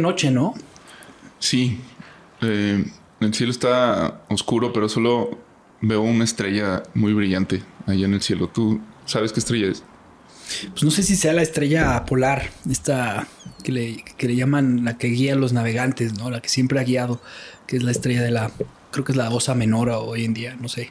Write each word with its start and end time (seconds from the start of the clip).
Noche, 0.00 0.30
¿no? 0.30 0.54
Sí, 1.38 1.80
eh, 2.42 2.84
el 3.20 3.34
cielo 3.34 3.52
está 3.52 4.22
oscuro, 4.28 4.72
pero 4.72 4.88
solo 4.88 5.38
veo 5.80 6.02
una 6.02 6.24
estrella 6.24 6.82
muy 6.94 7.12
brillante 7.12 7.62
allá 7.86 8.06
en 8.06 8.14
el 8.14 8.22
cielo. 8.22 8.48
¿Tú 8.48 8.80
sabes 9.06 9.32
qué 9.32 9.40
estrella 9.40 9.68
es? 9.68 9.82
Pues 10.72 10.82
no 10.82 10.90
sé 10.90 11.02
si 11.02 11.14
sea 11.16 11.32
la 11.32 11.42
estrella 11.42 12.04
polar, 12.06 12.50
esta 12.68 13.28
que 13.62 13.72
le, 13.72 14.04
que 14.16 14.26
le 14.26 14.34
llaman 14.36 14.84
la 14.84 14.98
que 14.98 15.06
guía 15.08 15.34
a 15.34 15.36
los 15.36 15.52
navegantes, 15.52 16.14
¿no? 16.18 16.30
La 16.30 16.40
que 16.40 16.48
siempre 16.48 16.80
ha 16.80 16.84
guiado, 16.84 17.20
que 17.66 17.76
es 17.76 17.82
la 17.84 17.92
estrella 17.92 18.22
de 18.22 18.32
la, 18.32 18.50
creo 18.90 19.04
que 19.04 19.12
es 19.12 19.16
la 19.18 19.30
osa 19.30 19.54
menor 19.54 19.90
hoy 19.90 20.24
en 20.24 20.34
día, 20.34 20.56
no 20.60 20.68
sé. 20.68 20.90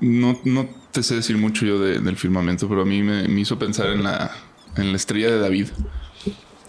No, 0.00 0.38
no 0.44 0.68
te 0.92 1.02
sé 1.02 1.16
decir 1.16 1.36
mucho 1.38 1.64
yo 1.66 1.78
de- 1.78 1.98
del 2.00 2.16
firmamento, 2.16 2.68
pero 2.68 2.82
a 2.82 2.84
mí 2.84 3.02
me, 3.02 3.28
me 3.28 3.40
hizo 3.40 3.58
pensar 3.58 3.88
en 3.88 4.02
la, 4.02 4.30
en 4.76 4.90
la 4.90 4.96
estrella 4.96 5.30
de 5.30 5.38
David. 5.38 5.68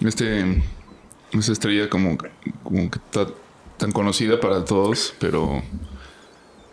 Este, 0.02 0.62
esa 1.32 1.52
estrella 1.52 1.90
como, 1.90 2.18
que 2.18 2.30
está 2.94 3.28
tan 3.78 3.92
conocida 3.92 4.40
para 4.40 4.64
todos, 4.66 5.14
pero 5.20 5.62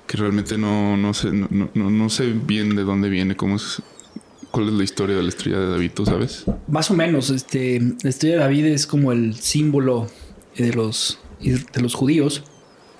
que 0.06 0.16
realmente 0.16 0.58
no, 0.58 0.96
no, 0.96 1.14
sé, 1.14 1.32
no, 1.32 1.48
no- 1.74 1.90
no 1.90 2.10
sé 2.10 2.26
bien 2.32 2.76
de 2.76 2.82
dónde 2.82 3.08
viene, 3.08 3.34
cómo 3.36 3.56
es, 3.56 3.82
cuál 4.50 4.68
es 4.68 4.74
la 4.74 4.84
historia 4.84 5.16
de 5.16 5.22
la 5.22 5.28
estrella 5.30 5.58
de 5.58 5.70
David, 5.70 5.90
¿tú 5.94 6.04
sabes? 6.06 6.44
Más 6.68 6.90
o 6.90 6.94
menos, 6.94 7.30
este, 7.30 7.80
la 8.02 8.10
estrella 8.10 8.36
de 8.36 8.40
David 8.42 8.66
es 8.66 8.86
como 8.86 9.12
el 9.12 9.34
símbolo 9.36 10.08
de 10.56 10.72
los, 10.74 11.18
de 11.40 11.80
los 11.80 11.94
judíos 11.94 12.44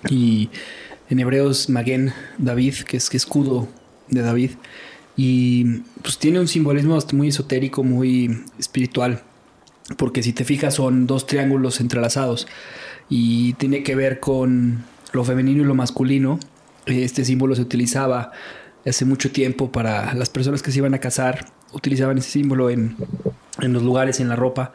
y 0.08 0.48
en 1.10 1.20
hebreo 1.20 1.50
es 1.50 1.68
Maguen 1.68 2.12
David, 2.38 2.74
que 2.88 2.96
es 2.96 3.10
que 3.10 3.18
escudo 3.18 3.68
de 4.08 4.22
David 4.22 4.52
y 5.16 5.80
pues 6.02 6.16
tiene 6.18 6.40
un 6.40 6.48
simbolismo 6.48 6.98
muy 7.12 7.28
esotérico, 7.28 7.84
muy 7.84 8.42
espiritual, 8.58 9.22
porque 9.96 10.22
si 10.22 10.32
te 10.32 10.44
fijas 10.44 10.74
son 10.74 11.06
dos 11.06 11.26
triángulos 11.26 11.80
entrelazados 11.80 12.46
y 13.08 13.54
tiene 13.54 13.82
que 13.82 13.94
ver 13.94 14.20
con 14.20 14.84
lo 15.12 15.24
femenino 15.24 15.62
y 15.62 15.66
lo 15.66 15.74
masculino. 15.74 16.38
Este 16.86 17.24
símbolo 17.24 17.54
se 17.54 17.62
utilizaba 17.62 18.32
hace 18.84 19.04
mucho 19.04 19.30
tiempo 19.30 19.70
para 19.70 20.14
las 20.14 20.30
personas 20.30 20.62
que 20.62 20.72
se 20.72 20.78
iban 20.78 20.94
a 20.94 20.98
casar, 20.98 21.46
utilizaban 21.72 22.18
ese 22.18 22.30
símbolo 22.30 22.70
en, 22.70 22.96
en 23.60 23.72
los 23.72 23.82
lugares, 23.82 24.20
en 24.20 24.28
la 24.28 24.36
ropa, 24.36 24.72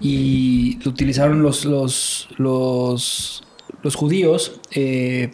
y 0.00 0.78
lo 0.84 0.90
utilizaron 0.90 1.42
los, 1.42 1.64
los, 1.64 2.28
los, 2.38 3.94
judíos 3.94 4.60
eh, 4.70 5.32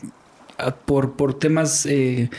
por, 0.87 1.16
por 1.16 1.34
temas 1.38 1.84
eh, 1.87 2.31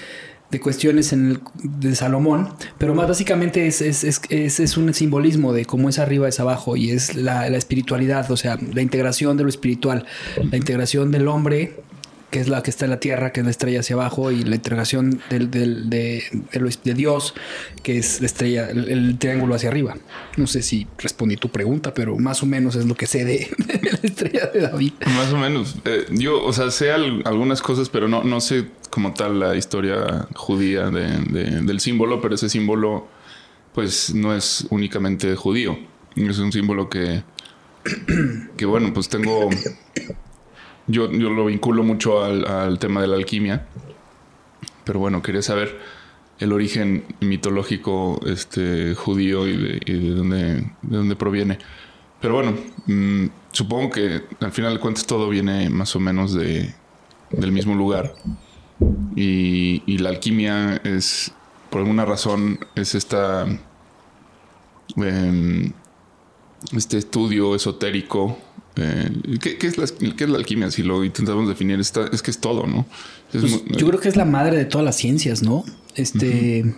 de 0.52 0.59
cuestiones 0.62 1.12
en 1.13 1.31
el, 1.31 1.40
de 1.62 1.94
Salomón, 1.96 2.50
pero 2.78 2.96
más 2.96 3.08
básicamente 3.08 3.68
es, 3.68 3.81
es, 3.81 4.03
es, 4.03 4.59
es- 4.59 4.78
un 4.78 4.94
simbolismo 4.94 5.52
de 5.53 5.66
cómo 5.66 5.90
es 5.90 6.00
arriba 6.00 6.28
es 6.30 6.40
abajo 6.40 6.78
y 6.78 6.91
es 6.91 7.16
la, 7.16 7.50
la 7.50 7.58
espiritualidad, 7.58 8.31
o 8.31 8.38
sea, 8.38 8.57
la 8.74 8.81
integración 8.81 9.36
de 9.38 9.44
lo 9.44 9.50
espiritual, 9.50 10.06
la 10.50 10.56
integración 10.57 11.12
del 11.12 11.28
hombre 11.28 11.75
que 12.29 12.39
es 12.41 12.49
la 12.49 12.61
que 12.61 12.69
está 12.69 12.85
en 12.85 12.91
la 12.91 12.99
tierra, 12.99 13.31
que 13.31 13.39
es 13.39 13.45
la 13.45 13.51
estrella 13.51 13.79
hacia 13.79 13.95
abajo, 13.95 14.31
y 14.31 14.43
la 14.43 14.55
integración 14.55 15.21
del, 15.29 15.49
de, 15.49 15.65
de 15.89 16.23
de 16.83 16.93
Dios, 16.93 17.33
que 17.83 17.97
es 17.97 18.19
la 18.19 18.25
estrella, 18.25 18.69
el, 18.69 19.17
triángulo 19.17 19.55
hacia 19.55 19.69
arriba. 19.69 19.95
No 20.35 20.45
sé 20.45 20.61
si 20.61 20.88
respondí 20.97 21.38
tu 21.38 21.49
pregunta, 21.49 21.93
pero 21.93 22.17
más 22.17 22.43
o 22.43 22.45
menos 22.45 22.75
es 22.75 22.85
lo 22.85 22.95
que 22.95 23.07
sé 23.07 23.23
de, 23.23 23.47
la 23.81 23.99
estrella 24.09 24.47
de 24.47 24.59
David. 24.59 24.91
Más 25.05 25.31
o 25.31 25.38
menos. 25.38 25.75
Eh, 25.85 26.05
yo, 26.11 26.43
o 26.43 26.51
sea, 26.51 26.69
sé 26.69 26.91
al- 26.91 27.21
algunas 27.25 27.61
cosas, 27.61 27.88
pero 27.89 28.07
no, 28.09 28.23
no 28.23 28.41
sé 28.41 28.65
como 28.89 29.13
tal 29.13 29.39
la 29.39 29.55
historia 29.55 30.27
judía 30.35 30.89
de- 30.89 31.19
de- 31.29 31.61
del 31.61 31.79
símbolo, 31.79 32.19
pero 32.21 32.35
ese 32.35 32.49
símbolo, 32.49 33.07
pues, 33.73 34.13
no 34.13 34.35
es 34.35 34.67
únicamente 34.69 35.35
judío. 35.35 35.77
Es 36.15 36.39
un 36.39 36.51
símbolo 36.51 36.89
que, 36.89 37.23
que 38.57 38.65
bueno, 38.65 38.91
pues 38.94 39.07
tengo. 39.07 39.49
Yo, 40.88 41.12
yo 41.12 41.30
lo 41.30 41.46
vinculo 41.46 41.84
mucho 41.84 42.24
al, 42.24 42.80
tema 42.80 43.02
de 43.02 43.08
la 43.08 43.16
alquimia. 43.16 43.68
Pero 44.84 45.00
bueno, 45.00 45.22
quería 45.22 45.42
saber 45.42 45.78
el 46.40 46.53
origen 46.53 47.03
mitológico 47.20 48.20
este, 48.25 48.96
judío 48.96 49.48
y 49.48 49.58
de, 49.58 49.81
y 49.86 50.09
de 50.09 50.16
dónde, 50.16 50.53
de 50.81 50.98
dónde 50.98 51.16
proviene. 51.16 51.58
Pero 52.22 52.36
bueno, 52.36 52.56
mm, 52.86 53.25
supongo 53.52 53.92
que 53.92 54.24
al 54.40 54.52
final 54.52 54.74
de 54.75 54.80
cuentas 54.80 55.06
todo 55.06 55.30
viene 55.30 55.70
más 55.70 55.96
o 55.96 56.00
menos 56.00 56.34
de, 56.34 56.74
del 57.31 57.52
mismo 57.52 57.75
lugar. 57.75 58.14
Y, 59.16 59.84
y 59.86 59.98
la 59.98 60.09
alquimia 60.09 60.78
es, 60.84 61.34
por 61.69 61.81
alguna 61.81 62.06
razón, 62.06 62.59
es 62.75 62.96
esta. 62.96 63.46
em, 64.96 65.72
este 66.75 66.98
estudio 66.98 67.56
esotérico. 67.56 68.38
Eh, 68.77 69.09
¿qué, 69.41 69.57
qué 69.57 69.68
es 69.68 69.77
la, 69.77 69.85
qué 70.15 70.24
es 70.24 70.29
la 70.29 70.38
alquimia? 70.38 70.69
Si 70.71 70.83
lo 70.83 71.03
intentamos 71.03 71.47
definir, 71.47 71.79
está- 71.79 72.07
es 72.12 72.21
que 72.21 72.31
es 72.31 72.39
todo, 72.39 72.65
¿no? 72.68 72.85
Es 73.33 73.41
Pues, 73.41 73.51
mu- 73.51 73.77
yo 73.77 73.88
creo 73.88 74.00
que 74.00 74.09
es 74.09 74.15
la 74.15 74.25
madre 74.25 74.56
de 74.57 74.65
todas 74.65 74.85
las 74.85 74.95
ciencias, 74.95 75.41
¿no? 75.44 75.63
Este, 75.95 76.75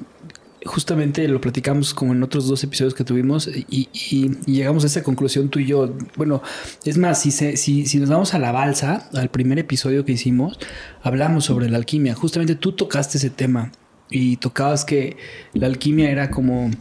justamente 0.65 1.27
lo 1.27 1.39
platicamos 1.39 1.93
como 1.93 2.11
en 2.13 2.21
otros 2.21 2.47
dos 2.47 2.63
episodios 2.63 2.93
que 2.93 3.03
tuvimos 3.05 3.47
y, 3.47 3.87
y- 3.91 4.31
y 4.45 4.51
llegamos 4.53 4.83
a 4.83 4.87
esa 4.87 5.03
conclusión 5.03 5.49
tú 5.49 5.59
y 5.59 5.65
yo. 5.67 5.95
Bueno, 6.17 6.41
es 6.85 6.97
más, 6.97 7.21
si, 7.21 7.31
se- 7.31 7.55
si, 7.57 7.85
si 7.85 7.97
nos 7.99 8.09
vamos 8.09 8.33
a 8.33 8.39
la 8.39 8.51
balsa, 8.51 9.09
al 9.13 9.29
primer 9.29 9.57
episodio 9.59 10.03
que 10.05 10.11
hicimos, 10.13 10.59
hablamos 11.01 11.45
sobre 11.45 11.69
la 11.69 11.77
alquimia. 11.77 12.13
Justamente 12.13 12.55
tú 12.55 12.73
tocaste 12.73 13.17
ese 13.17 13.29
tema 13.29 13.71
y 14.09 14.37
tocabas 14.37 14.85
que 14.85 15.17
la 15.53 15.67
alquimia 15.67 16.09
era 16.11 16.29
como 16.29 16.71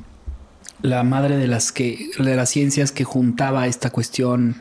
la 0.83 1.03
madre 1.03 1.37
de 1.37 1.47
las 1.49 1.73
que 1.73 2.09
de 2.19 2.37
las 2.37 2.51
ciencias 2.51 2.93
que 2.93 3.03
juntaba 3.05 3.67
esta 3.67 3.91
cuestión 3.91 4.57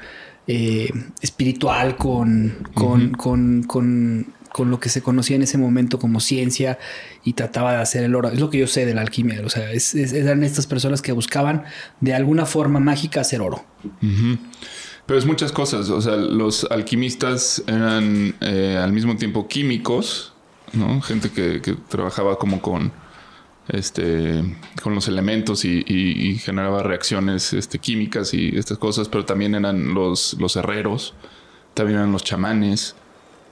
eh, 0.47 0.89
espiritual 1.21 1.97
con, 1.97 2.67
con, 2.73 3.11
con, 3.11 3.63
con, 3.63 4.33
con 4.51 4.71
lo 4.71 4.79
que 4.79 4.89
se 4.89 5.01
conocía 5.01 5.35
en 5.35 5.43
ese 5.43 5.57
momento 5.57 5.99
como 5.99 6.19
ciencia 6.19 6.79
y 7.23 7.33
trataba 7.33 7.73
de 7.73 7.81
hacer 7.81 8.03
el 8.03 8.15
oro. 8.15 8.29
Es 8.29 8.39
lo 8.39 8.49
que 8.49 8.57
yo 8.59 8.67
sé 8.67 8.85
de 8.85 8.93
la 8.93 9.01
alquimia. 9.01 9.41
O 9.45 9.49
sea, 9.49 9.71
es- 9.71 9.93
es- 9.93 10.13
eran 10.13 10.43
estas 10.43 10.65
personas 10.65 11.01
que 11.01 11.11
buscaban 11.11 11.63
de 12.01 12.13
alguna 12.13 12.45
forma 12.45 12.79
mágica 12.79 13.21
hacer 13.21 13.41
oro. 13.41 13.65
Pero 15.05 15.19
es 15.19 15.25
muchas 15.25 15.51
cosas. 15.51 15.89
O 15.89 16.01
sea, 16.01 16.15
los 16.15 16.65
alquimistas 16.69 17.63
eran 17.67 18.35
eh, 18.41 18.77
al 18.81 18.91
mismo 18.93 19.15
tiempo 19.17 19.47
químicos, 19.47 20.33
¿no? 20.73 21.01
Gente 21.01 21.29
que, 21.29 21.61
que 21.61 21.73
trabajaba 21.73 22.37
como 22.37 22.61
con 22.61 22.91
este 23.69 24.43
con 24.81 24.95
los 24.95 25.07
elementos 25.07 25.65
y, 25.65 26.37
generaba 26.39 26.83
reacciones 26.83 27.53
este, 27.53 27.79
químicas 27.79 28.33
y 28.33 28.57
estas 28.57 28.77
cosas, 28.77 29.09
pero 29.09 29.25
también 29.25 29.55
eran 29.55 29.93
los, 29.93 30.35
herreros, 30.55 31.13
también 31.73 31.99
eran 31.99 32.11
los 32.11 32.23
chamanes, 32.23 32.95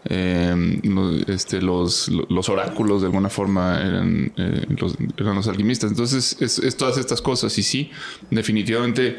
lo- 0.08 1.12
este, 1.28 1.62
los, 1.62 2.10
los 2.30 2.50
oráculos 2.50 3.02
de 3.02 3.08
alguna 3.08 3.30
forma 3.30 3.82
eran, 3.82 4.32
eh, 4.38 4.66
los, 4.70 5.48
alquimistas. 5.48 5.92
Entonces 5.92 6.38
es, 6.40 6.60
es 6.60 6.78
todas 6.78 6.98
estas 6.98 7.22
cosas 7.22 7.58
y 7.58 7.64
sí, 7.64 7.92
definitivamente 8.30 9.18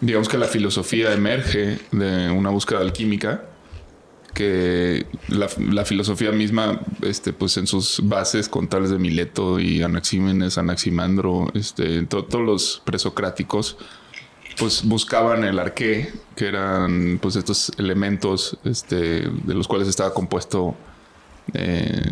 digamos 0.00 0.28
que 0.28 0.38
la 0.38 0.46
filosofía 0.46 1.12
emerge 1.12 1.78
de 1.92 2.30
una 2.30 2.50
búsqueda 2.50 2.80
alquímica 2.80 3.44
que 4.36 5.06
la, 5.28 5.48
filosofía 5.86 6.30
misma, 6.30 6.82
este, 7.00 7.32
pues 7.32 7.56
en 7.56 7.66
sus 7.66 8.00
bases, 8.02 8.50
con 8.50 8.68
tales 8.68 8.90
de 8.90 8.98
Mileto 8.98 9.58
y 9.58 9.80
Anaxímenes, 9.82 10.58
Anaximandro, 10.58 11.46
este, 11.54 12.02
to- 12.02 12.26
todos 12.26 12.44
los 12.44 12.82
presocráticos, 12.84 13.78
pues 14.58 14.84
buscaban 14.84 15.42
el 15.42 15.58
arqué, 15.58 16.12
que 16.36 16.48
eran 16.48 17.18
pues 17.22 17.36
estos 17.36 17.72
elementos 17.78 18.58
este, 18.64 19.22
de 19.22 19.54
los 19.54 19.66
cuales 19.68 19.88
estaba 19.88 20.12
compuesto 20.12 20.74
eh, 21.54 22.02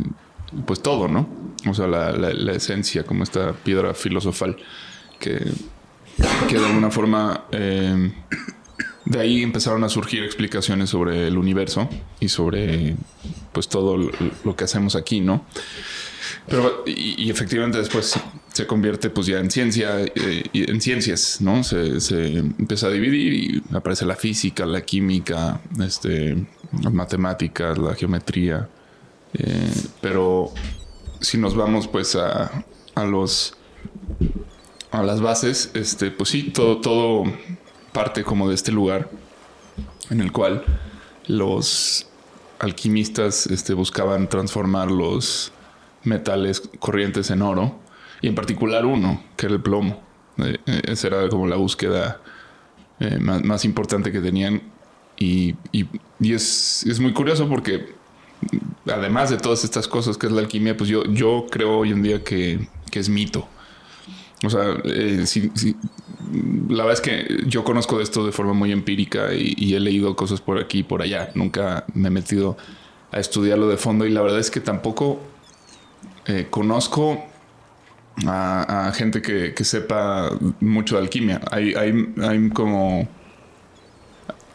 pues 0.65 0.81
todo, 0.81 1.09
¿no? 1.09 1.29
O 1.69 1.75
sea, 1.75 1.87
la 1.87 2.53
esencia, 2.53 3.05
como 3.05 3.23
esta 3.23 3.53
piedra 3.53 3.93
filosofal 3.93 4.57
que, 5.21 5.43
que 6.49 6.59
de 6.59 6.65
alguna 6.67 6.91
forma 6.91 7.45
eh, 7.53 8.13
de 9.05 9.21
ahí 9.21 9.43
empezaron 9.43 9.85
a 9.85 9.89
surgir 9.89 10.23
explicaciones 10.25 10.91
sobre 10.91 11.27
el 11.29 11.37
universo 11.39 11.89
y 12.21 12.29
sobre 12.29 12.97
pues 13.53 13.69
todo 13.69 13.97
lo- 13.97 14.57
que 14.57 14.65
hacemos 14.65 14.97
aquí, 14.97 15.21
¿no? 15.21 15.45
Pero 16.49 16.83
y, 16.87 17.31
efectivamente 17.31 17.79
después 17.79 18.19
se 18.53 18.67
convierte 18.67 19.11
pues 19.11 19.27
ya 19.27 19.39
en 19.41 19.51
ciencia, 19.51 20.01
eh, 20.01 20.45
en 20.53 20.81
ciencias, 20.81 21.41
¿no? 21.41 21.63
Se, 21.65 22.01
se 22.01 22.39
empieza 22.39 22.87
a 22.87 22.91
dividir 22.91 23.33
y 23.35 23.63
aparece 23.75 24.07
la 24.07 24.17
física, 24.17 24.65
la 24.67 24.81
química, 24.83 25.61
este, 25.83 26.37
las 26.83 26.93
matemáticas, 26.93 27.77
la 27.79 27.95
geometría. 27.95 28.69
eh, 29.35 29.71
pero 30.01 30.53
si 31.21 31.39
nos 31.39 31.55
vamos 31.57 31.89
pues 31.89 32.17
a, 32.17 32.65
a 32.95 33.05
los 33.05 33.55
a 34.91 35.03
las 35.03 35.21
bases, 35.21 35.71
este, 35.75 36.11
pues 36.11 36.29
sí, 36.31 36.45
todo, 36.55 36.81
todo 36.81 37.25
parte 37.95 38.25
como 38.25 38.49
de 38.51 38.55
este 38.57 38.73
lugar 38.73 39.09
en 40.11 40.21
el 40.21 40.33
cual 40.33 40.65
los 41.27 42.07
alquimistas 42.59 43.47
este, 43.47 43.73
buscaban 43.73 44.29
transformar 44.29 44.91
los 44.91 45.53
metales 46.03 46.61
corrientes 46.79 47.31
en 47.31 47.41
oro 47.41 47.79
y 48.21 48.29
en 48.29 48.35
particular 48.35 48.85
uno, 48.85 49.23
que 49.37 49.47
era 49.47 49.55
el 49.55 49.63
plomo. 49.63 50.03
Eh, 50.39 50.59
eh, 50.67 50.83
esa 50.89 51.07
era 51.07 51.29
como 51.29 51.47
la 51.47 51.57
búsqueda 51.57 52.21
eh, 53.01 53.19
más, 53.19 53.65
importante 53.65 54.13
que 54.13 54.21
tenían 54.21 54.61
y, 55.17 55.55
y- 55.73 55.89
es, 56.21 56.85
es 56.87 56.99
muy 57.01 57.13
curioso 57.13 57.49
porque 57.49 57.95
además 58.87 59.31
de 59.31 59.37
todas 59.37 59.63
estas 59.65 59.87
cosas 59.87 60.19
que 60.19 60.27
es 60.27 60.33
la 60.33 60.41
alquimia, 60.41 60.77
pues 60.77 60.91
yo, 60.91 61.05
yo 61.05 61.47
creo 61.51 61.79
hoy 61.79 61.93
en 61.93 62.03
día 62.03 62.25
que, 62.25 62.67
que 62.91 62.99
es 62.99 63.09
mito. 63.09 63.49
O 64.45 64.51
sea, 64.51 64.77
eh, 64.85 65.25
sí- 65.27 65.51
la 66.69 66.85
verdad 66.85 66.93
es 66.95 67.01
que 67.01 67.45
yo 67.47 67.65
conozco 67.65 68.01
esto 68.01 68.25
de 68.25 68.33
forma 68.33 68.53
muy 68.53 68.73
empírica 68.73 69.35
y, 69.35 69.75
he 69.75 69.81
leído 69.81 70.17
cosas 70.17 70.41
por 70.41 70.59
aquí 70.59 70.79
y 70.79 70.83
por 70.83 71.03
allá. 71.03 71.31
Nunca 71.35 71.85
me 71.95 72.09
he 72.09 72.11
metido 72.11 72.57
a 73.13 73.21
estudiarlo 73.21 73.69
de 73.69 73.77
fondo 73.77 74.07
y 74.07 74.11
la 74.11 74.23
verdad 74.23 74.41
es 74.41 74.51
que 74.51 74.61
tampoco 74.61 75.21
eh, 76.27 76.47
conozco 76.51 77.25
a, 78.27 78.93
gente 78.95 79.23
que, 79.23 79.53
sepa 79.65 80.31
mucho 80.61 80.97
de 80.97 81.03
alquimia. 81.03 81.41
Hay, 81.51 81.75
hay, 81.75 82.51
como... 82.51 83.09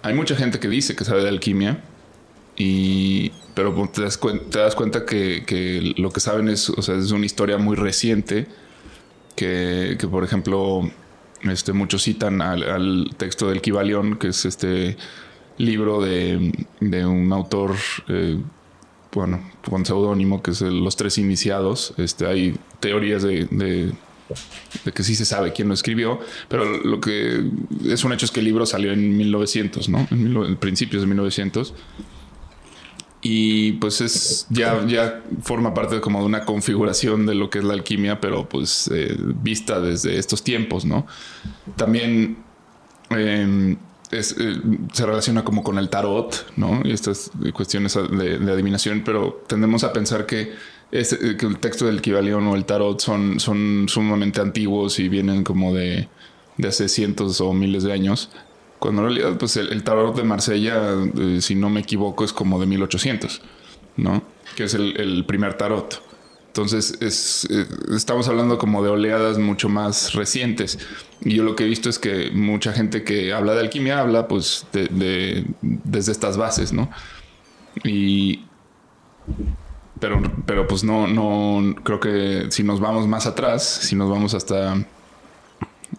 Hay 0.02 0.14
mucha 0.14 0.36
gente 0.36 0.60
que 0.60 0.70
dice 0.70 0.96
que 0.96 1.04
sabe 1.06 1.24
de 1.24 1.30
alquimia 1.30 1.84
y... 2.56 3.32
Pero 3.54 3.90
te 3.94 4.04
das, 4.04 4.20
cuen- 4.20 4.50
te 4.50 4.60
das 4.60 4.74
cuenta 4.74 5.06
que, 5.06 5.44
que 5.46 5.94
lo 5.98 6.12
que 6.12 6.22
saben 6.22 6.48
es, 6.48 6.70
o 6.70 6.82
sea, 6.82 6.96
es 6.96 7.12
una 7.12 7.26
historia 7.26 7.58
muy 7.58 7.76
reciente 7.76 8.48
que, 9.40 10.08
por 10.12 10.24
ejemplo, 10.24 10.90
este, 11.44 11.72
muchos 11.72 12.04
citan 12.04 12.42
al, 12.42 13.10
texto 13.18 13.48
del 13.50 13.62
Kibalión, 13.62 14.18
que 14.18 14.28
es 14.30 14.46
este 14.46 14.98
libro 15.58 16.02
de, 16.02 16.52
de 16.82 17.06
un 17.06 17.32
autor, 17.32 17.76
eh, 18.10 18.38
bueno, 19.14 19.50
con 19.68 19.86
seudónimo, 19.86 20.42
que 20.44 20.52
es 20.52 20.62
Los 20.62 20.98
Tres 20.98 21.18
Iniciados. 21.18 21.94
Este, 21.98 22.26
hay 22.26 22.58
teorías 22.80 23.24
de, 23.24 23.46
de- 23.50 23.94
que 24.94 25.04
sí 25.04 25.16
se 25.16 25.26
sabe 25.26 25.54
quién 25.54 25.70
lo 25.70 25.74
escribió, 25.74 26.20
pero 26.50 26.64
lo 26.84 27.00
que 27.02 27.44
es 27.86 28.04
un 28.04 28.14
hecho 28.14 28.26
es 28.26 28.32
que 28.32 28.42
el 28.42 28.46
libro 28.46 28.66
salió 28.66 28.92
en 28.92 29.18
1900, 29.18 29.90
¿no? 29.90 30.08
En 30.12 30.56
principios 30.58 31.02
de 31.02 31.08
1900. 31.08 31.74
Y 33.22 33.74
pues 33.74 34.00
es 34.00 34.48
ya, 34.50 34.86
ya 34.88 35.22
forma 35.42 35.74
parte 35.74 36.00
como 36.00 36.20
de 36.20 36.26
una 36.26 36.46
configuración 36.46 37.26
de 37.26 37.36
lo 37.36 37.50
que 37.50 37.60
es 37.60 37.66
la 37.66 37.74
alquimia, 37.74 38.22
pero 38.22 38.48
pues 38.48 38.90
eh, 38.94 39.18
vista 39.20 39.82
desde 39.82 40.18
estos 40.18 40.42
tiempos, 40.42 40.86
¿no? 40.86 41.06
También 41.76 42.38
eh, 43.10 43.76
es, 44.12 44.36
eh, 44.40 44.62
se 44.94 45.06
relaciona 45.06 45.44
como 45.44 45.64
con 45.64 45.78
el 45.78 45.90
tarot, 45.90 46.48
¿no? 46.56 46.82
Y 46.86 46.92
estas 46.92 47.32
cuestiones 47.54 47.94
de, 47.96 48.36
adivinación, 48.52 49.04
pero 49.04 49.44
tendemos 49.48 49.84
a 49.84 49.92
pensar 49.92 50.26
que, 50.26 50.54
este- 50.92 51.36
que 51.36 51.46
el 51.46 51.60
texto 51.60 51.88
del 51.88 52.02
Kibalión 52.02 52.48
o 52.48 52.56
el 52.56 52.64
tarot 52.64 53.02
son, 53.02 53.42
son 53.42 53.88
sumamente 53.90 54.40
antiguos 54.40 54.98
y 54.98 55.10
vienen 55.10 55.44
como 55.44 55.74
de, 55.74 56.08
de 56.58 56.68
hace 56.70 56.88
cientos 56.88 57.42
o 57.42 57.52
miles 57.54 57.84
de 57.84 57.92
años. 57.92 58.30
Cuando 58.80 59.02
en 59.02 59.08
realidad, 59.10 59.38
pues 59.38 59.58
el, 59.58 59.84
tarot 59.84 60.16
de 60.16 60.24
Marsella, 60.24 60.94
eh, 61.18 61.40
si 61.42 61.54
no 61.56 61.70
me 61.70 61.82
equivoco, 61.82 62.24
es 62.24 62.32
como 62.32 62.60
de 62.60 62.66
1800, 62.66 63.42
¿no? 63.98 64.24
Que 64.56 64.64
es 64.64 64.74
el, 64.74 65.26
primer 65.28 65.56
tarot. 65.56 66.02
Entonces, 66.48 66.98
es, 67.02 67.46
eh, 67.52 67.68
estamos 67.96 68.28
hablando 68.30 68.58
como 68.58 68.82
de 68.82 68.90
oleadas 68.90 69.38
mucho 69.38 69.68
más 69.70 70.14
recientes. 70.14 70.80
Y 71.22 71.36
yo 71.36 71.44
lo 71.44 71.56
que 71.56 71.66
he 71.66 71.68
visto 71.68 71.90
es 71.90 72.00
que 72.00 72.32
mucha 72.32 72.72
gente 72.72 73.04
que 73.04 73.34
habla 73.34 73.54
de 73.54 73.60
alquimia 73.60 74.00
habla, 74.00 74.28
pues, 74.28 74.66
de- 74.72 75.46
desde 75.62 76.12
estas 76.12 76.38
bases, 76.38 76.74
¿no? 76.74 76.90
Y. 77.84 78.46
Pero, 80.00 80.22
pero 80.46 80.66
pues 80.66 80.84
no, 80.86 81.08
no, 81.08 81.76
creo 81.84 82.00
que 82.00 82.48
si 82.52 82.64
nos 82.64 82.80
vamos 82.80 83.06
más 83.08 83.26
atrás, 83.26 83.64
si 83.64 83.98
nos 83.98 84.10
vamos 84.10 84.34
hasta 84.34 84.86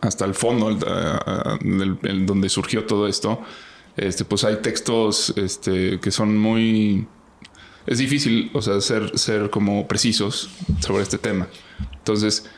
hasta 0.01 0.25
el 0.25 0.35
fondo 0.35 0.75
del- 0.75 1.99
el- 2.03 2.27
donde 2.27 2.49
surgió 2.49 2.85
todo 2.85 3.07
esto, 3.07 3.41
este, 3.97 4.25
pues 4.25 4.45
hay 4.45 4.57
textos 4.57 5.35
este, 5.37 6.01
que 6.01 6.11
son 6.11 6.37
muy... 6.39 7.07
Es 7.87 7.99
difícil, 7.99 8.51
o 8.55 8.63
sea, 8.63 8.81
ser, 8.81 9.19
ser 9.19 9.51
como 9.51 9.89
precisos 9.89 10.51
sobre 10.81 11.03
este 11.03 11.19
tema. 11.19 11.49
Entonces, 11.97 12.49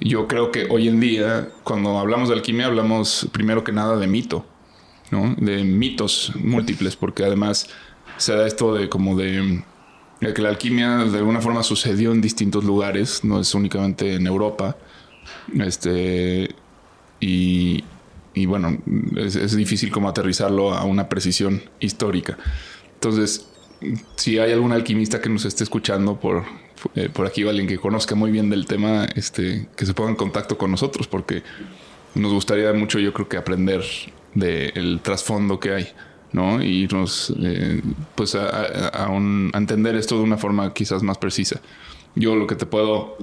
yo 0.00 0.26
creo 0.28 0.50
que 0.50 0.66
hoy 0.70 0.88
en 0.88 1.00
día, 1.00 1.50
cuando 1.64 1.98
hablamos 1.98 2.28
de 2.28 2.34
alquimia, 2.36 2.66
hablamos 2.66 3.28
primero 3.32 3.64
que 3.64 3.72
nada 3.72 3.96
de 3.96 4.06
mito, 4.06 4.46
¿no? 5.10 5.34
De 5.38 5.64
mitos 5.64 6.32
múltiples, 6.36 6.96
porque 6.96 7.24
además 7.24 7.68
se 8.16 8.34
da 8.34 8.46
esto 8.46 8.74
de 8.74 8.88
como 8.88 9.16
de 9.16 9.62
que 10.20 10.42
la 10.42 10.48
alquimia 10.48 10.98
de 11.04 11.18
alguna 11.18 11.40
forma 11.40 11.62
sucedió 11.62 12.12
en 12.12 12.20
distintos 12.20 12.64
lugares, 12.64 13.24
no 13.24 13.40
es 13.40 13.54
únicamente 13.54 14.14
en 14.14 14.26
Europa. 14.26 14.76
Este, 15.60 16.54
y, 17.20 17.84
y 18.34 18.46
bueno, 18.46 18.78
es, 19.16 19.36
es 19.36 19.56
difícil 19.56 19.90
como 19.90 20.08
aterrizarlo 20.08 20.72
a 20.74 20.84
una 20.84 21.08
precisión 21.08 21.62
histórica. 21.80 22.38
Entonces, 22.94 23.48
si 24.16 24.38
hay 24.38 24.52
algún 24.52 24.72
alquimista 24.72 25.20
que 25.20 25.28
nos 25.28 25.44
esté 25.44 25.64
escuchando 25.64 26.18
por, 26.18 26.44
eh, 26.94 27.08
por 27.12 27.26
aquí 27.26 27.44
o 27.44 27.50
alguien 27.50 27.66
que 27.68 27.78
conozca 27.78 28.14
muy 28.14 28.30
bien 28.30 28.50
del 28.50 28.66
tema, 28.66 29.06
este, 29.14 29.68
que 29.76 29.86
se 29.86 29.94
ponga 29.94 30.10
en 30.10 30.16
contacto 30.16 30.58
con 30.58 30.70
nosotros, 30.70 31.06
porque 31.06 31.42
nos 32.14 32.32
gustaría 32.32 32.72
mucho, 32.72 32.98
yo 32.98 33.12
creo 33.12 33.28
que 33.28 33.36
aprender 33.36 33.84
del 34.34 35.00
trasfondo 35.02 35.58
que 35.60 35.72
hay, 35.72 35.88
¿no? 36.32 36.62
Y 36.62 36.82
irnos, 36.84 37.32
eh, 37.40 37.80
pues, 38.14 38.34
a- 38.34 38.88
a 38.88 39.08
un- 39.10 39.50
a 39.54 39.58
entender 39.58 39.94
esto 39.96 40.16
de 40.16 40.22
una 40.22 40.36
forma 40.36 40.72
quizás 40.74 41.02
más 41.02 41.18
precisa. 41.18 41.60
Yo 42.14 42.34
lo 42.34 42.46
que 42.46 42.54
te 42.56 42.66
puedo 42.66 43.16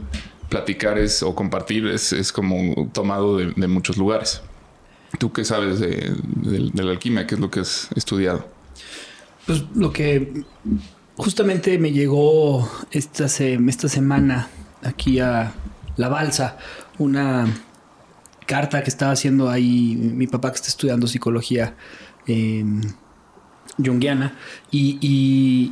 platicar 0.50 0.98
es, 0.98 1.24
o 1.24 1.36
compartir 1.36 1.88
es, 1.88 2.14
es 2.14 2.32
como 2.32 2.90
tomado 2.94 3.38
de, 3.38 3.68
muchos 3.68 3.98
lugares. 3.98 4.42
¿Tú 5.20 5.32
qué 5.32 5.46
sabes 5.46 5.80
de, 5.80 6.14
de- 6.26 6.84
la 6.84 6.92
alquimia? 6.92 7.26
¿Qué 7.26 7.36
es 7.36 7.42
lo 7.42 7.50
que 7.50 7.62
has 7.62 7.90
estudiado? 7.96 8.48
Pues 9.46 9.64
lo 9.76 9.94
que 9.94 10.44
justamente 11.16 11.78
me 11.78 11.92
llegó 11.92 12.70
esta, 12.92 13.26
esta 13.26 13.90
semana 13.90 14.50
aquí 14.84 15.20
a 15.20 15.54
La 15.96 16.10
Balsa, 16.10 16.58
una, 16.98 17.48
carta 18.46 18.84
que 18.84 18.90
estaba 18.90 19.12
haciendo 19.12 19.50
ahí 19.50 19.96
mi 19.96 20.28
papá 20.28 20.52
que 20.52 20.58
está 20.58 20.68
estudiando 20.68 21.08
psicología 21.08 21.76
eh, 22.28 22.64
junguiana 23.84 24.38
y, 24.72 24.98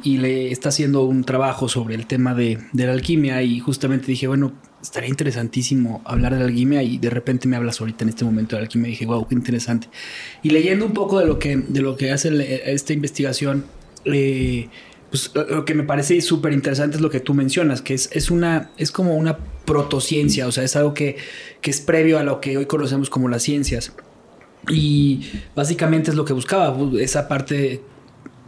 y- 0.04 0.18
le 0.18 0.52
está 0.52 0.70
haciendo 0.70 1.04
un 1.04 1.24
trabajo 1.24 1.68
sobre 1.70 1.96
el 1.96 2.06
tema 2.06 2.34
de, 2.34 2.60
de 2.74 2.86
la 2.86 2.94
alquimia 2.94 3.42
y 3.44 3.60
justamente 3.60 4.08
dije, 4.08 4.28
bueno, 4.28 4.54
estaría 4.82 5.10
interesantísimo 5.10 6.02
hablar 6.06 6.34
de 6.34 6.40
la 6.40 6.46
alquimia 6.46 6.84
y 6.84 6.98
de 6.98 7.10
repente 7.10 7.48
me 7.48 7.56
hablas 7.56 7.80
ahorita 7.80 8.04
en 8.04 8.10
este 8.10 8.26
momento 8.26 8.56
de 8.56 8.62
la 8.62 8.66
alquimia 8.66 8.90
y 8.90 8.92
dije, 8.92 9.06
wow, 9.06 9.28
qué 9.28 9.36
interesante. 9.36 9.88
Y 10.42 10.50
leyendo 10.50 10.86
un 10.86 10.94
poco 10.94 11.20
de 11.20 11.26
lo 11.26 11.40
que, 11.40 11.56
de 11.58 11.82
lo 11.82 11.96
que 11.96 12.12
hace 12.12 12.30
esta 12.72 12.92
investigación, 12.94 13.66
eh, 14.06 14.68
pues 15.10 15.32
lo- 15.34 15.64
que 15.64 15.74
me 15.74 15.84
parece 15.84 16.20
súper 16.22 16.52
interesante 16.54 16.98
es 16.98 17.02
lo 17.02 17.10
que 17.10 17.20
tú 17.22 17.34
mencionas, 17.34 17.82
que 17.82 17.94
es, 17.94 18.10
es 18.12 18.30
una, 18.32 18.72
es 18.78 18.92
como 18.92 19.16
una 19.16 19.38
protociencia, 19.66 20.48
o 20.48 20.52
sea, 20.52 20.64
es 20.66 20.76
algo 20.76 20.94
que, 20.94 21.16
que 21.62 21.72
es 21.72 21.80
previo 21.80 22.20
a 22.20 22.24
lo 22.24 22.42
que 22.42 22.58
hoy 22.58 22.66
conocemos 22.66 23.10
como 23.10 23.30
las 23.30 23.44
ciencias. 23.44 23.94
Y 24.70 25.22
básicamente 25.56 26.10
es 26.12 26.16
lo 26.16 26.26
que 26.26 26.34
buscaba, 26.34 26.76
bu- 26.78 27.00
esa 27.00 27.28
parte 27.28 27.82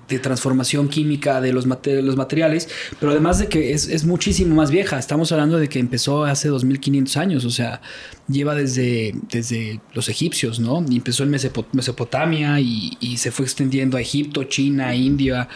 de 0.07 0.19
transformación 0.19 0.87
química 0.87 1.41
de 1.41 1.51
los, 1.51 1.65
los 1.65 2.15
materiales, 2.15 2.69
pero 2.99 3.11
además 3.11 3.39
de 3.39 3.47
que 3.47 3.73
es, 3.73 3.87
es 3.87 4.05
muchísimo 4.05 4.55
más 4.55 4.69
vieja. 4.69 4.99
Estamos 4.99 5.31
hablando 5.31 5.57
de 5.57 5.67
que 5.67 5.79
empezó 5.79 6.25
hace 6.25 6.47
2500 6.49 7.17
años, 7.17 7.45
o 7.45 7.49
sea, 7.49 7.81
lleva 8.27 8.53
desde, 8.55 9.15
desde 9.31 9.79
los 9.93 10.07
egipcios, 10.09 10.59
¿no? 10.59 10.85
Y 10.89 10.97
empezó 10.97 11.23
en 11.23 11.31
Mesopo- 11.31 11.65
Mesopotamia 11.73 12.59
y, 12.59 12.97
y 12.99 13.17
se 13.17 13.31
fue 13.31 13.45
extendiendo 13.45 13.97
a 13.97 14.01
Egipto, 14.01 14.43
China, 14.43 14.93
India, 14.95 15.47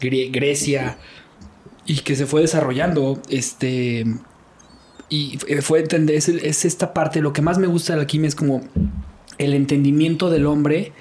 Gre- 0.00 0.30
Grecia, 0.30 0.98
y 1.84 1.96
que 2.00 2.14
se 2.16 2.26
fue 2.26 2.42
desarrollando, 2.42 3.20
este... 3.28 4.04
Y 5.08 5.38
fue- 5.62 5.80
entender, 5.80 6.16
es, 6.16 6.28
es 6.28 6.64
esta 6.64 6.92
parte, 6.92 7.20
lo 7.20 7.32
que 7.32 7.42
más 7.42 7.58
me 7.58 7.66
gusta 7.68 7.92
de 7.92 7.98
la 7.98 8.02
alquimia 8.02 8.26
es 8.28 8.34
como 8.34 8.62
el 9.38 9.54
entendimiento 9.54 10.30
del 10.30 10.46
hombre 10.46 10.92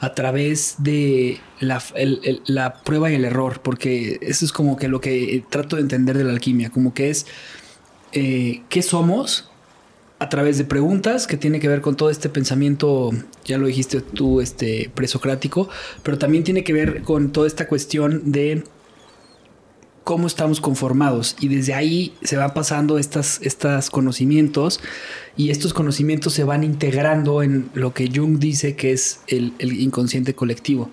a 0.00 0.14
través 0.14 0.76
de 0.78 1.40
la, 1.60 1.82
la 2.46 2.74
prueba 2.82 3.10
y 3.10 3.14
el 3.14 3.24
error, 3.24 3.60
porque 3.62 4.18
eso 4.22 4.44
es 4.44 4.52
como 4.52 4.76
que 4.76 4.88
lo 4.88 5.00
que 5.00 5.44
trato 5.50 5.76
de 5.76 5.82
entender 5.82 6.16
de 6.16 6.24
la 6.24 6.32
alquimia, 6.32 6.70
como 6.70 6.94
que 6.94 7.10
es 7.10 7.26
eh, 8.12 8.62
qué 8.70 8.82
somos 8.82 9.50
a 10.18 10.28
través 10.28 10.58
de 10.58 10.64
preguntas 10.64 11.26
que 11.26 11.36
tiene 11.36 11.60
que 11.60 11.68
ver 11.68 11.80
con 11.80 11.96
todo 11.96 12.10
este 12.10 12.28
pensamiento, 12.28 13.10
ya 13.44 13.58
lo 13.58 13.66
dijiste 13.66 14.00
tú, 14.00 14.40
este 14.40 14.90
presocrático, 14.94 15.68
pero 16.02 16.18
también 16.18 16.44
tiene 16.44 16.64
que 16.64 16.72
ver 16.72 17.02
con 17.02 17.32
toda 17.32 17.46
esta 17.46 17.68
cuestión 17.68 18.32
de 18.32 18.64
cómo 20.10 20.26
estamos 20.26 20.60
conformados. 20.60 21.36
Y 21.38 21.46
desde 21.46 21.72
ahí 21.72 22.14
se 22.24 22.36
van 22.36 22.52
pasando 22.52 22.98
estas, 22.98 23.38
estos 23.44 23.90
conocimientos 23.90 24.80
y 25.36 25.50
estos 25.50 25.72
conocimientos 25.72 26.32
se 26.32 26.42
van 26.42 26.64
integrando 26.64 27.44
en 27.44 27.70
lo 27.74 27.94
que 27.94 28.10
Jung 28.12 28.40
dice 28.40 28.74
que 28.74 28.90
es 28.90 29.20
el, 29.28 29.52
el 29.60 29.80
inconsciente 29.80 30.34
colectivo. 30.34 30.90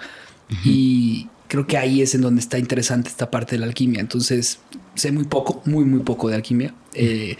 Y 0.63 1.29
creo 1.47 1.65
que 1.65 1.79
ahí 1.79 2.03
es 2.03 2.13
en 2.13 2.21
donde 2.21 2.41
está 2.41 2.59
interesante 2.59 3.09
esta 3.09 3.31
parte 3.31 3.55
de 3.55 3.61
la 3.61 3.65
alquimia. 3.65 4.01
Entonces 4.01 4.59
sé 4.93 5.11
muy 5.11 5.23
poco 5.23 5.63
muy 5.65 5.83
muy 5.83 6.01
poco 6.01 6.29
de 6.29 6.35
alquimia. 6.35 6.75
Eh, 6.93 7.37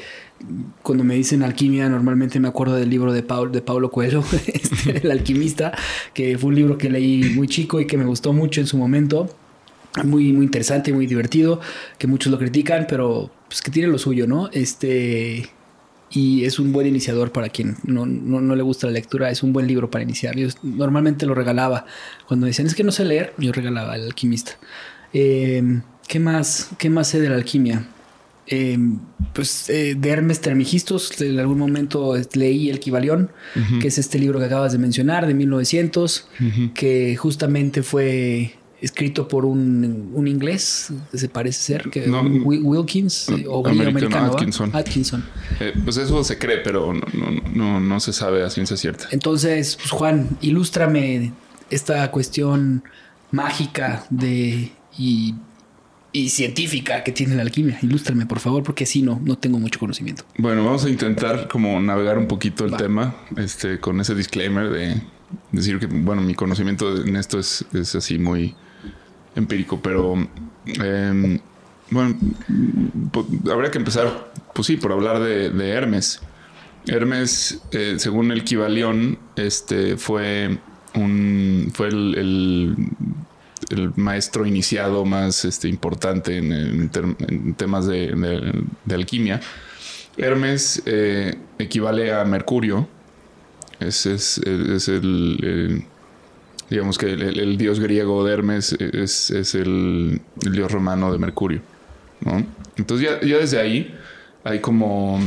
cuando 0.82 1.04
me 1.04 1.14
dicen 1.14 1.44
alquimia 1.44 1.90
normalmente 1.90 2.40
me 2.40 2.48
acuerdo 2.48 2.74
del 2.74 2.90
libro 2.90 3.14
de, 3.14 3.22
Paul, 3.22 3.52
de 3.52 3.62
Paulo 3.62 3.92
Coelho 3.92 4.24
este, 4.48 4.98
el 5.04 5.12
alquimista 5.12 5.78
que 6.16 6.40
fue 6.40 6.50
un 6.50 6.56
libro 6.56 6.78
que 6.80 6.90
leí 6.90 7.36
muy 7.36 7.48
chico 7.48 7.80
y 7.80 7.86
que 7.86 7.98
me 7.98 8.06
gustó 8.06 8.34
mucho 8.34 8.62
en 8.62 8.68
su 8.68 8.78
momento 8.78 9.30
muy, 10.04 10.34
muy 10.34 10.46
interesante, 10.46 10.94
muy 10.94 11.08
divertido, 11.08 11.60
que 11.98 12.08
muchos 12.08 12.32
lo 12.32 12.38
critican, 12.38 12.86
pero 12.88 13.32
pues 13.48 13.62
que 13.62 13.72
tiene 13.72 13.88
lo 13.88 13.98
suyo, 13.98 14.27
¿no? 14.27 14.50
Este. 14.51 15.50
Y 16.10 16.46
es 16.46 16.58
un 16.58 16.72
buen 16.72 16.88
iniciador 16.88 17.34
para 17.34 17.50
quien 17.50 17.75
no, 17.84 18.06
no, 18.06 18.39
no 18.39 18.56
le 18.56 18.63
gusta 18.63 18.88
la 18.88 18.94
lectura, 18.94 19.30
es 19.30 19.44
un 19.44 19.51
buen 19.51 19.68
libro 19.68 19.92
para 19.92 20.04
iniciar. 20.04 20.38
Yo 20.38 20.48
normalmente 20.63 21.25
lo 21.25 21.36
regalaba. 21.36 21.86
Cuando 22.27 22.46
decían 22.46 22.66
es 22.66 22.75
que 22.75 22.86
no 22.86 22.94
sé 22.94 23.04
leer, 23.04 23.34
yo 23.38 23.51
regalaba 23.51 23.96
El 23.98 24.04
alquimista. 24.04 24.54
Eh, 25.12 25.82
¿Qué 26.08 26.20
más? 26.22 26.70
¿Qué 26.77 26.89
más 26.89 27.10
sé 27.10 27.20
de 27.20 27.27
la 27.27 27.36
alquimia? 27.36 27.88
Eh, 28.50 28.77
pues 29.34 29.70
eh, 29.70 29.96
de 29.96 30.10
Hermes 30.10 30.39
Trismegistos, 30.39 31.20
en 31.22 31.38
algún 31.39 31.58
momento 31.58 32.16
leí 32.34 32.70
El 32.70 32.80
Kibalión, 32.80 33.32
que 33.82 33.89
es 33.89 33.98
este 33.98 34.18
libro 34.18 34.39
que 34.39 34.46
acabas 34.46 34.72
de 34.72 34.77
mencionar, 34.77 35.27
de 35.27 35.34
1900, 35.34 36.30
que 36.74 37.16
justamente 37.18 37.84
fue 37.84 38.54
escrito 38.82 39.28
por 39.28 39.44
un, 39.46 40.12
un 40.14 40.28
inglés, 40.28 40.92
se 41.14 41.30
parece 41.30 41.62
ser, 41.62 41.90
que 41.90 42.06
No, 42.08 42.22
Wi- 42.22 42.60
Wilkins, 42.62 43.28
o 43.48 43.68
americano. 43.68 44.32
Atkinson. 44.34 44.70
Atkinson. 44.76 45.26
Eh, 45.60 45.74
pues 45.84 45.98
eso 45.98 46.24
se 46.24 46.38
cree, 46.38 46.58
pero 46.60 46.94
no, 46.94 47.02
no, 47.14 47.42
no, 47.54 47.80
no 47.80 48.00
se 48.00 48.14
sabe 48.14 48.44
a 48.44 48.50
ciencia 48.50 48.78
cierta. 48.78 49.08
Entonces, 49.12 49.76
pues 49.78 49.90
Juan, 49.90 50.30
ilústrame 50.42 51.34
esta 51.72 52.10
cuestión 52.12 52.84
mágica 53.32 54.06
de 54.10 54.72
y, 54.98 55.36
y 56.12 56.30
científica 56.30 57.04
que 57.04 57.12
tiene 57.12 57.36
la 57.36 57.42
alquimia. 57.42 57.80
Ilústrame, 57.82 58.26
por 58.26 58.40
favor, 58.40 58.64
porque 58.64 58.86
si 58.86 59.02
no, 59.02 59.20
no 59.24 59.38
tengo 59.38 59.60
mucho 59.60 59.80
conocimiento. 59.80 60.24
Bueno, 60.38 60.64
vamos 60.64 60.86
a 60.86 60.90
intentar 60.90 61.48
como 61.48 61.80
navegar 61.80 62.18
un 62.18 62.28
poquito 62.28 62.64
el 62.66 62.74
Va. 62.74 62.78
tema, 62.78 63.16
este, 63.38 63.80
con 63.80 64.00
ese 64.00 64.14
disclaimer 64.16 64.70
de 64.70 65.02
decir 65.52 65.80
que, 65.80 65.88
bueno, 65.88 66.22
mi 66.22 66.36
conocimiento 66.36 66.96
en 67.04 67.16
esto 67.18 67.38
es, 67.40 67.66
es 67.74 67.96
así 67.96 68.18
muy 68.18 68.56
empírico, 69.38 69.79
pero 69.82 70.15
em, 70.65 71.39
bueno, 71.89 72.17
habría 73.51 73.72
que 73.72 73.77
empezar, 73.77 74.32
pues 74.53 74.67
sí, 74.67 74.75
por 74.77 74.91
hablar 74.91 75.20
de, 75.20 75.70
Hermes. 75.70 76.20
Hermes, 76.86 77.62
eh, 77.72 77.96
según 77.98 78.32
el 78.32 78.44
Kibalión, 78.44 79.17
este 79.36 79.98
fue 79.98 80.58
un 80.96 81.72
fue 81.74 81.88
el, 81.89 82.15
el- 82.17 82.75
maestro 83.98 84.46
iniciado 84.46 85.03
más 85.03 85.44
este, 85.44 85.67
importante 85.67 86.38
en, 86.38 86.89
temas 87.58 87.86
de, 87.88 88.63
alquimia. 88.89 89.41
Hermes 90.15 90.82
eh, 90.86 91.36
equivale 91.60 92.13
a 92.13 92.24
Mercurio. 92.24 92.88
Ese 93.79 94.13
es, 94.13 94.38
es 94.38 94.88
el- 94.88 95.84
digamos 96.70 96.98
que 96.98 97.12
el, 97.12 97.58
dios 97.58 97.80
griego 97.80 98.26
de 98.26 98.34
Hermes 98.34 98.74
es, 98.74 99.32
es 99.32 99.56
el, 99.56 100.22
dios 100.36 100.72
romano 100.72 101.12
de 101.12 101.18
Mercurio. 101.18 101.62
¿no? 102.22 102.46
Entonces 102.78 103.10
ya, 103.10 103.26
ya 103.26 103.38
desde 103.38 103.60
ahí 103.60 103.96
hay 104.44 104.60
como 104.60 105.20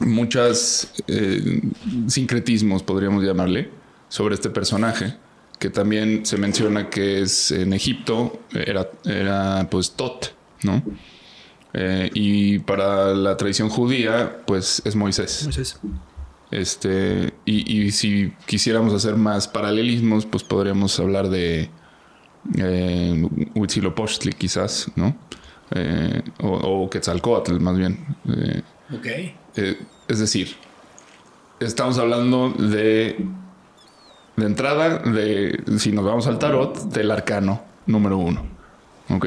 muchas 0.00 0.92
eh, 1.06 1.60
sincretismos, 2.06 2.82
podríamos 2.82 3.24
llamarle, 3.24 3.68
sobre 4.08 4.34
este 4.34 4.50
personaje, 4.50 5.14
que 5.58 5.70
también 5.70 6.26
se 6.26 6.36
menciona 6.36 6.90
que 6.90 7.22
es 7.22 7.50
en 7.50 7.72
Egipto, 7.72 8.40
era, 8.52 8.90
era 9.04 9.68
pues 9.70 9.92
Tot, 9.92 10.34
¿no? 10.62 10.82
Eh, 11.74 12.10
y 12.12 12.58
para 12.58 13.14
la 13.14 13.36
tradición 13.36 13.70
judía, 13.70 14.42
pues 14.46 14.82
es 14.84 14.94
Moisés. 14.94 15.38
Entonces, 15.40 15.78
Este, 16.52 17.32
y, 17.46 17.86
y 17.86 17.90
si 17.90 18.32
quisiéramos 18.46 18.92
hacer 18.92 19.16
más 19.16 19.48
paralelismos, 19.48 20.26
pues 20.26 20.44
podríamos 20.44 21.00
hablar 21.00 21.30
de 21.30 21.70
eh, 22.58 23.28
Huitzilopochtli, 23.54 24.32
quizás, 24.34 24.90
¿no? 24.94 25.16
Eh, 25.70 26.22
o, 26.42 26.48
o 26.84 26.90
Quetzalcóatl, 26.90 27.58
más 27.58 27.78
bien. 27.78 28.04
Eh, 28.28 28.62
ok. 28.94 29.06
eh, 29.56 29.80
es 30.08 30.18
decir, 30.18 30.54
estamos 31.58 31.98
hablando 31.98 32.50
de, 32.50 33.16
de 34.36 34.46
entrada, 34.46 34.98
de, 34.98 35.62
si 35.78 35.90
nos 35.90 36.04
vamos 36.04 36.26
al 36.26 36.38
tarot, 36.38 36.76
del 36.92 37.10
arcano 37.10 37.62
número 37.86 38.18
uno. 38.18 38.44
¿Ok? 39.08 39.26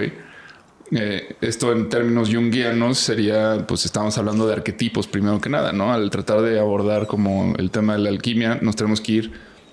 Eh, 0.91 1.35
esto 1.41 1.71
en 1.71 1.89
términos 1.89 2.29
junguianos 2.31 2.99
sería, 2.99 3.65
pues 3.67 3.85
estamos 3.85 4.17
hablando 4.17 4.45
de 4.45 4.53
arquetipos 4.53 5.07
primero 5.07 5.41
que 5.41 5.49
nada, 5.49 5.71
¿no? 5.71 5.91
Al 5.91 6.09
tratar 6.11 6.41
de 6.41 6.59
abordar 6.59 7.07
como 7.07 7.55
el 7.57 7.71
tema 7.71 7.93
de 7.93 7.99
la 7.99 8.09
alquimia, 8.09 8.59
nos 8.61 8.75
tenemos 8.75 9.01
que 9.01 9.11
ir 9.13 9.31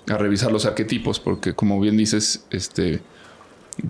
a 0.09 0.17
revisar 0.17 0.51
los 0.51 0.65
arquetipos, 0.65 1.21
porque 1.21 1.53
como 1.55 1.79
bien 1.81 1.97
dices, 1.99 2.47
este, 2.51 3.03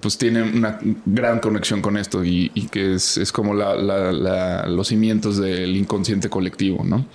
pues 0.01 0.19
tiene 0.19 0.43
una 0.43 0.79
gran 1.07 1.39
conexión 1.39 1.81
con 1.81 1.97
esto 1.97 2.25
y, 2.25 2.51
que 2.71 2.95
es, 2.95 3.17
es 3.17 3.31
como 3.33 3.55
la- 3.55 4.67
los 4.67 4.89
cimientos 4.89 5.39
del 5.39 5.77
inconsciente 5.77 6.29
colectivo, 6.29 6.83
¿no? 6.85 7.07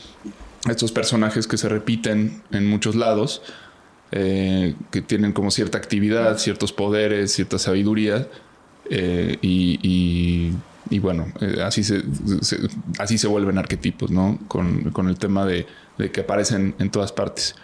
Estos 0.70 0.92
personajes 0.92 1.48
que 1.48 1.58
se 1.58 1.70
repiten 1.70 2.42
en 2.52 2.68
muchos 2.68 2.96
lados, 2.96 3.42
eh, 4.12 4.74
que 4.90 5.02
tienen 5.02 5.34
como 5.34 5.52
cierta 5.52 5.78
actividad, 5.78 6.38
ciertos 6.38 6.72
poderes, 6.72 7.34
cierta 7.34 7.60
sabiduría, 7.60 8.28
eh, 8.90 9.38
y, 9.42 10.54
y- 10.90 11.00
bueno, 11.00 11.28
eh, 11.42 11.62
así, 11.64 11.84
se, 11.84 12.02
así 12.98 13.18
se 13.18 13.28
vuelven 13.28 13.58
arquetipos, 13.58 14.10
¿no? 14.10 14.40
Con, 14.48 14.92
con 14.92 15.10
el 15.10 15.18
tema 15.18 15.46
de, 15.46 15.66
que 16.14 16.22
aparecen 16.22 16.76
en 16.80 16.90
todas 16.90 17.12
partes 17.12 17.56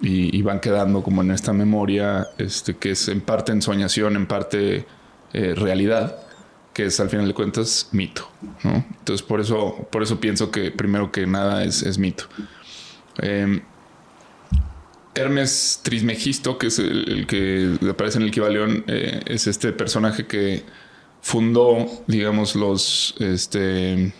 y, 0.00 0.40
van 0.42 0.58
quedando 0.60 1.02
como 1.02 1.22
en 1.22 1.30
esta 1.30 1.52
memoria, 1.52 2.28
este, 2.38 2.74
que 2.76 2.92
es 2.92 3.08
en 3.08 3.20
parte 3.20 3.52
ensoñación, 3.52 4.16
en 4.16 4.26
parte 4.26 4.86
eh, 5.32 5.54
realidad, 5.54 6.16
que 6.72 6.86
es 6.86 6.98
al 7.00 7.10
final 7.10 7.28
de 7.28 7.34
cuentas 7.34 7.88
mito, 7.92 8.28
¿no? 8.64 8.84
Entonces 8.98 9.22
por 9.26 9.40
eso, 9.40 9.86
por 9.92 10.02
eso 10.02 10.18
pienso 10.18 10.50
que 10.50 10.70
primero 10.70 11.12
que 11.12 11.26
nada 11.26 11.64
es, 11.64 11.82
es 11.82 11.98
mito. 11.98 12.24
Eh, 15.14 15.20
Hermes 15.20 15.80
Trismegisto, 15.82 16.58
que 16.58 16.68
es 16.68 16.78
el, 16.78 17.26
que 17.26 17.76
aparece 17.90 18.18
en 18.18 18.24
el 18.24 18.30
Kibalión, 18.30 18.84
eh, 18.86 19.22
es 19.26 19.46
este 19.46 19.72
personaje 19.72 20.26
que 20.26 20.62
fundó, 21.20 21.86
digamos, 22.06 22.56
los 22.56 23.14
este, 23.20 24.12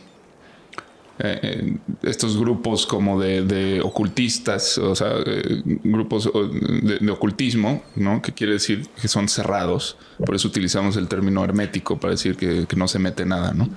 eh, 1.18 1.76
estos 2.02 2.36
grupos 2.36 2.86
como 2.86 3.20
de, 3.20 3.80
ocultistas, 3.82 4.78
o 4.78 4.96
sea, 4.96 5.12
eh, 5.24 5.62
grupos 5.64 6.30
de, 6.32 7.10
ocultismo, 7.10 7.82
¿no? 7.96 8.22
Que 8.22 8.32
quiere 8.32 8.54
decir 8.54 8.88
que 9.00 9.08
son 9.08 9.28
cerrados. 9.28 9.96
Por 10.24 10.34
eso 10.34 10.48
utilizamos 10.48 10.96
el 10.96 11.08
término 11.08 11.44
hermético 11.44 12.00
para 12.00 12.12
decir 12.12 12.36
que, 12.36 12.66
no 12.76 12.88
se 12.88 12.98
mete 12.98 13.26
nada, 13.26 13.52
¿no? 13.52 13.68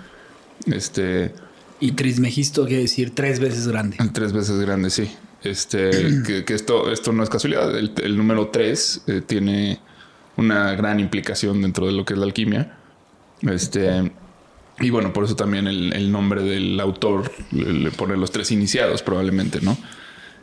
Este. 0.66 1.34
Y 1.80 1.92
Trismegisto 1.92 2.66
quiere 2.66 2.84
decir 2.84 3.14
tres 3.14 3.40
veces 3.40 3.68
grande. 3.68 3.98
Tres 4.14 4.32
veces 4.32 4.60
grande, 4.60 4.90
sí. 4.90 5.12
Este, 5.44 5.92
que, 6.46 6.54
esto, 6.54 6.92
esto 6.92 7.12
no 7.12 7.24
es 7.24 7.30
casualidad. 7.30 7.78
El, 7.78 8.18
número 8.18 8.48
tres 8.48 9.04
eh, 9.08 9.22
tiene 9.26 9.80
una 10.38 10.74
gran 10.76 11.00
implicación 11.00 11.62
dentro 11.62 11.86
de 11.86 11.94
lo 11.94 12.04
que 12.06 12.14
es 12.14 12.20
la 12.20 12.26
alquimia. 12.26 12.78
Este 13.42 14.12
y 14.80 14.90
bueno, 14.90 15.14
por 15.14 15.24
eso 15.24 15.36
también 15.36 15.68
el, 15.68 16.12
nombre 16.12 16.44
del 16.44 16.80
autor 16.82 17.32
le, 17.52 17.92
pone 17.92 18.18
los 18.18 18.32
tres 18.32 18.52
iniciados, 18.52 19.02
probablemente, 19.02 19.62
¿no? 19.62 19.78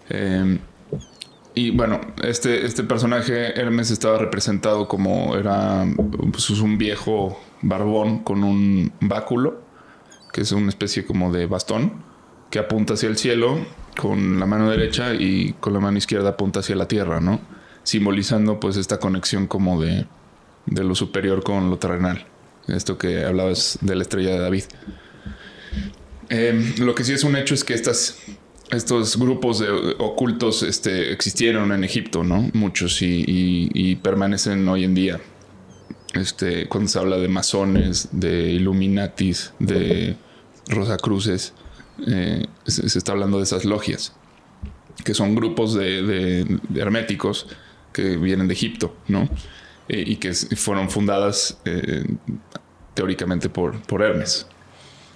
Em, 0.09 0.59
y 1.55 1.71
bueno, 1.71 2.01
este, 2.23 2.65
este 2.65 2.83
personaje, 2.83 3.61
Hermes, 3.61 3.91
estaba 3.91 4.17
representado 4.17 4.89
como 4.89 5.37
era 5.37 5.85
pues, 6.31 6.49
un 6.49 6.79
viejo 6.79 7.39
barbón 7.61 8.21
con 8.21 8.43
un 8.43 8.91
báculo, 9.01 9.61
que 10.33 10.41
es 10.41 10.53
una 10.53 10.71
especie 10.71 11.05
como 11.05 11.31
de 11.31 11.45
bastón, 11.45 11.93
que 12.51 12.59
apunta 12.59 12.95
hacia 12.95 13.11
el 13.11 13.19
cielo 13.19 13.59
con 13.97 14.41
la 14.41 14.47
mano 14.47 14.71
derecha 14.71 15.15
y 15.15 15.55
con 15.61 15.73
la 15.73 15.81
mano 15.81 15.99
izquierda 15.99 16.31
apunta 16.31 16.61
hacia 16.61 16.77
la 16.77 16.89
tierra, 16.89 17.21
¿no? 17.21 17.41
Simbolizando 17.83 18.61
pues 18.61 18.77
esta 18.77 18.99
conexión 18.99 19.47
como 19.47 19.81
de, 19.81 20.07
de 20.67 20.85
lo 20.85 20.95
superior 20.95 21.43
con 21.43 21.71
lo 21.71 21.79
terrenal. 21.79 22.27
Esto 22.69 22.97
que 22.97 23.25
hablabas 23.25 23.79
de 23.81 23.95
la 23.97 24.03
estrella 24.03 24.31
de 24.31 24.39
David. 24.39 24.65
Em, 26.29 26.75
lo 26.79 26.95
que 26.95 27.05
sí 27.05 27.13
es 27.13 27.25
un 27.25 27.37
hecho 27.37 27.55
es 27.55 27.65
que 27.65 27.75
estas, 27.75 28.19
estos 28.71 29.19
grupos 29.19 29.59
de 29.59 29.69
ocultos 29.99 30.63
este, 30.63 31.13
existieron 31.13 31.73
en 31.73 31.85
Egipto, 31.85 32.25
¿no? 32.25 32.49
Muchos 32.55 33.03
y, 33.03 33.99
permanecen 34.03 34.67
hoy 34.69 34.85
en 34.85 34.95
día. 34.95 35.21
Este, 36.15 36.69
cuando 36.69 36.89
se 36.89 36.99
habla 36.99 37.17
de 37.17 37.29
masones, 37.29 38.09
de 38.13 38.51
Illuminatis, 38.51 39.53
de 39.59 40.17
Rosacruces, 40.69 41.55
eh, 42.07 42.47
se, 42.67 42.99
está 42.99 43.13
hablando 43.13 43.39
de 43.39 43.45
esas 43.45 43.65
logias, 43.65 44.15
que 45.05 45.15
son 45.15 45.35
grupos 45.35 45.75
de, 45.75 46.59
herméticos 46.75 47.49
que 47.93 48.17
vienen 48.17 48.49
de 48.49 48.55
Egipto, 48.55 48.97
¿no? 49.09 49.29
Eh, 49.89 50.05
y 50.07 50.17
que 50.17 50.33
fueron 50.33 50.91
fundadas 50.91 51.59
eh, 51.65 52.05
teóricamente 52.95 53.49
por, 53.49 53.77
Hermes. 53.91 54.47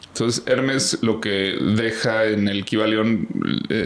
Entonces, 0.09 0.45
Hermes 0.47 0.99
lo 1.02 1.21
que 1.21 1.59
deja 1.76 2.25
en 2.25 2.49
el 2.49 2.64
Kibalión 2.64 3.28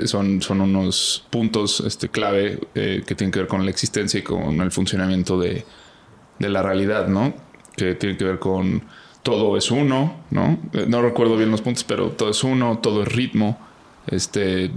son, 0.05 0.41
son 0.41 0.61
unos 0.61 1.27
puntos 1.29 1.81
este, 1.81 2.09
clave 2.09 2.61
que 2.73 3.15
tienen 3.17 3.33
que 3.33 3.41
ver 3.41 3.49
con 3.49 3.65
la 3.65 3.71
existencia 3.71 4.21
y 4.21 4.23
con 4.23 4.61
el 4.61 4.71
funcionamiento 4.71 5.41
de, 5.41 5.65
de 6.39 6.49
la 6.49 6.63
realidad, 6.63 7.09
¿no? 7.09 7.35
Que 7.77 7.97
tienen 7.97 8.17
que 8.17 8.25
ver 8.25 8.39
con 8.39 8.85
todo 9.23 9.57
es 9.57 9.71
uno, 9.71 10.17
¿no? 10.31 10.59
No 10.89 11.03
recuerdo 11.03 11.37
bien 11.37 11.51
los 11.51 11.63
puntos, 11.63 11.85
pero 11.85 12.11
todo 12.11 12.31
es 12.31 12.43
uno, 12.43 12.79
todo 12.79 13.03
es 13.03 13.09
ritmo, 13.09 13.59
este, 14.07 14.71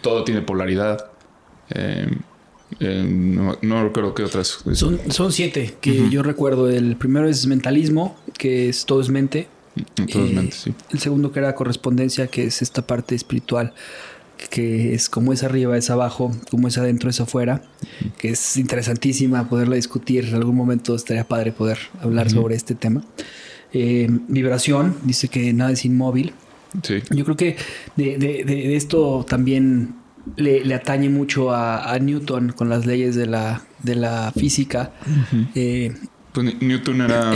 todo 0.00 0.24
tiene 0.24 0.42
polaridad. 0.42 1.10
Eh, 1.70 2.08
no, 2.78 3.58
no, 3.62 3.84
recuerdo 3.84 4.14
qué 4.14 4.22
otras. 4.22 4.62
Son, 4.72 5.00
son 5.10 5.32
siete 5.32 5.74
que 5.80 6.08
yo 6.08 6.22
recuerdo. 6.22 6.70
El 6.70 6.96
primero 6.96 7.28
es 7.28 7.46
mentalismo, 7.46 8.16
que 8.38 8.68
es 8.68 8.86
todo 8.86 9.00
es 9.00 9.08
mente. 9.08 9.48
Mm, 9.74 10.04
todo 10.06 10.24
es 10.24 10.32
mente, 10.32 10.56
sí. 10.56 10.74
El 10.90 10.98
segundo 11.00 11.32
que 11.32 11.40
era 11.40 11.54
correspondencia, 11.54 12.28
que 12.28 12.44
es 12.44 12.62
esta 12.62 12.86
parte 12.86 13.14
espiritual, 13.14 13.74
que 14.50 14.94
es 14.94 15.08
como 15.08 15.32
es 15.32 15.42
arriba, 15.42 15.76
es 15.76 15.90
abajo, 15.90 16.32
como 16.50 16.68
es 16.68 16.78
adentro, 16.78 17.10
es 17.10 17.20
afuera, 17.20 17.62
que 18.18 18.30
es 18.30 18.56
interesantísima 18.56 19.48
poderla 19.48 19.76
discutir. 19.76 20.26
En 20.26 20.36
algún 20.36 20.56
momento 20.56 20.94
estaría 20.94 21.26
padre 21.26 21.52
poder 21.52 21.78
hablar 22.00 22.30
sobre 22.30 22.54
este 22.54 22.74
tema. 22.74 23.02
Eh, 23.72 24.08
vibración, 24.28 24.96
dice 25.04 25.28
que 25.28 25.52
nada 25.52 25.72
es 25.72 25.84
inmóvil. 25.84 26.32
Sí. 26.82 27.02
Yo 27.10 27.24
creo 27.24 27.36
que 27.36 27.56
de, 27.96 28.16
de, 28.18 28.44
de 28.44 28.76
esto 28.76 29.24
también 29.28 30.00
le, 30.36 30.74
atañe 30.74 31.08
mucho 31.08 31.52
a, 31.52 31.98
Newton 31.98 32.52
con 32.52 32.68
las 32.68 32.86
leyes 32.86 33.14
de 33.14 33.26
la, 33.26 33.62
de 33.82 33.94
la 33.96 34.32
física. 34.36 34.92
Eh, 35.54 35.94
pues 36.32 36.60
Newton 36.60 37.00
era 37.00 37.32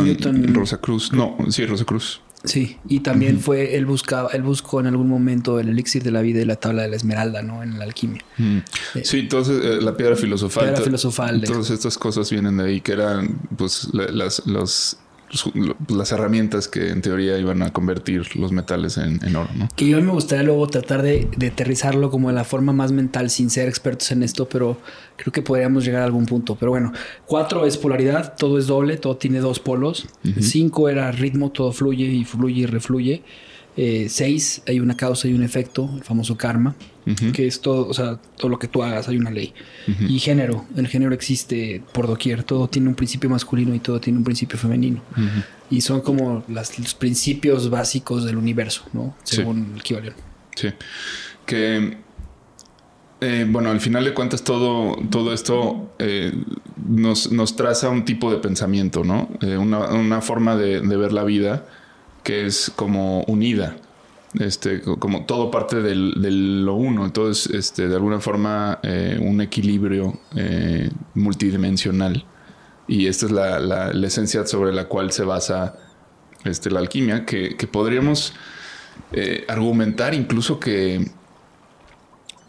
Rosa 0.53 0.79
Cruz. 0.79 1.13
No, 1.13 1.37
sí, 1.49 1.67
Rosa 1.67 1.85
Cruz. 1.85 2.21
Sí, 2.45 2.77
y 2.87 3.01
también 3.01 3.41
fue, 3.41 3.75
él 3.75 3.87
buscaba, 3.87 4.29
él 4.33 4.43
buscó 4.43 4.79
en 4.79 4.87
algún 4.87 5.09
momento 5.09 5.59
el 5.59 5.71
elixir 5.71 6.03
de 6.03 6.11
la 6.11 6.21
vida 6.21 6.43
y 6.43 6.45
la 6.45 6.57
tabla 6.57 6.83
de 6.83 6.89
la 6.89 6.97
esmeralda, 6.97 7.43
¿no? 7.43 7.63
En 7.63 7.79
la 7.79 7.85
alquimia. 7.85 8.23
Eh, 8.39 9.03
sí, 9.03 9.21
entonces 9.21 9.65
eh, 9.65 9.79
la 9.81 9.97
piedra 9.97 10.15
filosofal. 10.15 10.65
Piedra 10.65 10.83
filosofal. 10.83 11.43
Todas 11.43 11.71
estas 11.71 11.97
cosas 11.97 12.31
vienen 12.31 12.59
de 12.59 12.65
ahí, 12.65 12.81
que 12.83 12.93
eran 12.93 13.41
pues 13.57 13.89
las, 13.95 14.47
los 14.47 14.99
las 15.89 16.13
herramientas 16.13 16.69
que 16.69 16.91
en 16.91 17.03
teoría 17.03 17.39
iban 17.39 17.63
a 17.63 17.73
convertir 17.73 18.37
los 18.37 18.53
metales 18.53 18.99
en, 18.99 19.37
oro, 19.37 19.51
¿no? 19.55 19.69
Que 19.77 19.89
yo 19.89 20.01
me 20.01 20.13
gustaría 20.13 20.45
luego 20.45 20.67
tratar 20.67 21.03
de, 21.03 21.29
aterrizarlo 21.47 22.11
como 22.11 22.29
de 22.29 22.35
la 22.35 22.45
forma 22.45 22.73
más 22.73 22.93
mental 22.93 23.31
sin 23.31 23.51
ser 23.51 23.69
expertos 23.69 24.11
en 24.13 24.23
esto, 24.23 24.49
pero 24.49 24.79
creo 25.17 25.33
que 25.33 25.43
podríamos 25.43 25.85
llegar 25.85 26.03
a 26.03 26.05
algún 26.05 26.27
punto. 26.27 26.57
Pero 26.57 26.71
bueno, 26.71 26.93
cuatro 27.27 27.67
es 27.67 27.77
polaridad, 27.77 28.35
todo 28.37 28.59
es 28.59 28.67
doble, 28.67 28.97
todo 28.97 29.17
tiene 29.17 29.41
dos 29.41 29.61
polos. 29.61 30.07
Cinco 30.41 30.89
era 30.89 31.11
ritmo, 31.13 31.51
todo 31.51 31.73
fluye 31.73 32.07
y 32.07 32.25
fluye 32.25 32.63
y 32.63 32.67
refluye. 32.67 33.23
Eh, 33.77 34.07
seis, 34.09 34.63
hay 34.69 34.79
una 34.79 34.97
causa 34.97 35.27
y 35.27 35.35
un 35.35 35.43
efecto, 35.43 35.91
el 35.97 36.05
famoso 36.05 36.37
karma, 36.37 36.77
que 37.35 37.47
es 37.47 37.61
todo, 37.61 37.87
o 37.87 37.93
sea, 37.93 38.19
todo 38.39 38.49
lo 38.49 38.59
que 38.59 38.67
tú 38.69 38.83
hagas, 38.83 39.09
hay 39.09 39.17
una 39.17 39.31
ley. 39.31 39.53
Y 40.09 40.19
género, 40.21 40.65
el 40.77 40.87
género 40.87 41.13
existe 41.13 41.83
por 41.93 42.07
doquier, 42.07 42.45
todo 42.45 42.69
tiene 42.69 42.89
un 42.89 42.95
principio 42.95 43.29
masculino 43.29 43.75
y 43.75 43.81
todo 43.81 44.01
tiene 44.01 44.19
un 44.19 44.25
principio 44.25 44.59
femenino. 44.59 45.03
Y 45.71 45.81
son 45.81 46.03
como 46.03 46.45
los 46.49 46.95
principios 46.95 47.69
básicos 47.69 48.25
del 48.25 48.37
universo, 48.37 48.85
¿no? 48.93 49.17
Según 49.25 49.73
el 49.75 49.83
Kibalión. 49.83 50.15
Sí. 50.55 50.69
Que, 51.45 51.99
eh, 53.21 53.47
bueno, 53.49 53.71
al 53.71 53.81
final 53.81 54.05
de 54.05 54.15
cuentas 54.15 54.45
todo, 54.45 54.97
todo 55.11 55.35
esto 55.35 55.95
eh, 55.99 56.33
nos, 56.87 57.33
nos, 57.33 57.57
traza 57.57 57.91
un 57.91 58.05
tipo 58.05 58.31
de 58.31 58.39
pensamiento, 58.39 59.03
¿no? 59.03 59.29
Una, 59.43 59.93
una, 59.93 60.21
forma 60.21 60.57
de, 60.57 60.81
de 60.81 60.97
ver 60.97 61.13
la 61.13 61.25
vida 61.25 61.67
que 62.25 62.47
es 62.47 62.73
como 62.75 63.23
unida. 63.25 63.77
Este, 64.41 64.81
como 64.81 65.27
todo 65.27 65.53
parte 65.53 65.81
del, 65.81 66.65
lo 66.65 66.75
uno, 66.75 67.05
entonces, 67.05 67.55
este, 67.55 67.87
de 67.87 67.95
alguna 67.95 68.19
forma, 68.19 68.81
eh, 68.83 69.17
un 69.23 69.41
equilibrio 69.41 70.19
eh, 70.35 70.91
multidimensional. 71.15 72.25
Y 72.89 73.07
esta 73.07 73.27
es 73.27 73.33
la, 73.33 73.61
la, 73.61 74.07
esencia 74.07 74.45
sobre 74.45 74.73
la 74.73 74.89
cual 74.89 75.13
se 75.13 75.23
basa 75.23 75.77
este, 76.45 76.69
la 76.73 76.81
alquimia, 76.81 77.25
que, 77.25 77.57
podríamos 77.71 78.35
eh, 79.13 79.45
argumentar 79.49 80.15
incluso 80.15 80.59
que, 80.59 81.09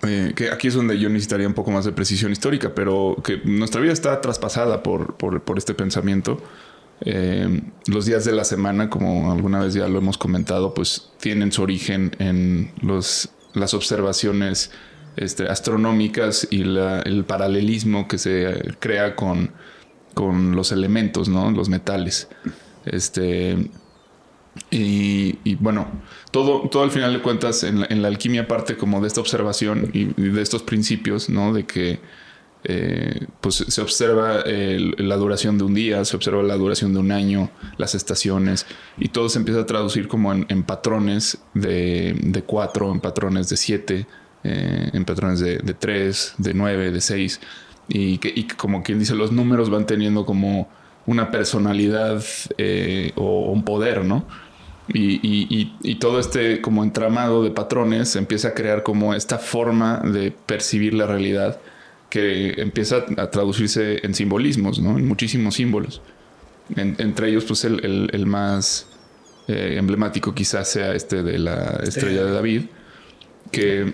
que 0.01 0.49
aquí 0.51 0.67
es 0.67 0.73
donde 0.73 0.99
yo 0.99 1.09
necesitaría 1.09 1.47
un 1.47 1.53
poco 1.53 1.69
más 1.71 1.85
de 1.85 1.91
precisión 1.91 2.31
histórica, 2.31 2.73
pero 2.73 3.15
que 3.23 3.41
nuestra 3.45 3.79
vida 3.79 3.93
está 3.93 4.19
traspasada 4.21 4.81
por, 4.81 5.15
por, 5.17 5.41
por 5.43 5.59
este 5.59 5.75
pensamiento 5.75 6.41
eh, 7.01 7.61
los 7.87 8.05
días 8.05 8.25
de 8.25 8.31
la 8.31 8.43
semana, 8.43 8.89
como 8.89 9.31
alguna 9.31 9.59
vez 9.59 9.73
ya 9.73 9.87
lo 9.87 9.97
hemos 9.99 10.17
comentado, 10.17 10.73
pues 10.73 11.11
tienen 11.19 11.51
su 11.51 11.61
origen 11.61 12.15
en 12.19 12.71
los, 12.81 13.29
las 13.53 13.73
observaciones 13.73 14.71
este, 15.17 15.47
astronómicas 15.47 16.47
y 16.49 16.61
el 16.61 17.25
paralelismo 17.25 18.07
que 18.07 18.17
se 18.17 18.75
crea 18.79 19.15
con, 19.15 19.51
con 20.13 20.55
los 20.55 20.71
elementos, 20.71 21.27
¿no? 21.27 21.51
Los 21.51 21.69
metales. 21.69 22.27
Este, 22.85 23.69
y, 24.71 25.55
bueno, 25.55 25.87
todo, 26.31 26.69
todo 26.69 26.83
al 26.83 26.91
final 26.91 27.13
de 27.13 27.21
cuentas 27.21 27.63
en 27.63 28.01
la, 28.01 28.07
alquimia 28.07 28.47
parte 28.47 28.77
como 28.77 29.01
de 29.01 29.07
esta 29.07 29.19
observación 29.19 29.89
y, 29.93 30.09
y 30.21 30.29
de 30.29 30.41
estos 30.41 30.63
principios, 30.63 31.29
¿no? 31.29 31.53
De 31.53 31.65
que 31.65 31.99
eh, 32.67 33.27
pues 33.41 33.55
se 33.55 33.81
observa 33.81 34.43
la 34.45 35.15
duración 35.17 35.57
de 35.57 35.63
un 35.63 35.73
día, 35.73 36.03
se 36.03 36.15
observa 36.15 36.41
la 36.41 36.55
duración 36.55 36.93
de 36.93 36.99
un 36.99 37.11
año, 37.11 37.51
las 37.77 37.93
estaciones, 37.93 38.65
y 38.97 39.09
todo 39.09 39.29
se 39.29 39.39
empieza 39.39 39.61
a 39.61 39.65
traducir 39.65 40.07
como 40.07 40.33
en, 40.33 40.63
patrones 40.63 41.37
de, 41.53 42.43
cuatro, 42.45 42.91
en 42.91 42.99
patrones 42.99 43.49
de 43.49 43.57
siete, 43.57 44.07
eh, 44.43 44.89
en 44.93 45.05
patrones 45.05 45.39
de, 45.39 45.59
tres, 45.77 46.33
de 46.39 46.53
nueve, 46.55 46.91
de 46.91 47.01
seis, 47.01 47.39
y 47.87 48.17
que 48.17 48.47
como 48.57 48.81
quien 48.81 48.97
dice, 48.97 49.13
los 49.13 49.31
números 49.31 49.69
van 49.69 49.85
teniendo 49.85 50.25
como 50.25 50.67
una 51.05 51.29
personalidad 51.29 52.23
eh, 52.57 53.11
o 53.15 53.51
un 53.51 53.63
poder, 53.63 54.05
¿no? 54.05 54.25
Y, 54.87 55.95
todo 55.99 56.19
este 56.19 56.61
como 56.61 56.83
entramado 56.83 57.43
de 57.43 57.49
patrones 57.49 58.15
empieza 58.15 58.49
a 58.49 58.53
crear 58.53 58.83
como 58.83 59.13
esta 59.13 59.39
forma 59.39 59.99
de 59.99 60.31
percibir 60.31 60.93
la 60.93 61.07
realidad 61.07 61.59
que 62.09 62.61
empieza 62.61 63.05
a 63.17 63.29
traducirse 63.31 64.05
en 64.05 64.13
simbolismos, 64.13 64.79
¿no? 64.79 64.97
En 64.97 65.07
muchísimos 65.07 65.55
símbolos. 65.55 66.01
En- 66.75 66.95
entre 66.99 67.29
ellos, 67.29 67.45
pues 67.45 67.63
el, 67.65 67.83
el- 67.85 68.09
el 68.13 68.25
más 68.25 68.87
eh, 69.47 69.75
emblemático 69.77 70.33
quizás 70.33 70.69
sea 70.69 70.93
este 70.95 71.21
de 71.23 71.37
la 71.37 71.79
estrella 71.83 72.23
de 72.23 72.31
David, 72.31 72.61
que 73.51 73.93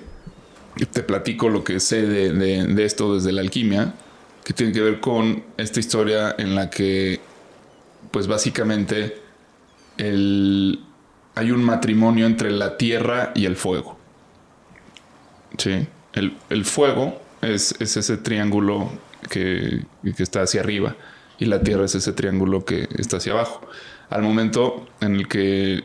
te 0.92 1.04
platico 1.04 1.50
lo 1.50 1.64
que 1.64 1.80
sé 1.82 2.04
de, 2.08 2.32
de- 2.34 2.66
de 2.68 2.86
esto 2.86 3.16
desde 3.16 3.32
la 3.34 3.42
alquimia, 3.42 3.94
que 4.46 4.54
tiene 4.54 4.72
que 4.72 4.82
ver 4.82 5.00
con 5.02 5.44
esta 5.58 5.80
historia 5.80 6.34
en 6.38 6.56
la 6.56 6.70
que, 6.70 7.20
pues 8.12 8.28
básicamente, 8.28 9.18
el, 9.98 10.80
hay 11.36 11.52
un 11.52 11.64
matrimonio 11.64 12.26
entre 12.26 12.52
la 12.52 12.78
tierra 12.78 13.32
y 13.36 13.46
el 13.46 13.56
fuego. 13.56 13.98
Sí, 15.58 15.86
el, 16.14 16.38
el 16.50 16.66
fuego 16.66 17.22
es, 17.42 17.76
es 17.80 17.98
ese 17.98 18.18
triángulo 18.18 18.90
que, 19.30 19.86
que 20.16 20.24
está 20.24 20.42
hacia 20.42 20.62
arriba 20.62 20.96
y 21.40 21.46
la 21.46 21.62
tierra 21.62 21.86
es 21.86 21.96
ese 21.96 22.14
triángulo 22.14 22.66
que 22.66 22.88
está 22.98 23.18
hacia 23.18 23.34
abajo. 23.34 23.62
Al 24.10 24.22
momento 24.22 24.88
en 25.00 25.16
el 25.16 25.28
que 25.28 25.84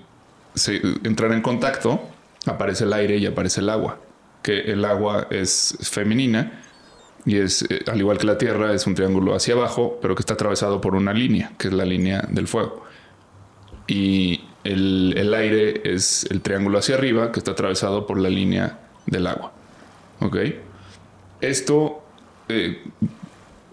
se 0.55 0.83
entran 1.05 1.33
en 1.33 1.43
contacto, 1.43 2.01
aparece 2.45 2.85
el 2.85 2.93
aire 2.93 3.17
y 3.17 3.27
aparece 3.27 3.61
el 3.61 3.71
agua. 3.71 3.99
Que 4.43 4.61
el 4.73 4.85
agua 4.85 5.29
es 5.31 5.77
femenina 5.81 6.63
y 7.25 7.39
es, 7.39 7.63
eh, 7.71 7.81
al 7.87 7.99
igual 7.99 8.19
que 8.19 8.27
la 8.27 8.39
tierra, 8.39 8.73
es 8.73 8.87
un 8.87 8.95
triángulo 8.95 9.35
hacia 9.35 9.55
abajo, 9.55 9.99
pero 10.03 10.15
que 10.15 10.21
está 10.21 10.35
atravesado 10.35 10.81
por 10.81 10.95
una 10.95 11.13
línea, 11.13 11.53
que 11.59 11.69
es 11.69 11.75
la 11.75 11.85
línea 11.85 12.23
del 12.29 12.47
fuego. 12.47 12.85
Y 13.87 14.45
el, 14.65 15.15
el 15.17 15.33
aire 15.35 15.83
es 15.85 16.27
el 16.31 16.41
triángulo 16.43 16.79
hacia 16.79 16.97
arriba, 16.97 17.33
que 17.33 17.41
está 17.41 17.53
atravesado 17.53 18.07
por 18.07 18.19
la 18.19 18.29
línea 18.29 18.79
del 19.07 19.27
agua. 19.27 19.53
¿Ok? 20.21 20.37
Esto, 21.49 22.03
eh, 22.49 22.83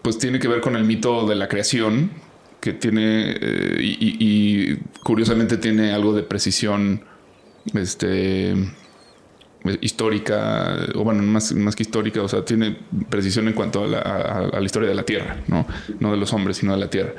pues 0.01 0.17
tiene 0.17 0.39
que 0.39 0.47
ver 0.47 0.61
con 0.61 0.75
el 0.75 0.83
mito 0.83 1.25
de 1.27 1.35
la 1.35 1.47
creación, 1.47 2.11
que 2.59 2.73
tiene, 2.73 3.35
eh, 3.41 3.77
y, 3.81 4.75
curiosamente 5.03 5.57
tiene 5.57 5.91
algo 5.91 6.13
de 6.13 6.23
precisión, 6.23 7.03
este, 7.73 8.53
histórica, 9.81 10.77
o 10.95 11.03
bueno, 11.03 11.23
más, 11.23 11.53
más 11.53 11.75
que 11.75 11.83
histórica, 11.83 12.21
o 12.21 12.27
sea, 12.27 12.43
tiene 12.43 12.77
precisión 13.09 13.47
en 13.47 13.53
cuanto 13.53 13.83
a 13.83 13.87
la, 13.87 13.99
a- 13.99 14.59
la 14.59 14.65
historia 14.65 14.89
de 14.89 14.95
la 14.95 15.03
Tierra, 15.03 15.37
¿no? 15.47 15.65
No 15.99 16.11
de 16.11 16.17
los 16.17 16.33
hombres, 16.33 16.57
sino 16.57 16.73
de 16.73 16.79
la 16.79 16.89
Tierra. 16.89 17.13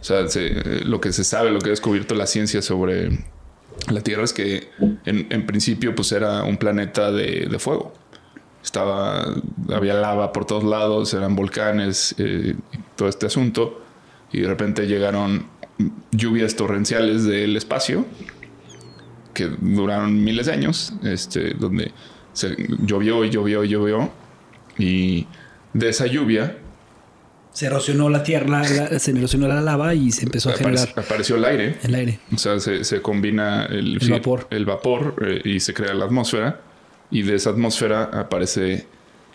O 0.00 0.04
sea, 0.04 0.26
se- 0.28 0.84
lo 0.84 1.00
que 1.00 1.12
se 1.12 1.24
sabe, 1.24 1.50
lo 1.50 1.58
que 1.60 1.66
ha 1.66 1.70
descubierto 1.70 2.14
la 2.14 2.26
ciencia 2.26 2.62
sobre 2.62 3.10
la 3.90 4.00
Tierra 4.00 4.22
es 4.24 4.32
que 4.32 4.68
en, 5.04 5.46
principio 5.46 5.94
pues 5.94 6.12
era 6.12 6.44
un 6.44 6.56
planeta 6.56 7.10
de 7.10 7.56
fuego. 7.58 7.92
Estaba, 8.68 9.24
había 9.72 9.94
lava 9.94 10.30
por 10.30 10.44
todos 10.44 10.62
lados, 10.62 11.14
eran 11.14 11.34
volcanes, 11.34 12.14
eh, 12.18 12.54
todo 12.96 13.08
este 13.08 13.24
asunto. 13.24 13.80
Y 14.30 14.40
de 14.42 14.48
repente 14.48 14.86
llegaron 14.86 15.46
lluvias 16.12 16.54
torrenciales 16.54 17.24
del 17.24 17.56
espacio 17.56 18.04
que 19.32 19.46
duraron 19.58 20.22
miles 20.22 20.44
de 20.46 20.52
años, 20.52 20.92
este, 21.02 21.54
donde 21.54 21.92
se 22.34 22.56
llovió 22.84 23.24
y 23.24 23.30
llovió 23.30 23.64
y 23.64 23.68
llovió. 23.68 24.10
Y 24.76 25.26
de 25.72 25.88
esa 25.88 26.06
lluvia 26.06 26.58
Se 27.52 27.66
erosionó 27.66 28.10
la 28.10 28.22
tierra, 28.22 28.62
la- 28.68 28.98
se 28.98 29.12
erosionó 29.12 29.48
la 29.48 29.62
lava 29.62 29.94
y 29.94 30.10
se 30.12 30.24
empezó 30.24 30.50
a 30.50 30.52
generar 30.52 30.90
apareció 30.94 31.36
el 31.36 31.44
aire. 31.46 31.78
el 31.84 31.94
aire. 31.94 32.18
O 32.34 32.36
sea, 32.36 32.60
se, 32.60 32.84
se 32.84 33.00
combina 33.00 33.64
el, 33.64 33.96
El 34.02 34.10
vapor. 34.10 34.46
el 34.50 34.66
vapor, 34.66 35.14
eh, 35.26 35.40
y 35.42 35.58
se 35.60 35.72
crea 35.72 35.94
la 35.94 36.04
atmósfera. 36.04 36.60
Y 37.10 37.22
de 37.22 37.34
esa 37.36 37.50
atmósfera 37.50 38.04
aparece, 38.04 38.86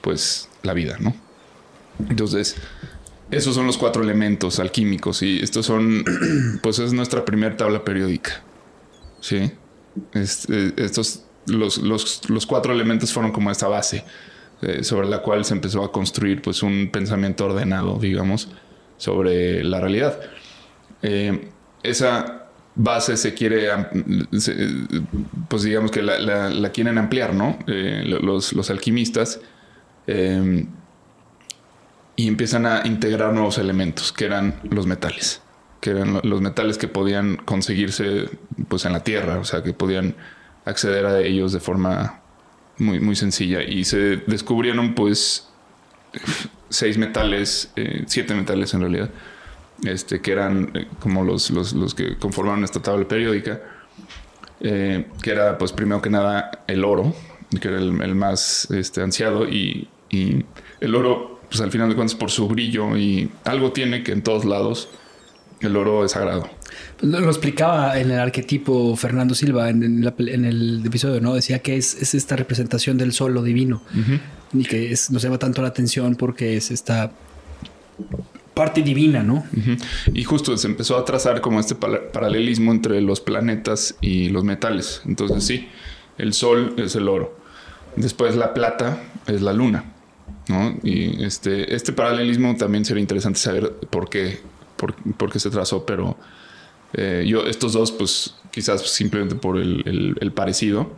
pues, 0.01 0.49
la 0.62 0.73
vida, 0.73 0.97
¿no? 0.99 1.15
Entonces, 2.09 2.55
esos 3.31 3.55
son 3.55 3.65
los 3.65 3.77
cuatro 3.77 4.03
elementos 4.03 4.59
alquímicos. 4.59 5.21
Y 5.23 5.39
estos 5.39 5.65
son, 5.65 6.03
pues, 6.62 6.79
es 6.79 6.93
nuestra 6.93 7.25
primera 7.25 7.57
tabla 7.57 7.83
periódica. 7.83 8.43
Sí. 9.21 9.51
Eh, 10.13 10.73
estos, 10.77 11.23
los, 11.47 11.77
los, 11.77 12.29
los 12.29 12.45
cuatro 12.45 12.73
elementos 12.73 13.13
fueron 13.13 13.31
como 13.31 13.51
esta 13.51 13.67
base 13.67 14.03
eh, 14.62 14.83
sobre 14.83 15.07
la 15.07 15.21
cual 15.21 15.45
se 15.45 15.53
empezó 15.53 15.83
a 15.83 15.91
construir, 15.91 16.41
pues, 16.41 16.63
un 16.63 16.89
pensamiento 16.91 17.45
ordenado, 17.45 17.97
digamos, 17.99 18.49
sobre 18.97 19.63
la 19.63 19.79
realidad. 19.79 20.19
Eh, 21.01 21.49
esa 21.83 22.42
base 22.75 23.17
se 23.17 23.33
quiere, 23.33 23.67
pues 25.47 25.63
digamos 25.63 25.91
que 25.91 26.01
la, 26.01 26.71
quieren 26.71 26.97
ampliar, 26.97 27.33
¿no? 27.33 27.57
Eh, 27.67 28.03
lo- 28.05 28.19
los, 28.19 28.53
los 28.53 28.69
alquimistas 28.69 29.39
eh, 30.07 30.65
y 32.15 32.27
empiezan 32.27 32.65
a 32.65 32.81
integrar 32.86 33.33
nuevos 33.33 33.57
elementos, 33.57 34.12
que 34.12 34.25
eran 34.25 34.59
los 34.69 34.86
metales, 34.88 35.41
que 35.81 35.91
eran 35.91 36.13
lo- 36.13 36.21
los 36.23 36.41
metales 36.41 36.77
que 36.77 36.88
podían 36.88 37.38
conseguirse, 37.38 38.29
pues, 38.67 38.86
en 38.86 38.93
la 38.93 39.03
tierra, 39.03 39.39
o 39.39 39.45
sea, 39.45 39.63
que 39.63 39.73
podían 39.73 40.15
acceder 40.65 41.05
a 41.05 41.19
ellos 41.21 41.51
de 41.53 41.59
forma 41.59 42.21
muy, 42.77 42.99
muy 42.99 43.15
sencilla 43.15 43.62
y 43.63 43.83
se 43.83 44.17
descubrieron, 44.27 44.95
pues, 44.95 45.49
seis 46.69 46.97
metales, 46.97 47.71
eh, 47.75 48.03
siete 48.07 48.33
metales 48.36 48.73
en 48.73 48.81
realidad, 48.81 49.09
este, 49.83 50.21
que 50.21 50.31
eran 50.31 50.71
eh, 50.73 50.87
como 50.99 51.23
los, 51.23 51.49
los, 51.51 51.73
los 51.73 51.93
que 51.93 52.17
conformaron 52.17 52.63
esta 52.63 52.81
tabla 52.81 53.07
periódica, 53.07 53.61
eh, 54.61 55.07
que 55.21 55.31
era 55.31 55.57
pues 55.57 55.71
primero 55.71 56.01
que 56.01 56.09
nada 56.09 56.63
el 56.67 56.83
oro, 56.85 57.13
que 57.61 57.67
era 57.67 57.77
el, 57.77 58.01
el 58.01 58.15
más 58.15 58.69
este, 58.71 59.01
ansiado 59.01 59.47
y, 59.47 59.87
y 60.09 60.45
el 60.79 60.95
oro, 60.95 61.39
pues 61.49 61.61
al 61.61 61.71
final 61.71 61.89
de 61.89 61.95
cuentas 61.95 62.15
por 62.15 62.31
su 62.31 62.47
brillo 62.47 62.97
y 62.97 63.29
algo 63.43 63.71
tiene 63.71 64.03
que 64.03 64.11
en 64.11 64.21
todos 64.23 64.45
lados 64.45 64.89
el 65.59 65.75
oro 65.77 66.03
es 66.03 66.11
sagrado. 66.11 66.49
Pues 66.99 67.11
Lo, 67.11 67.19
lo 67.19 67.27
explicaba 67.29 67.97
en 67.99 68.11
el 68.11 68.19
arquetipo 68.19 68.95
Fernando 68.95 69.35
Silva 69.35 69.69
en, 69.69 69.83
en 69.83 70.03
la 70.03 70.15
pel- 70.15 70.33
en 70.33 70.43
el 70.45 70.81
episodio, 70.85 71.21
¿no? 71.21 71.33
Decía 71.35 71.59
que 71.59 71.77
es, 71.77 71.93
es 72.01 72.15
esta 72.15 72.35
representación 72.35 72.97
del 72.97 73.13
sol, 73.13 73.33
lo 73.33 73.43
divino. 73.43 73.81
Y 74.51 74.65
que 74.65 74.91
es, 74.91 75.09
nos 75.11 75.21
llama 75.21 75.37
tanto 75.37 75.61
la 75.61 75.69
atención 75.69 76.15
porque 76.15 76.57
es 76.57 76.69
esta 76.71 77.11
parte 78.53 78.81
divina, 78.81 79.23
¿no? 79.23 79.45
Y 80.13 80.23
justo 80.23 80.55
se 80.57 80.67
empezó 80.67 80.97
a 80.97 81.05
trazar 81.05 81.41
como 81.41 81.59
este 81.59 81.75
paralelismo 81.75 82.71
entre 82.71 83.01
los 83.01 83.19
planetas 83.21 83.95
y 84.01 84.29
los 84.29 84.43
metales. 84.43 85.01
Entonces 85.05 85.43
sí, 85.43 85.67
el 86.17 86.33
sol 86.33 86.73
es 86.77 86.95
el 86.95 87.07
oro. 87.07 87.37
Después 87.95 88.35
la 88.35 88.53
plata 88.53 89.01
es 89.27 89.41
la 89.41 89.53
luna. 89.53 89.85
¿no? 90.49 90.77
Y 90.83 91.23
este, 91.23 91.73
este 91.73 91.93
paralelismo 91.93 92.55
también 92.57 92.83
sería 92.85 93.01
interesante 93.01 93.39
saber 93.39 93.71
por 93.89 94.09
qué, 94.09 94.39
por, 94.77 94.93
por 95.15 95.31
qué 95.31 95.39
se 95.39 95.49
trazó, 95.49 95.85
pero 95.85 96.17
eh, 96.93 97.23
yo 97.27 97.45
estos 97.47 97.73
dos, 97.73 97.91
pues 97.91 98.35
quizás 98.51 98.81
simplemente 98.81 99.35
por 99.35 99.57
el, 99.57 99.83
el- 99.85 100.15
el 100.19 100.31
parecido. 100.31 100.91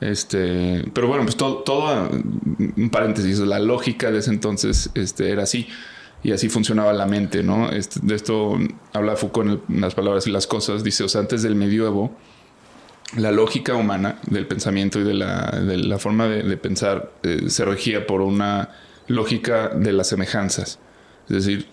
Este, 0.00 0.84
pero 0.92 1.08
bueno, 1.08 1.22
pues 1.24 1.36
todo, 1.36 1.58
todo, 1.58 2.10
un 2.10 2.90
paréntesis, 2.90 3.38
la 3.38 3.58
lógica 3.60 4.10
de 4.10 4.18
ese 4.18 4.30
entonces 4.30 4.90
este, 4.94 5.30
era 5.30 5.44
así 5.44 5.66
y 6.22 6.32
así 6.32 6.48
funcionaba 6.48 6.92
la 6.92 7.06
mente, 7.06 7.42
¿no? 7.42 7.70
De 7.70 8.14
esto 8.14 8.58
habla 8.92 9.16
Foucault 9.16 9.62
en, 9.68 9.80
las 9.80 9.94
palabras 9.94 10.26
y 10.26 10.30
las 10.30 10.46
cosas, 10.46 10.82
dice, 10.82 11.04
o 11.04 11.08
sea, 11.08 11.20
antes 11.20 11.42
del 11.42 11.54
medioevo, 11.54 12.16
la 13.16 13.30
lógica 13.30 13.74
humana 13.74 14.18
del 14.26 14.46
pensamiento 14.46 14.98
y 14.98 15.04
de 15.04 15.14
la, 15.14 15.50
de 15.50 15.76
la 15.76 15.98
forma 15.98 16.26
de, 16.26 16.56
pensar 16.56 17.12
eh, 17.22 17.44
se 17.48 17.64
regía 17.64 18.06
por 18.06 18.20
una 18.20 18.70
lógica 19.06 19.68
de 19.68 19.92
las 19.92 20.08
semejanzas. 20.08 20.80
Es 21.28 21.36
decir, 21.36 21.66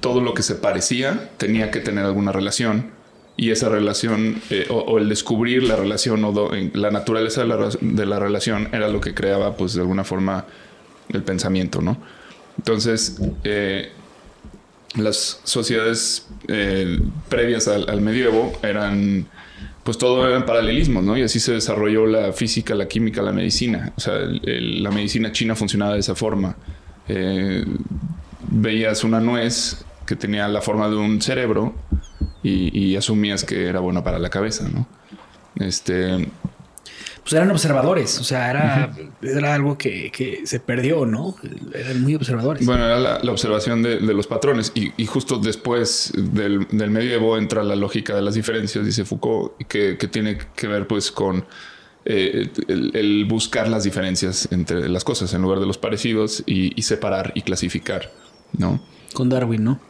todo 0.00 0.20
lo 0.20 0.32
que 0.34 0.42
se 0.42 0.54
parecía 0.54 1.30
tenía 1.36 1.70
que 1.70 1.80
tener 1.80 2.04
alguna 2.04 2.32
relación 2.32 2.92
y 3.36 3.50
esa 3.50 3.68
relación 3.68 4.40
eh, 4.50 4.66
o, 4.70 4.98
el 4.98 5.08
descubrir 5.08 5.64
la 5.64 5.76
relación 5.76 6.24
o 6.24 6.32
do- 6.32 6.50
la 6.72 6.90
naturaleza 6.90 7.42
de 7.42 7.48
la, 7.48 7.70
de 7.80 8.06
la 8.06 8.18
relación 8.18 8.68
era 8.72 8.88
lo 8.88 9.00
que 9.00 9.12
creaba 9.12 9.56
pues 9.56 9.74
de 9.74 9.80
alguna 9.80 10.04
forma 10.04 10.46
el 11.08 11.22
pensamiento, 11.22 11.82
¿no? 11.82 11.98
Entonces, 12.58 13.20
eh, 13.44 13.90
las 14.96 15.40
sociedades 15.44 16.28
eh, 16.48 17.00
previas 17.28 17.68
al, 17.68 17.88
al 17.88 18.00
medievo 18.00 18.52
eran, 18.62 19.26
pues 19.82 19.98
todo 19.98 20.26
eran 20.26 20.46
paralelismos, 20.46 21.02
¿no? 21.02 21.16
Y 21.16 21.22
así 21.22 21.40
se 21.40 21.52
desarrolló 21.52 22.06
la 22.06 22.32
física, 22.32 22.74
la 22.74 22.86
química, 22.86 23.22
la 23.22 23.32
medicina. 23.32 23.92
O 23.96 24.00
sea, 24.00 24.14
la 24.14 24.90
medicina 24.90 25.32
china 25.32 25.54
funcionaba 25.56 25.94
de 25.94 26.00
esa 26.00 26.14
forma. 26.14 26.56
Eh, 27.08 27.64
veías 28.50 29.04
una 29.04 29.20
nuez 29.20 29.84
que 30.06 30.16
tenía 30.16 30.46
la 30.48 30.60
forma 30.60 30.88
de 30.88 30.96
un 30.96 31.20
cerebro 31.20 31.74
y, 32.42 32.78
y 32.78 32.96
asumías 32.96 33.44
que 33.44 33.66
era 33.66 33.80
buena 33.80 34.04
para 34.04 34.18
la 34.18 34.30
cabeza, 34.30 34.68
¿no? 34.68 34.86
Este, 35.56 36.28
Pues 37.24 37.32
eran 37.32 37.50
observadores, 37.50 38.18
o 38.20 38.24
sea, 38.24 38.50
era, 38.50 38.94
era 39.22 39.54
algo 39.54 39.78
que, 39.78 40.12
que 40.12 40.46
se 40.46 40.60
perdió, 40.60 41.06
¿no? 41.06 41.34
Eran 41.74 42.02
muy 42.02 42.14
observadores. 42.14 42.66
Bueno, 42.66 42.84
era 42.84 42.98
la, 43.00 43.18
la 43.22 43.32
observación 43.32 43.82
de, 43.82 43.96
de 43.98 44.12
los 44.14 44.26
patrones 44.26 44.72
y, 44.74 44.92
y 44.98 45.06
justo 45.06 45.38
después 45.38 46.12
del, 46.14 46.66
del 46.70 46.90
medievo 46.90 47.38
entra 47.38 47.62
la 47.64 47.76
lógica 47.76 48.14
de 48.14 48.20
las 48.20 48.34
diferencias, 48.34 48.84
dice 48.84 49.06
Foucault, 49.06 49.56
que, 49.68 49.96
que 49.96 50.06
tiene 50.06 50.36
que 50.54 50.66
ver 50.68 50.86
pues 50.86 51.10
con 51.10 51.46
eh, 52.04 52.50
el, 52.68 52.94
el 52.94 53.24
buscar 53.24 53.68
las 53.68 53.84
diferencias 53.84 54.46
entre 54.52 54.86
las 54.90 55.02
cosas 55.02 55.32
en 55.32 55.40
lugar 55.40 55.60
de 55.60 55.66
los 55.66 55.78
parecidos 55.78 56.42
y, 56.44 56.78
y 56.78 56.82
separar 56.82 57.32
y 57.34 57.40
clasificar, 57.40 58.12
¿no? 58.58 58.84
Con 59.14 59.30
Darwin, 59.30 59.64
¿no? 59.64 59.80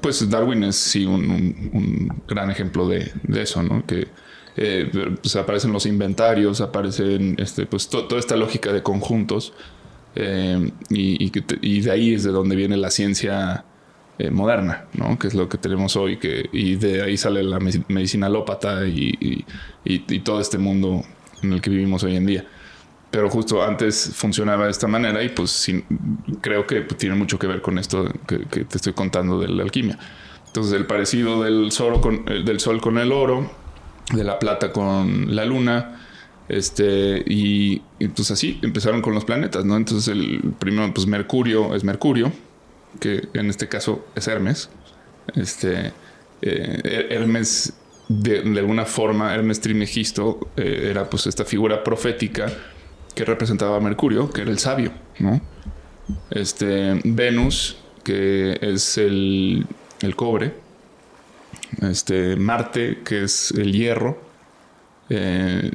Pues 0.00 0.30
Darwin 0.30 0.62
es 0.62 0.76
sí 0.76 1.06
un, 1.06 1.28
un- 1.28 1.70
un 1.72 2.22
gran 2.28 2.52
ejemplo 2.52 2.86
de, 2.86 3.10
de 3.24 3.42
eso, 3.42 3.64
¿no? 3.64 3.84
Que 3.84 4.06
eh, 4.56 4.90
pues 5.20 5.34
aparecen 5.36 5.72
los 5.72 5.86
inventarios, 5.86 6.60
aparecen 6.60 7.36
este, 7.38 7.66
pues 7.66 7.88
to- 7.88 8.04
toda 8.04 8.18
esta 8.20 8.36
lógica 8.36 8.72
de 8.72 8.82
conjuntos 8.82 9.52
eh, 10.14 10.70
y, 10.90 11.24
y 11.24 11.30
y 11.62 11.80
de 11.80 11.90
ahí 11.90 12.14
es 12.14 12.22
de 12.24 12.30
donde 12.32 12.54
viene 12.56 12.76
la 12.76 12.90
ciencia 12.90 13.64
eh, 14.18 14.30
moderna, 14.30 14.84
¿no? 14.92 15.18
Que 15.18 15.28
es 15.28 15.34
lo 15.34 15.48
que 15.48 15.56
tenemos 15.58 15.96
hoy, 15.96 16.18
que, 16.18 16.48
y 16.52 16.74
de 16.76 17.02
ahí 17.02 17.16
sale 17.16 17.42
la 17.42 17.58
me- 17.60 17.84
medicina 17.88 18.26
alópata 18.26 18.86
y, 18.86 19.16
y- 19.20 19.44
todo 20.20 20.40
este 20.40 20.58
mundo 20.58 21.02
en 21.42 21.54
el 21.54 21.60
que 21.60 21.70
vivimos 21.70 22.04
hoy 22.04 22.16
en 22.16 22.26
día. 22.26 22.44
Pero 23.10 23.28
justo 23.28 23.62
antes 23.62 24.10
funcionaba 24.14 24.64
de 24.66 24.70
esta 24.70 24.86
manera 24.86 25.22
y 25.22 25.28
pues 25.30 25.50
sí, 25.50 25.84
creo 26.40 26.66
que 26.66 26.80
tiene 26.82 27.14
mucho 27.14 27.38
que 27.38 27.46
ver 27.46 27.60
con 27.60 27.78
esto 27.78 28.10
que, 28.26 28.40
que 28.46 28.64
te 28.64 28.76
estoy 28.78 28.92
contando 28.94 29.38
de 29.40 29.48
la 29.48 29.62
alquimia. 29.62 29.98
Entonces 30.46 30.72
el 30.74 30.86
parecido 30.86 31.42
del 31.42 31.70
con, 32.00 32.24
eh, 32.26 32.42
del 32.44 32.60
sol 32.60 32.80
con 32.80 32.96
el 32.98 33.12
oro, 33.12 33.50
de 34.12 34.24
la 34.24 34.38
plata 34.38 34.72
con 34.72 35.34
la 35.34 35.44
luna, 35.44 36.00
este, 36.48 37.22
y, 37.26 37.82
y, 37.98 38.08
pues 38.08 38.30
así 38.30 38.58
empezaron 38.62 39.00
con 39.00 39.14
los 39.14 39.24
planetas, 39.24 39.64
¿no? 39.64 39.76
Entonces 39.76 40.08
el 40.08 40.54
primero, 40.58 40.92
pues 40.92 41.06
Mercurio 41.06 41.74
es 41.74 41.84
Mercurio, 41.84 42.32
que 43.00 43.28
en 43.34 43.48
este 43.48 43.68
caso 43.68 44.04
es 44.14 44.28
Hermes. 44.28 44.68
Este, 45.34 45.92
eh, 46.42 47.06
Hermes, 47.10 47.74
de, 48.08 48.40
alguna 48.58 48.84
forma, 48.84 49.34
Hermes 49.34 49.60
Trismegisto 49.60 50.50
eh, 50.56 50.88
era 50.90 51.08
pues 51.08 51.26
esta 51.26 51.44
figura 51.44 51.82
profética 51.84 52.52
que 53.14 53.24
representaba 53.24 53.76
a 53.76 53.80
Mercurio, 53.80 54.30
que 54.30 54.42
era 54.42 54.50
el 54.50 54.58
sabio, 54.58 54.92
¿no? 55.18 55.40
Este, 56.30 57.00
Venus, 57.04 57.76
que 58.02 58.58
es 58.60 58.98
el, 58.98 59.66
el 60.00 60.16
cobre. 60.16 60.54
Este, 61.80 62.36
Marte, 62.36 63.02
que 63.04 63.24
es 63.24 63.50
el 63.52 63.72
hierro. 63.72 64.20
Eh, 65.08 65.70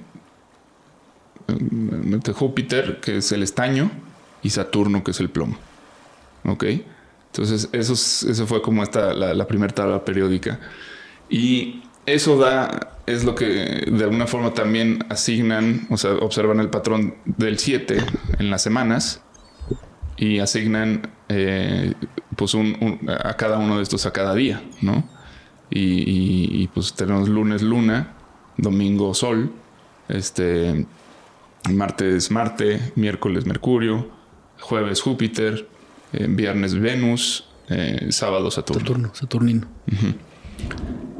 eh, 1.48 2.34
Júpiter, 2.34 3.00
que 3.02 3.18
es 3.18 3.32
el 3.32 3.44
estaño. 3.44 3.90
Y 4.44 4.50
Saturno, 4.52 5.04
que 5.04 5.12
es 5.12 5.20
el 5.20 5.30
plomo. 5.30 5.58
¿Ok? 6.46 6.64
Entonces, 7.32 7.70
eso, 7.72 7.94
es- 7.94 8.24
eso 8.24 8.48
fue 8.48 8.62
como 8.62 8.84
esta, 8.84 9.14
la, 9.14 9.48
primera 9.48 9.74
tabla 9.74 10.06
periódica. 10.06 10.60
Y 11.30 11.84
eso 12.06 12.38
da, 12.38 12.98
es 13.06 13.24
lo 13.26 13.36
que 13.36 13.46
de 13.92 14.04
alguna 14.04 14.28
forma 14.28 14.54
también 14.54 15.04
asignan, 15.10 15.88
o 15.90 15.98
sea, 15.98 16.12
observan 16.14 16.60
el 16.60 16.70
patrón 16.70 17.16
del 17.26 17.60
7 17.60 17.98
en 18.40 18.50
las 18.50 18.62
semanas 18.62 19.22
y 20.16 20.40
asignan 20.40 21.10
eh, 21.30 21.94
pues 22.38 22.54
un- 22.54 23.00
a 23.24 23.36
cada 23.36 23.58
uno 23.58 23.78
de 23.78 23.84
estos 23.84 24.06
a 24.06 24.12
cada 24.14 24.34
día, 24.34 24.64
¿no? 24.82 25.04
Y, 25.70 25.80
y- 25.82 26.64
y, 26.64 26.68
pues 26.68 26.94
tenemos 26.94 27.28
lunes 27.30 27.62
luna, 27.62 28.14
domingo 28.58 29.14
sol, 29.14 29.52
este, 30.08 30.86
martes 31.70 32.32
Marte, 32.32 32.80
miércoles 32.96 33.46
Mercurio, 33.46 34.10
jueves 34.62 35.02
Júpiter, 35.02 35.68
eh, 36.14 36.28
viernes 36.30 36.74
Venus, 36.80 37.50
eh, 37.70 38.08
sábado 38.12 38.50
Saturno. 38.50 38.80
Saturno, 38.82 39.12
Saturnino. 39.16 39.68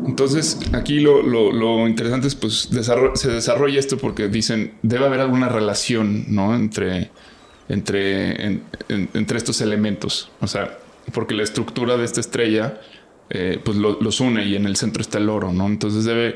Entonces, 0.06 0.60
aquí 0.74 1.00
lo, 1.00 1.22
lo- 1.22 1.52
lo 1.52 1.88
interesante 1.88 2.28
es, 2.28 2.36
pues, 2.36 2.70
desarro- 2.72 3.16
se 3.16 3.30
desarrolla 3.30 3.80
esto 3.80 3.98
porque 3.98 4.30
dicen, 4.30 4.76
debe 4.82 5.06
haber 5.06 5.20
alguna 5.20 5.50
relación, 5.50 6.26
¿no? 6.30 6.56
Entre, 6.56 7.12
entre, 7.68 8.46
en- 8.46 8.64
en- 8.90 9.10
entre 9.14 9.38
estos 9.38 9.60
elementos. 9.62 10.32
O 10.40 10.48
sea, 10.48 10.78
porque 11.14 11.36
la 11.36 11.44
estructura 11.44 11.98
de 11.98 12.06
esta 12.06 12.22
estrella, 12.22 12.80
eh, 13.30 13.60
pues, 13.64 13.78
lo- 13.78 14.00
los 14.02 14.20
une 14.20 14.46
y 14.46 14.56
en 14.56 14.66
el 14.66 14.76
centro 14.76 15.02
está 15.02 15.18
el 15.18 15.30
oro, 15.30 15.52
¿no? 15.54 15.68
Entonces 15.68 16.06
debe 16.06 16.36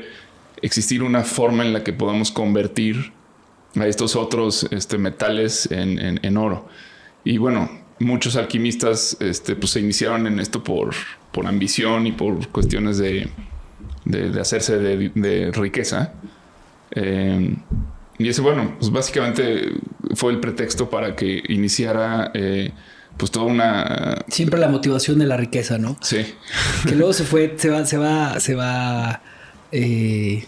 existir 0.60 1.02
una 1.02 1.22
forma 1.22 1.64
en 1.64 1.72
la 1.72 1.82
que 1.82 1.92
podamos 1.92 2.30
convertir 2.30 3.12
a 3.76 3.86
estos 3.86 4.16
otros 4.16 4.66
este, 4.70 4.98
metales 4.98 5.68
en, 5.70 6.36
oro. 6.36 6.68
Y 7.24 7.38
bueno, 7.38 7.70
muchos 7.98 8.36
alquimistas 8.36 9.16
este, 9.20 9.56
pues, 9.56 9.72
se 9.72 9.80
iniciaron 9.80 10.26
en 10.26 10.38
esto 10.40 10.62
por, 10.62 10.94
por 11.32 11.46
ambición 11.46 12.06
y 12.06 12.12
por 12.12 12.46
cuestiones 12.48 12.98
de, 12.98 13.28
de- 14.04 14.40
hacerse 14.40 14.78
de, 14.78 15.10
de 15.14 15.50
riqueza. 15.52 16.12
Eh, 16.90 17.56
y 18.18 18.28
ese, 18.28 18.42
bueno, 18.42 18.74
pues 18.78 18.92
básicamente 18.92 19.72
fue 20.14 20.32
el 20.32 20.38
pretexto 20.40 20.90
para 20.90 21.16
que 21.16 21.42
iniciara 21.48 22.30
eh, 22.34 22.70
pues 23.16 23.30
toda 23.30 23.46
una... 23.46 24.24
Siempre 24.28 24.58
la 24.58 24.68
motivación 24.68 25.18
de 25.18 25.26
la 25.26 25.36
riqueza, 25.36 25.78
¿no? 25.78 25.96
Sí, 26.00 26.18
Que 26.88 26.94
luego 26.94 27.12
se 27.12 27.24
fue, 27.24 27.54
se 27.58 27.68
va, 27.70 27.84
se 27.86 27.96
va, 27.96 28.40
se 28.40 28.54
va. 28.54 29.22
eh, 29.70 30.46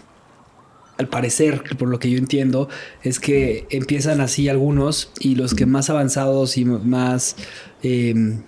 al 0.97 1.09
parecer, 1.09 1.63
por 1.77 1.89
lo 1.89 1.99
que 1.99 2.09
yo 2.09 2.17
entiendo, 2.17 2.69
es 3.03 3.19
que 3.19 3.67
empiezan 3.69 4.21
así 4.21 4.47
algunos 4.47 5.11
y 5.19 5.35
los 5.35 5.53
que 5.53 5.65
más 5.65 5.89
avanzados 5.89 6.57
y 6.57 6.63
más. 6.65 7.35
eh, 7.83 8.39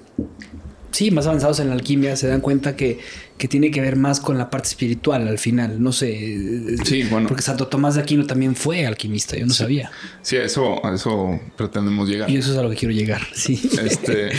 sí, 0.91 1.12
más 1.12 1.27
avanzados 1.27 1.60
en 1.60 1.67
la 1.69 1.73
alquimia 1.75 2.15
se 2.15 2.27
dan 2.27 2.39
cuenta 2.41 2.75
que, 2.77 2.99
que 3.38 3.47
tiene 3.47 3.69
que 3.71 3.82
ver 3.82 3.95
más 3.95 4.19
con 4.19 4.38
la 4.38 4.50
parte 4.50 4.69
espiritual 4.69 5.28
al 5.28 5.38
final. 5.38 5.82
No 5.82 5.91
sé. 5.91 6.76
Sí, 6.84 7.04
bueno. 7.04 7.28
Porque 7.28 7.43
Santo 7.43 7.67
Tomás 7.67 7.95
de 7.95 8.02
Aquino 8.02 8.26
también 8.26 8.56
fue 8.56 8.86
alquimista, 8.86 9.36
yo 9.38 9.45
no 9.45 9.54
sabía. 9.54 9.91
sí, 10.21 10.36
eso, 10.38 10.84
a 10.86 10.95
eso 10.95 11.39
pretendemos 11.56 12.10
llegar. 12.10 12.30
Y 12.30 12.38
eso 12.38 12.52
es 12.52 12.58
a 12.58 12.63
lo 12.63 12.69
que 12.69 12.76
quiero 12.76 12.93
llegar. 12.93 13.21
Sí. 13.34 13.62
Este, 13.84 14.32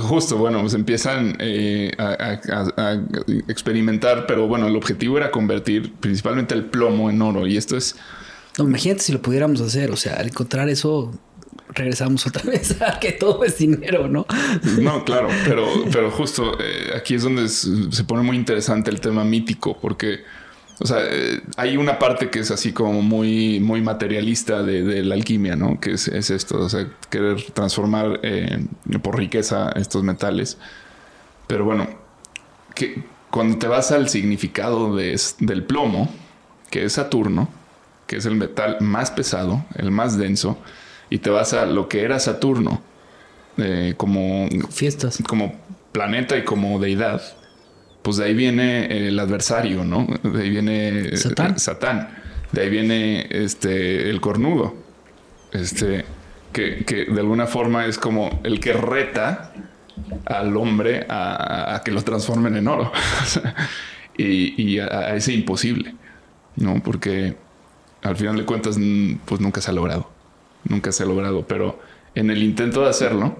justo, 0.00 0.36
bueno, 0.38 0.60
pues 0.60 0.74
empiezan 0.74 1.36
eh, 1.40 1.90
a, 1.98 2.38
a- 2.76 3.02
experimentar, 3.48 4.26
pero 4.26 4.46
bueno, 4.46 4.66
el 4.68 4.76
objetivo 4.76 5.16
era 5.18 5.30
convertir 5.30 5.92
principalmente 5.94 6.54
el 6.54 6.64
plomo 6.66 7.10
en 7.10 7.20
oro. 7.22 7.46
Y 7.46 7.56
esto 7.56 7.76
es, 7.76 7.96
No, 8.58 8.64
imagínate 8.64 9.02
si 9.02 9.12
lo 9.12 9.20
pudiéramos 9.20 9.60
hacer. 9.60 9.90
O 9.90 9.96
sea, 9.96 10.20
encontrar 10.22 10.68
eso, 10.68 11.12
regresamos 11.76 12.26
otra 12.26 12.42
vez 12.50 12.80
a 12.82 12.98
que 12.98 13.12
todo 13.12 13.44
es 13.44 13.58
dinero, 13.58 14.08
¿no? 14.08 14.26
no, 14.80 15.04
claro, 15.04 15.28
pero, 15.44 15.66
pero 15.92 16.10
justo 16.10 16.56
eh, 16.60 16.92
aquí 16.96 17.14
es 17.14 17.22
donde 17.22 17.48
se 17.48 18.04
pone 18.04 18.22
muy 18.22 18.36
interesante 18.36 18.90
el 18.90 19.00
tema 19.00 19.22
mítico, 19.24 19.78
porque, 19.80 20.20
o 20.80 20.86
sea, 20.86 20.98
eh, 21.02 21.40
hay 21.56 21.76
una 21.76 21.98
parte 21.98 22.30
que 22.30 22.40
es 22.40 22.50
así 22.50 22.72
como 22.72 23.02
muy, 23.02 23.60
muy 23.60 23.80
materialista 23.80 24.62
de, 24.62 25.04
la 25.04 25.14
alquimia, 25.14 25.54
¿no? 25.54 25.78
Que 25.78 25.92
es, 25.92 26.08
es 26.08 26.30
esto, 26.30 26.58
o 26.58 26.68
sea, 26.68 26.88
querer 27.10 27.42
transformar 27.52 28.20
eh, 28.22 28.64
por 29.02 29.16
riqueza 29.16 29.70
estos 29.76 30.02
metales. 30.02 30.58
Pero 31.46 31.64
bueno, 31.64 31.88
que 32.74 33.04
cuando 33.30 33.58
te 33.58 33.68
vas 33.68 33.92
al 33.92 34.08
significado 34.08 34.96
de- 34.96 35.20
del 35.40 35.62
plomo, 35.64 36.12
que 36.70 36.84
es 36.84 36.94
Saturno, 36.94 37.48
que 38.06 38.16
es 38.16 38.26
el 38.26 38.34
metal 38.36 38.78
más 38.80 39.10
pesado, 39.10 39.64
el 39.76 39.90
más 39.90 40.16
denso, 40.18 40.58
y 41.10 41.18
te 41.18 41.30
vas 41.30 41.52
a 41.52 41.66
lo 41.66 41.88
que 41.88 42.02
era 42.02 42.18
Saturno 42.18 42.82
eh, 43.58 43.94
como, 43.96 44.48
Fiestas. 44.70 45.22
como 45.26 45.54
planeta 45.92 46.36
y 46.36 46.44
como 46.44 46.78
deidad, 46.78 47.22
pues 48.02 48.18
de 48.18 48.26
ahí 48.26 48.34
viene 48.34 49.08
el 49.08 49.18
adversario, 49.18 49.84
¿no? 49.84 50.06
De 50.22 50.42
ahí 50.42 50.50
viene 50.50 50.98
eh, 51.08 51.16
Satán. 51.16 51.58
Satán. 51.58 52.08
De 52.52 52.62
ahí 52.62 52.70
viene 52.70 53.26
este 53.30 54.10
el 54.10 54.20
cornudo. 54.20 54.74
Este 55.52 56.04
que, 56.52 56.84
que 56.84 57.06
de 57.06 57.20
alguna 57.20 57.46
forma 57.46 57.86
es 57.86 57.98
como 57.98 58.40
el 58.44 58.60
que 58.60 58.72
reta 58.72 59.52
al 60.26 60.56
hombre 60.56 61.06
a, 61.08 61.74
a 61.76 61.82
que 61.82 61.90
lo 61.90 62.02
transformen 62.02 62.56
en 62.56 62.68
oro. 62.68 62.92
Y 64.18 64.54
y 64.62 64.78
a, 64.78 64.86
a 64.86 65.14
ese 65.14 65.34
imposible, 65.34 65.94
¿no? 66.56 66.82
Porque 66.82 67.36
al 68.02 68.16
final 68.16 68.36
de 68.36 68.44
cuentas, 68.46 68.78
pues 69.26 69.40
nunca 69.42 69.60
se 69.60 69.70
ha 69.70 69.74
logrado. 69.74 70.10
Nunca 70.68 70.92
se 70.92 71.02
ha 71.02 71.06
logrado. 71.06 71.46
Pero 71.46 71.78
en 72.14 72.30
el 72.30 72.42
intento 72.42 72.82
de 72.82 72.88
hacerlo, 72.90 73.36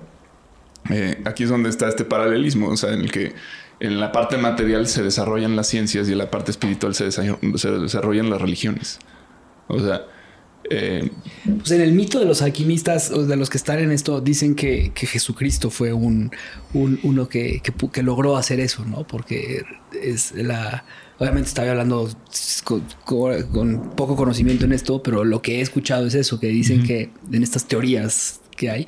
eh, 0.90 1.20
aquí 1.24 1.44
es 1.44 1.48
donde 1.50 1.68
está 1.68 1.88
este 1.88 2.04
paralelismo, 2.04 2.68
o 2.68 2.76
sea, 2.76 2.92
en 2.92 3.00
el 3.00 3.10
que 3.10 3.34
en 3.80 4.00
la 4.00 4.12
parte 4.12 4.36
material 4.38 4.86
se 4.86 5.02
desarrollan 5.02 5.56
las 5.56 5.66
ciencias 5.68 6.08
y 6.08 6.12
en 6.12 6.18
la 6.18 6.30
parte 6.30 6.50
espiritual 6.50 6.94
se, 6.94 7.06
desa- 7.08 7.58
se 7.58 7.70
desarrollan 7.70 8.30
las 8.30 8.40
religiones. 8.40 8.98
O 9.68 9.78
sea, 9.80 10.02
eh, 10.70 11.10
Pues 11.58 11.70
en 11.72 11.80
el 11.80 11.92
mito 11.92 12.18
de 12.18 12.24
los 12.24 12.42
alquimistas, 12.42 13.10
de 13.10 13.36
los 13.36 13.50
que 13.50 13.56
están 13.58 13.78
en 13.80 13.92
esto, 13.92 14.20
dicen 14.20 14.54
que, 14.54 14.92
que 14.94 15.06
Jesucristo 15.06 15.70
fue 15.70 15.92
un, 15.92 16.30
un- 16.74 16.98
uno 17.02 17.28
que, 17.28 17.60
que 17.62 17.72
que 17.92 18.02
logró 18.02 18.36
hacer 18.36 18.60
eso, 18.60 18.84
¿no? 18.84 19.06
Porque 19.06 19.62
es 20.00 20.32
la. 20.34 20.84
Obviamente 21.18 21.48
estaba 21.48 21.70
hablando 21.70 22.10
con, 23.04 23.90
poco 23.96 24.16
conocimiento 24.16 24.64
en 24.66 24.72
esto, 24.72 25.02
pero 25.02 25.24
lo 25.24 25.40
que 25.42 25.58
he 25.58 25.60
escuchado 25.60 26.06
es 26.06 26.14
eso, 26.14 26.38
que 26.38 26.48
dicen 26.48 26.82
que 26.82 27.10
en 27.32 27.42
estas 27.42 27.66
teorías 27.66 28.40
que 28.56 28.70
hay, 28.70 28.86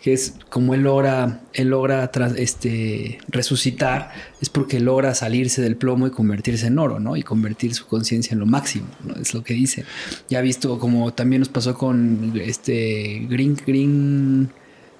que 0.00 0.12
es 0.12 0.34
como 0.48 0.74
él 0.74 0.82
logra, 0.82 1.40
él 1.54 1.68
logra 1.70 2.12
tras- 2.12 2.36
este, 2.36 3.18
resucitar, 3.26 4.12
es 4.40 4.48
porque 4.48 4.78
logra 4.78 5.12
salirse 5.14 5.60
del 5.60 5.74
plomo 5.76 6.06
y 6.06 6.10
convertirse 6.10 6.68
en 6.68 6.78
oro, 6.78 7.00
¿no? 7.00 7.16
Y 7.16 7.22
convertir 7.24 7.74
su 7.74 7.86
conciencia 7.86 8.34
en 8.34 8.38
lo 8.38 8.46
máximo, 8.46 8.86
¿no? 9.04 9.14
Es 9.20 9.34
lo 9.34 9.42
que 9.42 9.54
dice. 9.54 9.84
Ya 10.28 10.40
visto 10.42 10.78
como 10.78 11.12
también 11.12 11.40
nos 11.40 11.48
pasó 11.48 11.74
con 11.74 12.32
este 12.40 13.26
Green, 13.28 13.56
Green, 13.66 14.50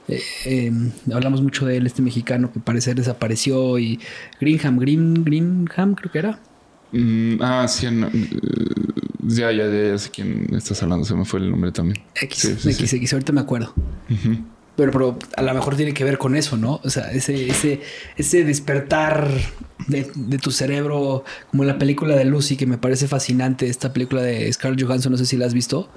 eh, 0.09 0.20
eh, 0.46 0.72
hablamos 1.12 1.40
mucho 1.42 1.64
de 1.66 1.76
él, 1.76 1.87
este 1.87 2.02
mexicano 2.02 2.52
que 2.52 2.59
parece 2.59 2.94
desapareció 2.94 3.79
y 3.79 4.00
Greenham, 4.40 4.79
Green, 4.79 5.22
Greenham 5.22 5.94
creo 5.94 6.11
que 6.11 6.18
era. 6.18 6.40
Mm, 6.92 7.37
ah, 7.40 7.66
sí. 7.68 7.87
no, 7.90 8.07
eh, 8.09 8.29
ya, 9.22 9.51
ya, 9.53 9.66
ya, 9.66 9.88
ya 9.88 9.99
sé 9.99 10.11
quién 10.11 10.46
estás 10.55 10.83
hablando. 10.83 11.05
Se 11.05 11.14
me 11.14 11.25
fue 11.25 11.40
el 11.40 11.51
nombre 11.51 11.72
también. 11.72 12.03
X, 12.20 12.38
Sí, 12.38 12.57
sí, 12.59 12.70
X, 12.70 12.90
sí. 12.90 12.96
X, 12.96 13.12
ahorita 13.12 13.33
me 13.33 13.40
acuerdo. 13.40 13.75
Pero, 14.77 14.92
pero 14.92 15.18
a 15.37 15.42
lo 15.42 15.55
mejor 15.55 15.75
tiene 15.77 15.94
que 15.94 16.05
ver 16.05 16.18
con 16.18 16.37
eso, 16.37 16.57
¿no? 16.59 16.81
O 16.85 16.90
sea, 16.90 17.11
ese, 17.11 17.49
ese, 17.49 17.81
ese 18.18 18.44
despertar 18.44 19.31
de, 19.88 20.11
de 20.14 20.38
tu 20.38 20.51
cerebro, 20.51 21.25
como 21.51 21.64
la 21.64 21.79
película 21.79 22.14
de 22.14 22.27
Lucy, 22.27 22.57
que 22.57 22.66
me 22.66 22.77
parece 22.77 23.09
fascinante, 23.09 23.68
esta 23.68 23.92
película 23.94 24.20
de 24.22 24.53
Scarlett 24.53 24.85
Johansson, 24.87 25.12
no 25.12 25.18
sé 25.18 25.25
si 25.25 25.38
la 25.38 25.46
has 25.46 25.55
visto, 25.55 25.88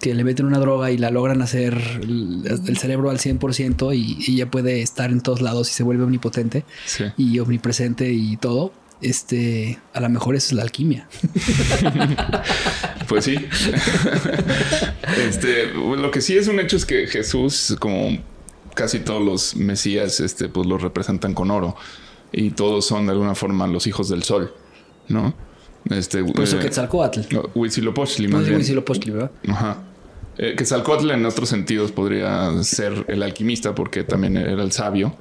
que 0.00 0.14
le 0.14 0.24
meten 0.24 0.44
una 0.46 0.58
droga 0.58 0.90
y 0.90 0.98
la 0.98 1.10
logran 1.10 1.40
hacer 1.40 1.72
el, 2.02 2.42
el 2.66 2.76
cerebro 2.76 3.08
al 3.10 3.18
100% 3.18 3.96
y, 3.96 4.18
y 4.20 4.34
ella 4.34 4.50
puede 4.50 4.82
estar 4.82 5.10
en 5.10 5.22
todos 5.22 5.40
lados 5.40 5.70
y 5.70 5.72
se 5.72 5.82
vuelve 5.82 6.04
omnipotente 6.04 6.64
y 7.16 7.38
omnipresente 7.38 8.12
y 8.12 8.36
todo. 8.36 8.72
Este, 9.04 9.78
a 9.92 10.00
lo 10.00 10.08
mejor 10.08 10.34
eso 10.34 10.48
es 10.48 10.52
la 10.54 10.62
alquimia. 10.62 11.06
Pues 13.06 13.26
sí. 13.26 13.36
este, 15.28 15.66
lo 15.74 16.10
que 16.10 16.22
sí 16.22 16.38
es 16.38 16.48
un 16.48 16.58
hecho 16.58 16.78
es 16.78 16.86
que 16.86 17.06
Jesús, 17.06 17.76
como 17.78 18.16
casi 18.74 19.00
todos 19.00 19.22
los 19.22 19.56
mesías, 19.56 20.20
este, 20.20 20.48
pues 20.48 20.66
los 20.66 20.80
representan 20.80 21.34
con 21.34 21.50
oro. 21.50 21.76
Y 22.32 22.52
todos 22.52 22.86
son 22.86 23.04
de 23.04 23.12
alguna 23.12 23.34
forma 23.34 23.66
los 23.66 23.86
hijos 23.86 24.08
del 24.08 24.22
sol, 24.22 24.54
¿no? 25.08 25.34
Este, 25.90 26.24
Por 26.24 26.44
eso 26.44 26.56
eh, 26.56 26.60
Quetzalcóatl. 26.60 27.20
no, 27.30 27.50
Huitzilopochtli, 27.54 28.26
más 28.26 28.40
es 28.40 28.48
bien. 28.48 28.58
Huitzilopochtli, 28.60 29.12
¿verdad? 29.12 29.30
Ajá. 29.48 29.82
Eh, 30.38 30.54
Quetzalcóatl 30.56 31.10
en 31.10 31.26
otros 31.26 31.50
sentidos 31.50 31.92
podría 31.92 32.50
ser 32.62 33.04
el 33.08 33.22
alquimista 33.22 33.74
porque 33.74 34.02
también 34.02 34.38
era 34.38 34.62
el 34.62 34.72
sabio. 34.72 35.14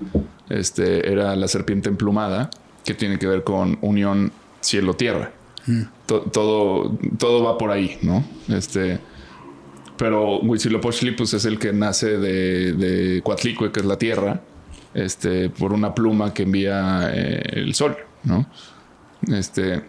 Este 0.50 1.12
era 1.12 1.36
la 1.36 1.50
serpiente 1.50 1.89
emplumada 1.89 2.50
que 2.84 2.93
tiene 2.93 3.17
que 3.19 3.28
ver 3.28 3.43
con 3.43 3.78
unión 3.82 4.32
cielo-tierra. 4.62 5.32
To- 6.06 6.22
todo, 6.24 6.98
todo 7.17 7.43
va 7.43 7.58
por 7.58 7.72
ahí, 7.72 7.98
¿no? 8.02 8.24
Este, 8.50 9.00
pero 9.98 10.39
Huitzilopochtli 10.39 11.12
pues 11.12 11.34
es 11.34 11.46
el 11.46 11.58
que 11.60 11.72
nace 11.72 12.17
de, 12.17 12.74
de 12.74 13.22
Coatlicue, 13.24 13.72
que 13.72 13.80
es 13.80 13.86
la 13.86 13.98
tierra, 13.98 14.41
este, 14.93 15.50
por 15.50 15.72
una 15.72 15.96
pluma 15.96 16.34
que 16.34 16.43
envía 16.43 17.10
eh, 17.13 17.41
el 17.54 17.74
sol, 17.76 17.96
¿no? 18.24 18.46
Este, 19.32 19.82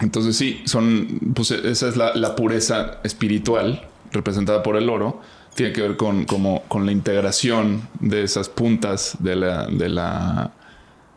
entonces 0.00 0.36
sí, 0.36 0.62
son, 0.64 1.20
pues 1.34 1.50
esa 1.50 1.88
es 1.88 1.96
la, 1.96 2.14
la 2.14 2.34
pureza 2.34 3.00
espiritual 3.04 3.86
representada 4.10 4.62
por 4.62 4.76
el 4.76 4.88
oro. 4.88 5.20
Tiene 5.54 5.72
que 5.72 5.82
ver 5.82 5.96
con, 5.96 6.24
como, 6.24 6.62
con 6.62 6.84
la 6.86 6.92
integración 6.92 7.82
de 8.00 8.22
esas 8.24 8.48
puntas 8.48 9.16
de 9.20 9.36
la, 9.36 9.66
de 9.66 9.88
la 9.88 10.52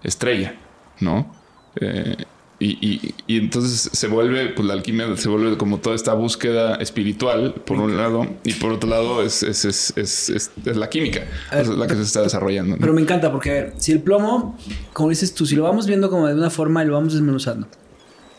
estrella, 0.04 0.56
¿no? 1.00 1.34
Eh, 1.80 2.16
y, 2.60 2.70
y- 2.88 3.14
y 3.28 3.38
entonces 3.38 3.90
se 3.94 4.08
vuelve, 4.08 4.48
pues 4.50 4.68
la 4.68 4.74
alquimia 4.74 5.16
se 5.16 5.30
vuelve 5.30 5.58
como 5.58 5.78
toda 5.78 5.96
esta 5.96 6.14
búsqueda 6.16 6.76
espiritual, 6.78 7.54
por 7.66 7.78
un 7.78 7.96
lado, 7.98 8.26
y 8.44 8.54
por 8.54 8.72
otro 8.72 8.90
lado 8.90 9.22
es, 9.22 9.44
es, 9.44 9.64
es, 9.66 10.30
es- 10.30 10.52
la 10.76 10.90
química, 10.90 11.28
A 11.52 11.58
ver, 11.58 11.66
es 11.66 11.70
la 11.70 11.86
que 11.86 11.94
se 11.94 12.02
está 12.02 12.24
desarrollando. 12.24 12.76
¿no? 12.76 12.82
Pero 12.82 12.94
me 12.94 13.02
encanta 13.02 13.32
porque 13.32 13.52
a 13.52 13.54
ver, 13.54 13.74
si 13.78 13.92
el 13.92 14.02
plomo, 14.02 14.58
como 14.94 15.10
dices 15.10 15.36
tú, 15.36 15.46
si 15.46 15.56
lo 15.56 15.64
vamos 15.64 15.86
viendo 15.86 16.10
como 16.10 16.26
de 16.26 16.34
una 16.34 16.50
forma 16.50 16.84
y 16.84 16.88
lo 16.88 16.94
vamos 16.94 17.14
desmenuzando, 17.14 17.68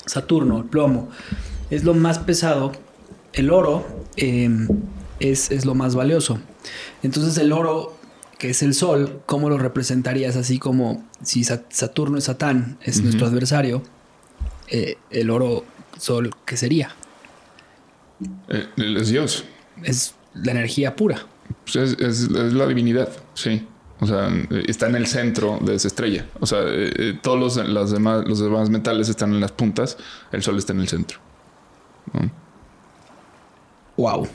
Saturno, 0.04 0.58
el 0.58 0.64
plomo, 0.64 1.10
es 1.70 1.84
lo 1.84 1.94
más 1.94 2.18
pesado, 2.18 2.72
el 3.34 3.50
oro 3.50 3.86
eh, 4.16 4.50
es, 5.20 5.50
es 5.52 5.64
lo 5.64 5.74
más 5.76 5.94
valioso. 5.94 6.40
Entonces 7.04 7.38
el 7.38 7.52
oro, 7.52 7.96
que 8.38 8.50
es 8.50 8.62
el 8.62 8.72
sol, 8.74 9.20
¿cómo 9.26 9.48
lo 9.50 9.58
representarías? 9.58 10.36
Así 10.36 10.58
como 10.58 11.04
si 11.22 11.44
Sa- 11.44 11.64
Saturno 11.70 12.18
es 12.18 12.24
Satán, 12.24 12.78
es 12.82 13.02
nuestro 13.02 13.26
adversario, 13.26 13.82
eh, 14.68 14.96
el 15.10 15.30
oro, 15.30 15.64
sol, 15.98 16.30
¿qué 16.46 16.56
sería? 16.56 16.90
Eh, 18.48 18.66
es 18.76 19.08
Dios. 19.08 19.44
Es 19.82 20.14
la 20.34 20.52
energía 20.52 20.94
pura. 20.96 21.24
Pues 21.64 21.76
es, 21.76 21.92
es- 22.00 22.22
es 22.30 22.52
la 22.52 22.66
divinidad, 22.66 23.08
sí. 23.34 23.66
O 24.00 24.06
sea, 24.06 24.28
está 24.68 24.86
en 24.86 24.94
el 24.94 25.08
centro 25.08 25.58
de 25.60 25.74
esa 25.74 25.88
estrella. 25.88 26.26
O 26.38 26.46
sea, 26.46 26.60
eh, 26.62 26.92
eh, 26.96 27.18
todos 27.20 27.56
los, 27.56 27.68
las 27.68 27.90
demás, 27.90 28.24
los 28.28 28.38
demás 28.38 28.70
metales 28.70 29.08
están 29.08 29.34
en 29.34 29.40
las 29.40 29.50
puntas, 29.50 29.96
el 30.30 30.40
sol 30.42 30.56
está 30.56 30.72
en 30.72 30.80
el 30.80 30.88
centro. 30.88 31.18
¿no? 32.12 32.30
Wow. 33.98 34.28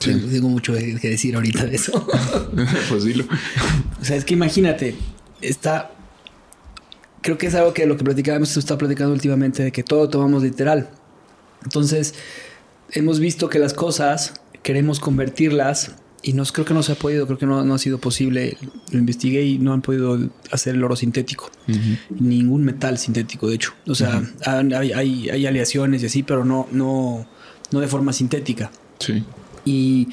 Sí. 0.00 0.12
Tengo 0.12 0.48
mucho 0.48 0.74
que 0.74 1.08
decir 1.08 1.36
ahorita 1.36 1.66
de 1.66 1.76
eso. 1.76 2.06
pues 2.88 3.04
dilo. 3.04 3.24
O 4.00 4.04
sea, 4.04 4.16
es 4.16 4.24
que 4.24 4.34
imagínate, 4.34 4.96
está. 5.40 5.92
Creo 7.22 7.38
que 7.38 7.46
es 7.46 7.54
algo 7.54 7.72
que 7.72 7.86
lo 7.86 7.96
que 7.96 8.02
platicábamos, 8.02 8.48
se 8.50 8.58
está 8.58 8.76
platicando 8.76 9.12
últimamente, 9.12 9.62
de 9.62 9.70
que 9.70 9.84
todo 9.84 10.10
tomamos 10.10 10.42
literal. 10.42 10.90
Entonces, 11.62 12.14
hemos 12.90 13.20
visto 13.20 13.48
que 13.48 13.60
las 13.60 13.72
cosas 13.72 14.34
queremos 14.64 14.98
convertirlas 14.98 15.92
y 16.22 16.32
no 16.32 16.42
creo 16.44 16.66
que 16.66 16.74
no 16.74 16.82
se 16.82 16.92
ha 16.92 16.94
podido, 16.96 17.26
creo 17.26 17.38
que 17.38 17.46
no, 17.46 17.64
no 17.64 17.74
ha 17.74 17.78
sido 17.78 17.98
posible. 17.98 18.58
Lo 18.90 18.98
investigué 18.98 19.44
y 19.44 19.58
no 19.58 19.72
han 19.72 19.80
podido 19.80 20.18
hacer 20.50 20.74
el 20.74 20.82
oro 20.82 20.96
sintético. 20.96 21.52
Ningún 22.10 22.64
metal 22.64 22.98
sintético, 22.98 23.46
de 23.46 23.54
hecho. 23.54 23.74
O 23.86 23.94
sea, 23.94 24.20
hay, 24.44 24.92
hay, 24.92 25.30
hay 25.30 25.46
aleaciones 25.46 26.02
y 26.02 26.06
así, 26.06 26.24
pero 26.24 26.44
no, 26.44 26.66
no, 26.72 27.28
no 27.70 27.80
de 27.80 27.86
forma 27.86 28.12
sintética 28.12 28.72
Sí. 28.98 29.24
y, 29.64 30.08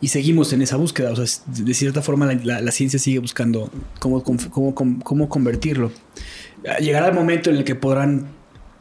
y 0.00 0.08
seguimos 0.08 0.52
en 0.52 0.62
esa 0.62 0.76
búsqueda. 0.76 1.10
O 1.12 1.16
sea, 1.16 1.42
de 1.46 1.74
cierta 1.74 2.02
forma 2.02 2.26
la, 2.26 2.34
la- 2.44 2.60
la 2.60 2.70
ciencia 2.72 2.98
sigue 2.98 3.18
buscando 3.18 3.70
cómo, 3.98 4.22
cómo, 4.22 4.74
cómo, 4.74 4.98
cómo 5.02 5.28
convertirlo. 5.28 5.90
Llegará 6.80 7.08
el 7.08 7.14
momento 7.14 7.50
en 7.50 7.56
el 7.56 7.64
que 7.64 7.74
podrán 7.74 8.26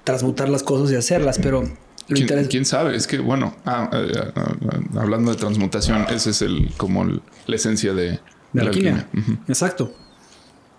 transmutar 0.03 0.49
las 0.49 0.63
cosas 0.63 0.91
y 0.91 0.95
hacerlas, 0.95 1.39
pero 1.39 1.61
lo 2.07 2.15
¿Quién, 2.15 2.45
quién 2.45 2.65
sabe? 2.65 2.95
Es 2.95 3.07
que, 3.07 3.17
bueno, 3.19 3.55
ah, 3.65 3.89
ah, 3.91 4.31
ah, 4.35 4.55
hablando 4.99 5.31
de 5.31 5.37
transmutación, 5.37 6.05
ese 6.09 6.29
es 6.31 6.41
el 6.41 6.71
como 6.77 7.03
el- 7.03 7.21
la 7.47 7.55
esencia 7.55 7.93
de, 7.93 8.03
de 8.03 8.19
de 8.53 8.63
la 8.63 8.69
alquimia. 8.69 9.07
Exacto. 9.47 9.93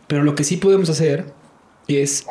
Pero 0.06 0.22
lo 0.22 0.34
que 0.34 0.44
sí 0.44 0.56
podemos 0.56 0.88
hacer 0.90 1.32
es 1.88 2.26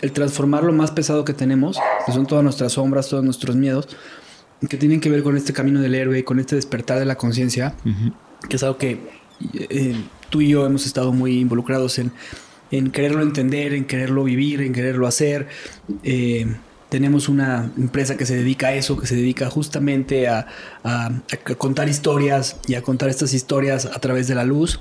el 0.00 0.12
transformar 0.12 0.62
lo 0.64 0.72
más 0.72 0.90
pesado 0.92 1.24
que 1.24 1.34
tenemos, 1.34 1.78
que 2.06 2.12
son 2.12 2.26
todas 2.26 2.44
nuestras 2.44 2.72
sombras, 2.72 3.08
todos 3.08 3.24
nuestros 3.24 3.56
miedos, 3.56 3.88
que 4.68 4.76
tienen 4.76 5.00
que 5.00 5.10
ver 5.10 5.22
con 5.22 5.36
este 5.36 5.52
camino 5.52 5.80
del 5.80 5.94
héroe, 5.94 6.24
con 6.24 6.38
este 6.38 6.56
despertar 6.56 6.98
de 6.98 7.04
la 7.04 7.16
conciencia, 7.16 7.74
que 8.48 8.56
es 8.56 8.62
algo 8.62 8.78
que 8.78 8.98
eh, 9.54 9.96
tú 10.30 10.40
y 10.40 10.48
yo 10.48 10.64
hemos 10.66 10.86
estado 10.86 11.12
muy 11.12 11.38
involucrados 11.38 11.98
en, 11.98 12.12
en 12.70 12.90
quererlo 12.90 13.22
entender, 13.22 13.74
en 13.74 13.84
quererlo 13.84 14.24
vivir, 14.24 14.60
en 14.62 14.72
quererlo 14.72 15.06
hacer. 15.06 15.48
Eh, 16.04 16.46
tenemos 16.88 17.28
una 17.28 17.72
empresa 17.78 18.16
que 18.16 18.26
se 18.26 18.36
dedica 18.36 18.68
a 18.68 18.74
eso, 18.74 18.98
que 18.98 19.06
se 19.06 19.16
dedica 19.16 19.48
justamente 19.50 20.28
a, 20.28 20.46
a- 20.84 21.06
a 21.30 21.54
contar 21.56 21.88
historias 21.88 22.56
y 22.68 22.74
a 22.74 22.82
contar 22.82 23.08
estas 23.08 23.32
historias 23.34 23.86
a 23.86 23.98
través 23.98 24.28
de 24.28 24.34
la 24.34 24.44
luz 24.44 24.78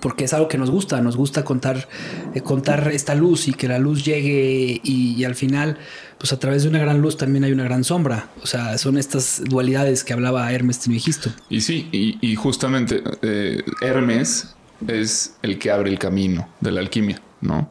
porque 0.00 0.24
es 0.24 0.32
algo 0.32 0.48
que 0.48 0.56
nos 0.56 0.70
gusta, 0.70 1.02
nos 1.02 1.18
gusta 1.18 1.44
contar, 1.44 1.86
eh, 2.34 2.40
contar 2.40 2.88
esta 2.92 3.14
luz 3.14 3.46
y 3.46 3.52
que 3.52 3.68
la 3.68 3.78
luz 3.78 4.02
llegue 4.06 4.80
y, 4.82 5.14
y 5.14 5.24
al 5.24 5.34
final, 5.34 5.76
pues 6.22 6.32
a 6.32 6.38
través 6.38 6.62
de 6.62 6.68
una 6.68 6.78
gran 6.78 7.00
luz 7.00 7.16
también 7.16 7.42
hay 7.42 7.50
una 7.50 7.64
gran 7.64 7.82
sombra. 7.82 8.28
O 8.44 8.46
sea, 8.46 8.78
son 8.78 8.96
estas 8.96 9.42
dualidades 9.44 10.04
que 10.04 10.12
hablaba 10.12 10.52
Hermes 10.52 10.78
Trismegisto. 10.78 11.30
Y 11.50 11.62
sí, 11.62 11.88
y, 11.90 12.36
justamente 12.36 13.02
eh, 13.22 13.60
Hermes 13.80 14.54
es 14.86 15.34
el 15.42 15.58
que 15.58 15.72
abre 15.72 15.90
el 15.90 15.98
camino 15.98 16.48
de 16.60 16.70
la 16.70 16.78
alquimia, 16.78 17.20
¿no? 17.40 17.68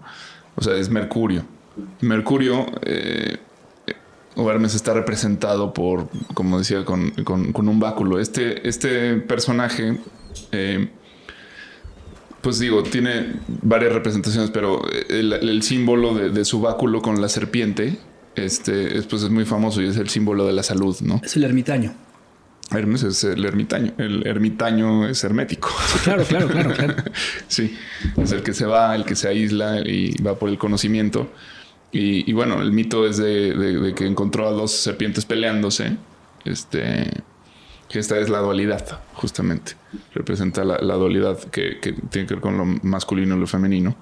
O 0.56 0.64
sea, 0.64 0.76
es 0.76 0.90
Mercurio. 0.90 1.46
Mercurio, 2.02 2.66
eh, 2.82 3.38
o 4.36 4.52
Hermes 4.52 4.76
está 4.76 4.94
representado 4.94 5.74
por, 5.74 6.10
como 6.34 6.60
decía, 6.60 6.84
con, 6.84 7.12
con- 7.24 7.70
un 7.70 7.80
báculo. 7.80 8.20
Este, 8.20 8.68
este 8.68 9.14
personaje, 9.14 9.98
eh, 10.52 10.90
pues 12.42 12.60
digo, 12.60 12.84
tiene 12.84 13.32
varias 13.48 13.94
representaciones, 13.94 14.52
pero 14.52 14.82
el, 15.08 15.64
símbolo 15.64 16.16
de 16.16 16.44
su 16.44 16.60
báculo 16.60 17.02
con 17.02 17.22
la 17.22 17.30
serpiente, 17.30 17.98
este, 18.36 18.98
es, 18.98 19.06
pues 19.08 19.24
es 19.24 19.30
muy 19.30 19.46
famoso 19.46 19.82
y 19.82 19.88
es 19.88 19.98
el 19.98 20.10
símbolo 20.10 20.46
de 20.46 20.54
la 20.54 20.64
salud, 20.64 20.96
¿no? 21.02 21.20
Es 21.24 21.36
el 21.36 21.44
ermitaño. 21.44 21.94
Hermes 22.72 23.04
es 23.04 23.24
el 23.26 23.44
ermitaño. 23.44 23.94
El 23.98 24.26
ermitaño 24.26 25.08
es 25.08 25.24
hermético. 25.26 25.70
Claro, 26.04 26.24
claro, 26.24 26.48
claro, 26.48 26.74
claro. 26.74 26.96
sí, 27.48 27.76
es 28.18 28.32
el 28.32 28.44
que 28.44 28.54
se 28.54 28.66
va, 28.66 28.96
el 28.96 29.04
que 29.04 29.16
se 29.16 29.28
aísla 29.28 29.82
y 29.82 30.16
va 30.22 30.40
por 30.40 30.48
el 30.50 30.58
conocimiento. 30.58 31.30
Y, 31.92 32.30
y 32.30 32.34
bueno, 32.34 32.62
el 32.62 32.72
mito 32.72 33.06
es 33.06 33.18
de, 33.18 33.54
de- 33.56 33.78
de 33.80 33.94
que 33.94 34.06
encontró 34.06 34.48
a 34.48 34.52
dos 34.52 34.72
serpientes 34.72 35.26
peleándose. 35.26 35.98
Este. 36.46 37.10
Que 37.90 38.00
esta 38.00 38.18
es 38.20 38.30
la 38.30 38.40
dualidad, 38.40 39.02
justamente. 39.16 39.74
Representa 40.14 40.64
la, 40.64 40.78
la 40.80 40.94
dualidad 40.96 41.38
que, 41.40 41.78
que, 41.82 41.92
tiene 41.92 42.26
que 42.26 42.36
ver 42.36 42.42
con 42.42 42.58
lo 42.58 42.64
masculino 42.66 43.36
y 43.36 43.40
lo 43.42 43.48
femenino. 43.48 43.98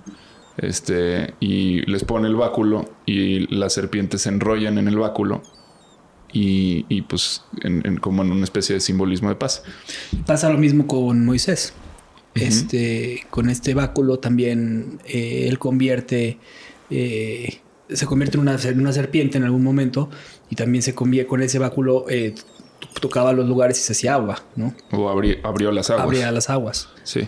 Este, 0.61 1.35
y 1.39 1.81
les 1.89 2.03
pone 2.03 2.27
el 2.27 2.35
báculo 2.35 2.89
y 3.05 3.53
las 3.55 3.73
serpientes 3.73 4.23
se 4.23 4.29
enrollan 4.29 4.77
en 4.77 4.87
el 4.89 4.97
báculo 4.97 5.41
y, 6.33 6.85
y 6.89 7.01
pues 7.03 7.43
en, 7.61 7.81
en, 7.85 7.97
como 7.97 8.23
en 8.23 8.31
una 8.31 8.43
especie 8.43 8.75
de 8.75 8.81
simbolismo 8.81 9.29
de 9.29 9.35
paz. 9.35 9.63
Pasa 10.25 10.49
lo 10.49 10.57
mismo 10.57 10.85
con 10.85 11.25
Moisés. 11.25 11.73
Uh 12.35 12.39
-huh. 12.39 12.43
Este, 12.43 13.25
con 13.29 13.49
este 13.49 13.73
báculo 13.73 14.19
también 14.19 14.99
eh, 15.05 15.47
él 15.47 15.57
convierte, 15.57 16.37
eh, 16.89 17.59
se 17.89 18.05
convierte 18.05 18.37
en 18.37 18.41
una, 18.41 18.55
en 18.55 18.79
una, 18.79 18.93
serpiente 18.93 19.37
en 19.37 19.45
algún 19.45 19.63
momento 19.63 20.09
y 20.49 20.55
también 20.55 20.83
se 20.83 20.93
convierte 20.93 21.27
con 21.27 21.41
ese 21.41 21.57
báculo, 21.57 22.05
eh, 22.09 22.35
tocaba 23.01 23.33
los 23.33 23.47
lugares 23.47 23.79
y 23.79 23.81
se 23.81 23.93
hacía 23.93 24.13
agua, 24.13 24.43
¿no? 24.55 24.73
O 24.91 25.09
abrió, 25.09 25.37
abrió 25.43 25.71
las 25.71 25.89
aguas. 25.89 26.05
Abría 26.05 26.31
las 26.31 26.49
aguas. 26.49 26.89
Sí. 27.03 27.27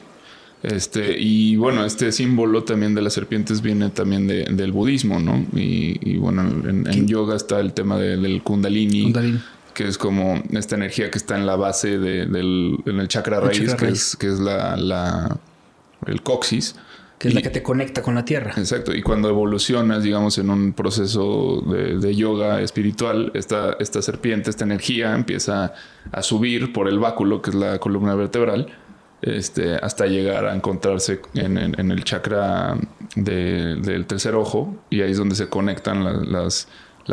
Este, 0.64 1.20
y 1.20 1.56
bueno, 1.56 1.86
este 1.86 2.12
símbolo 2.12 2.64
también 2.64 2.94
de 2.94 3.02
las 3.02 3.14
serpientes 3.14 3.62
viene 3.62 3.90
también 3.90 4.28
de, 4.28 4.46
del 4.46 4.72
budismo, 4.72 5.20
¿no? 5.20 5.44
Y, 5.54 5.98
y 6.02 6.18
bueno, 6.18 6.42
en, 6.42 6.86
en, 6.88 7.08
yoga 7.08 7.36
está 7.36 7.60
el 7.60 7.74
tema 7.74 7.98
de, 7.98 8.18
del 8.18 8.44
kundalini, 8.44 9.06
kundalini, 9.06 9.40
que 9.74 9.88
es 9.88 9.98
como 9.98 10.42
esta 10.52 10.76
energía 10.76 11.10
que 11.10 11.18
está 11.18 11.36
en 11.36 11.48
la 11.48 11.56
base 11.56 11.98
de, 11.98 12.28
del 12.28 12.78
en 12.86 13.00
el 13.00 13.08
chakra 13.08 13.38
el 13.38 13.44
raíz, 13.46 13.60
chakra 13.60 13.76
que, 13.78 13.86
raíz. 13.86 14.10
Es, 14.10 14.16
que 14.16 14.28
es 14.28 14.40
la, 14.40 14.78
la 14.78 15.38
el 16.06 16.22
coxis. 16.22 16.76
Que 17.18 17.30
es 17.30 17.34
y, 17.34 17.36
la 17.36 17.42
que 17.42 17.50
te 17.50 17.64
conecta 17.64 18.04
con 18.04 18.14
la 18.14 18.26
tierra. 18.26 18.54
Exacto. 18.58 18.96
Y 18.96 19.02
cuando 19.02 19.30
evolucionas, 19.30 20.04
digamos, 20.04 20.38
en 20.38 20.50
un 20.50 20.74
proceso 20.74 21.64
de, 21.68 21.98
de 21.98 22.16
yoga 22.16 22.62
espiritual, 22.62 23.32
esta, 23.36 23.78
esta 23.80 24.02
serpiente, 24.02 24.50
esta 24.50 24.64
energía 24.64 25.14
empieza 25.16 25.74
a 26.12 26.22
subir 26.24 26.74
por 26.74 26.88
el 26.88 26.98
báculo, 27.00 27.42
que 27.42 27.52
es 27.52 27.56
la 27.56 27.78
columna 27.80 28.16
vertebral, 28.16 28.68
este, 29.22 29.76
hasta 29.76 30.08
llegar 30.08 30.46
a 30.46 30.56
encontrarse 30.56 31.22
en, 31.36 31.58
el 31.58 32.04
chakra 32.04 32.76
de, 33.16 33.76
del 33.76 34.06
tercer 34.06 34.36
ojo 34.36 34.84
y 34.90 35.02
ahí 35.02 35.12
es 35.12 35.18
donde 35.18 35.36
se 35.36 35.48
conectan 35.48 36.04
la, 36.04 36.42
las, 36.42 36.68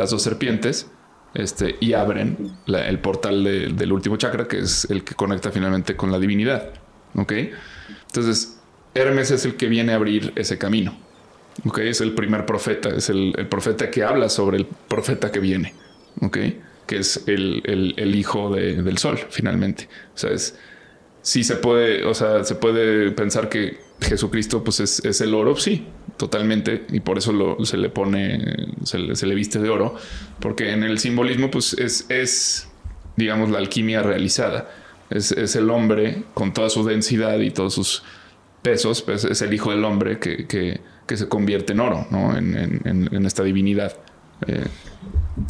dos 0.09 0.21
serpientes 0.21 0.89
este, 1.35 1.75
y 1.79 1.93
abren 1.93 2.57
el 2.67 2.99
portal 2.99 3.43
de, 3.43 3.67
del 3.67 3.91
último 3.91 4.17
chakra 4.17 4.47
que 4.47 4.59
es 4.59 4.89
el 4.89 5.03
que 5.03 5.13
conecta 5.13 5.51
finalmente 5.51 5.95
con 5.95 6.11
la 6.11 6.19
divinidad. 6.19 6.69
¿Ok? 7.15 7.33
Entonces, 8.07 8.59
Hermes 8.93 9.31
es 9.31 9.45
el 9.45 9.55
que 9.55 9.67
viene 9.67 9.93
a 9.93 9.95
abrir 9.95 10.33
ese 10.35 10.57
camino. 10.57 10.97
¿Ok? 11.65 11.79
Es 11.79 12.01
el 12.01 12.13
primer 12.13 12.45
profeta, 12.45 12.89
es 12.89 13.09
el, 13.09 13.33
profeta 13.49 13.91
que 13.91 14.03
habla 14.03 14.29
sobre 14.29 14.57
el 14.57 14.65
profeta 14.65 15.31
que 15.31 15.39
viene. 15.39 15.73
¿Ok? 16.21 16.37
Que 16.85 16.97
es 16.97 17.23
el, 17.27 18.15
hijo 18.15 18.53
de, 18.53 18.81
del 18.81 18.97
sol, 18.97 19.19
finalmente. 19.29 19.87
O 20.15 20.17
sea, 20.17 20.31
es 20.31 20.57
sí 21.21 21.43
se 21.43 21.55
puede, 21.55 22.05
o 22.05 22.13
sea, 22.13 22.43
se 22.43 22.55
puede 22.55 23.11
pensar 23.11 23.49
que 23.49 23.79
Jesucristo 24.01 24.63
pues 24.63 24.79
es, 24.79 25.03
es 25.05 25.21
el 25.21 25.33
oro, 25.33 25.55
sí, 25.55 25.85
totalmente, 26.17 26.85
y 26.89 26.99
por 27.01 27.17
eso 27.17 27.31
lo, 27.31 27.63
se 27.65 27.77
le 27.77 27.89
pone, 27.89 28.67
se 28.83 28.99
le, 28.99 29.15
se 29.15 29.27
le, 29.27 29.35
viste 29.35 29.59
de 29.59 29.69
oro, 29.69 29.95
porque 30.39 30.71
en 30.71 30.83
el 30.83 30.99
simbolismo 30.99 31.51
pues 31.51 31.73
es, 31.73 32.05
es 32.09 32.69
digamos, 33.15 33.49
la 33.49 33.57
alquimia 33.57 34.01
realizada, 34.01 34.69
es, 35.09 35.31
es, 35.31 35.55
el 35.55 35.69
hombre 35.69 36.23
con 36.33 36.53
toda 36.53 36.69
su 36.69 36.85
densidad 36.85 37.39
y 37.39 37.51
todos 37.51 37.73
sus 37.73 38.03
pesos, 38.61 39.01
pues 39.01 39.23
es 39.23 39.41
el 39.41 39.53
hijo 39.53 39.71
del 39.71 39.83
hombre 39.83 40.19
que, 40.19 40.45
que, 40.45 40.81
que 41.07 41.17
se 41.17 41.27
convierte 41.27 41.73
en 41.73 41.79
oro, 41.79 42.05
¿no? 42.11 42.37
En, 42.37 42.55
en, 42.55 43.09
en 43.11 43.25
esta 43.25 43.43
divinidad. 43.43 43.97
Eh, 44.47 44.65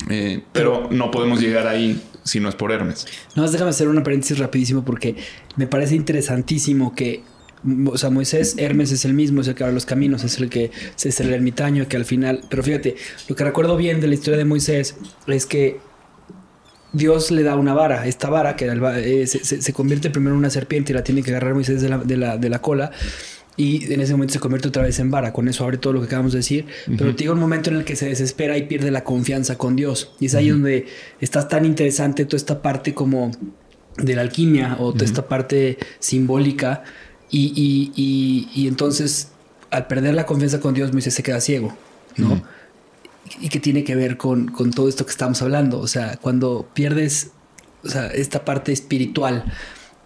eh, 0.09 0.41
pero 0.51 0.87
no 0.91 1.11
podemos 1.11 1.39
llegar 1.39 1.67
ahí 1.67 2.01
si 2.23 2.39
no 2.39 2.49
es 2.49 2.55
por 2.55 2.71
Hermes. 2.71 3.07
No, 3.35 3.49
déjame 3.49 3.71
hacer 3.71 3.87
una 3.87 4.03
paréntesis 4.03 4.37
rapidísimo 4.37 4.83
porque 4.83 5.15
me 5.55 5.67
parece 5.67 5.95
interesantísimo 5.95 6.95
que 6.95 7.23
Moisés, 7.63 8.55
Hermes 8.57 8.91
es 8.91 9.03
el 9.05 9.13
mismo, 9.13 9.41
es 9.41 9.47
el 9.47 9.55
que 9.55 9.63
abre 9.63 9.73
los 9.73 9.85
caminos, 9.85 10.23
es 10.23 10.39
el 10.39 10.49
que 10.49 10.71
es 11.03 11.19
el 11.19 11.33
ermitaño 11.33 11.87
que 11.87 11.97
al 11.97 12.05
final, 12.05 12.41
pero 12.49 12.63
fíjate, 12.63 12.95
lo 13.27 13.35
que 13.35 13.43
recuerdo 13.43 13.75
bien 13.75 13.99
de 13.99 14.07
la 14.07 14.13
historia 14.13 14.37
de 14.37 14.45
Moisés 14.45 14.95
es 15.27 15.45
que 15.45 15.79
Dios 16.93 17.31
le 17.31 17.43
da 17.43 17.55
una 17.55 17.73
vara, 17.73 18.07
esta 18.07 18.29
vara 18.29 18.55
que 18.55 18.65
eh, 18.65 19.27
se, 19.27 19.43
se, 19.43 19.61
se, 19.61 19.73
convierte 19.73 20.09
primero 20.09 20.33
en 20.33 20.39
una 20.39 20.49
serpiente 20.49 20.91
y 20.91 20.95
la 20.95 21.03
tiene 21.03 21.21
que 21.21 21.31
agarrar 21.31 21.53
Moisés 21.53 21.81
de 21.81 21.89
la, 21.89 21.97
de 21.97 22.17
la, 22.17 22.37
de 22.37 22.49
la 22.49 22.61
cola 22.61 22.91
y 23.59 23.91
en 23.91 23.99
ese 23.99 24.13
momento 24.13 24.35
se 24.35 24.39
convierte 24.39 24.69
otra 24.69 24.83
vez 24.83 24.99
en 24.99 25.11
vara. 25.11 25.33
Con 25.33 25.49
eso 25.49 25.65
abre 25.65 25.77
todo 25.77 25.91
lo 25.91 25.99
que 25.99 26.05
acabamos 26.05 26.31
de 26.31 26.39
decir. 26.39 26.65
Uh 26.87 26.91
-huh. 26.91 26.97
Pero 26.97 27.11
llega 27.13 27.33
un 27.33 27.41
momento 27.41 27.69
en 27.69 27.75
el 27.75 27.83
que 27.83 27.97
se 27.97 28.05
desespera 28.07 28.57
y 28.57 28.67
pierde 28.67 28.89
la 28.89 29.03
confianza 29.03 29.57
con 29.57 29.75
Dios. 29.75 30.11
Y 30.21 30.27
es 30.27 30.35
ahí 30.35 30.45
uh 30.45 30.55
-huh. 30.55 30.61
donde 30.61 30.85
está 31.19 31.45
tan 31.49 31.65
interesante 31.65 32.23
toda 32.23 32.37
esta 32.37 32.61
parte 32.61 32.93
como 32.93 33.31
de 33.97 34.15
la 34.15 34.21
alquimia 34.21 34.77
o 34.79 34.93
toda 34.93 35.03
esta 35.03 35.27
parte 35.27 35.77
simbólica. 35.99 36.83
Y, 37.29 37.51
y, 37.53 37.91
y, 37.97 38.61
y, 38.61 38.67
entonces, 38.69 39.31
al 39.71 39.87
perder 39.87 40.13
la 40.13 40.25
confianza 40.25 40.61
con 40.61 40.73
Dios, 40.73 40.93
Moisés 40.93 41.13
se 41.13 41.21
queda 41.21 41.41
ciego, 41.41 41.75
¿no? 42.15 42.41
Y 43.41 43.49
que 43.49 43.59
tiene 43.59 43.83
que 43.83 43.93
ver 43.93 44.15
con, 44.15 44.47
con 44.47 44.71
todo 44.71 44.87
esto 44.87 45.05
que 45.05 45.11
estamos 45.11 45.41
hablando. 45.41 45.79
O 45.79 45.87
sea, 45.87 46.15
cuando 46.21 46.65
pierdes 46.73 47.31
o 47.83 47.89
sea, 47.89 48.07
esta 48.07 48.45
parte 48.45 48.71
espiritual, 48.71 49.43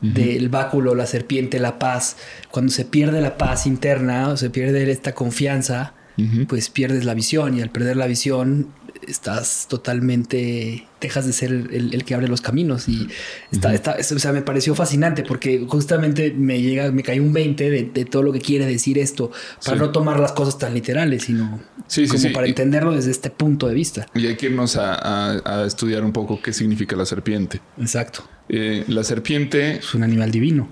Uh 0.03 0.07
-huh. 0.07 0.13
del 0.13 0.49
báculo, 0.49 0.95
la 0.95 1.05
serpiente, 1.05 1.59
la 1.59 1.79
paz. 1.79 2.17
Cuando 2.51 2.71
se 2.71 2.85
pierde 2.85 3.21
la 3.21 3.37
paz 3.37 3.65
interna 3.65 4.29
o 4.29 4.37
se 4.37 4.49
pierde 4.49 4.91
esta 4.91 5.13
confianza, 5.13 5.93
uh 6.17 6.21
-huh. 6.21 6.47
pues 6.47 6.69
pierdes 6.69 7.05
la 7.05 7.13
visión 7.13 7.57
y 7.57 7.61
al 7.61 7.69
perder 7.69 7.95
la 7.97 8.05
visión 8.05 8.67
estás 9.07 9.67
totalmente, 9.69 10.87
dejas 11.01 11.25
de 11.25 11.33
ser 11.33 11.51
el, 11.51 11.93
el 11.93 12.03
que 12.05 12.13
abre 12.15 12.27
los 12.27 12.41
caminos 12.41 12.87
y 12.87 13.07
está, 13.51 13.69
uh 13.69 13.71
-huh. 13.71 13.75
está, 13.75 14.15
o 14.15 14.19
sea, 14.19 14.31
me 14.31 14.41
pareció 14.41 14.75
fascinante 14.75 15.23
porque 15.23 15.65
justamente 15.67 16.33
me 16.35 16.61
llega, 16.61 16.91
me 16.91 17.03
cayó 17.03 17.21
un 17.23 17.33
20 17.33 17.69
de, 17.69 17.83
de 17.83 18.05
todo 18.05 18.23
lo 18.23 18.31
que 18.33 18.39
quiere 18.39 18.65
decir 18.65 18.97
esto 18.97 19.31
para 19.63 19.77
sí. 19.77 19.83
no 19.83 19.91
tomar 19.91 20.19
las 20.19 20.31
cosas 20.33 20.57
tan 20.57 20.73
literales, 20.73 21.23
sino 21.23 21.59
sí, 21.87 22.07
como 22.07 22.31
para 22.33 22.47
entenderlo 22.47 22.91
desde 22.93 23.11
este 23.11 23.29
punto 23.29 23.67
de 23.67 23.73
vista. 23.73 24.07
Y 24.13 24.27
hay 24.27 24.35
que 24.35 24.47
irnos 24.47 24.75
a, 24.75 24.93
a, 24.95 25.61
a 25.61 25.65
estudiar 25.65 26.03
un 26.03 26.11
poco 26.11 26.41
qué 26.41 26.53
significa 26.53 26.95
la 26.95 27.05
serpiente. 27.05 27.61
Exacto. 27.79 28.23
Eh, 28.49 28.83
la 28.87 29.03
serpiente 29.03 29.77
es 29.77 29.93
un 29.93 30.03
animal 30.03 30.31
divino. 30.31 30.67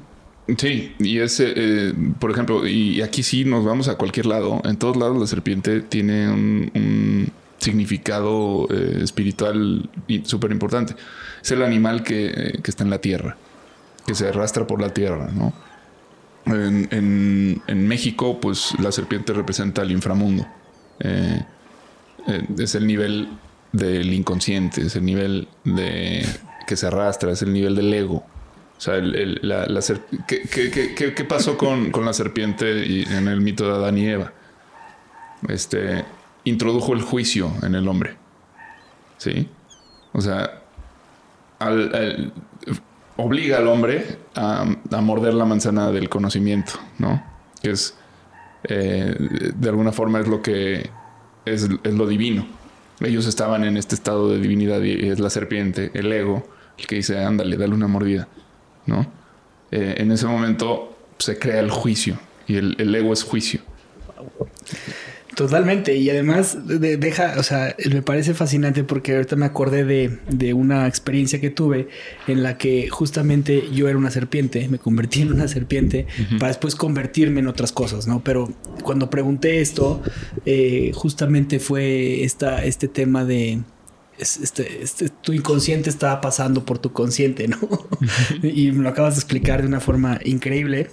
Sí, 0.57 0.93
y 0.99 1.19
ese, 1.19 1.53
eh, 1.55 1.93
por 2.19 2.32
ejemplo, 2.32 2.67
y 2.67 3.01
aquí 3.01 3.23
sí 3.23 3.45
nos 3.45 3.63
vamos 3.63 3.88
a 3.88 3.95
cualquier 3.95 4.25
lado. 4.25 4.61
En 4.65 4.75
todos 4.77 4.97
lados 4.97 5.17
la 5.19 5.27
serpiente 5.27 5.82
tiene 5.82 6.29
un, 6.29 6.71
un 6.75 7.32
significado 7.62 8.68
eh, 8.72 9.01
espiritual 9.03 9.89
súper 10.24 10.51
importante. 10.51 10.95
Es 11.41 11.51
el 11.51 11.62
animal 11.62 12.03
que, 12.03 12.28
eh, 12.28 12.59
que, 12.62 12.72
está 12.72 12.84
en 12.84 12.89
la 12.89 12.99
tierra, 12.99 13.38
que 14.05 14.16
se 14.16 14.28
arrastra 14.28 14.66
por 14.66 14.82
la 14.82 14.93
tierra, 14.93 15.30
¿no? 15.32 15.53
En, 16.47 17.62
en, 17.68 17.88
México, 17.88 18.39
pues 18.41 18.74
la 18.80 18.91
serpiente 18.91 19.32
representa 19.32 19.84
el 19.84 19.91
inframundo. 19.91 20.47
Eh, 20.99 21.43
es 22.57 22.74
el 22.74 22.88
nivel 22.88 23.30
del 23.72 24.12
inconsciente, 24.12 24.82
es 24.82 24.95
el 24.95 25.05
nivel 25.05 25.47
de 25.64 26.26
que 26.66 26.76
se 26.76 26.88
arrastra, 26.88 27.32
es 27.32 27.43
el 27.43 27.53
nivel 27.53 27.76
del 27.76 27.93
ego. 27.93 28.26
O 28.76 28.82
sea, 28.82 28.95
el, 28.95 29.14
el, 29.14 29.39
la, 29.43 29.68
la 29.68 29.82
¿qué, 30.28 30.41
qué, 30.41 30.72
qué, 30.95 31.14
¿qué, 31.14 31.24
pasó 31.26 31.59
con, 31.59 31.91
con 31.91 32.05
la 32.05 32.14
serpiente 32.14 32.88
y 32.88 33.03
en 33.03 33.28
el 33.28 33.39
mito 33.39 33.68
de 33.68 33.74
Adán 33.74 33.99
y 33.99 34.07
Eva? 34.07 34.34
Este, 35.47 36.03
introdujo 36.43 36.93
el 36.93 37.01
juicio 37.01 37.51
en 37.63 37.75
el 37.75 37.87
hombre. 37.87 38.15
¿Sí? 39.17 39.49
O 40.13 40.21
sea, 40.21 40.61
al, 41.59 42.33
obliga 43.17 43.57
al 43.57 43.67
hombre 43.67 44.17
a, 44.35 44.65
morder 45.01 45.33
la 45.33 45.45
manzana 45.45 45.91
del 45.91 46.09
conocimiento, 46.09 46.73
¿no? 46.97 47.23
Que 47.61 47.71
es, 47.71 47.95
eh, 48.63 49.15
de 49.55 49.69
alguna 49.69 49.91
forma, 49.91 50.19
es 50.19 50.27
lo 50.27 50.41
que 50.41 50.89
es, 51.45 51.69
es, 51.83 51.93
lo 51.93 52.07
divino. 52.07 52.45
Ellos 52.99 53.25
estaban 53.27 53.63
en 53.63 53.77
este 53.77 53.95
estado 53.95 54.29
de 54.29 54.39
divinidad 54.39 54.81
y 54.81 55.09
es 55.09 55.19
la 55.19 55.29
serpiente, 55.29 55.91
el 55.93 56.11
ego, 56.11 56.47
el 56.77 56.87
que 56.87 56.95
dice, 56.95 57.23
ándale, 57.23 57.57
dale 57.57 57.73
una 57.73 57.87
mordida, 57.87 58.27
¿no? 58.85 59.05
Eh, 59.71 59.95
en 59.97 60.11
ese 60.11 60.27
momento 60.27 60.97
se 61.17 61.39
crea 61.39 61.59
el 61.59 61.71
juicio 61.71 62.19
y 62.47 62.57
el, 62.57 62.75
el 62.79 62.93
ego 62.93 63.13
es 63.13 63.23
juicio. 63.23 63.61
Totalmente. 65.36 65.95
Y 65.95 66.09
además 66.09 66.57
de, 66.65 66.97
deja, 66.97 67.36
o 67.38 67.43
sea, 67.43 67.75
me 67.89 68.01
parece 68.01 68.34
fascinante 68.34 68.84
porque 68.84 69.15
ahorita 69.15 69.36
me 69.36 69.45
acordé 69.45 69.86
de, 69.86 70.19
de, 70.29 70.53
una 70.53 70.88
experiencia 70.88 71.39
que 71.39 71.49
tuve 71.49 71.88
en 72.27 72.43
la 72.43 72.57
que 72.57 72.89
justamente 72.89 73.69
yo 73.71 73.88
era 73.88 73.97
una 73.97 74.11
serpiente, 74.11 74.67
me 74.67 74.77
convertí 74.77 75.21
en 75.21 75.32
una 75.32 75.47
serpiente 75.47 76.05
uh 76.19 76.21
-huh. 76.21 76.39
para 76.39 76.49
después 76.49 76.75
convertirme 76.75 77.39
en 77.39 77.47
otras 77.47 77.71
cosas, 77.71 78.07
¿no? 78.07 78.21
Pero 78.23 78.51
cuando 78.84 79.09
pregunté 79.09 79.61
esto, 79.61 80.01
eh, 80.45 80.91
justamente 80.93 81.59
fue 81.59 82.23
esta, 82.23 82.63
este 82.65 82.88
tema 82.88 83.23
de... 83.25 83.59
Este, 84.17 84.84
este, 84.84 85.09
tu 85.09 85.34
inconsciente 85.34 85.89
estaba 85.89 86.21
pasando 86.21 86.63
por 86.63 86.77
tu 86.77 86.91
consciente, 86.91 87.47
¿no? 87.47 87.57
Y 88.43 88.71
me 88.71 88.84
lo 88.84 88.89
acabas 88.89 89.15
de 89.15 89.21
explicar 89.21 89.61
de 89.61 89.67
una 89.67 89.79
forma 89.79 90.19
increíble. 90.23 90.89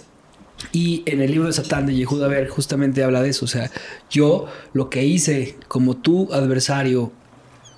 Y 0.72 1.02
en 1.06 1.20
el 1.20 1.30
libro 1.30 1.46
de 1.46 1.52
Satán 1.52 1.86
de 1.86 1.94
Yehuda 1.94 2.28
Ver 2.28 2.48
justamente 2.48 3.02
habla 3.02 3.22
de 3.22 3.30
eso. 3.30 3.44
O 3.44 3.48
sea, 3.48 3.70
yo 4.10 4.46
lo 4.72 4.90
que 4.90 5.04
hice 5.04 5.56
como 5.68 5.96
tu 5.96 6.32
adversario 6.32 7.12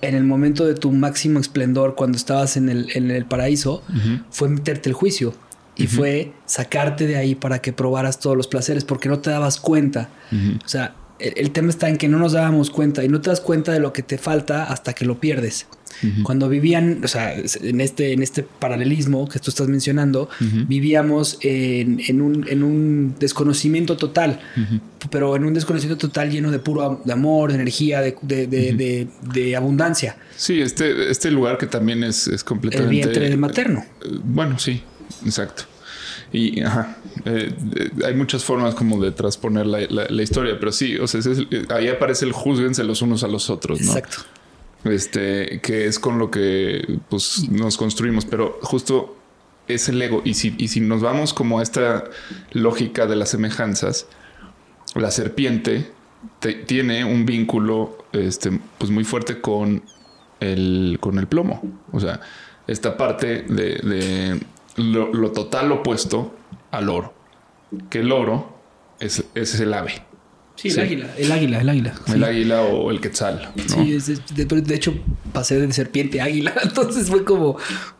en 0.01 0.15
el 0.15 0.23
momento 0.23 0.65
de 0.65 0.73
tu 0.73 0.91
máximo 0.91 1.39
esplendor, 1.39 1.95
cuando 1.95 2.17
estabas 2.17 2.57
en 2.57 2.69
el, 2.69 2.89
en 2.95 3.11
el 3.11 3.25
paraíso, 3.25 3.83
fue 4.31 4.49
meterte 4.49 4.89
el 4.89 4.93
juicio 4.93 5.33
y 5.75 5.87
fue 5.87 6.33
sacarte 6.45 7.07
de 7.07 7.17
ahí 7.17 7.35
para 7.35 7.59
que 7.59 7.71
probaras 7.71 8.19
todos 8.19 8.35
los 8.35 8.47
placeres 8.47 8.83
porque 8.83 9.09
no 9.09 9.19
te 9.19 9.29
dabas 9.29 9.59
cuenta. 9.59 10.09
O 10.65 10.67
sea, 10.67 10.95
el, 11.19 11.33
el, 11.37 11.51
tema 11.51 11.69
está 11.69 11.87
en 11.87 11.97
que 11.97 12.07
no 12.07 12.17
nos 12.17 12.31
dábamos 12.31 12.71
cuenta 12.71 13.03
y 13.03 13.09
no 13.09 13.21
te 13.21 13.29
das 13.29 13.41
cuenta 13.41 13.71
de 13.71 13.79
lo 13.79 13.93
que 13.93 14.01
te 14.01 14.17
falta 14.17 14.63
hasta 14.63 14.93
que 14.93 15.05
lo 15.05 15.19
pierdes. 15.19 15.67
Cuando 16.23 16.49
vivían, 16.49 17.01
o 17.03 17.07
sea, 17.07 17.35
en 17.35 17.81
este, 17.81 18.13
en 18.13 18.23
este 18.23 18.43
paralelismo 18.43 19.27
que 19.27 19.39
tú 19.39 19.49
estás 19.49 19.67
mencionando, 19.67 20.29
vivíamos 20.67 21.37
en, 21.41 22.01
en, 22.07 22.21
un, 22.21 22.47
en, 22.47 22.63
un, 22.63 23.15
desconocimiento 23.19 23.97
total, 23.97 24.39
pero 25.09 25.35
en 25.35 25.45
un 25.45 25.53
desconocimiento 25.53 26.07
total 26.07 26.31
lleno 26.31 26.51
de 26.51 26.59
puro 26.59 27.01
de 27.03 27.13
amor, 27.13 27.49
de 27.49 27.55
energía, 27.55 28.01
de, 28.01 28.15
de, 28.21 28.47
de, 28.47 29.07
de 29.33 29.55
abundancia. 29.55 30.17
Sí, 30.35 30.61
este, 30.61 31.09
este 31.11 31.29
lugar 31.31 31.57
que 31.57 31.67
también 31.67 32.03
es, 32.03 32.27
es 32.27 32.43
completamente... 32.43 33.01
El 33.01 33.09
vientre 33.09 33.37
materno. 33.37 33.85
Bueno, 34.23 34.57
sí, 34.59 34.81
exacto. 35.25 35.63
Y 36.33 36.61
ajá, 36.61 36.97
eh, 37.25 37.53
hay 38.05 38.13
muchas 38.15 38.43
formas 38.43 38.73
como 38.73 39.03
de 39.03 39.11
transponer 39.11 39.65
la, 39.65 39.81
la, 39.89 40.05
la 40.09 40.23
historia, 40.23 40.57
pero 40.59 40.71
sí, 40.71 40.97
o 40.97 41.07
sea, 41.07 41.19
es, 41.19 41.27
ahí 41.69 41.89
aparece 41.89 42.25
el 42.25 42.31
juzguense 42.31 42.83
los 42.83 43.01
unos 43.01 43.23
a 43.23 43.27
los 43.27 43.49
otros, 43.49 43.81
¿no? 43.81 43.87
Exacto. 43.87 44.19
Este, 44.83 45.59
que 45.61 45.85
es 45.85 45.99
con 45.99 46.17
lo 46.17 46.31
que 46.31 46.99
pues, 47.09 47.47
nos 47.49 47.77
construimos, 47.77 48.25
pero 48.25 48.57
justo 48.63 49.15
es 49.67 49.89
el 49.89 50.01
ego. 50.01 50.21
Y 50.25 50.33
si, 50.33 50.55
y 50.57 50.69
si 50.69 50.79
nos 50.79 51.01
vamos 51.01 51.33
como 51.33 51.59
a 51.59 51.63
esta 51.63 52.05
lógica 52.51 53.05
de 53.05 53.15
las 53.15 53.29
semejanzas, 53.29 54.07
la 54.95 55.11
serpiente 55.11 55.91
te, 56.39 56.53
tiene 56.53 57.05
un 57.05 57.25
vínculo 57.25 58.05
este, 58.11 58.59
pues 58.77 58.91
muy 58.91 59.03
fuerte 59.03 59.39
con 59.39 59.83
el, 60.39 60.97
con 60.99 61.19
el 61.19 61.27
plomo. 61.27 61.61
O 61.91 61.99
sea, 61.99 62.19
esta 62.67 62.97
parte 62.97 63.43
de, 63.43 63.75
de 63.77 64.39
lo, 64.77 65.13
lo, 65.13 65.31
total 65.31 65.71
opuesto 65.71 66.35
al 66.71 66.89
oro. 66.89 67.13
Que 67.89 67.99
el 67.99 68.11
oro 68.11 68.57
es, 68.99 69.23
es 69.35 69.59
el 69.59 69.73
ave. 69.73 70.03
Sí, 70.61 70.67
el 70.67 70.73
sí. 70.75 70.79
águila, 70.81 71.07
el 71.17 71.31
águila, 71.31 71.61
el 71.61 71.69
águila. 71.69 71.93
El 72.05 72.13
sí. 72.13 72.23
águila 72.23 72.61
o 72.61 72.91
el 72.91 73.01
quetzal. 73.01 73.51
¿no? 73.55 73.63
Sí, 73.63 73.97
de, 74.35 74.45
de, 74.45 74.75
hecho 74.75 74.93
pasé 75.33 75.59
de 75.59 75.73
serpiente 75.73 76.21
a 76.21 76.25
águila, 76.25 76.53
entonces 76.63 77.09
fue 77.09 77.23
como, 77.23 77.57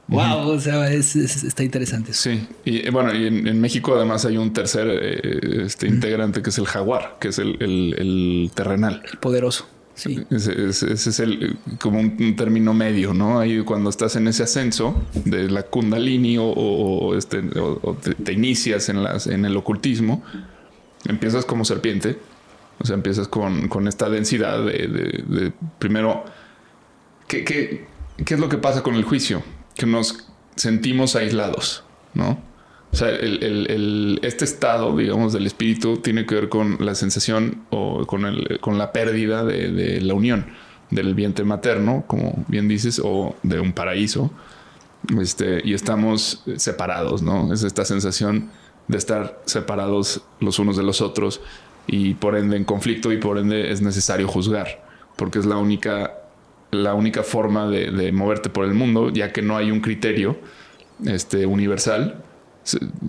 wow, 0.08 0.48
o 0.48 0.60
sea, 0.60 0.92
es, 0.92 1.16
está 1.16 1.64
interesante. 1.64 2.12
Eso. 2.12 2.30
Sí, 2.30 2.48
y 2.64 2.88
bueno, 2.92 3.16
y 3.16 3.26
en, 3.26 3.48
en, 3.48 3.60
México 3.60 3.96
además 3.96 4.26
hay 4.26 4.38
un 4.38 4.54
tercer 4.54 4.88
eh, 4.88 5.64
este, 5.66 5.88
integrante 5.88 6.44
que 6.44 6.52
es 6.52 6.58
el 6.60 6.68
jaguar, 6.68 7.18
que 7.20 7.30
es 7.30 7.40
el, 7.40 7.58
el, 7.60 7.96
el 7.98 8.52
terrenal. 8.54 9.02
El 9.12 9.18
poderoso. 9.18 9.68
Sí. 9.96 10.24
Ese, 10.30 10.70
ese, 10.70 10.94
ese, 10.94 11.10
es 11.10 11.20
el 11.20 11.58
como 11.80 12.00
un, 12.00 12.16
un, 12.20 12.36
término 12.36 12.76
medio, 12.76 13.16
¿no? 13.16 13.40
Ahí 13.40 13.62
cuando 13.62 13.90
estás 13.90 14.16
en 14.16 14.28
ese 14.28 14.44
ascenso 14.44 15.02
de 15.26 15.50
la 15.50 15.64
kundalini 15.64 16.38
o, 16.38 16.46
o 16.46 17.16
este, 17.16 17.42
o 17.60 17.98
te, 18.02 18.14
te, 18.14 18.34
inicias 18.34 18.88
en, 18.90 19.02
las, 19.02 19.26
en 19.26 19.46
el 19.46 19.58
ocultismo, 19.58 20.24
empiezas 21.08 21.46
como 21.46 21.66
serpiente, 21.66 22.18
o 22.82 22.86
sea, 22.86 22.96
empiezas 22.96 23.28
con, 23.28 23.68
con 23.68 23.88
esta 23.88 24.10
densidad 24.10 24.66
de, 24.66 25.54
primero, 25.78 26.26
¿qué, 27.28 27.44
¿qué, 27.44 27.86
¿qué, 28.26 28.34
es 28.34 28.40
lo 28.40 28.50
que 28.50 28.58
pasa 28.58 28.82
con 28.82 28.96
el 28.96 29.04
juicio? 29.04 29.44
Que 29.76 29.86
nos 29.86 30.26
sentimos 30.56 31.16
aislados, 31.16 31.84
¿no? 32.16 32.42
O 32.92 32.96
sea, 32.96 33.10
el, 33.10 33.44
el, 33.44 34.20
este 34.24 34.46
estado, 34.46 34.98
digamos, 34.98 35.32
del 35.32 35.46
espíritu 35.46 35.98
tiene 35.98 36.26
que 36.26 36.36
ver 36.36 36.50
con 36.50 36.78
la 36.80 36.96
sensación 36.96 37.64
o 37.70 38.06
con, 38.06 38.26
con 38.60 38.78
la 38.78 38.92
pérdida 38.92 39.46
de, 39.46 39.72
de, 39.72 40.02
la 40.02 40.14
unión 40.14 40.48
del 40.90 41.14
vientre 41.14 41.46
materno, 41.46 42.04
como 42.08 42.44
bien 42.48 42.68
dices, 42.68 43.00
o 43.04 43.36
de 43.44 43.60
un 43.60 43.74
paraíso. 43.74 44.32
Este, 45.20 45.62
y 45.64 45.74
estamos 45.74 46.44
separados, 46.58 47.22
¿no? 47.22 47.54
Es 47.54 47.64
esta 47.64 47.86
sensación 47.86 48.50
de 48.88 48.98
estar 48.98 49.42
separados 49.46 50.22
los 50.40 50.60
unos 50.60 50.76
de 50.76 50.84
los 50.84 51.00
otros 51.00 51.42
y 51.88 52.14
por 52.16 52.36
ende 52.36 52.58
en 52.58 52.64
conflicto 52.64 53.12
y 53.12 53.18
por 53.18 53.38
ende 53.38 53.72
es 53.72 53.82
necesario 53.82 54.28
juzgar, 54.28 54.84
porque 55.16 55.40
es 55.40 55.46
la 55.46 55.58
única, 55.58 56.14
la 56.72 56.94
única 56.94 57.24
forma 57.24 57.68
de, 57.68 57.92
de 57.92 58.12
moverte 58.12 58.50
por 58.50 58.66
el 58.66 58.74
mundo, 58.74 59.10
ya 59.10 59.32
que 59.32 59.42
no 59.42 59.58
hay 59.58 59.72
un 59.72 59.82
criterio 59.82 60.38
este, 61.06 61.46
universal, 61.46 62.24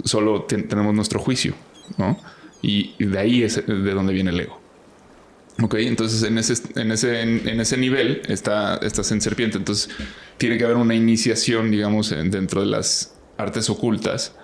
solo 0.04 0.42
ten, 0.42 0.68
tenemos 0.68 0.94
nuestro 0.94 1.20
juicio, 1.20 1.54
¿no? 1.98 2.18
Y, 2.62 2.94
de 3.04 3.18
ahí 3.18 3.42
es 3.42 3.66
de 3.66 3.92
donde 3.92 4.12
viene 4.12 4.30
el 4.30 4.40
ego. 4.40 4.60
Ok, 5.60 5.74
entonces 5.74 6.22
en 6.22 6.38
ese, 6.38 6.54
en 6.76 6.92
ese, 6.92 7.20
en 7.20 7.60
ese 7.60 7.76
nivel 7.76 8.22
está, 8.28 8.76
estás 8.76 9.12
en 9.12 9.20
serpiente, 9.20 9.58
entonces 9.58 9.90
tiene 10.38 10.56
que 10.56 10.64
haber 10.64 10.76
una 10.76 10.94
iniciación, 10.94 11.70
digamos, 11.70 12.10
dentro 12.10 12.62
de 12.62 12.68
las 12.68 13.14
artes 13.36 13.68
ocultas 13.68 14.34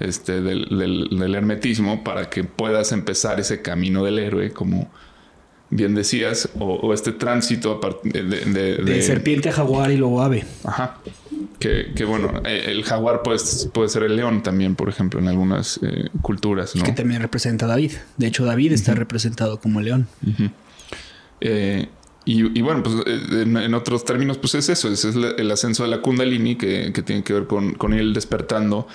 este, 0.00 0.40
del, 0.40 0.66
del, 0.70 1.08
del, 1.10 1.34
hermetismo 1.34 2.02
para 2.04 2.28
que 2.28 2.44
puedas 2.44 2.92
empezar 2.92 3.38
ese 3.40 3.62
camino 3.62 4.04
del 4.04 4.18
héroe, 4.18 4.50
como 4.52 4.90
bien 5.70 5.94
decías, 5.94 6.48
o, 6.58 6.74
o 6.74 6.94
este 6.94 7.12
tránsito 7.12 7.80
de, 8.04 8.22
de, 8.22 8.44
de, 8.44 8.76
de, 8.76 9.02
serpiente 9.02 9.48
a 9.48 9.52
jaguar 9.52 9.90
y 9.90 9.96
luego 9.96 10.22
ave. 10.22 10.44
Ajá. 10.64 10.98
Que, 11.58 11.92
que, 11.94 12.04
bueno, 12.04 12.42
el 12.44 12.84
jaguar 12.84 13.22
pues, 13.22 13.68
puede 13.72 13.88
ser 13.88 14.02
el 14.02 14.16
león 14.16 14.42
también, 14.42 14.76
por 14.76 14.88
ejemplo, 14.88 15.20
en 15.20 15.28
algunas 15.28 15.80
eh, 15.82 16.08
culturas. 16.22 16.76
¿no? 16.76 16.84
Que 16.84 16.92
también 16.92 17.22
representa 17.22 17.64
a 17.64 17.68
David. 17.68 17.92
De 18.16 18.26
hecho, 18.26 18.44
David 18.44 18.70
uh 18.70 18.72
-huh. 18.72 18.74
está 18.74 18.94
representado 18.94 19.58
como 19.58 19.80
león. 19.80 20.06
Uh 20.24 20.30
-huh. 20.30 20.50
eh, 21.40 21.88
y, 22.26 22.58
y, 22.58 22.62
bueno, 22.62 22.82
pues 22.82 22.94
en, 23.32 23.56
en, 23.56 23.74
otros 23.74 24.04
términos, 24.04 24.38
pues 24.38 24.54
es 24.54 24.68
eso, 24.70 24.88
es, 24.88 25.04
es 25.04 25.14
el 25.14 25.50
ascenso 25.50 25.82
de 25.82 25.90
la 25.90 26.00
Kundalini 26.00 26.56
que, 26.56 26.90
que 26.94 27.02
tiene 27.02 27.22
que 27.22 27.34
ver 27.34 27.46
con, 27.46 27.74
con 27.74 27.92
él 27.92 28.14
despertando 28.14 28.86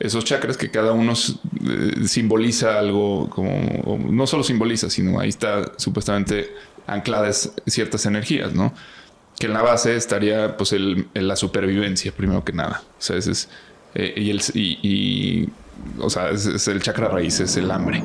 esos 0.00 0.24
chakras 0.24 0.56
que 0.56 0.70
cada 0.70 0.92
uno 0.92 1.12
eh, 1.12 2.06
simboliza 2.06 2.78
algo 2.78 3.28
como 3.30 3.98
no 4.10 4.26
solo 4.26 4.42
simboliza, 4.42 4.90
sino 4.90 5.20
ahí 5.20 5.28
está 5.28 5.72
supuestamente 5.76 6.52
ancladas 6.86 7.52
ciertas 7.66 8.06
energías, 8.06 8.54
¿no? 8.54 8.72
Que 9.38 9.46
en 9.46 9.52
la 9.52 9.62
base 9.62 9.96
estaría 9.96 10.56
pues 10.56 10.72
el, 10.72 11.08
la 11.14 11.36
supervivencia 11.36 12.12
primero 12.12 12.44
que 12.44 12.52
nada. 12.52 12.82
O 12.98 13.02
sea, 13.02 13.16
ese 13.16 13.32
es 13.32 13.48
eh, 13.94 14.14
y 14.16 14.30
el 14.30 14.40
y, 14.54 15.48
o 15.98 16.10
sea, 16.10 16.30
es, 16.30 16.46
es, 16.46 16.68
el 16.68 16.82
chakra 16.82 17.08
raíz, 17.08 17.40
es 17.40 17.56
el 17.56 17.70
hambre. 17.70 18.02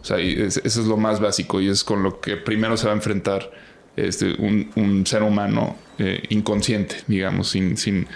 O 0.00 0.04
sea, 0.04 0.18
es, 0.18 0.58
eso 0.58 0.80
es 0.80 0.86
lo 0.86 0.96
más 0.96 1.20
básico 1.20 1.60
y 1.60 1.68
es 1.68 1.84
con 1.84 2.02
lo 2.02 2.20
que 2.20 2.36
primero 2.36 2.76
se 2.76 2.86
va 2.86 2.92
a 2.92 2.96
enfrentar 2.96 3.50
este, 3.96 4.34
un, 4.38 4.70
un 4.76 5.06
ser 5.06 5.22
humano 5.22 5.76
eh, 5.98 6.22
inconsciente, 6.28 6.96
digamos, 7.06 7.48
sin, 7.48 7.76
sin 7.76 8.06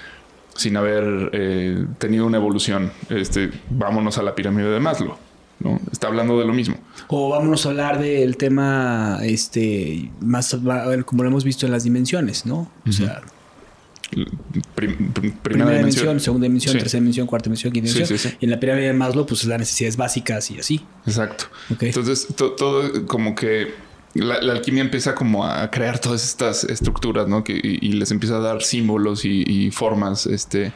sin 0.60 0.76
haber 0.76 1.30
eh, 1.32 1.86
tenido 1.98 2.26
una 2.26 2.36
evolución. 2.36 2.92
Este, 3.08 3.50
vámonos 3.70 4.18
a 4.18 4.22
la 4.22 4.34
pirámide 4.34 4.68
de 4.68 4.78
Maslow. 4.78 5.16
¿no? 5.58 5.80
Está 5.90 6.08
hablando 6.08 6.38
de 6.38 6.44
lo 6.44 6.52
mismo. 6.52 6.76
O 7.08 7.30
vámonos 7.30 7.64
a 7.66 7.70
hablar 7.70 7.98
del 7.98 8.36
tema, 8.36 9.18
este, 9.22 10.10
más 10.20 10.56
como 11.04 11.22
lo 11.22 11.28
hemos 11.28 11.44
visto 11.44 11.66
en 11.66 11.72
las 11.72 11.84
dimensiones, 11.84 12.46
¿no? 12.46 12.70
O 12.86 12.92
sea, 12.92 13.22
Prim, 14.10 14.26
prim, 14.74 15.12
primera, 15.14 15.38
primera, 15.42 15.70
dimensión, 15.70 16.02
dimensión 16.02 16.20
segunda 16.20 16.44
dimensión, 16.44 16.72
sí. 16.72 16.78
tercera 16.80 17.00
dimensión, 17.00 17.26
cuarta 17.28 17.44
dimensión, 17.44 17.72
quinta 17.72 17.90
dimensión. 17.90 18.18
Sí, 18.18 18.28
sí, 18.28 18.36
y 18.40 18.44
en 18.44 18.50
la 18.50 18.58
pirámide 18.58 18.86
de 18.86 18.92
Maslow, 18.92 19.24
pues 19.24 19.44
las 19.44 19.60
necesidades 19.60 19.96
básicas 19.96 20.50
y 20.50 20.58
así. 20.58 20.80
Exacto. 21.06 21.44
Okay. 21.72 21.90
Entonces, 21.90 22.26
to, 22.34 22.52
todo 22.52 23.06
como 23.06 23.36
que 23.36 23.72
la, 24.14 24.34
alquimia 24.52 24.82
empieza 24.82 25.14
como 25.14 25.44
a 25.44 25.70
crear 25.70 25.98
todas 25.98 26.24
estas 26.24 26.64
estructuras, 26.64 27.28
¿no? 27.28 27.44
Que, 27.44 27.52
y, 27.62 27.92
les 27.92 28.10
empieza 28.10 28.36
a 28.36 28.40
dar 28.40 28.62
símbolos 28.62 29.24
y, 29.24 29.70
formas, 29.70 30.26
este... 30.26 30.72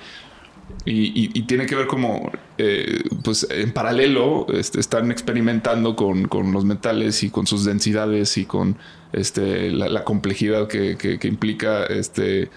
Y, 0.87 1.31
y, 1.39 1.43
tiene 1.43 1.67
que 1.67 1.75
ver 1.75 1.87
como, 1.87 2.33
eh, 2.57 3.03
pues 3.23 3.47
en 3.51 3.73
paralelo, 3.73 4.47
este, 4.49 4.81
están 4.81 5.11
experimentando 5.11 5.95
con, 5.95 6.27
con, 6.27 6.53
los 6.53 6.65
metales 6.65 7.23
y 7.23 7.29
con 7.29 7.47
sus 7.47 7.67
densidades 7.67 8.39
y 8.39 8.47
con 8.47 8.79
este, 9.13 9.71
la, 9.71 10.05
complejidad 10.05 10.67
que, 10.67 10.97
que, 10.97 11.19
que, 11.19 11.29
implica 11.29 11.85
este, 11.85 12.51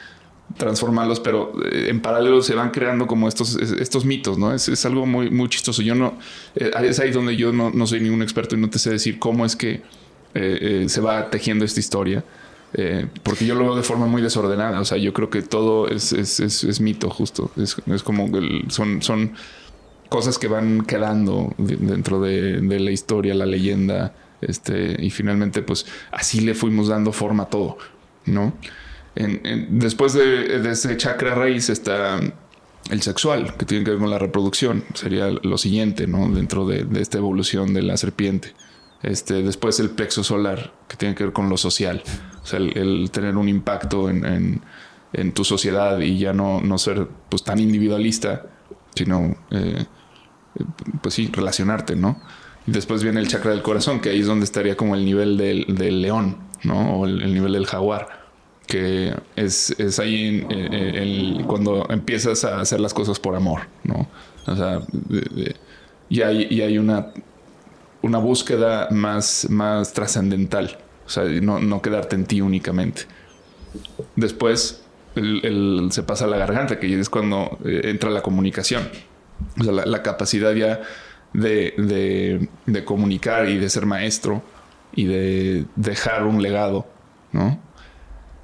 transformarlos, 0.55 1.19
pero 1.19 1.51
eh, 1.69 1.87
en 1.89 2.01
paralelo 2.01 2.41
se 2.41 2.55
van 2.55 2.71
creando 2.71 3.07
como 3.07 3.27
estos, 3.27 3.55
estos 3.55 4.05
mitos, 4.05 4.37
¿no? 4.37 4.53
Es, 4.53 4.69
es 4.69 4.85
algo 4.85 5.05
muy, 5.05 5.29
muy 5.29 5.49
chistoso. 5.49 5.81
Yo 5.81 5.93
no, 5.93 6.17
eh, 6.55 6.71
es 6.83 6.99
ahí 6.99 7.11
donde 7.11 7.35
yo 7.35 7.51
no, 7.51 7.71
no 7.71 7.87
soy 7.87 7.99
ningún 7.99 8.21
experto 8.21 8.55
y 8.55 8.59
no 8.59 8.69
te 8.69 8.79
sé 8.79 8.89
decir 8.89 9.19
cómo 9.19 9.45
es 9.45 9.57
que 9.57 9.81
eh, 10.37 10.83
eh, 10.83 10.89
se 10.89 11.01
va 11.01 11.31
tejiendo 11.31 11.65
esta 11.65 11.79
historia. 11.79 12.23
Eh, 12.73 13.07
porque 13.23 13.45
yo 13.45 13.55
lo 13.55 13.63
veo 13.63 13.75
de 13.75 13.81
forma 13.81 14.05
muy 14.05 14.21
desordenada. 14.21 14.79
O 14.79 14.85
sea, 14.85 14.97
yo 14.97 15.11
creo 15.11 15.31
que 15.31 15.41
todo 15.41 15.87
es, 15.87 16.13
es, 16.13 16.39
es, 16.39 16.63
es 16.63 16.79
mito, 16.79 17.09
justo. 17.09 17.49
Es, 17.57 17.75
como 18.03 18.25
el, 18.37 18.65
son, 18.69 19.01
son 19.01 19.33
cosas 20.09 20.37
que 20.37 20.47
van 20.47 20.85
quedando 20.85 21.55
dentro 21.57 22.21
de, 22.21 22.61
la 22.61 22.91
historia, 22.91 23.33
la 23.33 23.47
leyenda. 23.47 24.13
Este, 24.41 24.95
y 24.99 25.09
finalmente, 25.09 25.63
pues 25.63 25.87
así 26.11 26.41
le 26.41 26.53
fuimos 26.53 26.87
dando 26.87 27.11
forma 27.11 27.43
a 27.43 27.49
todo, 27.49 27.79
¿no? 28.25 28.53
Después 29.69 30.13
de, 30.13 30.69
ese 30.69 30.95
chakra 30.97 31.33
raíz 31.33 31.69
está 31.69 32.19
el 32.91 33.01
sexual, 33.01 33.57
que 33.57 33.65
tiene 33.65 33.83
que 33.83 33.91
ver 33.91 33.99
con 33.99 34.11
la 34.11 34.19
reproducción. 34.19 34.83
Sería 34.93 35.31
lo 35.31 35.57
siguiente, 35.57 36.05
¿no? 36.05 36.29
Dentro 36.29 36.67
de, 36.67 36.83
de 36.83 37.01
esta 37.01 37.17
evolución 37.17 37.73
de 37.73 37.81
la 37.81 37.97
serpiente. 37.97 38.53
Este, 39.03 39.43
después 39.43 39.79
el 39.79 39.91
plexo 39.91 40.23
solar, 40.23 40.73
que 40.87 40.97
tiene 40.97 41.15
que 41.15 41.23
ver 41.25 41.33
con 41.33 41.49
lo 41.49 41.57
social. 41.57 42.01
O 42.43 42.45
sea, 42.45 42.59
el, 42.59 43.09
tener 43.11 43.37
un 43.37 43.49
impacto 43.49 44.09
en, 44.09 44.61
tu 45.33 45.43
sociedad 45.43 45.99
y 45.99 46.19
ya 46.19 46.31
no, 46.31 46.61
no 46.61 46.77
ser 46.77 47.07
pues 47.29 47.43
tan 47.43 47.59
individualista, 47.59 48.43
sino 48.93 49.35
eh, 49.49 49.85
pues 51.01 51.15
sí, 51.15 51.29
relacionarte, 51.31 51.95
¿no? 51.95 52.21
Y 52.67 52.71
después 52.71 53.01
viene 53.01 53.19
el 53.19 53.27
chakra 53.27 53.51
del 53.51 53.63
corazón, 53.63 53.99
que 53.99 54.09
ahí 54.09 54.19
es 54.19 54.27
donde 54.27 54.43
estaría 54.43 54.77
como 54.77 54.95
el 54.95 55.05
nivel 55.05 55.37
del, 55.37 56.01
león, 56.01 56.37
¿no? 56.63 56.99
O 56.99 57.05
el, 57.05 57.23
el, 57.23 57.33
nivel 57.33 57.53
del 57.53 57.65
jaguar, 57.65 58.27
que 58.67 59.15
es, 59.35 59.71
es 59.79 59.97
ahí 59.97 60.45
el, 60.49 61.45
cuando 61.47 61.87
empiezas 61.89 62.43
a 62.43 62.59
hacer 62.59 62.79
las 62.79 62.93
cosas 62.93 63.19
por 63.19 63.35
amor, 63.35 63.61
¿no? 63.83 64.07
O 64.45 64.55
sea, 64.55 64.81
y, 66.09 66.19
y 66.19 66.61
hay 66.61 66.77
una, 66.77 67.07
una 68.07 68.17
búsqueda 68.17 68.87
más, 68.91 69.47
más 69.49 69.93
trascendental, 69.93 70.77
o 71.05 71.09
sea, 71.09 71.23
no, 71.23 71.59
no 71.59 71.81
quedarte 71.81 72.15
en 72.15 72.25
ti 72.25 72.41
únicamente. 72.41 73.03
Después 74.15 74.83
el, 75.15 75.89
se 75.91 76.03
pasa 76.03 76.25
a 76.25 76.27
la 76.27 76.37
garganta, 76.37 76.79
que 76.79 76.99
es 76.99 77.09
cuando 77.09 77.57
eh, 77.65 77.81
entra 77.85 78.09
la 78.09 78.21
comunicación. 78.21 78.89
O 79.59 79.63
sea, 79.63 79.71
la, 79.71 80.03
capacidad 80.03 80.53
ya 80.53 80.81
de, 81.33 81.73
de, 81.77 82.49
de, 82.65 82.85
comunicar 82.85 83.49
y 83.49 83.57
de 83.57 83.69
ser 83.69 83.85
maestro 83.85 84.41
y 84.93 85.05
de 85.05 85.65
dejar 85.75 86.25
un 86.25 86.41
legado, 86.41 86.87
¿no? 87.31 87.59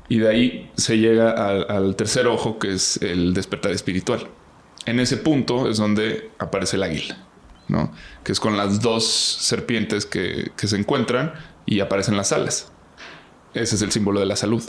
Y 0.07 0.19
de 0.19 0.29
ahí 0.29 0.71
se 0.75 0.99
llega 0.99 1.31
al, 1.31 1.65
al 1.69 1.95
tercer 1.95 2.27
ojo, 2.27 2.59
que 2.59 2.73
es 2.73 2.97
el 3.01 3.33
despertar 3.33 3.71
espiritual. 3.71 4.27
En 4.85 4.99
ese 4.99 5.17
punto 5.17 5.69
es 5.69 5.77
donde 5.77 6.29
aparece 6.37 6.75
el 6.75 6.83
águila, 6.83 7.17
¿no? 7.67 7.91
Que 8.23 8.31
es 8.31 8.39
con 8.39 8.57
las 8.57 8.81
dos 8.81 9.05
serpientes 9.05 10.05
que, 10.05 10.51
que 10.57 10.67
se 10.67 10.77
encuentran 10.77 11.33
y 11.65 11.79
aparecen 11.79 12.17
las 12.17 12.31
alas. 12.31 12.71
Ese 13.53 13.75
es 13.75 13.81
el 13.81 13.91
símbolo 13.91 14.19
de 14.19 14.25
la 14.25 14.35
salud. 14.35 14.63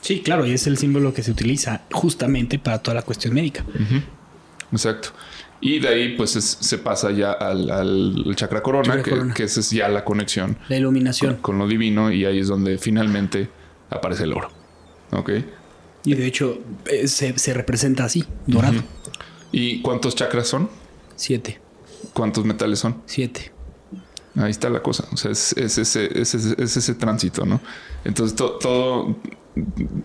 Sí, 0.00 0.20
claro, 0.20 0.46
y 0.46 0.52
es 0.52 0.66
el 0.66 0.76
símbolo 0.78 1.12
que 1.12 1.22
se 1.22 1.30
utiliza 1.30 1.82
justamente 1.90 2.58
para 2.58 2.80
toda 2.80 2.94
la 2.94 3.02
cuestión 3.02 3.34
médica. 3.34 3.64
Uh 3.66 3.78
-huh. 3.78 4.02
Exacto. 4.72 5.08
Y 5.60 5.78
de 5.78 5.88
ahí, 5.88 6.16
pues 6.16 6.36
es, 6.36 6.44
se 6.44 6.78
pasa 6.78 7.10
ya 7.10 7.32
al, 7.32 7.70
al 7.70 8.34
chakra 8.36 8.62
corona, 8.62 8.84
chakra 8.84 9.02
que, 9.02 9.10
corona. 9.10 9.34
que 9.34 9.44
esa 9.44 9.60
es 9.60 9.70
ya 9.70 9.88
la 9.88 10.04
conexión. 10.04 10.58
La 10.68 10.76
iluminación. 10.76 11.34
Con, 11.34 11.42
con, 11.42 11.58
lo 11.58 11.66
divino, 11.66 12.12
y 12.12 12.24
ahí 12.24 12.40
es 12.40 12.48
donde 12.48 12.78
finalmente 12.78 13.48
aparece 13.88 14.24
el 14.24 14.34
oro. 14.34 14.50
¿Ok? 15.12 15.30
Y 16.04 16.14
de 16.14 16.26
hecho, 16.26 16.58
eh, 16.86 17.08
se, 17.08 17.38
se, 17.38 17.54
representa 17.54 18.04
así, 18.04 18.24
dorado. 18.46 18.78
Uh 18.78 18.80
-huh. 18.80 18.84
¿Y 19.52 19.80
cuántos 19.82 20.14
chakras 20.14 20.46
son? 20.46 20.68
Siete. 21.16 21.60
¿Cuántos 22.12 22.44
metales 22.44 22.78
son? 22.78 23.02
Siete. 23.06 23.52
Ahí 24.36 24.50
está 24.50 24.68
la 24.68 24.82
cosa. 24.82 25.06
O 25.12 25.16
sea, 25.16 25.30
es, 25.30 25.52
es, 25.56 25.78
ese, 25.78 26.06
es, 26.20 26.34
ese, 26.34 26.62
es 26.62 26.76
ese 26.76 26.94
tránsito, 26.94 27.46
¿no? 27.46 27.60
Entonces, 28.04 28.36
to, 28.36 28.52
todo, 28.52 29.16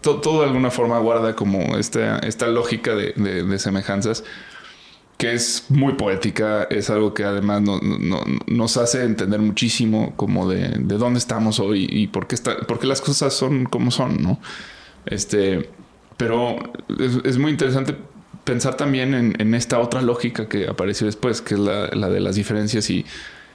to, 0.01 0.21
todo 0.21 0.41
de 0.41 0.47
alguna 0.47 0.71
forma 0.71 0.99
guarda 0.99 1.35
como 1.35 1.77
esta, 1.77 2.19
esta 2.19 2.47
lógica 2.47 2.95
de, 2.95 3.13
de, 3.15 3.43
de, 3.43 3.59
semejanzas 3.59 4.23
que 5.17 5.33
es 5.33 5.65
muy 5.69 5.93
poética. 5.93 6.63
Es 6.63 6.89
algo 6.89 7.13
que 7.13 7.25
además 7.25 7.61
no, 7.61 7.79
no, 7.81 8.23
nos 8.47 8.77
hace 8.77 9.03
entender 9.03 9.41
muchísimo 9.41 10.13
como 10.15 10.49
de, 10.49 10.69
de 10.77 10.97
dónde 10.97 11.19
estamos 11.19 11.59
hoy 11.59 11.87
y 11.89 12.07
por 12.07 12.27
qué, 12.27 12.35
está, 12.35 12.57
por 12.59 12.79
qué 12.79 12.87
las 12.87 13.01
cosas 13.01 13.33
son 13.33 13.65
como 13.65 13.91
son, 13.91 14.21
¿no? 14.23 14.39
Este, 15.05 15.69
pero 16.15 16.55
es, 16.99 17.19
es 17.25 17.37
muy 17.37 17.51
interesante 17.51 17.95
pensar 18.43 18.75
también 18.75 19.13
en, 19.13 19.53
esta 19.53 19.79
otra 19.79 20.01
lógica 20.01 20.47
que 20.49 20.67
apareció 20.67 21.05
después, 21.05 21.41
que 21.41 21.55
es 21.55 21.59
la, 21.59 21.87
de 21.87 22.19
las 22.19 22.35
diferencias 22.35 22.89
y 22.89 23.05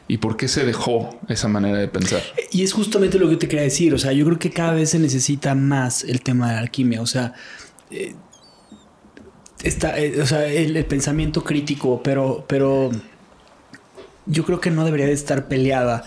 ¿Y 0.09 0.19
por 0.19 0.37
qué 0.37 0.47
se 0.47 0.65
dejó 0.65 1.19
esa 1.27 1.49
manera 1.49 1.79
de 1.79 1.89
pensar? 1.89 2.23
Y 2.53 2.63
es 2.63 2.73
justamente 2.73 3.19
lo 3.19 3.29
que 3.29 3.35
te 3.35 3.49
quería 3.49 3.65
decir. 3.65 3.93
O 3.93 3.99
sea, 3.99 4.13
yo 4.13 4.25
creo 4.25 4.39
que 4.39 4.51
cada 4.51 4.73
vez 4.73 4.91
se 4.91 5.01
necesita 5.01 5.57
más 5.57 6.05
el 6.05 6.23
tema 6.23 6.47
de 6.49 6.55
la 6.55 6.61
alquimia. 6.61 7.03
O 7.03 7.07
sea, 7.07 7.35
eh, 7.91 8.15
está, 9.65 9.99
eh, 9.99 10.21
o 10.23 10.27
sea 10.27 10.47
el, 10.47 10.77
el, 10.77 10.85
pensamiento 10.85 11.43
crítico, 11.43 12.03
pero, 12.05 12.45
pero 12.47 12.93
yo 14.27 14.45
creo 14.45 14.61
que 14.61 14.71
no 14.71 14.85
debería 14.85 15.07
de 15.07 15.13
estar 15.13 15.49
peleada. 15.49 16.05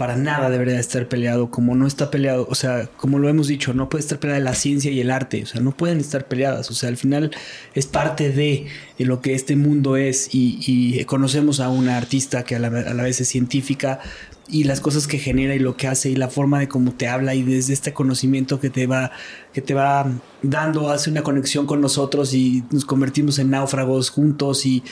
Para 0.00 0.16
nada 0.16 0.48
debería 0.48 0.76
de 0.76 0.80
estar 0.80 1.08
peleado, 1.08 1.50
como 1.50 1.74
no 1.74 1.86
está 1.86 2.10
peleado, 2.10 2.46
o 2.48 2.54
sea, 2.54 2.88
como 2.96 3.18
lo 3.18 3.28
hemos 3.28 3.48
dicho, 3.48 3.74
no 3.74 3.90
puede 3.90 4.00
estar 4.00 4.18
peleada 4.18 4.40
la 4.40 4.54
ciencia 4.54 4.90
y 4.90 4.98
el 4.98 5.10
arte, 5.10 5.42
o 5.42 5.46
sea, 5.46 5.60
no 5.60 5.72
pueden 5.72 6.00
estar 6.00 6.24
peleadas, 6.26 6.70
o 6.70 6.72
sea, 6.72 6.88
al 6.88 6.96
final 6.96 7.30
es 7.74 7.84
parte 7.84 8.30
de, 8.30 8.64
lo 8.96 9.20
que 9.20 9.34
este 9.34 9.56
mundo 9.56 9.98
es 9.98 10.34
y, 10.34 10.58
y 10.66 11.04
conocemos 11.04 11.60
a 11.60 11.68
una 11.68 11.98
artista 11.98 12.44
que 12.44 12.56
a 12.56 12.58
la, 12.58 12.68
a 12.68 12.94
la, 12.94 13.02
vez 13.02 13.20
es 13.20 13.28
científica 13.28 14.00
y 14.48 14.64
las 14.64 14.80
cosas 14.80 15.06
que 15.06 15.18
genera 15.18 15.54
y 15.54 15.58
lo 15.58 15.76
que 15.76 15.86
hace 15.86 16.08
y 16.08 16.16
la 16.16 16.28
forma 16.28 16.58
de 16.58 16.68
cómo 16.68 16.92
te 16.92 17.06
habla 17.06 17.34
y 17.34 17.42
desde 17.42 17.74
este 17.74 17.92
conocimiento 17.92 18.58
que 18.58 18.70
te 18.70 18.86
va 18.86 19.12
que 19.52 19.60
te 19.60 19.74
va 19.74 20.10
dando 20.42 20.90
hace 20.90 21.10
una 21.10 21.22
conexión 21.22 21.66
con 21.66 21.80
nosotros 21.80 22.32
y 22.34 22.64
nos 22.70 22.84
convertimos 22.84 23.38
en 23.38 23.50
náufragos 23.50 24.10
juntos 24.10 24.64
y 24.64 24.82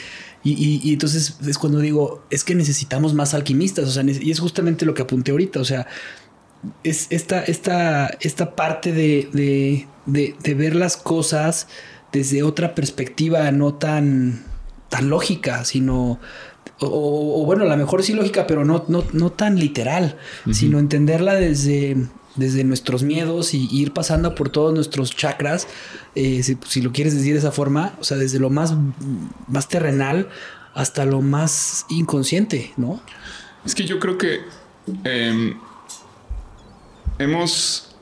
y, 0.44 0.52
y, 0.52 0.80
y, 0.82 0.92
entonces 0.92 1.36
es 1.46 1.58
cuando 1.58 1.80
digo, 1.80 2.22
es 2.30 2.44
que 2.44 2.54
necesitamos 2.54 3.12
más 3.14 3.34
alquimistas, 3.34 3.88
o 3.88 3.90
sea, 3.90 4.04
y 4.04 4.30
es 4.30 4.38
justamente 4.38 4.86
lo 4.86 4.94
que 4.94 5.02
apunté 5.02 5.32
ahorita, 5.32 5.60
o 5.60 5.64
sea, 5.64 5.86
es 6.84 7.06
esta, 7.10 7.42
esta, 7.42 8.06
esta 8.20 8.54
parte 8.54 8.92
de, 8.92 9.28
de, 9.32 9.86
de, 10.06 10.34
de 10.42 10.54
ver 10.54 10.74
las 10.74 10.96
cosas 10.96 11.68
desde 12.12 12.42
otra 12.42 12.74
perspectiva, 12.74 13.50
no 13.52 13.74
tan, 13.74 14.44
tan 14.88 15.10
lógica, 15.10 15.64
sino, 15.64 16.18
o, 16.80 17.42
o, 17.42 17.44
bueno, 17.44 17.64
a 17.64 17.66
lo 17.68 17.76
mejor 17.76 18.02
sí 18.02 18.14
lógica, 18.14 18.46
pero 18.46 18.64
no, 18.64 18.84
no, 18.88 19.04
no 19.12 19.30
tan 19.30 19.58
literal, 19.58 20.16
uh 20.46 20.50
-huh. 20.50 20.54
sino 20.54 20.78
entenderla 20.78 21.34
desde, 21.34 21.96
desde 22.38 22.64
nuestros 22.64 23.02
miedos 23.02 23.52
y 23.52 23.68
ir 23.70 23.92
pasando 23.92 24.34
por 24.34 24.48
todos 24.48 24.72
nuestros 24.72 25.14
chakras, 25.14 25.66
eh, 26.14 26.42
si, 26.42 26.56
si, 26.66 26.80
lo 26.80 26.92
quieres 26.92 27.14
decir 27.14 27.34
de 27.34 27.40
esa 27.40 27.52
forma, 27.52 27.94
o 28.00 28.04
sea, 28.04 28.16
desde 28.16 28.38
lo 28.38 28.48
más, 28.48 28.74
más 29.48 29.68
terrenal 29.68 30.28
hasta 30.74 31.04
lo 31.04 31.20
más 31.20 31.84
inconsciente, 31.90 32.72
¿no? 32.76 33.02
Es 33.66 33.74
que 33.74 33.84
yo 33.84 33.98
creo 33.98 34.16
que 34.16 34.40
eh, 35.04 35.54
hemos, 37.18 37.96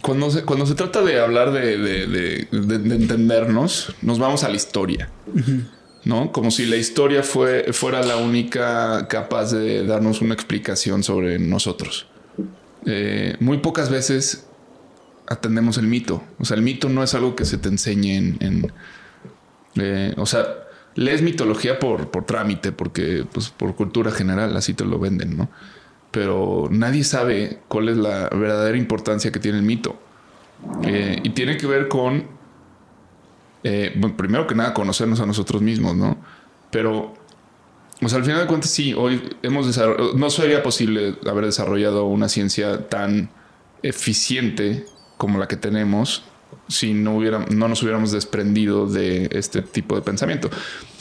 cuando 0.00 0.30
se, 0.30 0.44
cuando 0.44 0.66
se 0.66 0.74
trata 0.74 1.02
de 1.02 1.20
hablar 1.20 1.52
de, 1.52 1.76
de, 1.76 2.06
de, 2.06 2.78
de 2.78 2.94
entendernos, 2.94 3.94
nos 4.02 4.18
vamos 4.18 4.42
a 4.42 4.48
la 4.48 4.56
historia. 4.56 5.10
Uh 5.26 5.38
-huh. 5.38 5.64
¿no? 6.04 6.32
Como 6.32 6.50
si 6.50 6.66
la 6.66 6.76
historia 6.76 7.22
fue, 7.22 7.72
fuera 7.72 8.02
la 8.02 8.16
única 8.16 9.06
capaz 9.08 9.52
de 9.52 9.86
darnos 9.86 10.20
una 10.20 10.34
explicación 10.34 11.02
sobre 11.02 11.38
nosotros. 11.38 12.06
Eh, 12.86 13.36
muy 13.40 13.58
pocas 13.58 13.90
veces 13.90 14.46
atendemos 15.28 15.78
el 15.78 15.86
mito. 15.86 16.22
O 16.38 16.44
sea, 16.44 16.56
el 16.56 16.62
mito 16.62 16.88
no 16.88 17.02
es 17.02 17.14
algo 17.14 17.36
que 17.36 17.44
se 17.44 17.58
te 17.58 17.68
enseñe 17.68 18.16
en... 18.16 18.72
eh, 19.76 20.14
o 20.16 20.26
sea, 20.26 20.46
lees 20.94 21.22
mitología 21.22 21.78
por, 21.78 22.10
por 22.10 22.24
trámite, 22.24 22.72
porque 22.72 23.24
pues, 23.32 23.50
por 23.50 23.74
cultura 23.74 24.10
general 24.10 24.56
así 24.56 24.74
te 24.74 24.84
lo 24.84 24.98
venden, 24.98 25.36
¿no? 25.36 25.48
Pero 26.10 26.68
nadie 26.70 27.04
sabe 27.04 27.60
cuál 27.68 27.88
es 27.88 27.96
la 27.96 28.28
verdadera 28.28 28.76
importancia 28.76 29.32
que 29.32 29.40
tiene 29.40 29.58
el 29.58 29.64
mito. 29.64 29.98
Eh, 30.84 31.20
y 31.22 31.30
tiene 31.30 31.56
que 31.56 31.66
ver 31.66 31.88
con, 31.88 32.26
bueno, 33.62 34.16
primero 34.16 34.46
que 34.46 34.54
nada, 34.54 34.74
conocernos 34.74 35.20
a 35.20 35.26
nosotros 35.26 35.62
mismos, 35.62 35.96
¿no? 35.96 36.18
Pero 36.70 37.14
o 38.02 38.08
sea, 38.08 38.18
al 38.18 38.24
final 38.24 38.40
de 38.40 38.46
cuentas, 38.46 38.70
sí, 38.70 38.94
hoy 38.94 39.22
hemos 39.42 39.66
desarrollado, 39.66 40.14
no 40.14 40.30
sería 40.30 40.62
posible 40.62 41.16
haber 41.26 41.46
desarrollado 41.46 42.06
una 42.06 42.28
ciencia 42.28 42.88
tan 42.88 43.30
eficiente 43.82 44.86
como 45.16 45.38
la 45.38 45.48
que 45.48 45.56
tenemos 45.56 46.24
si 46.68 46.94
no, 46.94 47.16
hubiera, 47.16 47.44
no 47.50 47.68
nos 47.68 47.82
hubiéramos 47.82 48.12
desprendido 48.12 48.86
de 48.86 49.28
este 49.32 49.62
tipo 49.62 49.94
de 49.94 50.02
pensamiento. 50.02 50.50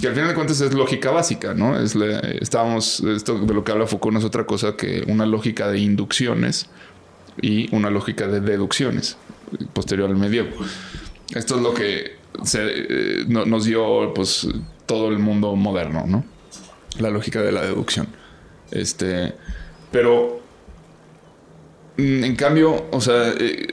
Y 0.02 0.06
al 0.06 0.14
final 0.14 0.30
de 0.30 0.36
cuentas 0.36 0.60
es 0.62 0.74
lógica 0.74 1.12
básica, 1.12 1.54
¿no? 1.54 1.80
Es 1.80 1.96
la, 1.96 2.20
estábamos, 2.20 3.00
esto 3.02 3.40
de 3.40 3.54
lo 3.54 3.64
que 3.64 3.72
habla 3.72 3.88
Foucault 3.88 4.14
no 4.14 4.20
es 4.20 4.26
otra 4.26 4.46
cosa 4.46 4.76
que 4.76 5.04
una 5.08 5.26
lógica 5.26 5.70
de 5.70 5.80
inducciones 5.80 6.68
y 7.42 7.74
una 7.74 7.90
lógica 7.90 8.28
de 8.28 8.42
deducciones 8.42 9.18
posterior 9.74 10.10
al 10.10 10.18
medievo. 10.18 10.50
Esto 11.34 11.56
es 11.56 11.62
lo 11.62 11.74
que 11.74 12.18
se, 12.44 12.60
eh, 12.64 13.26
no, 13.28 13.46
nos 13.46 13.66
dio 13.66 14.14
pues 14.14 14.48
todo 14.86 15.10
el 15.10 15.20
mundo 15.20 15.56
moderno, 15.56 16.06
¿no? 16.08 16.24
La 17.00 17.10
lógica 17.10 17.42
de 17.42 17.52
la 17.52 17.62
deducción. 17.62 18.08
Este, 18.72 19.34
pero 19.92 20.42
mm, 21.98 22.24
en 22.24 22.36
cambio, 22.36 22.88
o 22.92 23.02
sea, 23.02 23.34
eh, 23.38 23.68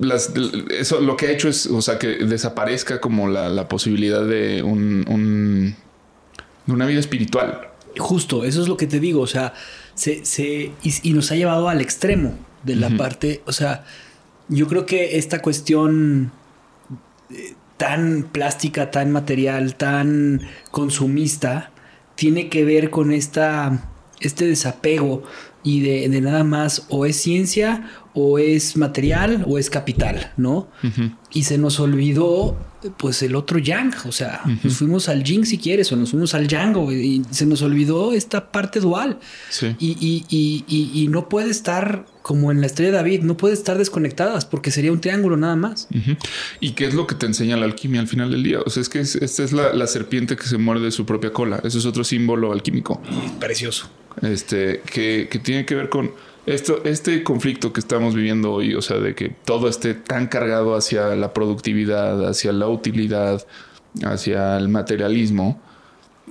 las, 0.00 0.32
eso 0.70 1.00
lo 1.00 1.16
que 1.16 1.26
ha 1.26 1.30
hecho 1.30 1.48
es, 1.48 1.66
o 1.66 1.80
sea, 1.80 1.98
que 1.98 2.08
desaparezca 2.24 3.00
como 3.00 3.28
la, 3.28 3.48
la 3.48 3.68
posibilidad 3.68 4.24
de 4.24 4.62
un, 4.62 5.04
un, 5.08 5.74
de 6.66 6.72
una 6.72 6.86
vida 6.86 7.00
espiritual. 7.00 7.68
Justo, 7.98 8.44
eso 8.44 8.60
es 8.60 8.68
lo 8.68 8.76
que 8.76 8.86
te 8.86 9.00
digo, 9.00 9.22
o 9.22 9.26
sea, 9.26 9.54
se, 9.94 10.24
se 10.24 10.72
y, 10.82 10.94
y 11.02 11.12
nos 11.14 11.32
ha 11.32 11.36
llevado 11.36 11.68
al 11.68 11.80
extremo 11.80 12.38
de 12.62 12.76
la 12.76 12.88
uh 12.88 12.90
-huh. 12.90 12.96
parte, 12.98 13.42
o 13.46 13.52
sea, 13.52 13.84
yo 14.48 14.66
creo 14.68 14.84
que 14.84 15.16
esta 15.16 15.40
cuestión 15.40 16.30
eh, 17.30 17.54
tan 17.78 18.28
plástica, 18.30 18.90
tan 18.90 19.12
material, 19.12 19.76
tan 19.76 20.42
consumista, 20.70 21.72
tiene 22.16 22.48
que 22.48 22.64
ver 22.64 22.90
con 22.90 23.12
esta, 23.12 23.90
este 24.20 24.46
desapego 24.46 25.22
y 25.62 25.80
de, 25.80 26.08
de 26.08 26.20
nada 26.20 26.44
más 26.44 26.86
o 26.88 27.06
es 27.06 27.16
ciencia 27.16 27.88
o 28.14 28.38
es 28.38 28.76
material 28.76 29.44
o 29.46 29.58
es 29.58 29.70
capital, 29.70 30.32
¿no? 30.36 30.68
Y 31.32 31.42
se 31.44 31.58
nos 31.58 31.78
olvidó 31.80 32.56
pues 32.96 33.22
el 33.22 33.34
otro 33.36 33.58
yang, 33.58 33.92
o 34.06 34.12
sea, 34.12 34.42
nos 34.62 34.76
fuimos 34.76 35.08
al 35.08 35.22
yin 35.24 35.44
si 35.46 35.58
quieres 35.58 35.90
o 35.92 35.96
nos 35.96 36.10
fuimos 36.10 36.34
al 36.34 36.48
yang 36.48 36.76
o- 36.76 36.92
y 36.92 37.22
se 37.30 37.46
nos 37.46 37.62
olvidó 37.62 38.12
esta 38.12 38.50
parte 38.52 38.80
dual. 38.80 39.18
Sí. 39.50 39.74
Y, 39.78 39.96
y- 40.00 40.24
y- 40.28 40.64
y- 40.68 41.02
y 41.04 41.08
no 41.08 41.28
puede 41.28 41.50
estar 41.50 42.06
como 42.22 42.50
en 42.50 42.60
la 42.60 42.66
estrella 42.66 42.90
de 42.90 42.96
David, 42.96 43.20
no 43.22 43.36
puede 43.36 43.54
estar 43.54 43.78
desconectadas 43.78 44.44
porque 44.44 44.70
sería 44.70 44.90
un 44.92 45.00
triángulo 45.00 45.36
nada 45.36 45.54
más. 45.56 45.88
¿Y 46.60 46.72
qué 46.72 46.86
es 46.86 46.94
lo 46.94 47.06
que 47.06 47.14
te 47.14 47.26
enseña 47.26 47.56
la 47.56 47.66
alquimia 47.66 48.00
al 48.00 48.08
final 48.08 48.30
del 48.30 48.42
día? 48.42 48.58
O 48.66 48.70
sea, 48.70 48.80
es 48.80 48.88
que 48.88 49.00
es- 49.00 49.14
esta 49.16 49.44
es 49.44 49.52
la, 49.52 49.72
la 49.72 49.86
serpiente 49.86 50.36
que 50.36 50.46
se 50.46 50.58
muerde 50.58 50.90
su 50.90 51.06
propia 51.06 51.32
cola. 51.32 51.60
Eso 51.64 51.78
es 51.78 51.86
otro 51.86 52.02
símbolo 52.04 52.52
alquímico. 52.52 53.00
Precioso. 53.38 53.88
Este, 54.22 54.80
que, 54.92 55.28
que 55.30 55.38
tiene 55.38 55.66
que 55.66 55.74
ver 55.74 55.88
con 55.88 56.10
esto, 56.46 56.82
este 56.84 57.22
conflicto 57.22 57.72
que 57.72 57.80
estamos 57.80 58.14
viviendo 58.14 58.52
hoy. 58.52 58.74
O 58.74 58.82
sea, 58.82 58.98
de 58.98 59.14
que 59.14 59.30
todo 59.44 59.68
esté 59.68 59.94
tan 59.94 60.26
cargado 60.28 60.74
hacia 60.74 61.14
la 61.16 61.32
productividad, 61.32 62.26
hacia 62.28 62.52
la 62.52 62.68
utilidad, 62.68 63.44
hacia 64.04 64.56
el 64.56 64.68
materialismo. 64.68 65.60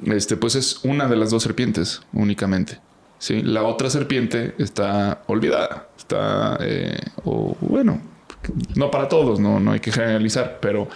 Este, 0.06 0.36
pues 0.36 0.56
es 0.56 0.84
una 0.84 1.08
de 1.08 1.16
las 1.16 1.30
dos 1.30 1.44
serpientes 1.44 2.02
únicamente. 2.14 2.80
¿sí? 3.20 3.42
La 3.42 3.64
otra 3.64 3.90
serpiente 3.90 4.56
está 4.58 5.22
olvidada. 5.28 5.90
Está, 5.98 6.58
eh, 6.62 6.98
o 7.24 7.56
bueno, 7.62 8.02
no 8.76 8.92
para 8.92 9.08
todos, 9.08 9.40
no, 9.40 9.60
no 9.60 9.72
hay 9.72 9.80
que 9.80 9.92
generalizar, 9.92 10.60
pero 10.62 10.88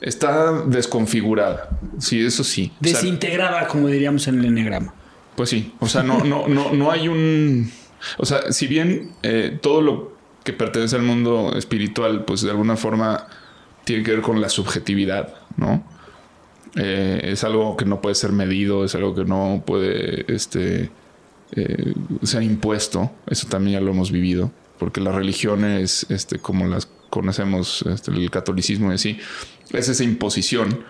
está 0.00 0.52
desconfigurada. 0.66 1.70
Sí, 1.98 2.24
eso 2.24 2.44
sí. 2.44 2.72
O 2.80 2.84
sea, 2.84 2.92
Desintegrada, 2.92 3.66
como 3.68 3.88
diríamos 3.88 4.26
en 4.28 4.40
el 4.40 4.46
enneagrama. 4.46 4.94
pues 5.36 5.50
sí, 5.50 5.74
o 5.80 5.86
sea, 5.86 6.02
no, 6.02 6.24
no, 6.24 6.48
no, 6.48 6.72
no 6.72 6.90
hay 6.90 7.08
un. 7.08 7.70
O 8.18 8.26
sea, 8.26 8.52
si 8.52 8.66
bien 8.66 9.12
eh, 9.22 9.58
todo 9.60 9.80
lo 9.82 10.16
que 10.44 10.52
pertenece 10.52 10.96
al 10.96 11.02
mundo 11.02 11.52
espiritual, 11.56 12.24
pues 12.24 12.42
de 12.42 12.50
alguna 12.50 12.76
forma 12.76 13.26
tiene 13.84 14.02
que 14.02 14.12
ver 14.12 14.22
con 14.22 14.40
la 14.40 14.48
subjetividad, 14.48 15.34
¿no? 15.56 15.84
Eh, 16.76 17.20
es 17.24 17.44
algo 17.44 17.76
que 17.76 17.84
no 17.84 18.00
puede 18.00 18.14
ser 18.14 18.32
medido, 18.32 18.84
es 18.84 18.94
algo 18.94 19.14
que 19.14 19.24
no 19.24 19.62
puede 19.66 20.24
este, 20.32 20.90
eh, 21.52 21.94
ser 22.22 22.42
impuesto. 22.42 23.10
Eso 23.26 23.48
también 23.48 23.80
ya 23.80 23.84
lo 23.84 23.90
hemos 23.90 24.12
vivido, 24.12 24.52
porque 24.78 25.00
las 25.00 25.14
religiones, 25.14 26.06
este, 26.08 26.38
como 26.38 26.66
las 26.66 26.88
conocemos, 27.10 27.82
este, 27.82 28.12
el 28.12 28.30
catolicismo 28.30 28.92
y 28.92 28.94
así, 28.94 29.18
es 29.72 29.88
esa 29.88 30.04
imposición 30.04 30.84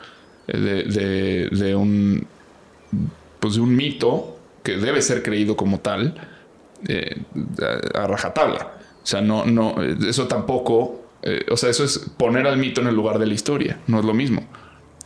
eh, 0.49 1.49
de, 1.51 1.75
un 1.75 2.27
pues 3.39 3.55
de 3.55 3.61
un 3.61 3.75
mito 3.75 4.39
que 4.63 4.77
debe 4.77 5.01
ser 5.01 5.23
creído 5.23 5.57
como 5.57 5.81
tal 5.81 6.15
eh, 6.89 7.23
a, 7.95 8.03
a 8.03 8.07
rajatabla. 8.07 8.73
O 9.03 9.07
sea, 9.07 9.21
no, 9.21 9.45
no, 9.47 9.77
eso 9.83 10.29
tampoco, 10.29 11.03
eh, 11.23 11.47
o 11.51 11.57
sea, 11.57 11.71
eso 11.71 11.85
es 11.85 11.99
poner 11.99 12.47
al 12.47 12.59
mito 12.59 12.81
en 12.81 12.89
el 12.89 12.95
lugar 12.95 13.19
de 13.19 13.27
la 13.27 13.35
historia, 13.35 13.81
no 13.87 14.01
es 14.01 14.05
lo 14.05 14.15
mismo. 14.15 14.47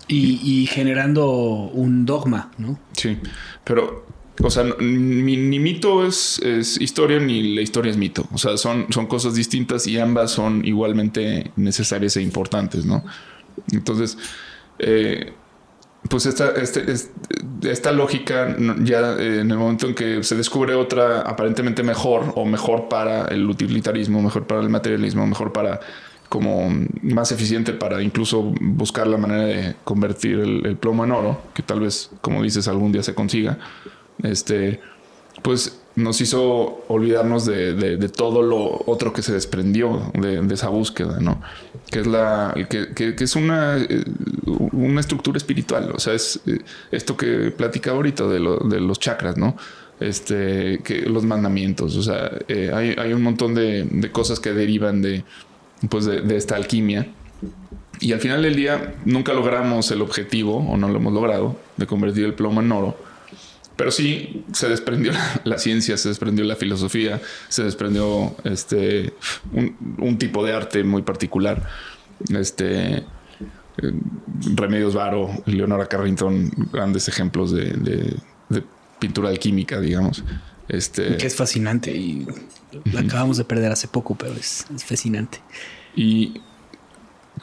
Y, 0.08 0.40
y 0.42 0.66
generando 0.66 1.30
un 1.30 2.04
dogma, 2.04 2.50
¿no? 2.58 2.78
Sí, 2.92 3.16
pero, 3.62 4.04
o 4.42 4.50
sea, 4.50 4.64
ni, 4.80 5.36
ni 5.36 5.58
mito 5.58 6.06
es, 6.06 6.38
es 6.40 6.78
historia 6.80 7.18
ni 7.20 7.54
la 7.54 7.62
historia 7.62 7.90
es 7.90 7.96
mito. 7.96 8.26
O 8.32 8.38
sea, 8.38 8.56
son, 8.58 8.86
son 8.90 9.06
cosas 9.06 9.34
distintas 9.34 9.86
y 9.86 9.98
ambas 9.98 10.32
son 10.32 10.64
igualmente 10.64 11.52
necesarias 11.56 12.16
e 12.16 12.22
importantes, 12.22 12.84
¿no? 12.84 13.02
Entonces, 13.72 14.18
eh, 14.78 15.32
pues 16.08 16.26
esta, 16.26 16.50
este- 16.52 16.90
es- 16.90 17.10
esta 17.62 17.92
lógica 17.92 18.54
ya 18.80 19.14
eh, 19.14 19.40
en 19.40 19.50
el 19.50 19.56
momento 19.56 19.86
en 19.88 19.94
que 19.94 20.22
se 20.22 20.34
descubre 20.36 20.74
otra 20.74 21.22
aparentemente 21.22 21.82
mejor 21.82 22.32
o 22.36 22.44
mejor 22.44 22.88
para 22.88 23.24
el 23.26 23.48
utilitarismo, 23.48 24.20
mejor 24.20 24.46
para 24.46 24.60
el 24.60 24.68
materialismo, 24.68 25.26
mejor 25.26 25.52
para 25.52 25.80
como 26.28 26.68
más 27.02 27.30
eficiente 27.32 27.72
para 27.72 28.02
incluso 28.02 28.42
buscar 28.60 29.06
la 29.06 29.16
manera 29.16 29.44
de 29.44 29.76
convertir 29.84 30.40
el, 30.40 30.66
el 30.66 30.76
plomo 30.76 31.04
en 31.04 31.12
oro, 31.12 31.40
que 31.54 31.62
tal 31.62 31.80
vez, 31.80 32.10
como 32.20 32.42
dices, 32.42 32.66
algún 32.66 32.90
día 32.92 33.02
se 33.02 33.14
consiga, 33.14 33.58
este, 34.22 34.80
pues 35.42 35.80
nos 35.96 36.20
hizo 36.20 36.84
olvidarnos 36.88 37.46
de, 37.46 38.08
todo 38.08 38.42
lo 38.42 38.82
otro 38.86 39.12
que 39.12 39.22
se 39.22 39.32
desprendió 39.32 40.10
de, 40.14 40.42
esa 40.52 40.68
búsqueda, 40.68 41.20
¿no? 41.20 41.40
Que 41.90 42.00
es 42.00 43.36
eh, 43.36 44.04
una 44.72 45.00
estructura 45.00 45.36
espiritual, 45.36 45.92
o 45.94 46.00
sea, 46.00 46.14
es 46.14 46.40
eh, 46.46 46.58
esto 46.90 47.16
que 47.16 47.52
platicaba 47.56 47.96
ahorita 47.98 48.26
de, 48.26 48.40
lo- 48.40 48.58
de 48.58 48.80
los 48.80 48.98
chakras, 48.98 49.36
¿no? 49.36 49.56
Este, 50.00 50.80
que 50.82 51.02
los 51.02 51.24
mandamientos, 51.24 51.96
o 51.96 52.02
sea, 52.02 52.30
eh, 52.48 52.72
hay, 52.74 52.96
hay 52.98 53.12
un 53.12 53.22
montón 53.22 53.54
de, 53.54 54.10
cosas 54.12 54.40
que 54.40 54.52
derivan 54.52 55.00
de, 55.00 55.22
pues 55.88 56.06
de 56.06 56.36
esta 56.36 56.56
alquimia. 56.56 57.06
Y 58.00 58.12
al 58.12 58.18
final 58.18 58.42
del 58.42 58.56
día 58.56 58.94
nunca 59.04 59.32
logramos 59.32 59.88
el 59.92 60.02
objetivo, 60.02 60.56
o 60.68 60.76
no 60.76 60.88
lo 60.88 60.96
hemos 60.96 61.12
logrado, 61.12 61.56
de 61.76 61.86
convertir 61.86 62.24
el 62.24 62.34
plomo 62.34 62.60
en 62.60 62.72
oro. 62.72 62.96
Pero 63.76 63.90
sí 63.90 64.44
se 64.52 64.68
desprendió 64.68 65.12
la, 65.12 65.40
la 65.44 65.58
ciencia, 65.58 65.96
se 65.96 66.08
desprendió 66.08 66.44
la 66.44 66.56
filosofía, 66.56 67.20
se 67.48 67.64
desprendió 67.64 68.36
este 68.44 69.12
un, 69.52 69.76
un 69.98 70.18
tipo 70.18 70.44
de 70.44 70.52
arte 70.54 70.84
muy 70.84 71.02
particular. 71.02 71.68
Este 72.32 72.98
eh, 72.98 73.02
Remedios 74.54 74.94
Varo, 74.94 75.28
Leonora 75.46 75.86
Carrington, 75.86 76.50
grandes 76.72 77.08
ejemplos 77.08 77.50
de, 77.52 77.64
de- 77.72 78.16
de 78.48 78.62
pintura 79.00 79.28
alquímica, 79.30 79.80
digamos. 79.80 80.22
Este, 80.68 81.16
Que 81.16 81.26
es 81.26 81.34
fascinante 81.34 81.90
y 81.94 82.26
la 82.92 83.00
acabamos 83.00 83.36
de 83.36 83.44
perder 83.44 83.72
hace 83.72 83.88
poco, 83.88 84.14
pero 84.14 84.32
es, 84.34 84.66
es 84.74 84.84
fascinante. 84.84 85.40
Y 85.96 86.40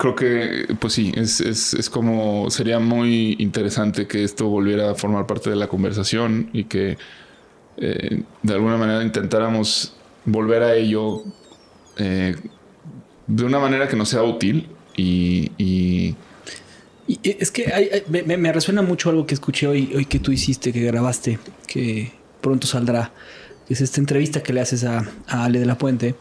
creo 0.02 0.16
que, 0.16 0.74
pues 0.80 0.93
sí, 0.93 1.12
es, 1.16 1.41
es, 1.41 1.76
es 1.76 1.88
como 1.88 2.49
sería 2.49 2.80
muy 2.80 3.36
interesante 3.38 4.08
que 4.08 4.24
esto 4.24 4.47
volviera 4.47 4.89
a 4.89 4.95
formar 4.95 5.28
parte 5.28 5.52
de 5.52 5.56
la 5.56 5.68
conversación 5.68 6.49
y 6.54 6.64
que 6.64 6.97
eh, 7.78 8.24
de 8.41 8.54
alguna 8.54 8.78
manera 8.78 9.04
intentáramos 9.04 9.93
volver 10.26 10.64
a 10.64 10.74
ello 10.74 11.22
eh, 11.97 12.36
de 13.28 13.43
una 13.43 13.60
manera 13.60 13.88
que 13.88 13.95
nos 13.95 14.10
sea 14.10 14.24
útil 14.24 14.70
y, 14.97 16.16
es 17.24 17.52
que 17.52 18.04
me, 18.10 18.38
me- 18.38 18.52
resuena 18.54 18.82
mucho 18.82 19.12
algo 19.12 19.28
que 19.28 19.36
escuché 19.36 19.68
hoy, 19.68 19.91
hoy 19.95 20.06
que 20.06 20.18
tú 20.18 20.32
hiciste, 20.32 20.74
que 20.74 20.82
grabaste, 20.82 21.38
que 21.68 22.12
pronto 22.41 22.66
saldrá, 22.66 23.12
es 23.70 23.82
esta 23.82 23.99
entrevista 23.99 24.41
que 24.41 24.52
le 24.54 24.62
haces 24.62 24.84
a, 24.84 25.06
a 25.28 25.45
Ale 25.45 25.60
de 25.60 25.66
la 25.68 25.78
Puente. 25.78 26.16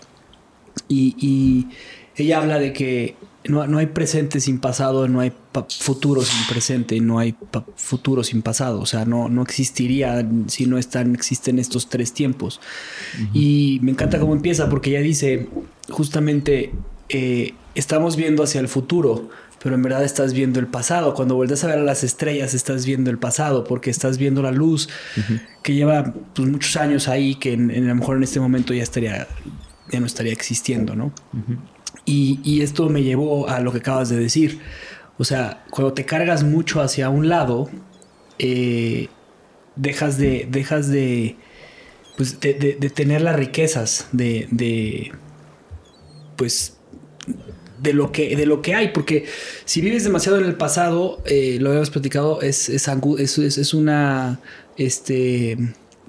Y, 0.89 1.15
y 1.19 1.69
ella 2.17 2.39
habla 2.39 2.59
de 2.59 2.73
que 2.73 3.15
no, 3.49 3.67
no 3.67 3.79
hay 3.79 3.87
presente 3.87 4.39
sin 4.41 4.59
pasado, 4.59 5.09
no 5.09 5.21
hay 5.21 5.33
futuro 5.81 6.23
sin 6.23 6.47
presente, 6.47 7.01
no 7.01 7.19
hay 7.19 7.35
futuro 7.77 8.23
sin 8.23 8.43
pasado. 8.43 8.81
O 8.81 8.87
sea, 8.87 9.05
no, 9.05 9.29
no 9.29 9.43
existiría 9.43 10.27
si 10.49 10.67
no 10.67 10.77
están, 10.79 11.15
existen 11.15 11.59
estos 11.59 11.89
tres 11.89 12.13
tiempos. 12.13 12.61
Y 13.33 13.79
me 13.83 13.93
encanta 13.93 14.19
cómo 14.21 14.35
empieza 14.35 14.69
porque 14.69 14.91
ella 14.91 15.01
dice, 15.01 15.49
justamente, 15.89 16.73
eh, 17.09 17.55
estamos 17.75 18.17
viendo 18.17 18.43
hacia 18.43 18.61
el 18.61 18.69
futuro, 18.69 19.31
pero 19.63 19.75
en 19.75 19.83
verdad 19.83 20.05
estás 20.05 20.33
viendo 20.33 20.59
el 20.61 20.67
pasado. 20.67 21.15
Cuando 21.15 21.35
vuelves 21.35 21.65
a 21.65 21.67
ver 21.69 21.79
a 21.79 21.83
las 21.83 22.05
estrellas, 22.05 22.55
estás 22.55 22.87
viendo 22.87 23.11
el 23.11 23.19
pasado 23.19 23.65
porque 23.65 23.91
estás 23.91 24.17
viendo 24.19 24.43
la 24.43 24.53
luz 24.53 24.89
que 25.63 25.75
lleva 25.75 26.15
pues, 26.35 26.49
muchos 26.49 26.77
años 26.77 27.09
ahí, 27.09 27.35
que 27.35 27.53
en- 27.55 27.71
en- 27.71 27.85
a 27.85 27.89
lo 27.89 27.95
mejor 27.97 28.17
en 28.17 28.23
este 28.23 28.41
momento 28.41 28.73
ya 28.75 28.83
estaría, 28.83 29.27
ya 29.91 30.01
no 30.01 30.07
estaría 30.07 30.33
existiendo, 30.33 30.95
¿no? 30.97 31.13
Y, 32.05 32.41
y 32.45 32.63
esto 32.63 32.89
me 32.89 33.03
llevó 33.03 33.49
a 33.49 33.61
lo 33.61 33.73
que 33.73 33.79
acabas 33.79 34.09
de 34.09 34.19
decir. 34.19 34.59
O 35.19 35.25
sea, 35.25 35.65
cuando 35.71 35.93
te 35.93 36.05
cargas 36.07 36.45
mucho 36.45 36.81
hacia 36.81 37.09
un 37.11 37.29
lado, 37.29 37.69
eh, 38.39 39.09
dejas 39.77 40.17
de, 40.19 40.47
dejas 40.51 40.89
de, 40.89 41.37
pues, 42.17 42.41
de, 42.41 42.55
de- 42.55 42.75
de 42.81 42.91
tener 42.91 43.21
las 43.23 43.37
riquezas 43.37 44.09
de, 44.13 44.49
de, 44.51 45.13
pues, 46.37 46.77
de 47.83 47.93
lo 47.95 48.13
que, 48.13 48.37
de 48.37 48.45
lo 48.47 48.61
que 48.63 48.75
hay, 48.75 48.89
porque 48.89 49.25
si 49.65 49.81
vives 49.81 50.05
demasiado 50.05 50.39
en 50.39 50.45
el 50.45 50.55
pasado, 50.57 51.23
eh, 51.25 51.57
lo 51.61 51.71
habíamos 51.71 51.91
platicado, 51.91 52.43
es, 52.43 52.69
es, 52.69 52.89
angu- 52.89 53.19
es, 53.19 53.39
es- 53.39 53.57
es 53.59 53.73
una 53.75 54.41
este, 54.77 55.57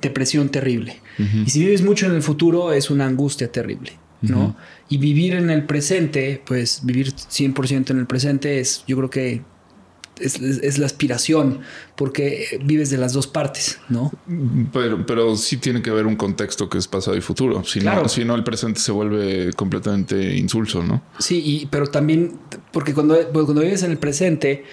depresión 0.01 0.49
terrible. 0.49 1.01
Y 1.45 1.49
si 1.49 1.59
vives 1.59 1.81
mucho 1.83 2.07
en 2.07 2.13
el 2.13 2.23
futuro, 2.23 2.73
es 2.73 2.89
una 2.89 3.05
angustia 3.05 3.51
terrible, 3.51 3.91
¿no? 4.21 4.55
Y 4.89 4.97
vivir 4.97 5.33
en 5.33 5.49
el 5.49 5.65
presente, 5.65 6.41
pues 6.45 6.81
vivir 6.83 7.13
100% 7.13 7.89
en 7.91 7.99
el 7.99 8.05
presente 8.07 8.59
es, 8.59 8.83
yo 8.87 8.95
creo 8.97 9.09
que 9.09 9.41
es, 10.19 10.35
es- 10.39 10.59
es 10.61 10.77
la 10.77 10.85
aspiración, 10.85 11.61
porque 11.95 12.59
vives 12.63 12.91
de 12.91 12.97
las 12.97 13.13
dos 13.13 13.25
partes, 13.25 13.79
¿no? 13.89 14.11
pero, 14.71 15.03
pero 15.07 15.35
sí 15.35 15.57
tiene 15.57 15.81
que 15.81 15.89
haber 15.89 16.05
un 16.05 16.15
contexto 16.15 16.69
que 16.69 16.77
es 16.77 16.87
pasado 16.87 17.17
y 17.17 17.21
futuro. 17.21 17.63
Si, 17.63 17.79
Claro. 17.79 18.03
no, 18.03 18.09
si 18.09 18.23
no, 18.23 18.35
el 18.35 18.43
presente 18.43 18.79
se 18.79 18.91
vuelve 18.91 19.51
completamente 19.53 20.35
insulso, 20.37 20.83
¿no? 20.83 21.01
Sí, 21.17 21.41
y, 21.43 21.65
pero 21.67 21.87
también, 21.87 22.33
porque 22.71 22.93
cuando, 22.93 23.15
porque 23.33 23.45
cuando 23.45 23.61
vives 23.63 23.81
en 23.81 23.89
el 23.91 23.97
presente, 23.97 24.63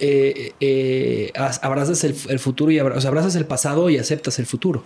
eh, 0.00 0.52
eh, 0.60 1.32
as- 1.34 1.60
abrazas 1.62 2.04
el, 2.04 2.14
el 2.28 2.38
futuro 2.38 2.70
y 2.70 2.78
abra- 2.78 2.96
o 2.96 3.00
sea, 3.00 3.08
abrazas 3.08 3.34
el 3.36 3.46
pasado 3.46 3.88
y 3.88 3.96
aceptas 3.96 4.38
el 4.38 4.44
futuro. 4.44 4.84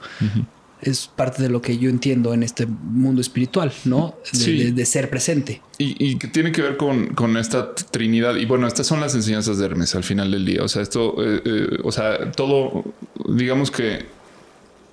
Es 0.85 1.07
parte 1.09 1.43
de 1.43 1.49
lo 1.49 1.61
que 1.61 1.78
yo 1.78 1.91
entiendo 1.91 2.32
en 2.35 2.43
este 2.43 2.66
mundo 2.66 3.20
espiritual, 3.20 3.72
¿no? 3.85 4.14
De, 4.32 4.39
Sí. 4.39 4.59
de- 4.64 4.72
de 4.72 4.87
ser 4.87 5.11
presente. 5.11 5.61
Y, 5.78 5.97
y 6.05 6.16
que 6.18 6.28
tiene 6.28 6.53
que 6.53 6.62
ver 6.62 6.76
con, 6.76 7.09
con 7.14 7.37
esta 7.37 7.74
trinidad. 7.74 8.37
Y 8.37 8.45
bueno, 8.47 8.66
estas 8.66 8.87
son 8.87 9.01
las 9.01 9.14
enseñanzas 9.14 9.59
de 9.59 9.64
Hermes 9.66 9.95
al 9.95 10.05
final 10.05 10.30
del 10.30 10.45
día. 10.45 10.62
O 10.62 10.68
sea, 10.68 10.82
esto, 10.82 11.14
eh, 11.18 11.43
eh, 11.45 11.78
o 11.82 11.91
sea, 11.93 12.30
todo, 12.32 12.85
digamos 13.28 13.70
que 13.70 14.07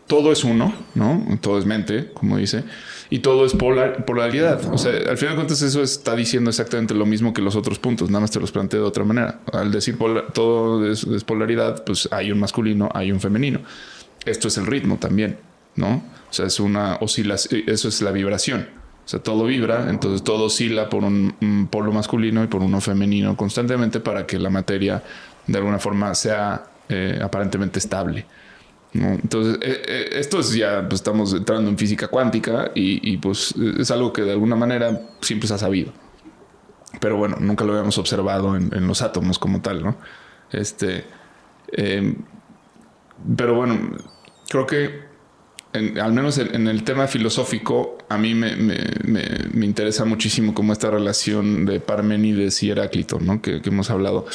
todo 0.07 0.31
es 0.33 0.43
uno, 0.43 0.73
¿no? 0.95 1.25
Todo 1.39 1.57
es 1.57 1.65
mente, 1.65 2.09
como 2.13 2.35
dice, 2.37 2.65
y 3.09 3.19
todo 3.19 3.45
es 3.45 3.53
polar- 3.53 4.03
polaridad. 4.03 4.61
O 4.73 4.77
sea, 4.77 4.91
al 5.09 5.17
final 5.17 5.35
de 5.35 5.35
cuentas 5.35 5.61
eso 5.61 5.81
está 5.81 6.15
diciendo 6.17 6.49
exactamente 6.49 6.93
lo 6.93 7.05
mismo 7.05 7.33
que 7.33 7.41
los 7.41 7.55
otros 7.55 7.79
puntos, 7.79 8.09
nada 8.09 8.19
más 8.21 8.31
te 8.31 8.39
los 8.41 8.51
planteo 8.51 8.81
de 8.81 8.87
otra 8.87 9.05
manera. 9.05 9.39
Al 9.53 9.71
decir 9.71 9.97
pola- 9.97 10.25
todo 10.33 10.89
es, 10.91 11.03
es 11.05 11.23
polaridad, 11.23 11.85
pues 11.85 12.09
hay 12.11 12.29
un 12.31 12.39
masculino, 12.39 12.89
hay 12.93 13.11
un 13.13 13.21
femenino. 13.21 13.61
Esto 14.25 14.49
es 14.49 14.57
el 14.57 14.65
ritmo 14.67 14.97
también, 14.97 15.37
¿no? 15.76 16.03
O 16.30 16.34
sea, 16.34 16.45
es 16.45 16.59
una 16.59 16.97
oscilación, 17.01 17.63
eso 17.67 17.88
es 17.88 18.01
la 18.01 18.11
vibración. 18.11 18.67
O 19.05 19.07
sea, 19.11 19.22
todo 19.22 19.45
vibra, 19.45 19.89
entonces 19.89 20.24
todo 20.24 20.45
oscila 20.45 20.89
por 20.89 21.03
un, 21.03 21.67
polo 21.69 21.91
masculino 21.91 22.43
y 22.43 22.47
por 22.47 22.61
uno 22.61 22.80
femenino 22.80 23.36
constantemente 23.36 23.99
para 23.99 24.26
que 24.26 24.39
la 24.39 24.49
materia 24.49 25.03
de 25.47 25.57
alguna 25.57 25.80
forma 25.80 26.13
sea 26.15 26.63
eh, 26.88 27.19
aparentemente 27.22 27.80
estable. 27.80 28.26
Entonces, 28.93 29.57
eh, 29.61 29.82
eh, 29.88 30.09
esto 30.13 30.39
es 30.41 30.53
ya, 30.53 30.82
pues 30.88 30.95
estamos 30.99 31.34
entrando 31.34 31.69
en 31.69 31.78
física 31.78 32.09
cuántica 32.09 32.72
y, 32.76 33.11
y, 33.11 33.17
pues 33.17 33.55
es 33.80 33.89
algo 33.89 34.11
que 34.11 34.22
de 34.22 34.32
alguna 34.32 34.55
manera 34.55 35.01
siempre 35.22 35.47
se 35.47 35.53
ha 35.53 35.57
sabido. 35.57 35.93
Pero 36.99 37.17
bueno, 37.17 37.38
nunca 37.39 37.63
lo 37.63 37.72
habíamos 37.72 37.97
observado 37.97 38.55
en, 38.55 38.69
en 38.76 38.88
los 38.88 39.01
átomos 39.01 39.39
como 39.39 39.61
tal, 39.61 39.82
¿no? 39.82 39.95
Este, 40.51 41.05
eh, 41.72 42.15
pero 43.36 43.55
bueno, 43.55 43.97
creo 44.49 44.67
que 44.67 45.11
en- 45.74 45.99
al 45.99 46.13
menos 46.13 46.38
en, 46.38 46.53
en 46.55 46.67
el 46.67 46.84
tema 46.84 47.07
filosófico, 47.07 47.97
a 48.09 48.17
mí 48.17 48.34
me, 48.36 48.55
me- 48.55 48.89
me- 49.03 49.39
me 49.53 49.65
interesa 49.65 50.05
muchísimo 50.05 50.53
como 50.53 50.74
esta 50.74 50.89
relación 50.91 51.65
de 51.65 51.80
Parménides 51.80 52.61
y 52.63 52.72
Heráclito, 52.72 53.19
¿no? 53.19 53.41
Que, 53.41 53.61
que 53.61 53.69
hemos 53.69 53.89
hablado. 53.89 54.26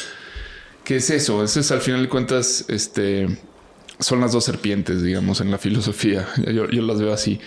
¿Qué 0.85 0.97
es 0.97 1.11
eso? 1.11 1.43
Eso 1.43 1.61
es 1.61 1.71
al 1.73 1.81
final 1.81 2.03
de 2.03 2.09
cuentas, 2.09 2.65
este, 2.69 3.27
son 3.99 4.21
las 4.21 4.33
dos 4.33 4.45
serpientes, 4.45 5.03
digamos, 5.03 5.41
en 5.41 5.51
la 5.51 5.59
filosofía. 5.59 6.27
Yo, 6.53 6.69
yo 6.71 6.83
las 6.83 7.01
veo 7.01 7.13
así. 7.13 7.41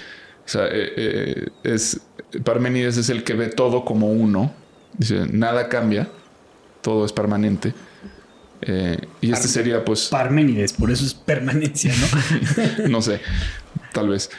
O 0.45 0.49
sea, 0.51 0.65
eh, 0.65 0.93
eh, 0.97 1.47
es, 1.63 2.01
Parménides 2.43 2.97
es 2.97 3.09
el 3.09 3.23
que 3.23 3.33
ve 3.33 3.47
todo 3.47 3.85
como 3.85 4.11
uno. 4.11 4.53
Dice, 4.97 5.25
nada 5.31 5.69
cambia, 5.69 6.09
todo 6.81 7.05
es 7.05 7.13
permanente. 7.13 7.73
Eh, 8.61 8.97
y 9.21 9.31
este 9.31 9.47
sería, 9.47 9.85
pues, 9.85 10.07
Parménides, 10.07 10.73
por 10.73 10.91
eso 10.91 11.05
es 11.05 11.13
permanencia, 11.13 11.93
¿no? 11.95 12.87
no 12.89 13.01
sé, 13.01 13.21
tal 13.93 14.09
vez. 14.09 14.29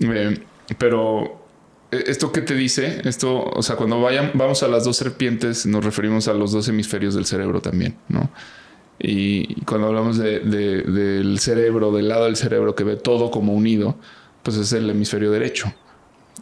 Eh, 0.00 0.38
pero 0.78 1.44
eh, 1.90 2.04
esto 2.06 2.32
que 2.32 2.40
te 2.42 2.54
dice, 2.54 3.02
esto, 3.04 3.44
o 3.44 3.62
sea, 3.62 3.76
cuando 3.76 4.00
vayan, 4.00 4.30
vamos 4.34 4.62
a 4.62 4.68
las 4.68 4.84
dos 4.84 4.96
serpientes, 4.96 5.66
nos 5.66 5.84
referimos 5.84 6.28
a 6.28 6.34
los 6.34 6.52
dos 6.52 6.68
hemisferios 6.68 7.14
del 7.14 7.26
cerebro 7.26 7.60
también, 7.60 7.96
¿no? 8.08 8.30
Y 8.98 9.62
cuando 9.64 9.86
hablamos 9.88 10.18
de- 10.18 10.40
de- 10.40 10.82
del 10.82 11.38
cerebro, 11.38 11.90
del 11.90 12.08
lado 12.08 12.26
del 12.26 12.36
cerebro 12.36 12.74
que 12.74 12.84
ve 12.84 12.96
todo 12.96 13.30
como 13.30 13.54
unido, 13.54 13.96
pues 14.42 14.56
es 14.58 14.72
el 14.74 14.88
hemisferio 14.90 15.30
derecho, 15.30 15.72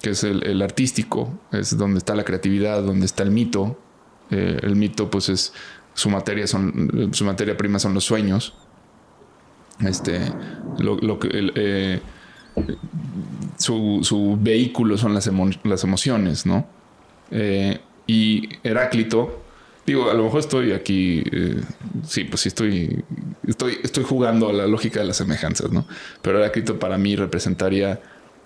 que 0.02 0.10
es 0.10 0.24
el, 0.24 0.44
el 0.44 0.60
artístico, 0.62 1.32
es 1.52 1.76
donde 1.78 1.98
está 1.98 2.14
la 2.16 2.24
creatividad, 2.24 2.82
donde 2.82 3.06
está 3.06 3.22
el 3.22 3.30
mito. 3.30 3.78
Eh, 4.30 4.58
el 4.62 4.74
mito, 4.76 5.08
pues 5.10 5.28
es 5.28 5.52
su 5.94 6.10
materia, 6.10 6.46
son, 6.46 7.10
su 7.12 7.24
materia 7.24 7.56
prima 7.56 7.78
son 7.78 7.94
los 7.94 8.04
sueños. 8.04 8.54
Este, 9.84 10.20
lo, 10.78 10.96
lo 10.96 11.18
que 11.20 11.28
el, 11.28 11.52
eh, 11.54 12.00
su, 13.56 14.00
su 14.02 14.38
vehículo 14.40 14.96
son 14.96 15.14
las, 15.14 15.30
las 15.64 15.84
emociones, 15.84 16.46
¿no? 16.46 16.66
Eh, 17.30 17.78
y 18.06 18.48
Heráclito, 18.62 19.42
digo, 19.86 20.10
a 20.10 20.14
lo 20.14 20.24
mejor 20.24 20.40
estoy 20.40 20.72
aquí, 20.72 21.22
eh, 21.30 21.60
sí, 22.06 22.24
pues 22.24 22.42
sí 22.42 22.48
estoy, 22.48 23.04
estoy, 23.46 23.78
estoy 23.82 24.04
jugando 24.04 24.48
a 24.48 24.52
la 24.52 24.66
lógica 24.66 25.00
de 25.00 25.06
las 25.06 25.16
semejanzas, 25.16 25.70
¿no? 25.70 25.86
Pero 26.22 26.38
Heráclito 26.38 26.78
para 26.78 26.98
mí 26.98 27.16
representaría 27.16 28.00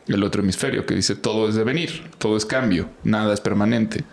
el 0.09 0.23
otro 0.25 0.43
hemisferio 0.43 0.85
que 0.85 0.95
dice 0.95 1.15
todo 1.15 1.49
es 1.49 1.55
devenir, 1.55 2.11
todo 2.19 2.37
es 2.37 2.45
cambio, 2.45 2.89
nada 3.05 3.35
es 3.35 3.41
permanente, 3.41 4.05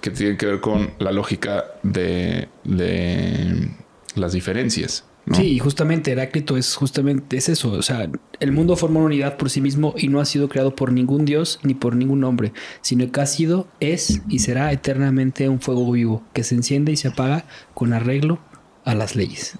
que 0.00 0.10
tiene 0.10 0.36
que 0.36 0.46
ver 0.46 0.60
con 0.60 0.92
la 0.98 1.12
lógica 1.12 1.64
de, 1.82 2.48
de 2.64 3.70
las 4.14 4.32
diferencias. 4.32 5.04
¿No? 5.28 5.36
Sí, 5.36 5.52
y 5.52 5.58
justamente 5.58 6.12
Heráclito 6.12 6.56
es 6.56 6.74
justamente 6.74 7.36
es 7.36 7.48
eso. 7.48 7.72
O 7.72 7.82
sea, 7.82 8.08
el 8.40 8.52
mundo 8.52 8.76
forma 8.76 8.98
una 8.98 9.06
unidad 9.06 9.36
por 9.36 9.50
sí 9.50 9.60
mismo 9.60 9.94
y 9.96 10.08
no 10.08 10.20
ha 10.20 10.24
sido 10.24 10.48
creado 10.48 10.74
por 10.74 10.92
ningún 10.92 11.24
dios 11.24 11.60
ni 11.62 11.74
por 11.74 11.94
ningún 11.96 12.24
hombre, 12.24 12.52
sino 12.80 13.10
que 13.10 13.20
ha 13.20 13.26
sido, 13.26 13.68
es 13.80 14.22
y 14.28 14.40
será 14.40 14.72
eternamente 14.72 15.48
un 15.48 15.60
fuego 15.60 15.90
vivo 15.90 16.22
que 16.32 16.44
se 16.44 16.54
enciende 16.54 16.92
y 16.92 16.96
se 16.96 17.08
apaga 17.08 17.44
con 17.74 17.92
arreglo 17.92 18.38
a 18.84 18.94
las 18.94 19.16
leyes. 19.16 19.58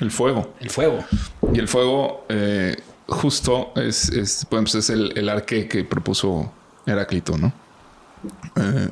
El 0.00 0.10
fuego. 0.10 0.54
El 0.60 0.70
fuego. 0.70 1.04
Y 1.52 1.58
el 1.58 1.68
fuego 1.68 2.24
eh, 2.28 2.76
justo 3.06 3.72
es, 3.76 4.08
es, 4.08 4.46
pues 4.48 4.74
es 4.74 4.88
el, 4.90 5.16
el 5.18 5.28
arque 5.28 5.68
que 5.68 5.84
propuso 5.84 6.52
Heráclito, 6.86 7.36
¿no? 7.36 7.52
Eh, 8.56 8.88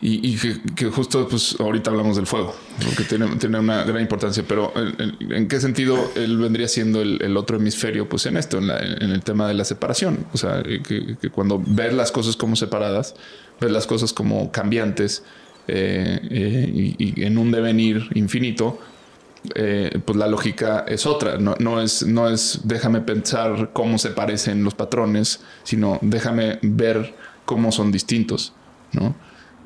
y 0.00 0.36
que, 0.76 0.86
justo 0.86 1.26
pues 1.28 1.56
ahorita 1.58 1.90
hablamos 1.90 2.14
del 2.16 2.26
fuego, 2.26 2.54
porque 2.84 3.02
tiene, 3.02 3.26
tiene 3.36 3.58
una 3.58 3.82
gran 3.82 4.00
importancia, 4.00 4.44
pero 4.46 4.72
¿en, 4.76 5.48
qué 5.48 5.60
sentido 5.60 6.12
él 6.14 6.38
vendría 6.38 6.68
siendo 6.68 7.02
el, 7.02 7.36
otro 7.36 7.56
hemisferio? 7.56 8.08
Pues 8.08 8.26
en 8.26 8.36
esto, 8.36 8.58
en, 8.58 8.68
la- 8.68 8.78
el 8.78 9.22
tema 9.24 9.48
de 9.48 9.54
la 9.54 9.64
separación. 9.64 10.24
O 10.32 10.38
sea, 10.38 10.62
eh, 10.64 10.82
que, 10.86 11.30
cuando 11.30 11.60
ves 11.66 11.92
las 11.94 12.12
cosas 12.12 12.36
como 12.36 12.54
separadas, 12.54 13.16
ves 13.60 13.72
las 13.72 13.88
cosas 13.88 14.12
como 14.12 14.52
cambiantes 14.52 15.24
eh, 15.66 16.20
eh, 16.30 16.94
y, 16.96 17.24
en 17.24 17.36
un 17.36 17.50
devenir 17.50 18.08
infinito, 18.14 18.78
pues 19.52 20.16
la 20.16 20.28
lógica 20.28 20.84
es 20.86 21.06
otra. 21.06 21.38
No, 21.38 21.56
no 21.58 21.80
es, 21.80 22.06
no 22.06 22.28
es 22.30 22.60
déjame 22.62 23.00
pensar 23.00 23.70
cómo 23.72 23.98
se 23.98 24.10
parecen 24.10 24.62
los 24.62 24.74
patrones, 24.74 25.40
sino 25.64 25.98
déjame 26.02 26.60
ver 26.62 27.16
cómo 27.44 27.72
son 27.72 27.90
distintos, 27.90 28.52
¿no? 28.92 29.16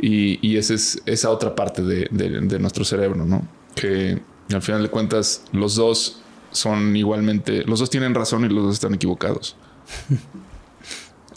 Y, 0.03 0.38
y 0.46 0.57
esa 0.59 0.74
es 0.74 1.00
esa 1.07 1.30
otra 1.30 1.55
parte 1.55 1.80
de, 1.82 2.07
de- 2.11 2.40
de 2.40 2.59
nuestro 2.59 2.84
cerebro, 2.84 3.24
¿no? 3.24 3.46
Que 3.74 4.20
al 4.53 4.61
final 4.61 4.82
de 4.82 4.88
cuentas 4.90 5.44
los 5.53 5.76
dos 5.76 6.20
son 6.50 6.94
igualmente, 6.96 7.64
los 7.64 7.78
dos 7.78 7.88
tienen 7.88 8.14
razón 8.14 8.44
y 8.44 8.48
los 8.48 8.64
dos 8.64 8.74
están 8.74 8.92
equivocados. 8.94 9.57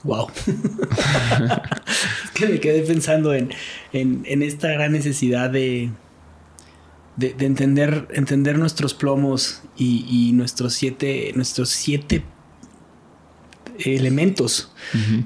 Wow. 0.04 0.28
es 0.38 2.32
que 2.36 2.46
me 2.48 2.60
quedé 2.60 2.82
pensando 2.84 3.34
en, 3.34 3.50
en, 3.92 4.22
en 4.28 4.44
esta 4.44 4.68
gran 4.68 4.92
necesidad 4.92 5.50
de, 5.50 5.90
de, 7.16 7.34
de 7.34 7.46
entender, 7.48 8.08
entender 8.14 8.60
nuestros 8.60 8.94
plomos 8.94 9.64
y, 9.76 10.06
y 10.08 10.32
nuestros 10.34 10.76
siete, 10.76 11.32
nuestros 11.36 11.70
siete 11.70 12.24
elementos. 13.80 14.72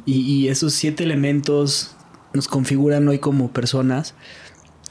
y, 0.06 0.22
y 0.22 0.48
esos 0.48 0.74
siete 0.74 1.04
elementos 1.04 1.96
nos 2.34 2.48
configuran 2.48 3.08
hoy 3.08 3.20
como 3.20 3.52
personas. 3.52 4.16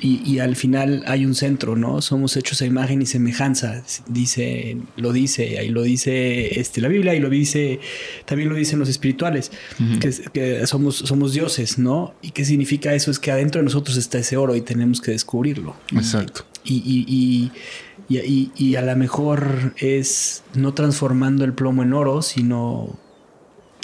Y, 0.00 0.22
y 0.24 0.38
al 0.38 0.54
final 0.54 1.02
hay 1.08 1.26
un 1.26 1.34
centro, 1.34 1.74
¿no? 1.74 2.00
Somos 2.02 2.36
hechos 2.36 2.62
a 2.62 2.66
imagen 2.66 3.02
y 3.02 3.06
semejanza. 3.06 3.82
Dice, 4.06 4.76
lo 4.96 5.12
dice, 5.12 5.58
ahí 5.58 5.70
lo 5.70 5.82
dice 5.82 6.60
este, 6.60 6.80
la 6.80 6.86
Biblia 6.86 7.14
y 7.16 7.18
lo 7.18 7.28
dice, 7.28 7.80
también 8.24 8.48
lo 8.48 8.54
dicen 8.54 8.78
los 8.78 8.88
espirituales, 8.88 9.50
que, 10.00 10.14
que 10.32 10.64
somos, 10.68 10.98
somos 10.98 11.32
dioses, 11.32 11.78
¿no? 11.80 12.14
¿Y 12.22 12.30
qué 12.30 12.44
significa 12.44 12.94
eso? 12.94 13.10
Es 13.10 13.18
que 13.18 13.32
adentro 13.32 13.60
de 13.60 13.64
nosotros 13.64 13.96
está 13.96 14.18
ese 14.20 14.36
oro 14.36 14.54
y 14.54 14.60
tenemos 14.60 15.00
que 15.00 15.10
descubrirlo. 15.10 15.74
Exacto. 15.92 16.44
Y, 16.62 16.76
y, 16.76 17.04
y, 18.08 18.16
y, 18.16 18.18
y- 18.20 18.52
y 18.56 18.76
a 18.76 18.82
lo 18.82 18.94
mejor 18.94 19.74
es 19.78 20.44
no 20.54 20.74
transformando 20.74 21.44
el 21.44 21.54
plomo 21.54 21.82
en 21.82 21.92
oro, 21.92 22.22
sino 22.22 22.96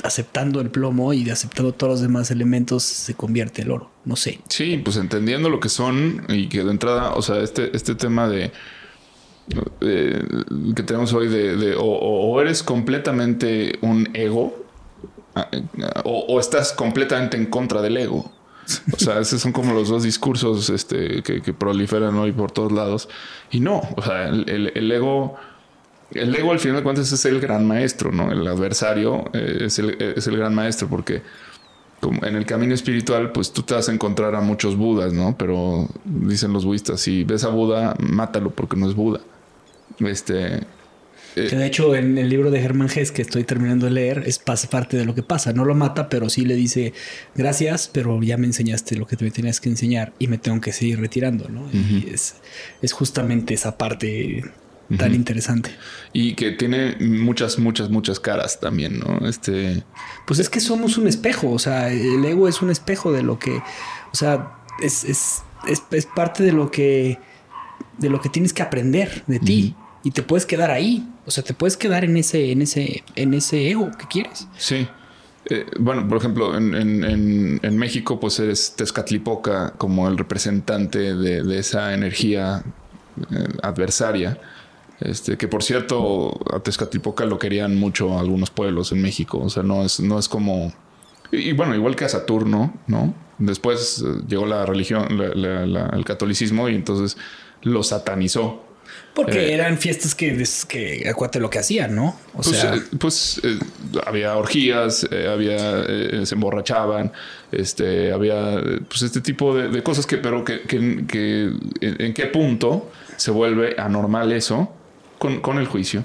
aceptando 0.05 0.61
el 0.61 0.71
plomo 0.71 1.15
y 1.15 1.25
de 1.25 1.33
aceptando 1.33 1.73
todos 1.73 1.95
los 1.95 2.01
demás 2.03 2.31
elementos 2.31 2.83
se 2.83 3.15
convierte 3.15 3.63
el 3.63 3.71
oro. 3.71 3.91
No 4.05 4.17
sé. 4.17 4.39
Sí, 4.49 4.81
pues 4.85 4.97
entendiendo 4.97 5.49
lo 5.49 5.61
que 5.61 5.71
son 5.71 6.27
y 6.29 6.49
que 6.49 6.63
de 6.63 6.71
entrada, 6.71 7.15
o 7.15 7.23
sea, 7.23 7.41
este, 7.41 7.75
este 7.75 7.95
tema 7.95 8.29
de 8.29 8.53
eh, 9.81 10.23
que 10.77 10.83
tenemos 10.83 11.13
hoy 11.15 11.29
de, 11.29 11.57
de 11.57 11.75
o, 11.79 12.41
eres 12.41 12.63
completamente 12.63 13.79
un 13.81 14.09
ego 14.15 14.65
ah, 15.35 15.49
eh, 15.53 15.63
o, 16.05 16.39
estás 16.39 16.73
completamente 16.73 17.39
en 17.39 17.47
contra 17.47 17.81
del 17.81 17.97
ego. 17.97 18.31
O 18.93 18.99
sea, 18.99 19.21
esos 19.21 19.41
son 19.41 19.53
como 19.53 19.73
los 19.73 19.89
dos 19.89 20.03
discursos 20.03 20.69
este, 20.71 21.23
que, 21.23 21.41
proliferan 21.55 22.15
hoy 22.17 22.33
por 22.33 22.51
todos 22.51 22.73
lados. 22.73 23.09
Y 23.51 23.61
no, 23.61 23.83
o 23.97 24.03
sea, 24.03 24.29
el 24.29 24.93
ego, 24.93 25.37
el 26.15 26.35
ego 26.35 26.53
al 26.53 26.59
final 26.59 26.79
de 26.79 26.83
cuentas 26.83 27.11
es 27.12 27.25
el 27.25 27.41
gran 27.41 27.67
maestro, 27.67 28.12
¿no? 28.12 28.31
El 28.31 28.47
adversario 28.47 29.25
eh, 29.33 29.59
es, 29.67 29.79
el, 29.79 29.97
es 30.01 30.27
el 30.27 30.37
gran 30.37 30.55
maestro 30.55 30.89
porque 30.89 31.23
como 32.01 32.25
en 32.27 32.37
el 32.37 32.45
camino 32.45 32.75
espiritual, 32.75 33.33
pues 33.33 33.53
tú 33.53 33.62
te 33.62 33.73
vas 33.73 33.89
a 33.89 33.93
encontrar 33.93 34.35
a 34.35 34.43
muchos 34.43 34.77
budas, 34.77 35.15
¿no? 35.15 35.37
Pero 35.39 35.89
dicen 36.05 36.53
los 36.53 36.65
budistas, 36.67 37.01
si 37.01 37.25
ves 37.25 37.45
a 37.45 37.49
Buda, 37.49 37.97
mátalo 37.99 38.51
porque 38.51 38.77
no 38.77 38.89
es 38.89 38.95
Buda. 38.95 39.21
Este, 40.01 40.57
eh, 41.37 41.47
Que 41.49 41.57
de 41.57 41.67
hecho 41.67 41.95
en 41.95 42.19
el 42.19 42.29
libro 42.29 42.51
de 42.51 42.61
Germán 42.61 42.91
Gess 42.91 43.11
que 43.11 43.23
estoy 43.23 43.45
terminando 43.45 43.87
de 43.87 43.93
leer 43.93 44.25
es 44.27 44.39
parte 44.39 44.99
de 44.99 45.05
lo 45.07 45.15
que 45.15 45.23
pasa. 45.23 45.55
No 45.55 45.65
lo 45.65 45.75
mata, 45.75 46.11
pero 46.11 46.29
sí 46.29 46.45
le 46.45 46.57
dice 46.57 46.93
gracias, 47.35 47.89
pero 47.93 48.23
ya 48.23 48.37
me 48.37 48.47
enseñaste 48.47 48.97
lo 48.97 49.07
que 49.07 49.17
te 49.17 49.31
tenías 49.31 49.61
que 49.61 49.71
enseñar 49.71 50.12
y 50.19 50.29
me 50.29 50.37
tengo 50.37 50.61
que 50.61 50.73
seguir 50.73 51.01
retirando, 51.01 51.49
¿no? 51.49 51.69
Y 51.73 52.11
es, 52.12 52.37
es 52.83 52.93
justamente 52.93 53.55
esa 53.55 53.79
parte 53.79 54.45
tan 54.99 55.14
interesante. 55.14 55.70
y 56.12 56.35
que 56.35 56.51
tiene 56.53 56.97
muchas, 57.01 57.59
muchas, 57.59 57.91
muchas 57.91 58.20
caras 58.20 58.61
también, 58.61 59.01
¿no? 59.01 59.26
Este, 59.26 59.82
Pues 60.26 60.39
es 60.41 60.49
que 60.49 60.61
somos 60.61 60.99
un 60.99 61.07
espejo, 61.09 61.51
o 61.51 61.59
sea, 61.59 61.91
el 61.91 62.24
ego 62.24 62.49
es 62.49 62.62
un 62.62 62.70
espejo 62.70 63.11
de 63.12 63.22
lo 63.22 63.39
que, 63.39 63.57
o 63.57 64.14
sea, 64.16 64.59
es, 64.82 65.05
es, 65.05 65.43
es, 65.66 65.82
es 65.91 66.07
parte 66.07 66.43
de 66.43 66.53
lo 66.53 66.70
que, 66.70 67.18
de 67.99 68.11
lo 68.11 68.20
que 68.20 68.28
tienes 68.28 68.53
que 68.53 68.62
aprender 68.62 69.24
de 69.26 69.39
ti 69.39 69.74
y 70.03 70.11
te 70.11 70.22
puedes 70.22 70.45
quedar 70.47 70.70
ahí, 70.70 71.09
o 71.26 71.30
sea, 71.30 71.43
te 71.43 71.55
puedes 71.55 71.76
quedar 71.76 72.05
en 72.05 72.16
ese, 72.16 72.53
en 72.53 72.61
ese, 72.62 73.03
en 73.16 73.32
ese 73.35 73.70
ego 73.70 73.91
que 73.99 74.07
quieres. 74.07 74.47
Sí. 74.59 74.87
Eh, 75.51 75.66
bueno, 75.78 76.07
por 76.09 76.18
ejemplo, 76.18 76.57
en, 76.57 76.74
en- 76.74 77.05
en- 77.05 77.61
en 77.62 77.76
México, 77.76 78.18
pues 78.20 78.39
eres 78.39 78.74
Tezcatlipoca 78.76 79.72
como 79.76 80.09
el 80.09 80.16
representante 80.16 81.14
de, 81.14 81.43
de 81.43 81.59
esa 81.59 81.93
energía 81.95 82.62
eh, 83.30 83.47
adversaria. 83.62 84.39
Este, 85.01 85.37
que 85.37 85.49
por 85.49 85.63
cierto, 85.63 86.39
a 86.55 86.61
Tezcatlipoca 86.61 87.25
lo 87.25 87.39
querían 87.39 87.77
mucho 87.77 88.19
algunos 88.19 88.51
pueblos 88.51 88.93
en 88.93 89.03
México. 89.03 89.39
O 89.39 89.51
sea, 89.51 89.63
no 89.63 89.85
es, 89.85 90.01
no 90.01 90.19
es 90.19 90.29
como. 90.29 90.73
Y, 91.33 91.39
y 91.51 91.53
bueno, 91.53 91.75
igual 91.75 91.97
que 91.97 92.05
a 92.05 92.09
Saturno, 92.09 92.75
¿no? 92.87 93.15
Después 93.39 94.05
eh, 94.07 94.23
llegó 94.29 94.47
la 94.47 94.65
religión, 94.65 95.19
la- 95.19 95.35
la- 95.35 95.67
la- 95.67 95.87
el 95.95 96.05
catolicismo, 96.05 96.69
y 96.69 96.75
entonces 96.77 97.17
lo 97.63 97.83
satanizó. 97.83 98.63
Porque 99.15 99.47
Eh. 99.49 99.55
eran 99.55 99.79
fiestas 99.79 100.15
que, 100.15 100.41
que 100.69 101.09
acuérdate 101.09 101.41
lo 101.41 101.51
que 101.51 101.59
hacían, 101.59 101.95
¿no? 101.97 102.17
O 102.35 102.43
Pues, 102.43 102.47
sea, 102.59 102.75
eh, 102.77 102.81
pues, 103.01 103.41
eh, 103.43 103.59
había 104.07 104.37
orgías, 104.37 105.05
había 105.33 105.85
se 106.27 106.35
emborrachaban, 106.35 107.11
este, 107.51 108.13
había 108.13 108.61
pues 108.89 109.03
este 109.03 109.21
tipo 109.21 109.55
de, 109.57 109.69
de 109.69 109.83
cosas 109.83 110.07
que, 110.07 110.19
pero 110.19 110.45
que, 110.45 110.63
que- 110.63 111.05
que- 111.09 111.53
en, 111.81 111.97
en 112.03 112.15
qué 112.15 112.27
punto 112.27 112.91
se 113.17 113.31
vuelve 113.31 113.75
anormal 113.79 114.31
eso 114.33 114.73
con, 115.19 115.59
el 115.59 115.67
juicio, 115.67 116.05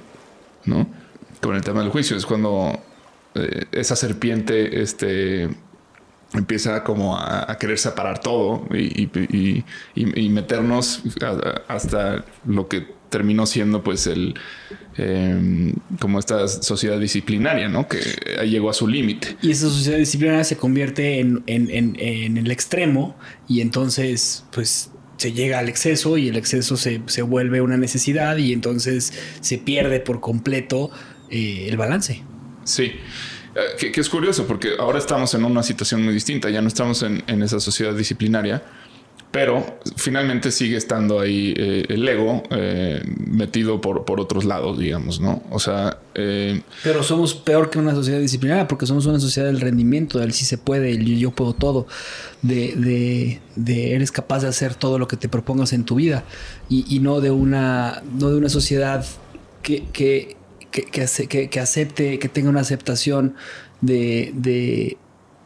¿no? 0.66 0.88
Con 1.42 1.56
el 1.56 1.62
tema 1.64 1.82
del 1.82 1.90
juicio 1.90 2.16
es 2.18 2.26
cuando 2.26 2.80
eh, 3.36 3.66
esa 3.72 3.96
serpiente, 3.96 4.82
este 4.82 5.50
empieza 6.34 6.84
como 6.84 7.18
a, 7.18 7.58
querer 7.60 7.80
separar 7.80 8.20
todo 8.20 8.68
y, 8.72 9.02
y- 9.04 9.10
y- 9.96 10.26
y- 10.26 10.30
meternos 10.30 11.02
hasta 11.68 12.24
lo 12.46 12.68
que 12.68 12.86
terminó 13.10 13.48
siendo 13.48 13.84
pues 13.84 14.06
el 14.06 14.36
eh, 14.98 15.74
como 16.00 16.20
esta 16.20 16.48
sociedad 16.48 17.00
disciplinaria, 17.00 17.68
¿no? 17.68 17.88
Que 17.88 18.00
llegó 18.46 18.70
a 18.70 18.74
su 18.74 18.88
límite. 18.88 19.38
y 19.42 19.50
esa 19.50 19.70
sociedad 19.70 19.98
disciplinaria 19.98 20.44
se 20.44 20.58
convierte 20.58 21.20
en, 21.20 21.42
en, 21.48 21.96
en 22.00 22.38
el 22.38 22.52
extremo 22.52 23.16
y 23.48 23.62
entonces, 23.62 24.46
pues, 24.52 24.92
se 25.20 25.34
llega 25.34 25.60
al 25.60 25.68
exceso 25.68 26.18
y 26.18 26.30
el 26.30 26.38
exceso 26.38 26.78
se, 26.78 27.02
se 27.08 27.22
vuelve 27.22 27.60
una 27.60 27.76
necesidad 27.76 28.38
y 28.38 28.54
entonces 28.54 29.12
se 29.42 29.58
pierde 29.58 30.00
por 30.00 30.22
completo 30.22 30.92
eh, 31.30 31.68
el 31.68 31.76
balance. 31.76 32.24
Sí. 32.64 32.84
Eh, 32.84 33.60
que, 33.78 33.92
que 33.92 34.00
es 34.00 34.08
curioso 34.08 34.48
porque 34.48 34.76
ahora 34.80 34.98
estamos 34.98 35.34
en 35.34 35.44
una 35.44 35.62
situación 35.62 36.06
muy 36.06 36.14
distinta, 36.14 36.50
ya 36.50 36.62
no 36.62 36.70
estamos 36.70 37.04
en, 37.04 37.22
en 37.28 37.44
esa 37.44 37.60
sociedad 37.60 37.94
disciplinaria, 37.94 38.64
pero 39.32 39.80
finalmente 39.96 40.52
sigue 40.52 40.76
estando 40.76 41.20
ahí 41.20 41.54
eh, 41.56 41.86
el 41.90 42.08
ego 42.08 42.42
eh, 42.50 43.02
metido 43.28 43.80
por, 43.80 44.04
por 44.04 44.20
otros 44.20 44.44
lados, 44.44 44.80
digamos, 44.80 45.20
¿no? 45.22 45.44
O 45.52 45.60
sea, 45.60 46.00
eh, 46.16 46.62
Pero 46.84 47.04
somos 47.04 47.36
peor 47.36 47.70
que 47.70 47.78
una 47.78 47.94
sociedad 47.94 48.20
disciplinaria 48.20 48.68
porque 48.68 48.88
somos 48.88 49.06
una 49.06 49.20
sociedad 49.20 49.48
del 49.48 49.62
rendimiento, 49.62 50.18
del 50.18 50.34
sí 50.34 50.46
se 50.46 50.58
puede, 50.58 50.92
el 50.92 51.20
yo, 51.20 51.30
puedo 51.32 51.54
todo, 51.54 51.86
de, 52.42 52.74
de, 52.76 53.40
de 53.56 53.94
eres 53.94 54.12
capaz 54.12 54.40
de 54.42 54.48
hacer 54.48 54.74
todo 54.74 54.98
lo 54.98 55.08
que 55.08 55.16
te 55.18 55.30
propongas 55.30 55.74
en 55.74 55.84
tu 55.86 55.96
vida 55.96 56.24
y, 56.68 56.86
y 56.94 57.00
no 57.00 57.22
de 57.22 57.30
una 57.30 58.02
no 58.20 58.32
de 58.32 58.38
una 58.38 58.50
sociedad 58.50 59.06
que, 59.62 59.84
que, 59.94 60.38
que, 60.72 60.86
que, 60.86 61.50
que- 61.50 61.60
acepte, 61.60 62.18
que 62.18 62.30
tenga 62.30 62.50
una 62.50 62.62
aceptación 62.62 63.36
de 63.82 64.98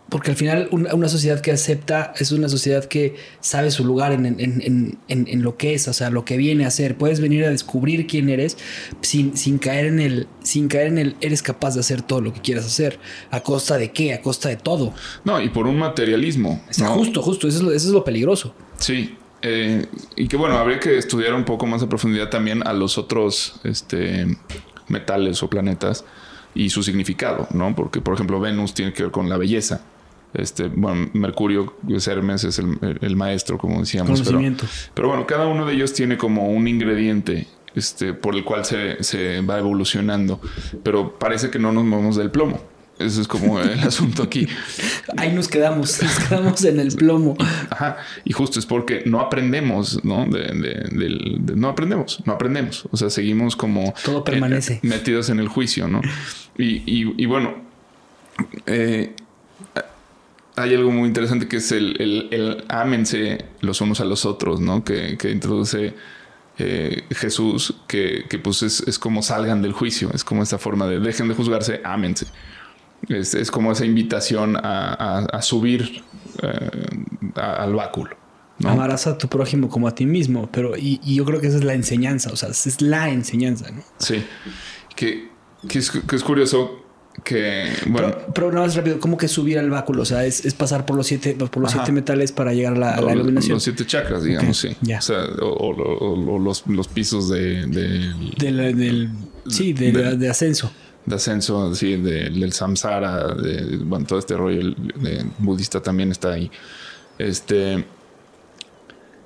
porque 0.09 0.29
al 0.29 0.37
final 0.37 0.67
una, 0.71 0.93
una 0.93 1.07
sociedad 1.09 1.39
que 1.41 1.51
acepta 1.51 2.13
es 2.19 2.31
una 2.31 2.47
sociedad 2.47 2.85
que 2.85 3.15
sabe 3.39 3.71
su 3.71 3.83
lugar 3.83 4.11
en, 4.11 4.25
en- 4.27 4.39
en- 4.39 4.97
en- 5.07 5.41
lo 5.41 5.57
que 5.57 5.73
es, 5.73 5.87
o 5.87 5.93
sea, 5.93 6.11
lo 6.11 6.23
que 6.23 6.37
viene 6.37 6.65
a 6.65 6.71
ser. 6.71 6.95
Puedes 6.97 7.19
venir 7.19 7.43
a 7.45 7.49
descubrir 7.49 8.05
quién 8.05 8.29
eres 8.29 8.57
sin, 9.01 9.35
sin 9.35 9.57
caer 9.57 9.85
en 9.87 9.99
el, 9.99 10.27
sin 10.43 10.67
caer 10.67 10.87
en 10.87 10.97
el, 10.99 11.15
eres 11.21 11.41
capaz 11.41 11.73
de 11.73 11.79
hacer 11.79 12.03
todo 12.03 12.21
lo 12.21 12.31
que 12.31 12.41
quieras 12.41 12.65
hacer. 12.65 12.99
¿A 13.31 13.39
costa 13.41 13.77
de 13.77 13.91
qué? 13.91 14.13
A 14.13 14.21
costa 14.21 14.49
de 14.49 14.57
todo. 14.57 14.93
no, 15.23 15.41
y 15.41 15.49
por 15.49 15.65
un 15.65 15.77
materialismo. 15.79 16.61
Justo, 16.95 17.21
justo, 17.23 17.47
eso 17.47 17.57
es, 17.57 17.63
lo, 17.63 17.71
eso 17.71 17.87
es 17.87 17.93
lo 17.93 18.03
peligroso. 18.03 18.53
Sí. 18.77 19.17
eh, 19.41 19.87
y 20.15 20.27
que 20.27 20.37
bueno, 20.37 20.57
habría 20.57 20.79
que 20.79 20.97
estudiar 20.97 21.33
un 21.33 21.43
poco 21.45 21.65
más 21.65 21.81
a 21.81 21.89
profundidad 21.89 22.29
también 22.29 22.65
a 22.67 22.73
los 22.73 22.97
otros 22.99 23.59
este, 23.63 24.27
metales 24.89 25.41
o 25.41 25.49
planetas 25.49 26.05
y 26.55 26.69
su 26.69 26.83
significado, 26.83 27.47
¿no? 27.51 27.73
Porque, 27.75 27.99
por 27.99 28.13
ejemplo, 28.13 28.39
Venus 28.39 28.75
tiene 28.75 28.93
que 28.93 29.01
ver 29.03 29.11
con 29.11 29.27
la 29.27 29.37
belleza. 29.37 29.81
Este, 30.33 30.67
bueno, 30.67 31.09
Mercurio, 31.13 31.75
es 31.89 32.07
Hermes, 32.07 32.43
es 32.43 32.59
el, 32.59 32.77
el 33.01 33.15
maestro, 33.15 33.57
como 33.57 33.79
decíamos. 33.79 34.19
Pero, 34.21 34.25
Conocimiento. 34.31 34.65
pero 34.93 35.07
bueno, 35.09 35.27
cada 35.27 35.45
uno 35.47 35.65
de 35.65 35.73
ellos 35.73 35.93
tiene 35.93 36.17
como 36.17 36.49
un 36.49 36.67
ingrediente 36.67 37.47
este, 37.75 38.13
por 38.13 38.35
el 38.35 38.43
cual 38.43 38.65
se, 38.65 39.03
se 39.03 39.41
va 39.41 39.59
evolucionando. 39.59 40.39
Pero 40.83 41.17
parece 41.19 41.49
que 41.49 41.59
no 41.59 41.71
nos 41.71 41.83
movemos 41.85 42.15
del 42.15 42.31
plomo. 42.31 42.59
Ese 42.99 43.21
es 43.21 43.27
como 43.27 43.59
el 43.59 43.79
asunto 43.81 44.21
aquí. 44.23 44.47
Ahí 45.17 45.33
nos 45.33 45.47
quedamos, 45.47 45.99
nos 46.03 46.19
quedamos 46.19 46.63
en 46.63 46.79
el 46.79 46.95
plomo. 46.95 47.35
Ajá. 47.69 47.97
Y 48.23 48.33
justo 48.33 48.59
es 48.59 48.65
porque 48.67 49.01
no 49.05 49.19
aprendemos, 49.19 50.03
¿no? 50.05 50.25
De, 50.25 50.41
de- 50.43 51.55
no 51.55 51.69
aprendemos, 51.69 52.21
no 52.25 52.33
aprendemos. 52.33 52.87
O 52.91 52.97
sea, 52.97 53.09
seguimos 53.09 53.55
como... 53.55 53.93
Todo 54.05 54.23
permanece. 54.23 54.73
eh, 54.75 54.79
metidos 54.83 55.29
en 55.29 55.39
el 55.39 55.47
juicio, 55.47 55.87
¿no? 55.87 56.01
Y, 56.57 56.83
y- 56.85 57.13
y 57.17 57.25
bueno, 57.25 57.55
eh, 58.67 59.15
hay 60.55 60.75
algo 60.75 60.91
muy 60.91 61.07
interesante 61.07 61.47
que 61.47 61.57
es 61.57 61.71
el, 61.71 61.99
el, 62.01 62.27
el 62.31 62.63
ámense 62.69 63.45
los 63.61 63.81
unos 63.81 63.99
a 64.01 64.05
los 64.05 64.25
otros, 64.25 64.59
¿no? 64.59 64.83
Que, 64.83 65.17
que 65.17 65.31
introduce 65.31 65.93
eh, 66.59 67.03
Jesús, 67.11 67.75
que, 67.87 68.25
que 68.29 68.37
pues 68.39 68.61
es, 68.63 68.81
es 68.87 68.99
como 68.99 69.23
salgan 69.23 69.61
del 69.61 69.73
juicio, 69.73 70.11
es 70.13 70.23
como 70.23 70.43
esta 70.43 70.57
forma 70.59 70.85
de 70.87 70.99
dejen 70.99 71.27
de 71.27 71.33
juzgarse, 71.33 71.81
ámense. 71.83 72.27
Es, 73.09 73.33
es 73.33 73.51
como 73.51 73.71
esa 73.71 73.83
invitación 73.85 74.55
a, 74.55 74.93
a- 74.93 75.25
a 75.25 75.41
subir 75.41 76.03
eh, 76.41 76.69
a- 77.35 77.63
al 77.63 77.73
báculo. 77.73 78.15
¿no? 78.59 78.69
Amarás 78.69 79.07
a 79.07 79.17
tu 79.17 79.27
prójimo 79.27 79.67
como 79.67 79.87
a 79.87 79.95
ti 79.95 80.05
mismo, 80.05 80.47
pero 80.51 80.77
y, 80.77 81.01
y 81.03 81.15
yo 81.15 81.25
creo 81.25 81.41
que 81.41 81.47
esa 81.47 81.57
es 81.57 81.63
la 81.63 81.73
enseñanza, 81.73 82.31
o 82.31 82.35
sea, 82.35 82.49
esa 82.49 82.69
es 82.69 82.81
la 82.81 83.09
enseñanza, 83.09 83.71
¿no? 83.71 83.81
Sí. 83.97 84.23
Que, 84.95 85.29
que 85.67 85.79
es, 85.79 85.89
que 85.89 86.15
es 86.15 86.23
curioso 86.23 86.82
que, 87.23 87.69
bueno, 87.87 88.09
Pero, 88.11 88.33
pero 88.33 88.51
nada 88.51 88.65
más 88.65 88.75
rápido, 88.75 88.99
¿cómo 88.99 89.17
que 89.17 89.27
subir 89.27 89.59
al 89.59 89.69
báculo? 89.69 90.01
O 90.01 90.05
sea, 90.05 90.25
es, 90.25 90.45
es 90.45 90.53
pasar 90.53 90.85
por 90.85 90.95
los 90.97 91.05
siete, 91.07 91.35
por 91.35 91.57
los 91.57 91.71
Ajá. 91.71 91.79
siete 91.81 91.91
metales 91.91 92.31
para 92.31 92.53
llegar 92.53 92.73
a 92.73 92.99
la, 93.01 93.13
iluminación. 93.13 93.53
los 93.55 93.63
siete 93.63 93.85
chakras, 93.85 94.23
digamos, 94.23 94.57
sí. 94.57 94.75
ya. 94.81 94.97
O 94.97 95.01
sea, 95.01 95.23
o, 95.41 95.45
o- 95.45 95.83
o- 95.83 96.35
o 96.35 96.39
los, 96.39 96.65
los 96.67 96.87
pisos 96.87 97.29
de, 97.29 97.65
de, 97.67 98.13
Del, 98.37 98.75
del- 98.77 99.09
sí, 99.47 99.73
de, 99.73 99.91
De- 99.91 100.17
de 100.17 100.29
ascenso. 100.29 100.71
de 101.05 101.15
ascenso, 101.15 101.75
sí, 101.75 101.97
de- 101.97 102.29
del 102.31 102.51
samsara, 102.51 103.35
de, 103.35 103.77
bueno, 103.77 104.05
todo 104.07 104.17
este 104.19 104.35
rollo 104.35 104.73
de 104.95 105.23
budista 105.37 105.81
también 105.81 106.11
está 106.11 106.31
ahí. 106.33 106.49
Este, 107.19 107.85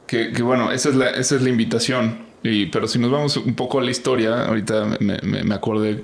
que, 0.05 0.31
que 0.31 0.43
bueno, 0.43 0.71
esa 0.71 0.89
es 0.89 0.95
la, 0.95 1.09
esa 1.11 1.35
es 1.35 1.41
la 1.41 1.49
invitación. 1.49 2.27
Y, 2.43 2.67
pero 2.67 2.87
si 2.87 2.99
nos 2.99 3.11
vamos 3.11 3.35
un 3.37 3.55
poco 3.55 3.79
a 3.79 3.83
la 3.83 3.91
historia, 3.91 4.45
ahorita 4.45 4.97
me, 4.99 5.19
me, 5.23 5.43
me 5.43 5.55
acordé 5.55 6.03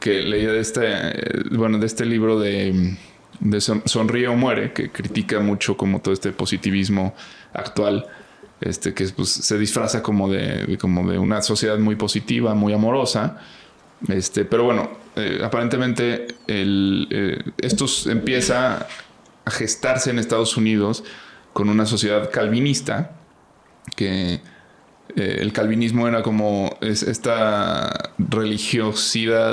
que 0.00 0.22
leía 0.22 0.52
de 0.52 0.60
este, 0.60 0.82
eh, 0.84 1.42
bueno, 1.52 1.78
de 1.78 1.86
este 1.86 2.04
libro 2.04 2.38
de, 2.38 2.96
de 3.40 3.60
Son- 3.60 3.82
Sonríe 3.86 4.28
o 4.28 4.34
Muere, 4.36 4.72
que 4.72 4.90
critica 4.90 5.40
mucho 5.40 5.76
como 5.76 6.00
todo 6.00 6.12
este 6.14 6.32
positivismo 6.32 7.14
actual, 7.52 8.06
este, 8.60 8.94
que 8.94 9.06
pues, 9.08 9.28
se 9.30 9.58
disfraza 9.58 10.02
como 10.02 10.28
de, 10.30 10.64
de- 10.66 10.78
como 10.78 11.10
de 11.10 11.18
una 11.18 11.42
sociedad 11.42 11.78
muy 11.78 11.96
positiva, 11.96 12.54
muy 12.54 12.72
amorosa. 12.72 13.38
Este, 14.08 14.44
pero 14.44 14.64
bueno, 14.64 14.90
eh, 15.16 15.40
aparentemente 15.42 16.26
el, 16.46 17.06
eh, 17.10 17.42
esto 17.58 17.86
empieza 18.10 18.86
a 19.44 19.50
gestarse 19.50 20.10
en 20.10 20.18
Estados 20.18 20.56
Unidos 20.56 21.02
con 21.52 21.68
una 21.70 21.86
sociedad 21.86 22.30
calvinista 22.30 23.12
que 23.94 24.40
eh, 25.16 25.38
el 25.40 25.52
calvinismo 25.52 26.06
era 26.06 26.22
como 26.22 26.76
es 26.82 27.02
esta 27.02 28.12
religiosidad 28.18 29.50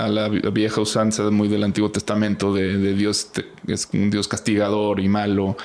a, 0.00 0.08
la 0.08 0.28
vieja 0.28 0.80
usanza 0.80 1.30
muy 1.30 1.46
del 1.46 1.62
Antiguo 1.62 1.92
Testamento 1.92 2.52
de, 2.52 2.94
Dios 2.94 3.30
es 3.68 3.88
un 3.92 4.10
Dios 4.10 4.26
castigador 4.26 4.98
y 4.98 5.08
malo 5.08 5.56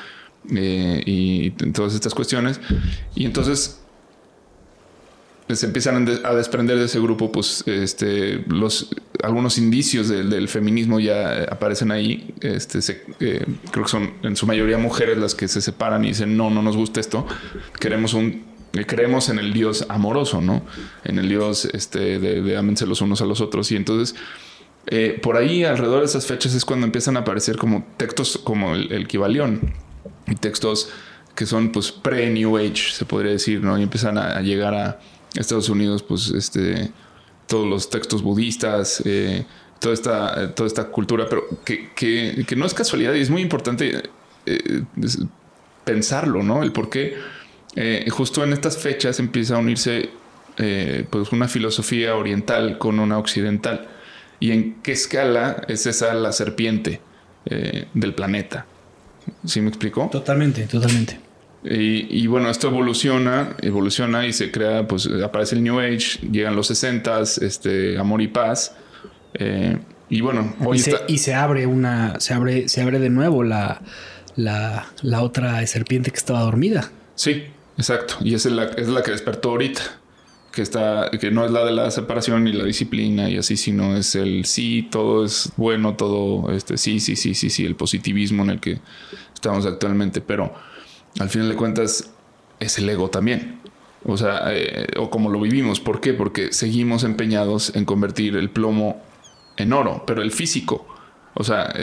eh, 0.53 1.01
y 1.05 1.49
todas 1.73 1.95
estas 1.95 2.13
cuestiones 2.13 2.61
y 3.15 3.25
entonces 3.25 3.81
se 5.49 5.65
empiezan 5.67 6.07
a 6.23 6.33
desprender 6.33 6.77
de 6.79 6.85
ese 6.85 6.99
grupo, 6.99 7.31
pues 7.31 7.63
este, 7.67 8.43
los, 8.47 8.89
algunos 9.21 9.59
indicios 9.59 10.07
del 10.07 10.47
feminismo 10.47 10.99
ya 10.99 11.43
aparecen 11.43 11.91
ahí. 11.91 12.33
Este, 12.41 12.79
eh, 13.19 13.45
creo 13.69 13.85
que 13.85 13.91
son 13.91 14.13
en 14.23 14.35
su 14.35 14.47
mayoría 14.47 14.79
mujeres 14.79 15.19
las 15.19 15.35
que 15.35 15.47
se 15.47 15.61
separan 15.61 16.03
y 16.03 16.09
dicen, 16.09 16.35
no, 16.35 16.49
no 16.49 16.63
nos 16.63 16.75
gusta 16.75 16.99
esto, 16.99 17.27
queremos 17.79 18.15
un 18.15 18.54
creemos 18.83 19.29
en 19.29 19.39
el 19.39 19.53
Dios 19.53 19.85
amoroso, 19.89 20.41
¿no? 20.41 20.63
En 21.03 21.19
el 21.19 21.29
Dios 21.29 21.65
este, 21.65 22.19
de, 22.19 22.41
de 22.41 22.85
los 22.85 23.01
unos 23.01 23.21
a 23.21 23.25
los 23.25 23.41
otros. 23.41 23.71
Y 23.71 23.75
entonces, 23.75 24.15
eh, 24.87 25.19
por 25.21 25.37
ahí, 25.37 25.63
alrededor 25.63 25.99
de 25.99 26.05
esas 26.05 26.25
fechas, 26.25 26.53
es 26.53 26.65
cuando 26.65 26.85
empiezan 26.85 27.15
a 27.17 27.21
aparecer 27.21 27.57
como 27.57 27.87
textos 27.97 28.37
como 28.37 28.75
el, 28.75 28.91
el 28.91 29.07
Kibalión 29.07 29.73
y 30.27 30.35
textos 30.35 30.89
que 31.35 31.45
son 31.45 31.71
pues 31.71 31.91
pre-New 31.91 32.57
Age, 32.57 32.91
se 32.91 33.05
podría 33.05 33.31
decir, 33.31 33.61
¿no? 33.61 33.77
Y 33.77 33.83
empiezan 33.83 34.17
a, 34.17 34.39
llegar 34.41 34.73
a 34.73 34.99
Estados 35.35 35.69
Unidos, 35.69 36.01
pues, 36.01 36.29
este, 36.29 36.91
todos 37.45 37.67
los 37.67 37.89
textos 37.89 38.21
budistas, 38.21 39.01
eh, 39.05 39.45
toda, 39.79 39.93
esta, 39.93 40.55
toda 40.55 40.67
esta 40.67 40.85
cultura, 40.85 41.27
pero 41.29 41.43
que, 41.65 41.91
que, 41.93 42.45
que, 42.47 42.55
no 42.55 42.65
es 42.65 42.73
casualidad 42.73 43.13
y 43.13 43.19
es 43.19 43.29
muy 43.29 43.41
importante 43.41 44.03
pensarlo, 45.83 46.43
¿no? 46.43 46.63
El 46.63 46.71
por 46.71 46.89
qué 46.89 47.15
eh, 47.75 48.05
justo 48.09 48.43
en 48.43 48.53
estas 48.53 48.77
fechas 48.77 49.19
empieza 49.19 49.55
a 49.55 49.59
unirse 49.59 50.09
eh, 50.57 51.05
pues 51.09 51.31
una 51.31 51.47
filosofía 51.47 52.15
oriental 52.15 52.77
con 52.77 52.99
una 52.99 53.17
occidental. 53.17 53.87
¿Y 54.39 54.51
en 54.51 54.81
qué 54.81 54.93
escala 54.93 55.63
es 55.67 55.85
esa 55.85 56.13
la 56.13 56.31
serpiente 56.31 57.01
eh, 57.45 57.87
del 57.93 58.13
planeta? 58.13 58.65
¿Sí 59.45 59.61
me 59.61 59.69
explicó? 59.69 60.09
Totalmente, 60.11 60.63
totalmente. 60.67 61.19
Y, 61.67 62.27
bueno, 62.27 62.51
esto 62.51 62.67
evoluciona, 62.67 63.55
evoluciona 63.59 64.27
y 64.27 64.33
se 64.33 64.51
crea, 64.51 64.87
pues 64.87 65.09
aparece 65.23 65.55
el 65.55 65.63
New 65.63 65.79
Age, 65.79 66.19
llegan 66.31 66.55
los 66.55 66.67
60 66.67 67.21
este, 67.21 67.97
amor 67.97 68.21
y 68.21 68.27
paz. 68.27 68.75
y 70.07 70.21
bueno, 70.21 70.53
hoy 70.63 70.77
y, 70.77 70.79
se, 70.81 70.95
y 71.07 71.17
se 71.17 71.33
abre 71.33 71.65
una, 71.65 72.19
se 72.19 72.35
abre, 72.35 72.69
se 72.69 72.83
abre 72.83 72.99
de 72.99 73.09
nuevo 73.09 73.43
la, 73.43 73.81
la, 74.35 74.85
la 75.01 75.23
otra 75.23 75.65
serpiente 75.65 76.11
que 76.11 76.17
estaba 76.17 76.41
dormida. 76.41 76.91
Sí, 77.15 77.45
Exacto. 77.77 78.15
Y 78.21 78.33
es 78.33 78.45
la, 78.45 78.65
es 78.65 78.87
la 78.87 79.03
que 79.03 79.11
despertó 79.11 79.49
ahorita. 79.49 79.81
Que 80.51 80.61
está, 80.61 81.11
que 81.11 81.31
no 81.31 81.43
es 81.43 81.51
la 81.51 81.65
de 81.65 81.73
la 81.73 81.91
separación 81.91 82.47
y 82.47 82.53
la 82.53 82.63
disciplina 82.63 83.29
y 83.29 83.37
así, 83.37 83.57
sino 83.57 83.97
es 83.97 84.15
el 84.15 84.45
sí, 84.45 84.87
todo 84.89 85.25
es 85.25 85.51
bueno, 85.57 85.95
todo 85.95 86.49
este 86.49 86.77
sí, 86.77 87.01
sí, 87.01 87.17
sí, 87.17 87.33
sí, 87.33 87.49
sí, 87.49 87.65
el 87.65 87.75
positivismo 87.75 88.43
en 88.43 88.51
el 88.51 88.59
que 88.61 88.79
estamos 89.33 89.65
actualmente. 89.65 90.21
Pero 90.21 90.53
al 91.19 91.29
final 91.29 91.49
de 91.49 91.55
cuentas 91.55 92.09
es 92.61 92.77
el 92.77 92.89
ego 92.89 93.09
también. 93.09 93.59
O 94.05 94.15
sea, 94.15 94.43
eh, 94.53 94.87
o 94.97 95.09
como 95.09 95.29
lo 95.29 95.41
vivimos. 95.41 95.81
¿Por 95.81 95.99
qué? 95.99 96.13
Porque 96.13 96.53
seguimos 96.53 97.03
empeñados 97.03 97.75
en 97.75 97.83
convertir 97.83 98.37
el 98.37 98.49
plomo 98.49 99.01
en 99.57 99.73
oro, 99.73 100.03
pero 100.07 100.21
el 100.21 100.31
físico. 100.31 100.87
O 101.33 101.43
sea, 101.43 101.73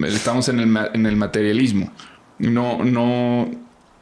estamos 0.00 0.48
en 0.50 0.60
el, 0.60 0.76
en 0.92 1.06
el 1.06 1.16
materialismo. 1.16 1.90
No, 2.38 2.84
no, 2.84 3.50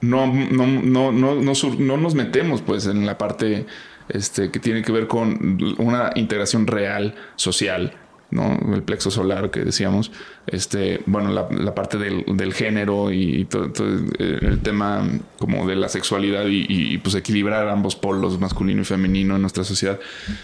no, 0.03 0.26
no, 0.26 0.66
no, 0.66 1.12
no, 1.12 1.34
no, 1.40 1.96
nos 1.96 2.14
metemos 2.14 2.61
pues 2.61 2.86
en 2.86 3.07
la 3.07 3.16
parte 3.16 3.66
este, 4.09 4.50
que 4.50 4.59
tiene 4.59 4.82
que 4.82 4.92
ver 4.92 5.07
con 5.07 5.59
una 5.78 6.11
integración 6.16 6.66
real, 6.66 7.14
social, 7.36 7.94
¿no? 8.32 8.59
El 8.74 8.82
plexo 8.82 9.12
solar 9.12 9.50
que 9.50 9.61
decíamos, 9.61 10.11
este, 10.48 11.03
bueno, 11.07 11.30
la, 11.30 11.74
parte 11.74 11.98
del, 11.98 12.53
género 12.53 13.12
y, 13.12 13.44
todo, 13.44 13.70
el 14.18 14.59
tema 14.61 15.09
como 15.38 15.68
de 15.68 15.76
la 15.76 15.88
sexualidad 15.88 16.46
y, 16.48 16.98
pues 16.98 17.14
equilibrar 17.14 17.68
ambos 17.68 17.94
polos, 17.94 18.40
masculino 18.40 18.82
y 18.82 18.84
femenino 18.84 19.36
en 19.36 19.42
nuestra 19.42 19.62
sociedad. 19.62 20.00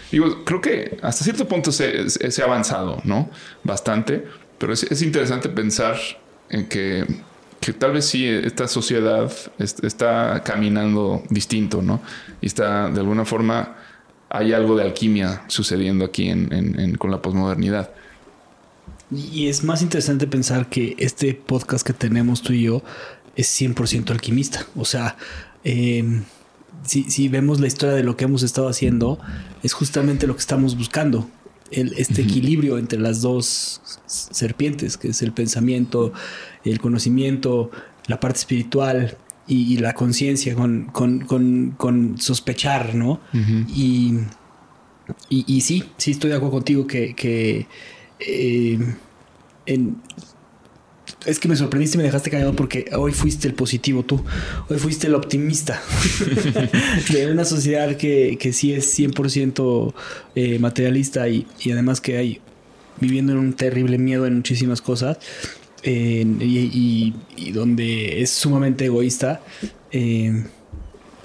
Digo, 0.09 0.45
creo 0.45 0.61
que 0.61 0.97
hasta 1.01 1.25
cierto 1.25 1.49
punto 1.49 1.73
se, 1.73 2.09
se 2.09 2.41
ha 2.41 2.45
avanzado, 2.45 3.01
¿no? 3.03 3.29
Bastante, 3.63 4.25
pero 4.57 4.71
es, 4.71 4.83
es 4.83 5.01
interesante 5.01 5.49
pensar 5.49 5.97
en 6.49 6.69
que 6.69 7.05
que 7.59 7.73
tal 7.73 7.93
vez 7.93 8.05
sí, 8.05 8.25
esta 8.25 8.67
sociedad 8.67 9.31
está 9.57 10.41
caminando 10.43 11.23
distinto, 11.29 11.81
¿no? 11.81 12.01
Y 12.41 12.47
está, 12.47 12.89
de 12.89 12.99
alguna 12.99 13.25
forma, 13.25 13.75
hay 14.29 14.53
algo 14.53 14.75
de 14.77 14.83
alquimia 14.83 15.43
sucediendo 15.47 16.05
aquí 16.05 16.29
en, 16.29 16.95
con 16.97 17.11
la 17.11 17.21
posmodernidad. 17.21 17.89
Y 19.11 19.47
es 19.47 19.63
más 19.63 19.81
interesante 19.81 20.27
pensar 20.27 20.69
que 20.69 20.95
este 20.99 21.33
podcast 21.33 21.85
que 21.85 21.93
tenemos 21.93 22.41
tú 22.41 22.53
y 22.53 22.63
yo 22.63 22.83
es 23.35 23.49
100% 23.59 24.11
alquimista. 24.11 24.65
O 24.75 24.85
sea, 24.85 25.17
em, 25.63 26.23
si, 26.85 27.27
vemos 27.27 27.59
la 27.59 27.67
historia 27.67 27.95
de 27.95 28.03
lo 28.03 28.15
que 28.15 28.25
hemos 28.25 28.43
estado 28.43 28.69
haciendo, 28.69 29.19
es 29.63 29.73
justamente 29.73 30.27
lo 30.27 30.35
que 30.35 30.41
estamos 30.41 30.77
buscando. 30.77 31.27
El, 31.71 31.93
este 31.97 32.21
equilibrio 32.21 32.77
entre 32.77 32.99
las 32.99 33.21
dos 33.21 33.81
serpientes, 34.05 34.97
que 34.97 35.09
es 35.09 35.21
el 35.21 35.31
pensamiento, 35.31 36.13
el 36.63 36.79
conocimiento, 36.79 37.71
la 38.07 38.19
parte 38.19 38.39
espiritual 38.39 39.17
y, 39.47 39.77
la 39.77 39.93
conciencia 39.93 40.55
con, 40.55 40.85
con, 40.85 42.15
sospechar, 42.19 42.95
¿no? 42.95 43.19
y, 43.67 44.19
y, 45.29 45.61
sí, 45.61 45.83
sí 45.97 46.11
estoy 46.11 46.29
de 46.29 46.35
acuerdo 46.35 46.53
contigo 46.53 46.85
que, 46.87 47.67
eh, 48.19 48.79
es 51.25 51.39
que 51.39 51.47
me 51.47 51.55
sorprendiste 51.55 51.97
y 51.97 51.99
me 51.99 52.03
dejaste 52.03 52.29
callado 52.29 52.55
porque 52.55 52.85
hoy 52.95 53.11
fuiste 53.11 53.47
el 53.47 53.53
positivo 53.53 54.03
tú. 54.03 54.23
Hoy 54.69 54.79
fuiste 54.79 55.07
el 55.07 55.15
optimista 55.15 55.81
de 57.11 57.31
una 57.31 57.45
sociedad 57.45 57.97
que, 57.97 58.37
que 58.39 58.53
sí 58.53 58.73
es 58.73 58.97
100% 58.97 59.93
eh, 60.35 60.59
materialista 60.59 61.27
y, 61.27 61.45
y, 61.59 61.71
además 61.71 62.01
que 62.01 62.17
hay 62.17 62.41
viviendo 62.99 63.33
en 63.33 63.39
un 63.39 63.53
terrible 63.53 63.97
miedo 63.97 64.25
en 64.25 64.35
muchísimas 64.35 64.81
cosas 64.81 65.17
y, 65.83 67.13
donde 67.53 68.21
es 68.21 68.29
sumamente 68.31 68.85
egoísta, 68.85 69.41
eh, 69.91 70.45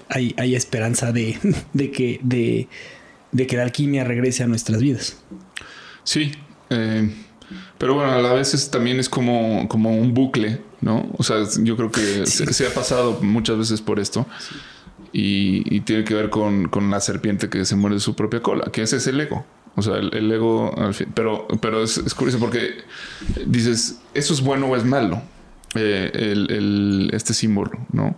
hay, 0.09 0.55
esperanza 0.55 1.13
de, 1.13 1.39
que, 1.93 2.21
de, 2.23 2.69
que 3.47 3.57
la 3.57 3.65
alquimia 3.65 4.05
regrese 4.05 4.43
a 4.43 4.47
nuestras 4.47 4.81
vidas. 4.81 5.23
Sí, 6.05 6.33
eh, 6.71 7.11
pero 7.85 7.97
bueno, 7.97 8.12
a 8.12 8.22
la 8.22 8.32
vez 8.32 8.70
también 8.70 8.99
es 8.99 9.11
como, 9.11 9.68
como 9.68 9.95
un 9.95 10.14
bucle, 10.14 10.59
¿no? 10.80 11.07
O 11.18 11.22
sea, 11.22 11.45
yo 11.59 11.76
creo 11.76 11.91
que 11.91 12.24
se, 12.24 12.66
ha 12.66 12.72
pasado 12.72 13.18
muchas 13.20 13.59
veces 13.59 13.82
por 13.82 14.01
esto. 14.01 14.24
Y, 15.12 15.82
tiene 15.82 16.03
que 16.03 16.14
ver 16.14 16.30
con, 16.30 16.68
con, 16.68 16.91
la 16.91 16.99
serpiente 17.01 17.51
que 17.51 17.66
se 17.66 17.76
muere 17.76 17.97
de 17.97 18.01
su 18.01 18.16
propia 18.16 18.41
cola, 18.41 18.70
que 18.72 18.80
ese 18.80 18.97
es 18.97 19.07
el 19.07 19.20
ego. 19.20 19.45
O 19.76 19.82
sea, 19.82 19.97
el, 19.97 20.32
ego, 20.32 20.74
al 20.78 20.95
fin, 20.95 21.09
pero, 21.14 21.47
pero 21.61 21.82
es, 21.82 22.14
curioso 22.14 22.39
porque 22.39 22.70
dices, 23.45 24.01
¿eso 24.14 24.32
es 24.32 24.41
bueno 24.41 24.64
o 24.68 24.76
es 24.76 24.85
malo? 24.87 25.20
Eh, 25.74 26.11
el, 26.14 27.11
este 27.12 27.35
símbolo, 27.35 27.72
¿no? 27.93 28.16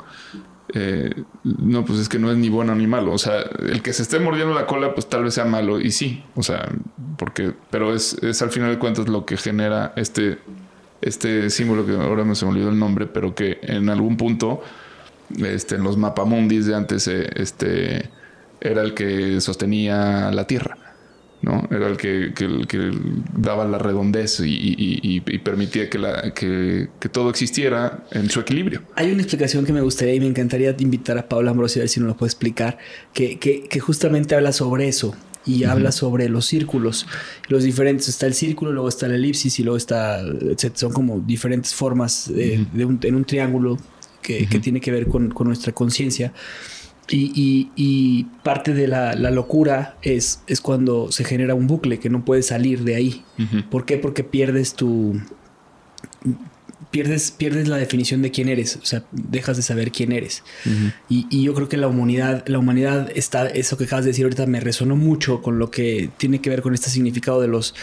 Eh, 0.74 1.22
no, 1.44 1.84
pues 1.84 2.00
es 2.00 2.08
que 2.08 2.18
no 2.18 2.30
es 2.30 2.36
ni 2.36 2.48
bueno 2.48 2.74
ni 2.74 2.86
malo. 2.86 3.12
O 3.12 3.18
sea, 3.18 3.40
el 3.40 3.82
que 3.82 3.92
se 3.92 4.02
esté 4.02 4.18
mordiendo 4.18 4.54
la 4.54 4.66
cola, 4.66 4.94
pues 4.94 5.08
tal 5.08 5.24
vez 5.24 5.34
sea 5.34 5.44
malo. 5.44 5.80
Y 5.80 5.90
sí, 5.90 6.24
o 6.34 6.42
sea, 6.42 6.68
porque, 7.16 7.52
pero 7.70 7.94
es, 7.94 8.14
es 8.22 8.42
al 8.42 8.50
final 8.50 8.70
de 8.70 8.78
cuentas 8.78 9.08
lo 9.08 9.24
que 9.24 9.36
genera 9.36 9.92
este, 9.96 10.38
este 11.02 11.50
símbolo 11.50 11.86
que 11.86 11.92
ahora 11.92 12.24
me 12.24 12.34
se 12.34 12.44
me 12.44 12.52
olvidó 12.52 12.70
el 12.70 12.78
nombre, 12.78 13.06
pero 13.06 13.34
que 13.34 13.58
en 13.62 13.88
algún 13.88 14.16
punto, 14.16 14.62
este, 15.38 15.76
en 15.76 15.84
los 15.84 15.97
mapamundis 15.97 16.66
de 16.66 16.74
antes, 16.74 17.06
eh, 17.09 17.28
este, 17.34 18.10
era 18.60 18.82
el 18.82 18.94
que 18.94 19.40
sostenía 19.40 20.30
la 20.32 20.47
tierra. 20.47 20.85
¿No? 21.42 21.68
Era 21.70 21.88
el 21.88 21.96
que, 21.96 22.32
daba 23.36 23.64
la 23.64 23.78
redondez 23.78 24.40
y, 24.44 25.20
permitía 25.44 25.88
que, 25.88 25.98
la, 25.98 26.32
que, 26.34 26.88
todo 27.12 27.30
existiera 27.30 28.04
en 28.10 28.30
su 28.30 28.40
equilibrio. 28.40 28.82
Hay 28.94 29.10
una 29.10 29.22
explicación 29.22 29.64
que 29.64 29.72
me 29.72 29.80
gustaría 29.80 30.14
y 30.14 30.20
me 30.20 30.26
encantaría 30.26 30.74
invitar 30.78 31.18
a 31.18 31.28
Paula 31.28 31.50
Ambrosio 31.50 31.80
a 31.80 31.82
ver 31.82 31.88
si 31.88 32.00
nos 32.00 32.08
lo 32.08 32.16
puede 32.16 32.28
explicar, 32.28 32.78
que, 33.12 33.68
justamente 33.80 34.34
habla 34.34 34.52
sobre 34.52 34.88
eso 34.88 35.14
y 35.44 35.62
habla 35.64 35.92
sobre 35.92 36.28
los 36.28 36.46
círculos, 36.46 37.06
los 37.48 37.62
diferentes. 37.62 38.08
Está 38.08 38.26
el 38.26 38.34
círculo, 38.34 38.72
luego 38.72 38.88
está 38.88 39.06
la 39.06 39.14
elipsis 39.14 39.60
y 39.60 39.62
luego 39.62 39.76
está, 39.76 40.20
son 40.74 40.92
como 40.92 41.20
diferentes 41.20 41.72
formas 41.72 42.28
de, 42.32 42.66
un, 42.84 42.98
en 43.02 43.14
un 43.14 43.24
triángulo 43.24 43.78
que, 44.22 44.46
tiene 44.60 44.80
que 44.80 44.90
ver 44.90 45.06
con, 45.06 45.30
con 45.30 45.46
nuestra 45.46 45.72
conciencia. 45.72 46.32
Y, 47.09 48.27
parte 48.43 48.74
de 48.74 48.89
la, 48.89 49.15
locura 49.31 49.97
es, 50.03 50.43
es, 50.47 50.61
cuando 50.61 51.12
se 51.12 51.24
genera 51.24 51.55
un 51.55 51.66
bucle 51.66 51.99
que 51.99 52.11
no 52.11 52.24
puedes 52.24 52.47
salir 52.47 52.83
de 52.85 52.97
ahí. 52.97 53.24
¿Por 53.70 53.85
qué? 53.85 53.99
Porque 53.99 54.24
pierdes 54.24 54.74
tu. 54.74 55.20
Pierdes, 56.91 57.31
pierdes 57.31 57.69
la 57.69 57.77
definición 57.77 58.23
de 58.23 58.31
quién 58.31 58.49
eres, 58.49 58.77
o 58.77 58.87
sea, 58.87 59.05
dejas 59.11 59.57
de 59.57 59.62
saber 59.62 59.93
quién 59.93 60.12
eres. 60.12 60.43
y, 61.09 61.43
yo 61.43 61.53
creo 61.53 61.69
que 61.69 61.77
la 61.77 61.89
humanidad, 61.89 62.45
la 62.47 62.59
humanidad 62.59 63.11
está, 63.15 63.47
eso 63.49 63.77
que 63.77 63.85
acabas 63.85 64.05
de 64.05 64.12
decir 64.12 64.24
ahorita 64.24 64.47
me 64.47 64.61
resonó 64.61 64.97
mucho 64.97 65.43
con 65.43 65.59
lo 65.59 65.70
que 65.70 66.11
tiene 66.16 66.41
que 66.41 66.49
ver 66.49 66.62
con 66.62 66.74
este 66.74 66.89
significado 66.89 67.41
de 67.41 67.49
los 67.49 67.74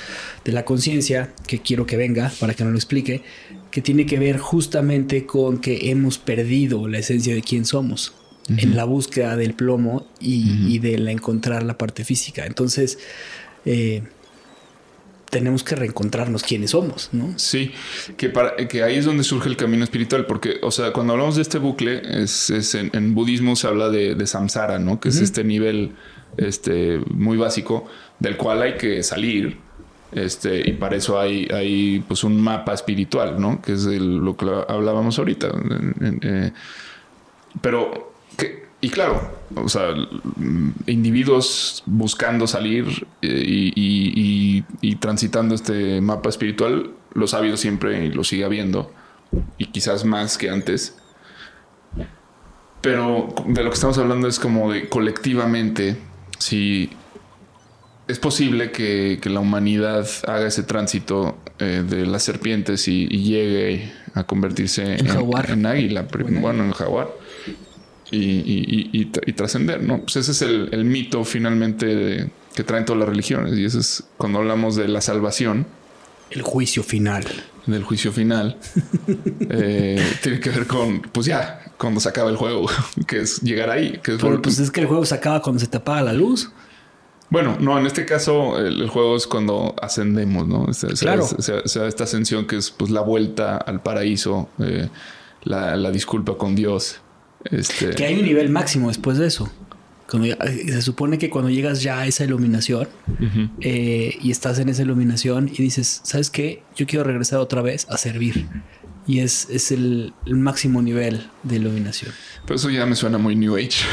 de 0.45 0.52
la 0.52 0.66
conciencia, 0.66 1.34
que 1.48 1.60
quiero 1.60 1.86
que 1.86 1.95
venga 1.95 2.32
para 2.40 2.56
que 2.56 2.64
nos 2.64 2.74
lo 2.74 2.78
explique, 2.78 3.22
que 3.72 3.82
tiene 3.82 4.06
que 4.06 4.18
ver 4.18 4.40
justamente 4.40 5.26
con 5.26 5.60
que 5.60 5.91
hemos 5.91 6.18
perdido 6.18 6.88
la 6.88 6.98
esencia 6.98 7.36
de 7.36 7.41
quién 7.41 7.66
somos 7.66 8.14
en 8.49 8.76
la 8.76 8.84
búsqueda 8.84 9.36
del 9.36 9.53
plomo 9.53 10.06
y, 10.20 10.74
y 10.74 10.80
de 10.80 10.98
la 10.98 11.11
encontrar 11.11 11.64
la 11.64 11.78
parte 11.78 12.03
física. 12.03 12.45
Entonces, 12.45 12.99
eh, 13.65 14.03
tenemos 15.34 15.64
que 15.64 15.76
reencontrarnos 15.76 16.44
quiénes 16.44 16.72
somos, 16.72 17.10
¿no? 17.11 17.34
Sí, 17.38 17.72
que, 18.18 18.30
para, 18.30 18.56
que 18.56 18.84
ahí 18.84 18.98
es 18.98 19.06
donde 19.06 19.24
surge 19.24 19.49
el 19.49 19.57
camino 19.57 19.84
espiritual, 19.84 20.28
porque, 20.28 20.57
o 20.61 20.70
sea, 20.70 20.94
cuando 20.94 21.14
hablamos 21.14 21.38
de 21.38 21.41
este 21.41 21.57
bucle, 21.57 22.02
es, 22.22 22.52
es 22.52 22.76
en, 22.76 22.91
en, 22.94 23.15
budismo 23.15 23.56
se 23.56 23.68
habla 23.68 23.90
de, 23.90 24.14
de 24.14 24.28
samsara, 24.28 24.78
¿no? 24.78 24.99
Que 24.99 25.10
es 25.10 25.20
este 25.20 25.44
nivel 25.44 25.94
este, 26.38 26.99
muy 27.10 27.38
básico 27.38 27.88
del 28.20 28.38
cual 28.38 28.61
hay 28.61 28.78
que 28.78 29.02
salir. 29.02 29.57
Este, 30.11 30.70
y 30.70 30.74
para 30.74 30.98
eso 30.98 31.20
hay, 31.20 31.48
hay 31.52 32.03
pues 32.07 32.24
un 32.24 32.40
mapa 32.40 32.76
espiritual, 32.76 33.41
¿no? 33.41 33.60
Que 33.60 33.74
es 33.74 33.86
el, 33.86 34.18
lo 34.18 34.38
que 34.38 34.45
hablábamos 34.68 35.18
ahorita. 35.18 35.49
Eh, 36.22 36.52
pero, 37.60 38.12
que, 38.38 38.65
y 38.81 38.89
claro, 38.89 39.31
o 39.55 39.69
sea, 39.69 39.93
individuos 40.88 41.84
buscando 41.85 42.47
salir 42.47 43.07
eh, 43.22 43.43
y, 43.45 43.73
y, 43.76 44.65
y, 44.81 44.95
transitando 44.95 45.55
este 45.55 46.01
mapa 46.01 46.30
espiritual, 46.30 46.91
los 47.14 47.34
ha 47.34 47.38
habido 47.38 47.57
siempre 47.57 48.05
y 48.05 48.11
lo 48.11 48.23
sigue 48.23 48.45
habiendo, 48.45 48.91
y 49.57 49.68
quizás 49.68 50.05
más 50.05 50.38
que 50.38 50.49
antes. 50.49 50.97
Pero 52.81 53.34
de 53.47 53.64
lo 53.64 53.69
que 53.69 53.76
estamos 53.76 53.97
hablando 53.97 54.27
es 54.27 54.39
como 54.39 54.72
de 54.72 54.89
colectivamente, 54.89 55.95
si 56.38 56.89
es 58.10 58.19
posible 58.19 58.72
que, 58.72 59.19
que, 59.22 59.30
la 59.30 59.39
humanidad 59.39 60.05
haga 60.27 60.47
ese 60.47 60.64
tránsito 60.64 61.38
eh, 61.60 61.85
de 61.88 62.05
las 62.05 62.23
serpientes 62.23 62.89
y, 62.89 63.07
y, 63.10 63.23
llegue 63.23 63.93
a 64.14 64.26
convertirse 64.26 64.95
en, 64.97 65.07
jaguar. 65.07 65.51
en, 65.51 65.60
en 65.60 65.65
águila, 65.68 66.07
bueno, 66.11 66.41
bueno, 66.41 66.64
en 66.65 66.72
jaguar 66.73 67.23
y, 68.15 68.90
y, 68.91 69.11
y 69.26 69.34
trascender, 69.34 69.84
¿no? 69.84 70.02
Pues 70.02 70.15
ese 70.18 70.31
es 70.31 70.41
el, 70.41 70.69
el 70.72 70.85
mito 70.85 71.23
finalmente 71.23 71.85
de, 71.85 72.30
que 72.53 72.64
traen 72.64 72.85
todas 72.85 72.99
las 72.99 73.10
religiones 73.10 73.57
y 73.57 73.65
eso 73.65 73.80
es 73.80 74.03
cuando 74.18 74.40
hablamos 74.40 74.76
de 74.76 74.88
la 74.88 75.02
salvación. 75.02 75.65
El 76.30 76.41
juicio 76.41 76.84
final. 76.84 77.26
Del 77.65 77.84
juicio 77.84 78.11
final. 78.11 78.57
eh, 79.49 80.03
tiene 80.22 80.40
que 80.40 80.49
ver 80.49 80.68
con, 80.68 81.02
pues 81.02 81.26
ya, 81.26 81.72
cuando 81.77 81.99
se 81.99 82.10
acaba 82.10 82.30
el 82.30 82.38
juego, 82.38 82.68
que 83.07 83.22
es 83.22 83.41
llegar 83.41 83.69
ahí. 83.69 83.99
Que 84.03 84.15
es 84.15 84.22
Pero, 84.22 84.41
pues 84.41 84.60
es 84.60 84.72
que 84.72 84.81
el 84.81 84.88
juego 84.88 85.06
se 85.06 85.15
acaba 85.15 85.41
cuando 85.41 85.60
se 85.60 85.68
te 85.68 85.77
apaga 85.77 86.02
la 86.03 86.14
luz. 86.14 86.52
Bueno, 87.30 87.57
no, 87.60 87.80
en 87.80 87.88
este 87.88 88.06
caso 88.06 88.60
el, 88.60 88.81
el 88.81 88.90
juego 88.90 89.15
es 89.15 89.26
cuando 89.26 89.76
ascendemos, 89.81 90.48
¿no? 90.48 90.65
O 90.65 90.73
sea, 90.73 90.90
claro. 90.90 91.23
O 91.23 91.41
sea, 91.41 91.61
o 91.65 91.68
sea, 91.68 91.88
esta 91.88 92.03
ascensión 92.03 92.45
que 92.45 92.57
es 92.57 92.69
pues 92.69 92.91
la 92.91 93.02
vuelta 93.02 93.57
al 93.57 93.81
paraíso, 93.81 94.49
eh, 94.60 94.88
la, 95.44 95.76
la, 95.76 95.90
disculpa 95.90 96.38
con 96.38 96.53
Dios. 96.53 97.02
Este... 97.45 97.91
Que 97.91 98.06
hay 98.06 98.15
un 98.15 98.26
nivel 98.26 98.49
máximo 98.49 98.88
después 98.88 99.18
de 99.18 99.28
eso. 99.28 99.52
Cuando 100.10 100.28
ya, 100.28 100.38
se 100.45 100.82
supone 100.82 101.18
que 101.18 101.30
cuando 101.30 101.49
llegas 101.49 101.82
ya 101.82 101.99
a 101.99 102.06
esa 102.06 102.24
iluminación 102.24 102.88
uh 103.07 103.24
-huh. 103.24 103.49
eh, 103.61 104.18
y 104.22 104.32
estás 104.32 104.60
en 104.60 104.70
esa 104.70 104.82
iluminación 104.84 105.49
y 105.49 105.61
dices, 105.64 106.02
¿sabes 106.03 106.30
qué? 106.30 106.61
Yo 106.76 106.86
quiero 106.86 107.03
regresar 107.03 107.40
otra 107.40 107.61
vez 107.61 107.88
a 107.90 107.98
servir. 107.98 108.48
Y 109.06 109.20
es, 109.20 109.49
es 109.49 109.72
el, 109.72 110.14
el, 110.26 110.36
máximo 110.36 110.82
nivel 110.82 111.28
de 111.44 111.56
iluminación. 111.57 112.14
Pero 112.45 112.56
eso 112.56 112.70
ya 112.70 112.86
me 112.86 112.95
suena 112.95 113.18
muy 113.18 113.36
New 113.36 113.56
Age. 113.57 113.86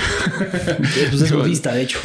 pues 1.10 1.22
es 1.22 1.32
budista, 1.32 1.72
de 1.72 1.82
hecho. 1.82 1.98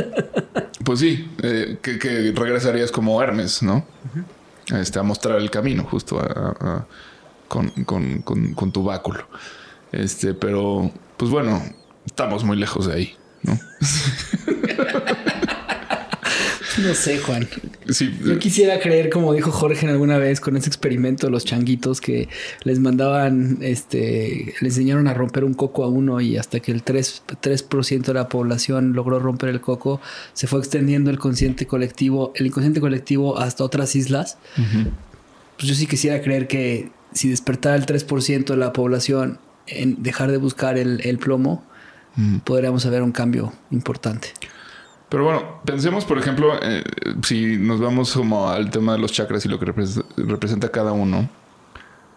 pues 0.84 1.00
sí, 1.00 1.28
eh, 1.42 1.78
que, 1.82 1.98
que, 1.98 2.32
regresarías 2.32 2.90
como 2.90 3.20
Hermes, 3.22 3.62
¿no? 3.62 3.76
Uh 3.76 4.72
-huh. 4.72 4.80
este, 4.80 4.98
a 4.98 5.02
mostrar 5.02 5.38
el 5.38 5.50
camino 5.50 5.84
justo 5.84 6.18
a, 6.18 6.24
a, 6.60 6.86
con, 7.48 7.68
con, 7.84 8.22
con, 8.22 8.54
con, 8.54 8.72
tu 8.72 8.84
báculo. 8.84 9.26
Este, 9.94 10.34
pero, 10.34 10.90
pues 11.16 11.30
bueno, 11.30 11.62
estamos 12.04 12.42
muy 12.42 12.56
lejos 12.56 12.86
de 12.88 12.94
ahí, 12.94 13.14
¿no? 13.42 13.58
No 16.82 16.92
sé, 16.94 17.18
Juan. 17.18 17.46
Sí. 17.88 18.12
Yo 18.24 18.36
quisiera 18.40 18.80
creer, 18.80 19.08
como 19.08 19.32
dijo 19.32 19.52
Jorge 19.52 19.86
alguna 19.86 20.18
vez 20.18 20.40
con 20.40 20.56
ese 20.56 20.66
experimento, 20.68 21.30
los 21.30 21.44
changuitos 21.44 22.00
que 22.00 22.28
les 22.64 22.80
mandaban, 22.80 23.58
este, 23.60 24.54
le 24.60 24.68
enseñaron 24.68 25.06
a 25.06 25.14
romper 25.14 25.44
un 25.44 25.54
coco 25.54 25.84
a 25.84 25.88
uno 25.88 26.20
y 26.20 26.36
hasta 26.36 26.58
que 26.58 26.72
el 26.72 26.84
3%, 26.84 27.20
3 27.40 27.68
de 28.02 28.14
la 28.14 28.28
población 28.28 28.92
logró 28.92 29.20
romper 29.20 29.50
el 29.50 29.60
coco, 29.60 30.00
se 30.32 30.48
fue 30.48 30.58
extendiendo 30.58 31.10
el 31.10 31.18
consciente 31.20 31.66
colectivo, 31.66 32.32
el 32.34 32.46
inconsciente 32.46 32.80
colectivo 32.80 33.38
hasta 33.38 33.62
otras 33.62 33.94
islas. 33.94 34.38
Uh 34.58 34.60
-huh. 34.60 34.90
Pues 35.56 35.68
yo 35.68 35.74
sí 35.76 35.86
quisiera 35.86 36.20
creer 36.22 36.48
que 36.48 36.90
si 37.12 37.28
despertara 37.28 37.76
el 37.76 37.86
3% 37.86 38.46
de 38.46 38.56
la 38.56 38.72
población 38.72 39.38
en 39.66 40.02
dejar 40.02 40.30
de 40.30 40.36
buscar 40.36 40.78
el, 40.78 41.00
el 41.04 41.18
plomo, 41.18 41.64
-huh. 42.16 42.42
podríamos 42.42 42.88
ver 42.88 43.02
un 43.02 43.12
cambio 43.12 43.52
importante. 43.70 44.32
Pero 45.08 45.24
bueno, 45.24 45.60
pensemos, 45.64 46.04
por 46.04 46.18
ejemplo, 46.18 46.54
eh, 46.60 46.82
si 47.22 47.56
nos 47.56 47.80
vamos 47.80 48.12
como 48.12 48.48
al 48.48 48.70
tema 48.70 48.94
de 48.94 48.98
los 48.98 49.12
chakras 49.12 49.44
y 49.44 49.48
lo 49.48 49.58
que 49.58 49.66
representa, 49.66 50.08
representa 50.16 50.68
cada 50.70 50.92
uno. 50.92 51.28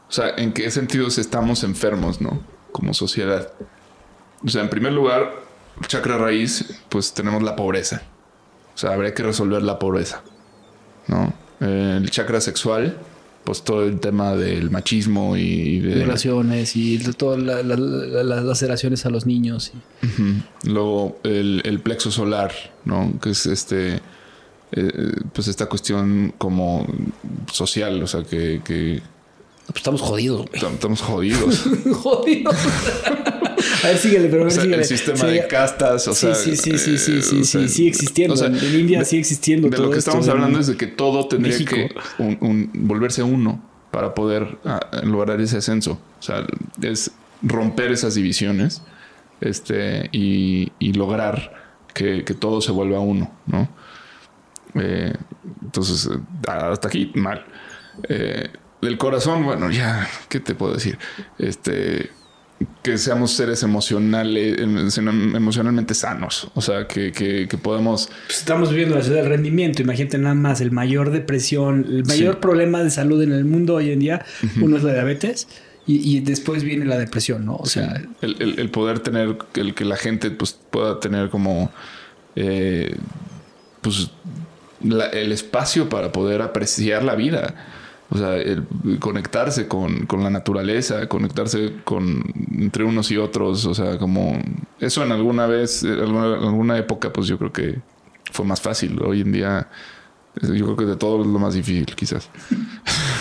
O 0.09 0.11
sea, 0.11 0.29
¿en 0.37 0.53
qué 0.53 0.71
sentidos 0.71 1.17
estamos 1.17 1.63
enfermos, 1.63 2.21
no? 2.21 2.41
Como 2.71 2.93
sociedad. 2.93 3.51
O 4.43 4.49
sea, 4.49 4.61
en 4.61 4.69
primer 4.69 4.93
lugar, 4.93 5.31
chakra 5.87 6.17
raíz, 6.17 6.81
pues 6.89 7.13
tenemos 7.13 7.43
la 7.43 7.55
pobreza. 7.55 8.01
O 8.73 8.77
sea, 8.77 8.93
habría 8.93 9.13
que 9.13 9.23
resolver 9.23 9.61
la 9.61 9.77
pobreza, 9.79 10.21
¿no? 11.07 11.33
Eh, 11.59 11.99
el 12.01 12.09
chakra 12.09 12.39
sexual, 12.39 12.97
pues 13.47 13.61
todo 13.61 13.85
el 13.85 14.01
tema 14.01 14.35
del 14.35 14.69
machismo 14.71 15.37
y 15.37 15.79
de 15.79 15.95
violaciones 15.95 16.75
y 16.75 16.97
de 16.97 17.13
todas 17.13 17.41
la, 17.41 17.63
la, 17.63 17.77
la, 17.77 18.21
las 18.21 18.43
laceraciones 18.43 19.05
a 19.05 19.09
los 19.09 19.25
niños. 19.25 19.71
Uh 20.03 20.05
-huh. 20.05 20.43
Luego 20.65 21.17
el, 21.23 21.61
el, 21.63 21.79
plexo 21.79 22.11
solar, 22.11 22.51
¿no? 22.83 23.13
Que 23.21 23.29
es 23.29 23.45
este, 23.45 24.01
eh, 24.73 25.13
pues 25.31 25.47
esta 25.47 25.67
cuestión 25.67 26.33
como 26.37 26.85
social, 27.49 28.03
o 28.03 28.07
sea, 28.07 28.23
que... 28.23 28.59
que 28.65 29.01
pues 29.67 29.77
estamos 29.77 30.01
jodidos. 30.01 30.45
Güey. 30.47 30.73
Estamos 30.73 31.01
jodidos. 31.01 31.63
jodidos. 32.03 32.55
A 33.83 33.87
ver, 33.87 33.97
síguele, 33.97 34.27
pero 34.29 34.41
a 34.41 34.45
ver, 34.45 34.47
o 34.47 34.51
sea, 34.51 34.63
síguele. 34.63 34.81
El 34.81 34.87
sistema 34.87 35.17
sí, 35.17 35.27
de 35.27 35.47
castas, 35.47 36.07
o 36.07 36.13
sí, 36.13 36.19
sea. 36.19 36.35
Sí, 36.35 36.55
sí, 36.55 36.77
sí, 36.77 36.97
sí, 36.97 37.21
sí, 37.21 37.43
sí, 37.43 37.67
sigue 37.69 37.89
existiendo. 37.89 38.33
O 38.33 38.37
sea, 38.37 38.47
en 38.47 38.79
India 38.79 39.03
sigue 39.05 39.21
existiendo. 39.21 39.69
De 39.69 39.75
todo 39.75 39.87
lo 39.87 39.91
que 39.91 39.99
esto, 39.99 40.11
estamos 40.11 40.27
hablando 40.29 40.59
es 40.59 40.67
de 40.67 40.77
que 40.77 40.87
todo 40.87 41.27
tendría 41.27 41.53
México. 41.53 41.75
que 41.75 42.23
un, 42.23 42.37
un, 42.41 42.71
volverse 42.73 43.23
uno 43.23 43.63
para 43.91 44.13
poder 44.13 44.57
uh, 44.63 45.05
lograr 45.05 45.39
ese 45.41 45.57
ascenso. 45.57 45.99
O 46.19 46.21
sea, 46.21 46.45
es 46.81 47.11
romper 47.41 47.91
esas 47.91 48.15
divisiones 48.15 48.81
este, 49.41 50.09
y, 50.11 50.71
y 50.79 50.93
lograr 50.93 51.53
que, 51.93 52.23
que, 52.23 52.33
todo 52.33 52.61
se 52.61 52.71
vuelva 52.71 52.99
uno, 52.99 53.31
¿no? 53.45 53.69
Eh, 54.75 55.13
entonces, 55.63 56.09
hasta 56.47 56.87
aquí, 56.87 57.11
mal. 57.15 57.45
Eh, 58.09 58.49
del 58.81 58.97
corazón, 58.97 59.43
bueno, 59.43 59.71
ya, 59.71 60.07
¿qué 60.29 60.39
te 60.39 60.53
puedo 60.53 60.73
decir? 60.73 60.97
Este, 61.39 62.11
que 62.81 62.97
seamos 62.97 63.31
seres 63.33 63.61
emocionales, 63.63 64.59
emocionalmente 64.59 65.93
sanos. 65.93 66.49
O 66.55 66.61
sea, 66.61 66.87
que, 66.87 67.11
que, 67.11 67.47
que 67.47 67.57
podemos. 67.57 68.09
Pues 68.25 68.39
estamos 68.39 68.69
viviendo 68.69 68.95
la 68.95 69.03
ciudad 69.03 69.21
del 69.21 69.29
rendimiento. 69.29 69.81
Imagínate 69.81 70.17
nada 70.17 70.35
más 70.35 70.61
el 70.61 70.71
mayor 70.71 71.11
depresión, 71.11 71.85
el 71.89 72.05
mayor 72.05 72.35
sí. 72.35 72.39
problema 72.41 72.81
de 72.81 72.89
salud 72.89 73.21
en 73.21 73.31
el 73.31 73.45
mundo 73.45 73.75
hoy 73.75 73.91
en 73.91 73.99
día. 73.99 74.25
Uh 74.41 74.45
-huh. 74.45 74.63
Uno 74.63 74.77
es 74.77 74.83
la 74.83 74.93
diabetes. 74.93 75.47
Y, 75.85 76.17
y, 76.17 76.19
después 76.19 76.63
viene 76.63 76.83
la 76.83 76.97
depresión, 76.97 77.45
¿no? 77.45 77.55
O 77.55 77.65
sí. 77.65 77.79
sea, 77.79 78.01
el, 78.21 78.35
el, 78.39 78.59
el, 78.59 78.69
poder 78.69 78.99
tener, 78.99 79.37
el 79.53 79.73
que 79.73 79.85
la 79.85 79.95
gente 79.95 80.31
pues, 80.31 80.59
pueda 80.69 80.99
tener 80.99 81.29
como, 81.29 81.71
eh, 82.35 82.93
pues, 83.81 84.09
la, 84.83 85.05
el 85.05 85.31
espacio 85.31 85.87
para 85.87 86.11
poder 86.11 86.41
apreciar 86.41 87.03
la 87.03 87.15
vida. 87.15 87.55
O 88.09 88.17
sea, 88.17 88.35
el 88.35 88.65
conectarse 88.99 89.67
con, 89.67 90.05
con, 90.05 90.23
la 90.23 90.29
naturaleza, 90.29 91.09
conectarse 91.09 91.73
con 91.83 92.23
entre 92.53 92.85
unos 92.85 93.11
y 93.11 93.17
otros. 93.17 93.65
O 93.65 93.73
sea, 93.73 93.97
como 93.97 94.39
eso 94.79 95.03
en 95.03 95.11
alguna 95.11 95.45
vez, 95.45 95.83
en 95.83 95.99
alguna, 95.99 96.35
alguna 96.35 96.77
época, 96.77 97.11
pues 97.11 97.27
yo 97.27 97.37
creo 97.37 97.51
que 97.51 97.79
fue 98.31 98.45
más 98.45 98.61
fácil. 98.61 99.01
Hoy 99.01 99.21
en 99.21 99.33
día, 99.33 99.67
yo 100.41 100.65
creo 100.65 100.77
que 100.77 100.85
de 100.85 100.95
todo 100.95 101.21
es 101.21 101.27
lo 101.27 101.37
más 101.37 101.53
difícil, 101.53 101.93
quizás. 101.95 102.29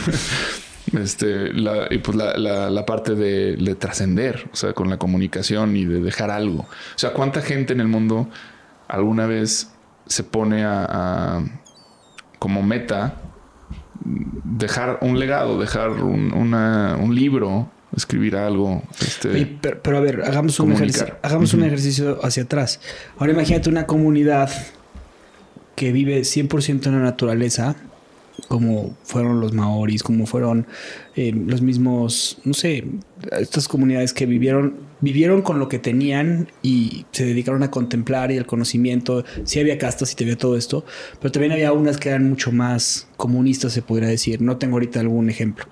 este, 0.97 1.51
y 1.91 1.99
pues 1.99 2.17
la, 2.17 2.37
la, 2.37 2.71
la 2.71 2.87
parte 2.87 3.17
de, 3.17 3.57
de 3.57 3.75
trascender, 3.75 4.49
o 4.53 4.57
sea, 4.57 4.73
con 4.73 4.89
la 4.89 4.99
comunicación 4.99 5.77
y 5.77 5.85
de 5.85 6.01
dejar 6.01 6.31
algo. 6.31 6.61
O 6.61 6.99
sea, 6.99 7.13
¿cuánta 7.13 7.43
gente 7.43 7.73
en 7.73 7.81
el 7.81 7.89
mundo 7.89 8.29
alguna 8.87 9.27
vez 9.27 9.73
se 10.07 10.23
pone 10.23 10.65
a 10.65 11.43
como 12.39 12.63
meta 12.63 13.26
dejar 14.05 14.99
un 15.03 15.19
legado, 15.19 15.59
dejar 15.59 15.91
un, 15.91 16.33
una, 16.33 16.97
un 17.01 17.15
libro, 17.15 17.71
escribir 17.97 18.37
algo. 18.37 18.83
Este, 19.01 19.29
Oye, 19.29 19.59
pero, 19.61 19.83
pero, 19.83 19.99
a 19.99 20.01
ver, 20.01 20.23
hagamos, 20.23 20.59
un 20.61 20.73
ejercicio, 20.73 21.17
hagamos 21.23 21.53
uh 21.53 21.57
-huh. 21.57 21.61
un 21.61 21.67
ejercicio 21.67 22.19
hacia 22.25 22.45
atrás. 22.45 22.81
Ahora 23.19 23.33
imagínate 23.33 23.69
una 23.69 23.87
comunidad 23.87 24.51
que 25.75 25.93
vive 25.93 26.21
100% 26.21 26.87
en 26.87 26.93
la 26.93 27.01
naturaleza 27.01 27.77
como 28.49 28.97
fueron 29.03 29.41
los 29.41 29.53
maoris, 29.53 30.03
como 30.03 30.27
fueron 30.27 30.67
eh, 31.15 31.33
los 31.33 31.63
mismos, 31.63 32.39
no 32.45 32.55
sé, 32.55 32.85
estas 33.33 33.67
comunidades 33.67 34.13
que 34.13 34.27
vivieron, 34.27 34.75
vivieron 35.01 35.43
con 35.43 35.59
lo 35.59 35.69
que 35.69 35.79
tenían 35.79 36.49
y 36.63 37.07
se 37.13 37.25
dedicaron 37.25 37.63
a 37.63 37.71
contemplar 37.71 38.31
y 38.33 38.39
al 38.39 38.47
conocimiento. 38.47 39.25
Sí 39.45 39.61
había 39.61 39.79
castas 39.79 40.13
y 40.13 40.17
te 40.17 40.25
había 40.25 40.37
todo 40.37 40.57
esto, 40.57 40.85
pero 41.21 41.33
también 41.33 41.53
había 41.53 41.73
unas 41.73 41.99
que 41.99 42.09
eran 42.09 42.29
mucho 42.29 42.53
más 42.53 43.09
comunistas, 43.17 43.73
se 43.73 43.83
podría 43.83 44.09
decir. 44.09 44.41
No 44.41 44.57
tengo 44.57 44.77
ahorita 44.77 45.01
algún 45.01 45.31
ejemplo. 45.31 45.67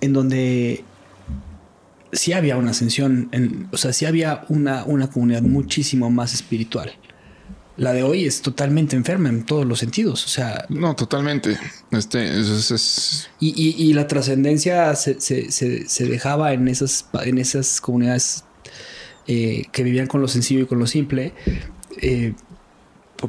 En 0.00 0.12
donde 0.12 0.84
sí 2.12 2.32
había 2.32 2.56
una 2.56 2.72
ascensión, 2.72 3.28
en, 3.32 3.68
o 3.72 3.76
sea, 3.76 3.92
sí 3.92 4.04
había 4.04 4.44
una, 4.48 4.84
una 4.84 5.08
comunidad 5.08 5.42
muchísimo 5.42 6.10
más 6.10 6.34
espiritual. 6.34 6.92
La 7.76 7.92
de 7.92 8.02
hoy 8.02 8.26
es 8.26 8.42
totalmente 8.42 8.96
enferma 8.96 9.30
en 9.30 9.44
todos 9.44 9.64
los 9.64 9.78
sentidos. 9.78 10.24
O 10.24 10.28
sea. 10.28 10.66
No, 10.68 10.94
totalmente. 10.94 11.58
Este 11.90 12.38
es. 12.40 12.70
es... 12.70 13.30
Y, 13.40 13.48
y, 13.50 13.82
y, 13.82 13.94
la 13.94 14.06
trascendencia 14.06 14.94
se, 14.94 15.20
se, 15.20 15.50
se, 15.50 15.88
se, 15.88 16.06
dejaba 16.06 16.52
en 16.52 16.68
esas, 16.68 17.06
en 17.24 17.38
esas 17.38 17.80
comunidades 17.80 18.44
eh, 19.26 19.64
que 19.72 19.82
vivían 19.82 20.06
con 20.06 20.20
lo 20.20 20.28
sencillo 20.28 20.62
y 20.62 20.66
con 20.66 20.78
lo 20.78 20.86
simple. 20.86 21.32
Eh, 21.96 22.34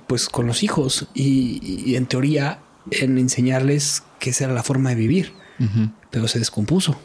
pues 0.08 0.28
con 0.28 0.46
los 0.46 0.64
hijos. 0.64 1.08
Y, 1.14 1.84
y, 1.86 1.96
en 1.96 2.06
teoría, 2.06 2.60
en 2.92 3.18
enseñarles 3.18 4.04
que 4.20 4.32
esa 4.32 4.46
era 4.46 4.54
la 4.54 4.64
forma 4.64 4.90
de 4.90 4.96
vivir. 4.96 5.32
Uh 5.60 5.64
-huh. 5.64 5.92
Pero 6.12 6.28
se 6.28 6.40
descompuso. 6.40 6.98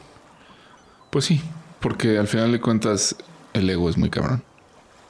Pues 1.10 1.26
sí, 1.26 1.40
porque 1.80 2.18
al 2.18 2.26
final 2.26 2.50
de 2.50 2.60
cuentas, 2.60 3.14
el 3.52 3.70
ego 3.70 3.88
es 3.88 3.96
muy 3.96 4.10
cabrón. 4.10 4.42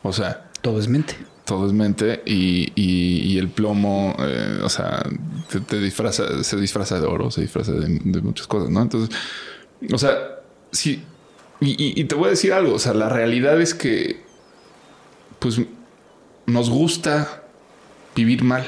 O 0.02 0.12
sea. 0.12 0.50
Todo 0.60 0.78
es 0.78 0.88
mente 0.88 1.14
todo 1.48 1.66
es 1.66 1.72
mente 1.72 2.22
y, 2.26 2.70
y, 2.74 3.32
y 3.32 3.38
el 3.38 3.48
plomo, 3.48 4.14
eh, 4.18 4.60
o 4.62 4.68
sea, 4.68 5.02
te, 5.50 5.60
te, 5.60 5.80
disfraza, 5.80 6.44
se 6.44 6.56
disfraza 6.58 7.00
de 7.00 7.06
oro, 7.06 7.30
se 7.30 7.40
disfraza 7.40 7.72
de, 7.72 8.00
de 8.04 8.20
muchas 8.20 8.46
cosas, 8.46 8.68
¿no? 8.68 8.82
Entonces, 8.82 9.16
o 9.90 9.96
sea, 9.96 10.40
sí, 10.70 11.02
y, 11.60 11.98
y, 11.98 12.04
te 12.04 12.14
voy 12.14 12.26
a 12.26 12.30
decir 12.30 12.52
algo, 12.52 12.74
o 12.74 12.78
sea, 12.78 12.92
la 12.92 13.08
realidad 13.08 13.58
es 13.62 13.72
que, 13.72 14.22
pues, 15.38 15.58
nos 16.44 16.68
gusta 16.68 17.44
vivir 18.14 18.44
mal. 18.44 18.66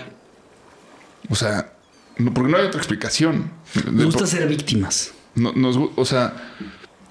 O 1.28 1.34
sea, 1.34 1.74
no, 2.16 2.32
porque 2.32 2.50
no 2.50 2.56
hay 2.56 2.64
otra 2.64 2.80
explicación. 2.80 3.50
Nos 3.92 4.06
gusta 4.06 4.26
ser 4.26 4.48
víctimas. 4.48 5.12
No, 5.34 5.52
nos, 5.52 5.78
o 5.94 6.04
sea, 6.06 6.56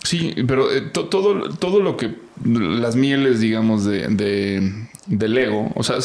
sí, 0.04 0.34
pero 0.48 0.72
eh, 0.72 0.82
to, 0.82 1.10
todo, 1.10 1.48
todo 1.50 1.80
lo 1.80 1.96
que 1.96 2.16
las 2.44 2.96
mieles, 2.96 3.40
digamos, 3.40 3.86
de, 3.86 4.08
de 4.08 4.88
del 5.08 5.38
ego. 5.38 5.72
O 5.76 5.84
sea, 5.84 5.98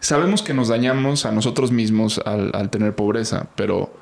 sabemos 0.00 0.42
que 0.42 0.52
nos 0.52 0.68
dañamos 0.68 1.24
a 1.24 1.32
nosotros 1.32 1.70
mismos 1.70 2.20
al, 2.24 2.50
al 2.54 2.70
tener 2.70 2.94
pobreza, 2.94 3.48
pero 3.54 3.94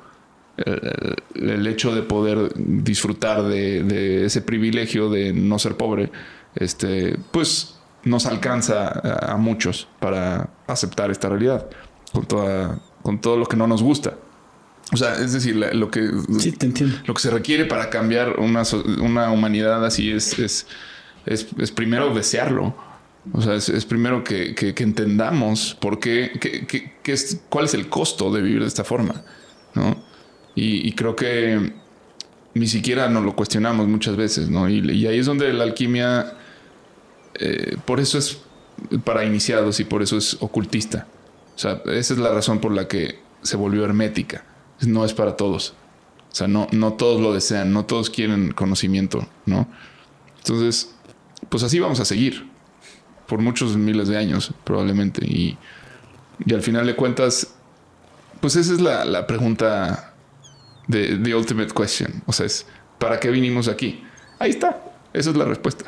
el, 0.57 1.15
el, 1.35 1.67
hecho 1.67 1.93
de 1.93 2.01
poder 2.01 2.51
disfrutar 2.55 3.43
de, 3.43 3.83
de, 3.83 4.25
ese 4.25 4.41
privilegio 4.41 5.09
de 5.09 5.31
no 5.31 5.59
ser 5.59 5.77
pobre, 5.77 6.11
este, 6.55 7.17
pues 7.31 7.75
nos 8.03 8.25
alcanza 8.25 8.87
a, 8.87 9.33
a 9.33 9.37
muchos 9.37 9.87
para 9.99 10.49
aceptar 10.65 11.11
esta 11.11 11.29
realidad 11.29 11.67
con, 12.11 12.25
toda, 12.25 12.79
con 13.03 13.21
todo 13.21 13.37
lo 13.37 13.45
que 13.45 13.57
no 13.57 13.67
nos 13.67 13.83
gusta. 13.83 14.15
O 14.93 14.97
sea, 14.97 15.15
es 15.15 15.33
decir, 15.33 15.55
lo 15.55 15.91
que, 15.91 16.09
sí, 16.39 16.53
te 16.53 16.65
entiendo. 16.65 16.97
lo 17.05 17.13
que 17.13 17.21
se 17.21 17.29
requiere 17.29 17.65
para 17.65 17.89
cambiar 17.89 18.39
una, 18.39 18.63
una 19.01 19.31
humanidad 19.31 19.85
así 19.85 20.11
es, 20.11 20.39
es, 20.39 20.65
es, 21.27 21.71
primero 21.71 22.13
desearlo. 22.13 22.75
O 23.33 23.41
sea, 23.41 23.55
es, 23.55 23.85
primero 23.85 24.23
que, 24.23 24.55
entendamos 24.77 25.75
por 25.79 25.99
qué, 25.99 26.31
es, 27.05 27.41
cuál 27.49 27.65
es 27.65 27.73
el 27.73 27.89
costo 27.89 28.31
de 28.31 28.41
vivir 28.41 28.61
de 28.61 28.67
esta 28.67 28.83
forma, 28.83 29.23
¿no? 29.75 29.97
Y, 30.55 30.91
creo 30.93 31.15
que 31.15 31.71
ni 32.55 32.67
siquiera 32.67 33.09
nos 33.09 33.23
lo 33.23 33.35
cuestionamos 33.35 33.87
muchas 33.87 34.15
veces, 34.15 34.49
¿no? 34.49 34.67
Y, 34.69 34.79
y 34.91 35.05
ahí 35.05 35.19
es 35.19 35.25
donde 35.27 35.53
la 35.53 35.65
alquimia, 35.65 36.33
eh, 37.35 37.77
por 37.85 37.99
eso 37.99 38.17
es 38.17 38.39
para 39.03 39.23
iniciados 39.23 39.79
y 39.79 39.83
por 39.83 40.01
eso 40.01 40.17
es 40.17 40.37
ocultista. 40.39 41.07
O 41.55 41.59
sea, 41.59 41.81
esa 41.85 42.13
es 42.13 42.19
la 42.19 42.31
razón 42.31 42.59
por 42.59 42.71
la 42.71 42.87
que 42.87 43.19
se 43.43 43.57
volvió 43.57 43.83
hermética. 43.83 44.45
No 44.81 45.05
es 45.05 45.13
para 45.13 45.35
todos. 45.35 45.73
O 46.31 46.35
sea, 46.35 46.47
no, 46.47 46.67
no 46.71 46.93
todos 46.93 47.21
lo 47.21 47.33
desean, 47.33 47.73
no 47.73 47.85
todos 47.85 48.09
quieren 48.09 48.51
conocimiento, 48.51 49.27
¿no? 49.45 49.67
Entonces, 50.37 50.95
pues 51.49 51.63
así 51.63 51.79
vamos 51.79 51.99
a 51.99 52.05
seguir 52.05 52.49
por 53.27 53.39
muchos 53.39 53.75
miles 53.77 54.07
de 54.07 54.17
años, 54.17 54.53
probablemente. 54.63 55.25
Y, 55.25 55.57
y 56.45 56.53
al 56.53 56.61
final 56.61 56.85
de 56.85 56.95
cuentas, 56.95 57.53
pues 58.39 58.55
esa 58.55 58.73
es 58.73 58.81
la, 58.81 59.05
la 59.05 59.27
pregunta 59.27 60.13
de 60.87 61.17
The 61.17 61.35
Ultimate 61.35 61.73
Question. 61.73 62.23
O 62.25 62.33
sea, 62.33 62.45
es 62.45 62.65
¿para 62.97 63.19
qué 63.19 63.29
vinimos 63.29 63.67
aquí? 63.67 64.03
Ahí 64.39 64.51
está. 64.51 64.81
Esa 65.13 65.29
es 65.31 65.37
la 65.37 65.45
respuesta. 65.45 65.85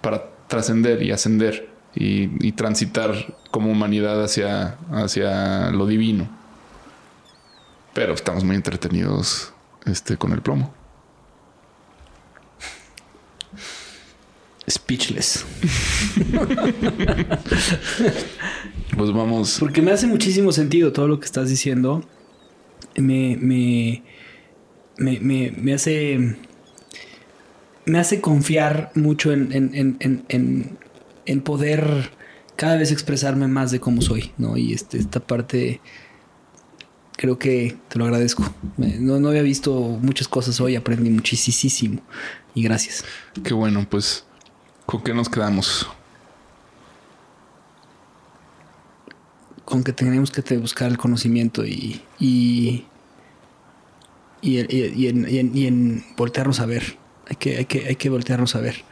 Para 0.00 0.30
trascender 0.48 1.02
y 1.02 1.10
ascender 1.10 1.68
y, 1.94 2.46
y, 2.46 2.52
transitar 2.52 3.14
como 3.50 3.70
humanidad 3.70 4.22
hacia, 4.22 4.76
hacia 4.90 5.70
lo 5.70 5.86
divino. 5.86 6.28
Pero 7.92 8.14
estamos 8.14 8.42
muy 8.42 8.56
entretenidos 8.56 9.52
este, 9.84 10.16
con 10.16 10.32
el 10.32 10.42
plomo. 10.42 10.74
Speechless. 14.74 15.46
pues 18.96 19.12
vamos. 19.12 19.58
Porque 19.60 19.82
me 19.82 19.92
hace 19.92 20.08
muchísimo 20.08 20.50
sentido 20.50 20.92
todo 20.92 21.06
lo 21.06 21.20
que 21.20 21.26
estás 21.26 21.48
diciendo. 21.48 22.02
Me, 22.96 23.36
me, 23.40 24.02
me, 24.96 25.20
me, 25.20 25.52
me 25.52 25.74
hace. 25.74 26.36
Me 27.86 28.00
hace 28.00 28.20
confiar 28.20 28.90
mucho 28.94 29.32
en, 29.32 29.52
en, 29.52 29.96
en, 30.00 30.24
en, 30.28 30.78
en 31.26 31.40
poder 31.42 32.10
cada 32.56 32.76
vez 32.76 32.90
expresarme 32.90 33.46
más 33.46 33.70
de 33.70 33.78
cómo 33.78 34.02
soy, 34.02 34.32
¿no? 34.38 34.56
Y 34.56 34.72
este, 34.72 34.98
esta 34.98 35.20
parte 35.20 35.80
creo 37.16 37.38
que 37.38 37.76
te 37.88 37.98
lo 37.98 38.06
agradezco. 38.06 38.44
No, 38.76 39.20
no 39.20 39.28
había 39.28 39.42
visto 39.42 39.72
muchas 40.02 40.28
cosas 40.28 40.60
hoy, 40.60 40.76
aprendí 40.76 41.10
muchísimo. 41.10 42.00
Y 42.54 42.62
gracias. 42.62 43.04
Qué 43.42 43.54
bueno, 43.54 43.86
pues 43.88 44.24
¿Con 44.86 45.02
qué 45.02 45.14
nos 45.14 45.28
quedamos? 45.28 45.88
Con 49.64 49.82
que 49.82 49.92
tenemos 49.92 50.30
que 50.30 50.58
buscar 50.58 50.90
el 50.90 50.98
conocimiento 50.98 51.64
y, 51.64 52.02
y, 52.18 52.84
y, 54.42 54.60
y, 54.60 55.08
en, 55.08 55.56
y, 55.56 55.66
en, 55.66 56.04
voltearnos 56.16 56.60
a 56.60 56.66
ver. 56.66 56.98
Hay 57.28 57.36
que, 57.36 57.56
hay, 57.56 57.64
que, 57.64 57.86
hay 57.86 57.96
que 57.96 58.10
voltearnos 58.10 58.54
a 58.56 58.60
ver. 58.60 58.84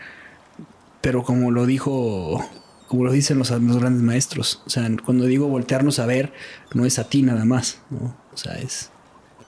Pero 1.03 1.23
como 1.25 1.51
lo 1.51 1.67
dijo, 1.67 2.43
como 2.89 3.05
lo 3.05 3.13
dicen 3.13 3.39
los, 3.39 3.51
los 3.51 3.79
grandes 3.79 4.03
maestros, 4.03 4.63
o 4.67 4.71
sea, 4.71 4.89
cuando 5.05 5.27
digo 5.27 5.49
voltearnos 5.49 5.99
a 5.99 6.07
ver, 6.07 6.33
no 6.73 6.87
es 6.87 6.99
a 6.99 7.09
ti 7.09 7.23
nada 7.23 7.45
más, 7.45 7.83
¿no? 7.91 8.17
O 8.33 8.37
sea, 8.37 8.55
es, 8.55 8.91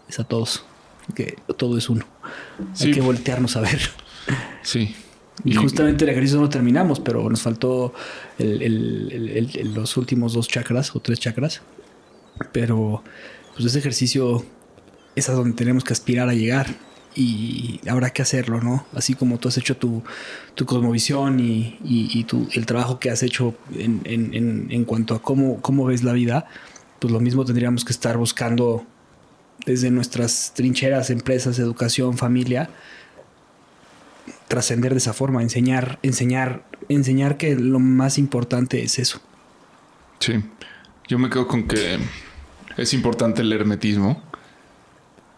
es 0.08 0.20
a 0.20 0.24
todos. 0.24 0.66
Que 1.14 1.38
todo 1.56 1.78
es 1.78 1.88
uno. 1.88 2.04
Sí. 2.74 2.88
Hay 2.88 2.92
que 2.92 3.00
voltearnos 3.00 3.56
a 3.56 3.60
ver. 3.60 3.80
Sí. 4.62 4.94
Y 5.43 5.55
justamente 5.55 6.05
el 6.05 6.11
ejercicio 6.11 6.40
no 6.40 6.48
terminamos, 6.48 7.01
pero 7.01 7.28
nos 7.28 7.43
faltó 7.43 7.93
el, 8.39 8.62
el, 8.62 9.51
el, 9.56 9.74
los 9.74 9.97
últimos 9.97 10.32
dos 10.32 10.47
chakras 10.48 10.94
o 10.94 11.01
tres 11.01 11.19
chakras. 11.19 11.62
Pero 12.52 13.02
pues 13.55 13.66
ese 13.66 13.78
ejercicio 13.78 14.44
es 15.16 15.28
a 15.28 15.32
donde 15.32 15.56
tenemos 15.56 15.85
que 15.85 15.93
aspirar 15.93 16.28
a 16.28 16.35
llegar 16.35 16.66
y 17.16 17.81
habrá 17.89 18.11
que 18.11 18.23
hacerlo, 18.23 18.61
¿no? 18.61 18.86
Así 18.93 19.15
como 19.15 19.39
tú 19.39 19.48
has 19.48 19.56
hecho 19.59 19.77
tu, 19.77 20.02
tu 20.55 20.66
cosmovisión 20.66 21.39
y, 21.40 21.78
y, 21.85 22.11
y 22.12 22.24
tu, 22.24 22.48
el 22.52 22.66
trabajo 22.66 22.98
que 22.98 23.11
has 23.11 23.23
hecho 23.23 23.55
en, 23.77 24.01
en, 24.05 24.35
en, 24.35 24.66
en 24.70 24.85
cuanto 24.85 25.15
a 25.15 25.23
cómo, 25.23 25.61
cómo 25.61 25.85
ves 25.85 26.02
la 26.02 26.12
vida, 26.12 26.47
pues 26.98 27.12
lo 27.12 27.20
mismo 27.20 27.44
tendríamos 27.44 27.85
que 27.85 27.93
estar 27.93 28.16
buscando 28.16 28.85
desde 29.66 29.90
nuestras 29.90 30.52
trincheras, 30.55 31.11
empresas, 31.11 31.59
educación, 31.59 32.19
familia, 32.19 32.70
trascender 34.55 34.93
de 34.93 34.98
esa 34.98 35.12
forma, 35.12 35.43
enseñar, 35.43 35.98
enseñar, 36.02 36.62
enseñar 36.89 37.36
que 37.36 37.56
lo 37.56 37.81
más 37.81 38.18
importante 38.18 38.85
es 38.85 39.01
eso. 39.01 39.20
Sí, 40.20 40.44
yo 41.09 41.18
me 41.18 41.28
quedo 41.28 41.48
con 41.48 41.66
que 41.66 41.98
es 42.76 42.94
importante 42.94 43.43
el 43.43 43.52
hermetismo. 43.52 44.22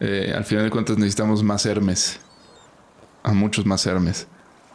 Eh, 0.01 0.35
al 0.37 0.45
final 0.45 0.65
de 0.65 0.71
cuentas 0.71 0.99
necesitamos 0.99 1.43
más 1.43 1.65
Hermes, 1.65 2.21
a 3.23 3.33
muchos 3.33 3.65
más 3.65 3.87
Hermes, 3.87 4.27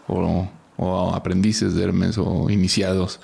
o, 0.08 0.50
o 0.76 1.14
aprendices 1.14 1.76
de 1.76 1.84
Hermes 1.84 2.18
o 2.18 2.50
iniciados. 2.50 3.20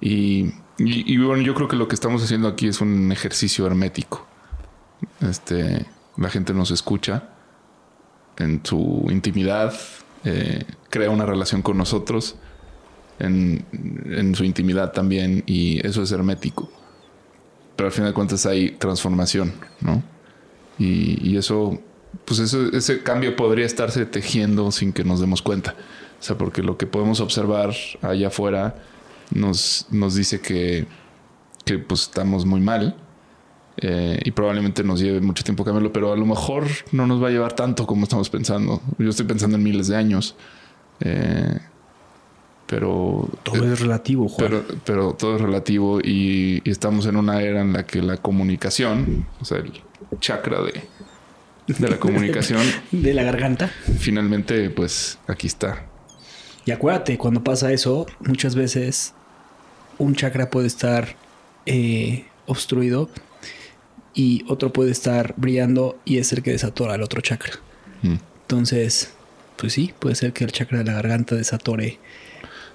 Y, 0.00 0.46
y, 0.78 1.14
y, 1.14 1.16
bueno, 1.18 1.44
yo 1.44 1.54
creo 1.54 1.68
que 1.68 1.76
lo 1.76 1.86
que 1.86 1.94
estamos 1.94 2.24
haciendo 2.24 2.48
aquí 2.48 2.66
es 2.66 2.80
un 2.80 3.12
ejercicio 3.12 3.68
hermético. 3.68 4.26
Este, 5.20 5.86
la 6.16 6.28
gente 6.28 6.52
nos 6.52 6.72
escucha 6.72 7.28
en 8.36 8.60
su 8.64 9.06
intimidad, 9.10 9.72
eh, 10.24 10.64
crea 10.88 11.10
una 11.10 11.26
relación 11.26 11.62
con 11.62 11.78
nosotros 11.78 12.36
en, 13.18 13.64
su 14.34 14.44
intimidad 14.44 14.92
también 14.92 15.42
y 15.46 15.84
eso 15.86 16.02
es 16.02 16.12
hermético. 16.12 16.70
Pero 17.76 17.88
al 17.88 17.92
final 17.92 18.10
de 18.10 18.14
cuentas 18.14 18.46
hay 18.46 18.70
transformación, 18.70 19.52
¿no? 19.80 20.02
Y, 20.78 21.30
y 21.30 21.36
eso, 21.36 21.80
pues 22.24 22.40
eso, 22.40 22.68
ese 22.72 23.02
cambio 23.02 23.36
podría 23.36 23.66
estarse 23.66 24.06
tejiendo 24.06 24.70
sin 24.70 24.92
que 24.92 25.04
nos 25.04 25.20
demos 25.20 25.42
cuenta. 25.42 25.74
O 26.18 26.22
sea, 26.22 26.36
porque 26.36 26.62
lo 26.62 26.76
que 26.76 26.86
podemos 26.86 27.20
observar 27.20 27.74
allá 28.02 28.28
afuera 28.28 28.76
nos, 29.30 29.86
nos 29.90 30.14
dice 30.14 30.40
que, 30.40 30.86
que 31.64 31.78
pues 31.78 32.02
estamos 32.02 32.44
muy 32.44 32.60
mal. 32.60 32.96
Eh, 33.80 34.20
y 34.24 34.30
probablemente 34.32 34.84
nos 34.84 35.00
lleve 35.00 35.20
mucho 35.20 35.42
tiempo 35.42 35.64
cambiarlo, 35.64 35.92
pero 35.92 36.12
a 36.12 36.16
lo 36.16 36.26
mejor 36.26 36.64
no 36.92 37.06
nos 37.06 37.22
va 37.22 37.28
a 37.28 37.30
llevar 37.30 37.54
tanto 37.54 37.86
como 37.86 38.04
estamos 38.04 38.28
pensando. 38.28 38.82
Yo 38.98 39.08
estoy 39.08 39.26
pensando 39.26 39.56
en 39.56 39.62
miles 39.62 39.88
de 39.88 39.96
años. 39.96 40.36
Eh, 41.00 41.58
pero 42.66 43.28
Todo 43.42 43.72
es 43.72 43.80
relativo, 43.80 44.28
Juan. 44.28 44.48
pero, 44.48 44.64
pero 44.84 45.12
todo 45.14 45.36
es 45.36 45.42
relativo 45.42 45.98
y, 46.00 46.62
y 46.62 46.70
estamos 46.70 47.06
en 47.06 47.16
una 47.16 47.42
era 47.42 47.62
en 47.62 47.72
la 47.72 47.84
que 47.84 48.00
la 48.00 48.16
comunicación, 48.18 49.26
o 49.40 49.44
sea, 49.44 49.58
el 49.58 49.72
chakra 50.20 50.60
de, 50.62 50.80
de 51.66 51.88
la 51.88 51.98
comunicación, 51.98 52.60
de 52.92 53.12
la 53.14 53.24
garganta. 53.24 53.70
finalmente, 53.98 54.70
pues 54.70 55.18
aquí 55.26 55.48
está. 55.48 55.86
Y 56.64 56.70
acuérdate, 56.70 57.18
cuando 57.18 57.42
pasa 57.42 57.72
eso, 57.72 58.06
muchas 58.20 58.54
veces 58.54 59.14
un 59.98 60.14
chakra 60.14 60.50
puede 60.50 60.68
estar 60.68 61.16
eh, 61.66 62.26
obstruido 62.46 63.08
y 64.14 64.44
otro 64.48 64.72
puede 64.72 64.90
estar 64.90 65.34
brillando 65.36 65.98
y 66.04 66.18
es 66.18 66.32
el 66.32 66.42
que 66.42 66.52
desatora 66.52 66.94
el 66.94 67.02
otro 67.02 67.20
chakra. 67.20 67.52
Mm. 68.02 68.16
Entonces, 68.42 69.12
pues 69.56 69.72
sí, 69.72 69.92
puede 69.98 70.14
ser 70.14 70.32
que 70.32 70.44
el 70.44 70.52
chakra 70.52 70.78
de 70.78 70.84
la 70.84 70.94
garganta 70.94 71.34
desatore 71.34 71.98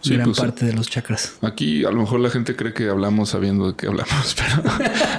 Sí, 0.01 0.13
gran 0.13 0.25
pues, 0.25 0.39
parte 0.39 0.65
de 0.67 0.73
los 0.73 0.87
chakras. 0.87 1.33
Aquí 1.41 1.83
a 1.83 1.89
lo 1.89 2.01
mejor 2.01 2.19
la 2.19 2.29
gente 2.29 2.55
cree 2.55 2.73
que 2.73 2.89
hablamos 2.89 3.29
sabiendo 3.29 3.71
de 3.71 3.75
qué 3.75 3.87
hablamos, 3.87 4.35
pero 4.37 4.63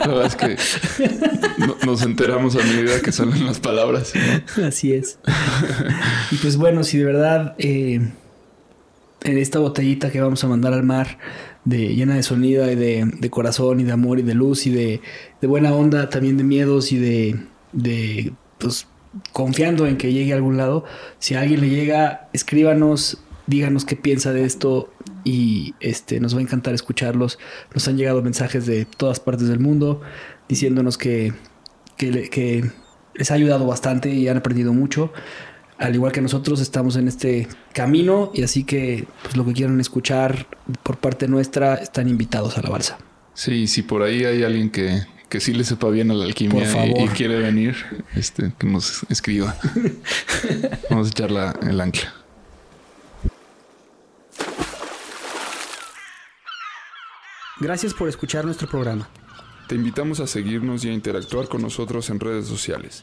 la 0.01 0.07
verdad 0.07 0.27
es 0.27 0.37
que 0.37 1.67
no- 1.67 1.77
nos 1.85 2.03
enteramos 2.03 2.55
a 2.55 2.59
medida 2.63 3.01
que 3.01 3.11
salen 3.11 3.47
las 3.47 3.59
palabras. 3.59 4.13
¿no? 4.57 4.65
Así 4.67 4.93
es. 4.93 5.19
y 6.31 6.37
pues 6.37 6.57
bueno, 6.57 6.85
si 6.85 6.99
de 6.99 7.05
verdad 7.05 7.57
eh, 7.59 8.13
en 9.25 9.39
esta 9.39 9.59
botellita 9.59 10.13
que 10.13 10.21
vamos 10.21 10.45
a 10.45 10.47
mandar 10.47 10.73
al 10.73 10.85
mar, 10.85 11.19
de, 11.67 11.95
llena 11.95 12.15
de 12.15 12.23
sonido 12.23 12.71
y 12.71 12.77
de, 12.77 13.05
de 13.05 13.31
corazón 13.31 13.81
y 13.81 13.85
de 13.85 13.93
amor 13.93 14.19
y 14.19 14.23
de 14.23 14.35
luz 14.35 14.67
y 14.67 14.71
de, 14.71 15.03
de 15.41 15.47
buena 15.47 15.75
onda, 15.75 16.09
también 16.09 16.39
de 16.39 16.45
miedos 16.45 16.93
y 16.93 16.99
de, 16.99 17.37
de 17.73 18.33
pues 18.57 18.87
confiando 19.33 19.87
en 19.87 19.99
que 19.99 20.13
llegue 20.13 20.33
a 20.33 20.37
algún 20.37 20.57
lado, 20.57 20.85
si 21.19 21.35
a 21.35 21.41
alguien 21.41 21.61
le 21.61 21.69
llega, 21.69 22.29
escríbanos, 22.33 23.19
díganos 23.47 23.85
qué 23.85 23.97
piensa 23.97 24.33
de 24.33 24.45
esto 24.45 24.93
y 25.25 25.75
este 25.81 26.21
nos 26.21 26.35
va 26.35 26.39
a 26.39 26.43
encantar 26.43 26.73
escucharlos. 26.73 27.39
Nos 27.75 27.87
han 27.89 27.97
llegado 27.97 28.23
mensajes 28.23 28.65
de 28.67 28.85
todas 28.85 29.21
partes 29.21 29.49
del 29.49 29.61
mundo 29.61 30.01
diciéndonos 30.49 30.97
que, 30.97 31.33
que, 31.97 32.31
que 32.31 32.71
les 33.15 33.31
ha 33.31 33.35
ayudado 33.35 33.67
bastante 33.67 34.11
y 34.11 34.29
han 34.29 34.37
aprendido 34.37 34.73
mucho. 34.73 35.13
Al 35.79 35.95
igual 35.95 36.11
que 36.13 36.23
nosotros 36.23 36.61
estamos 36.61 36.97
en 36.97 37.07
este 37.07 37.49
camino 37.75 38.31
y 38.33 38.43
así 38.43 38.65
que 38.65 39.07
pues 39.23 39.37
lo 39.37 39.45
que 39.45 39.53
quieran 39.53 39.79
escuchar 39.81 40.47
por 40.83 40.97
parte 40.97 41.29
nuestra 41.29 41.75
están 41.75 42.09
invitados 42.09 42.57
a 42.57 42.63
la 42.63 42.71
balsa. 42.71 42.97
Sí, 43.35 43.67
si 43.67 43.83
por 43.83 44.03
ahí 44.03 44.25
hay 44.25 44.43
alguien 44.43 44.71
que, 44.71 45.03
que 45.29 45.39
sí 45.41 45.53
le 45.53 45.65
sepa 45.65 45.91
bien 45.91 46.11
a 46.11 46.15
la 46.15 46.25
alquimia 46.25 46.65
y- 46.87 47.05
y, 47.05 47.09
quiere 47.09 47.39
venir, 47.39 47.77
este, 48.15 48.53
que 48.59 48.67
nos 48.67 49.03
escriba. 49.11 49.55
Vamos 50.91 51.09
a 51.09 51.11
echar 51.11 51.31
la- 51.31 51.55
el 51.63 51.79
ancla. 51.79 52.15
Gracias 57.59 57.95
por 57.95 58.09
escuchar 58.09 58.45
nuestro 58.45 58.69
programa. 58.69 59.09
Te 59.69 59.75
invitamos 59.75 60.21
a 60.21 60.27
seguirnos 60.27 60.85
y 60.85 60.91
a 60.91 60.93
interactuar 60.93 61.49
con 61.49 61.63
nosotros 61.63 62.09
en 62.11 62.21
redes 62.21 62.47
sociales. 62.47 63.03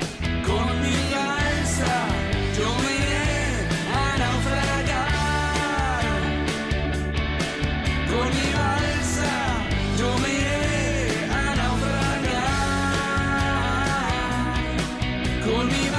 Con 15.51 15.67
be. 15.67 15.90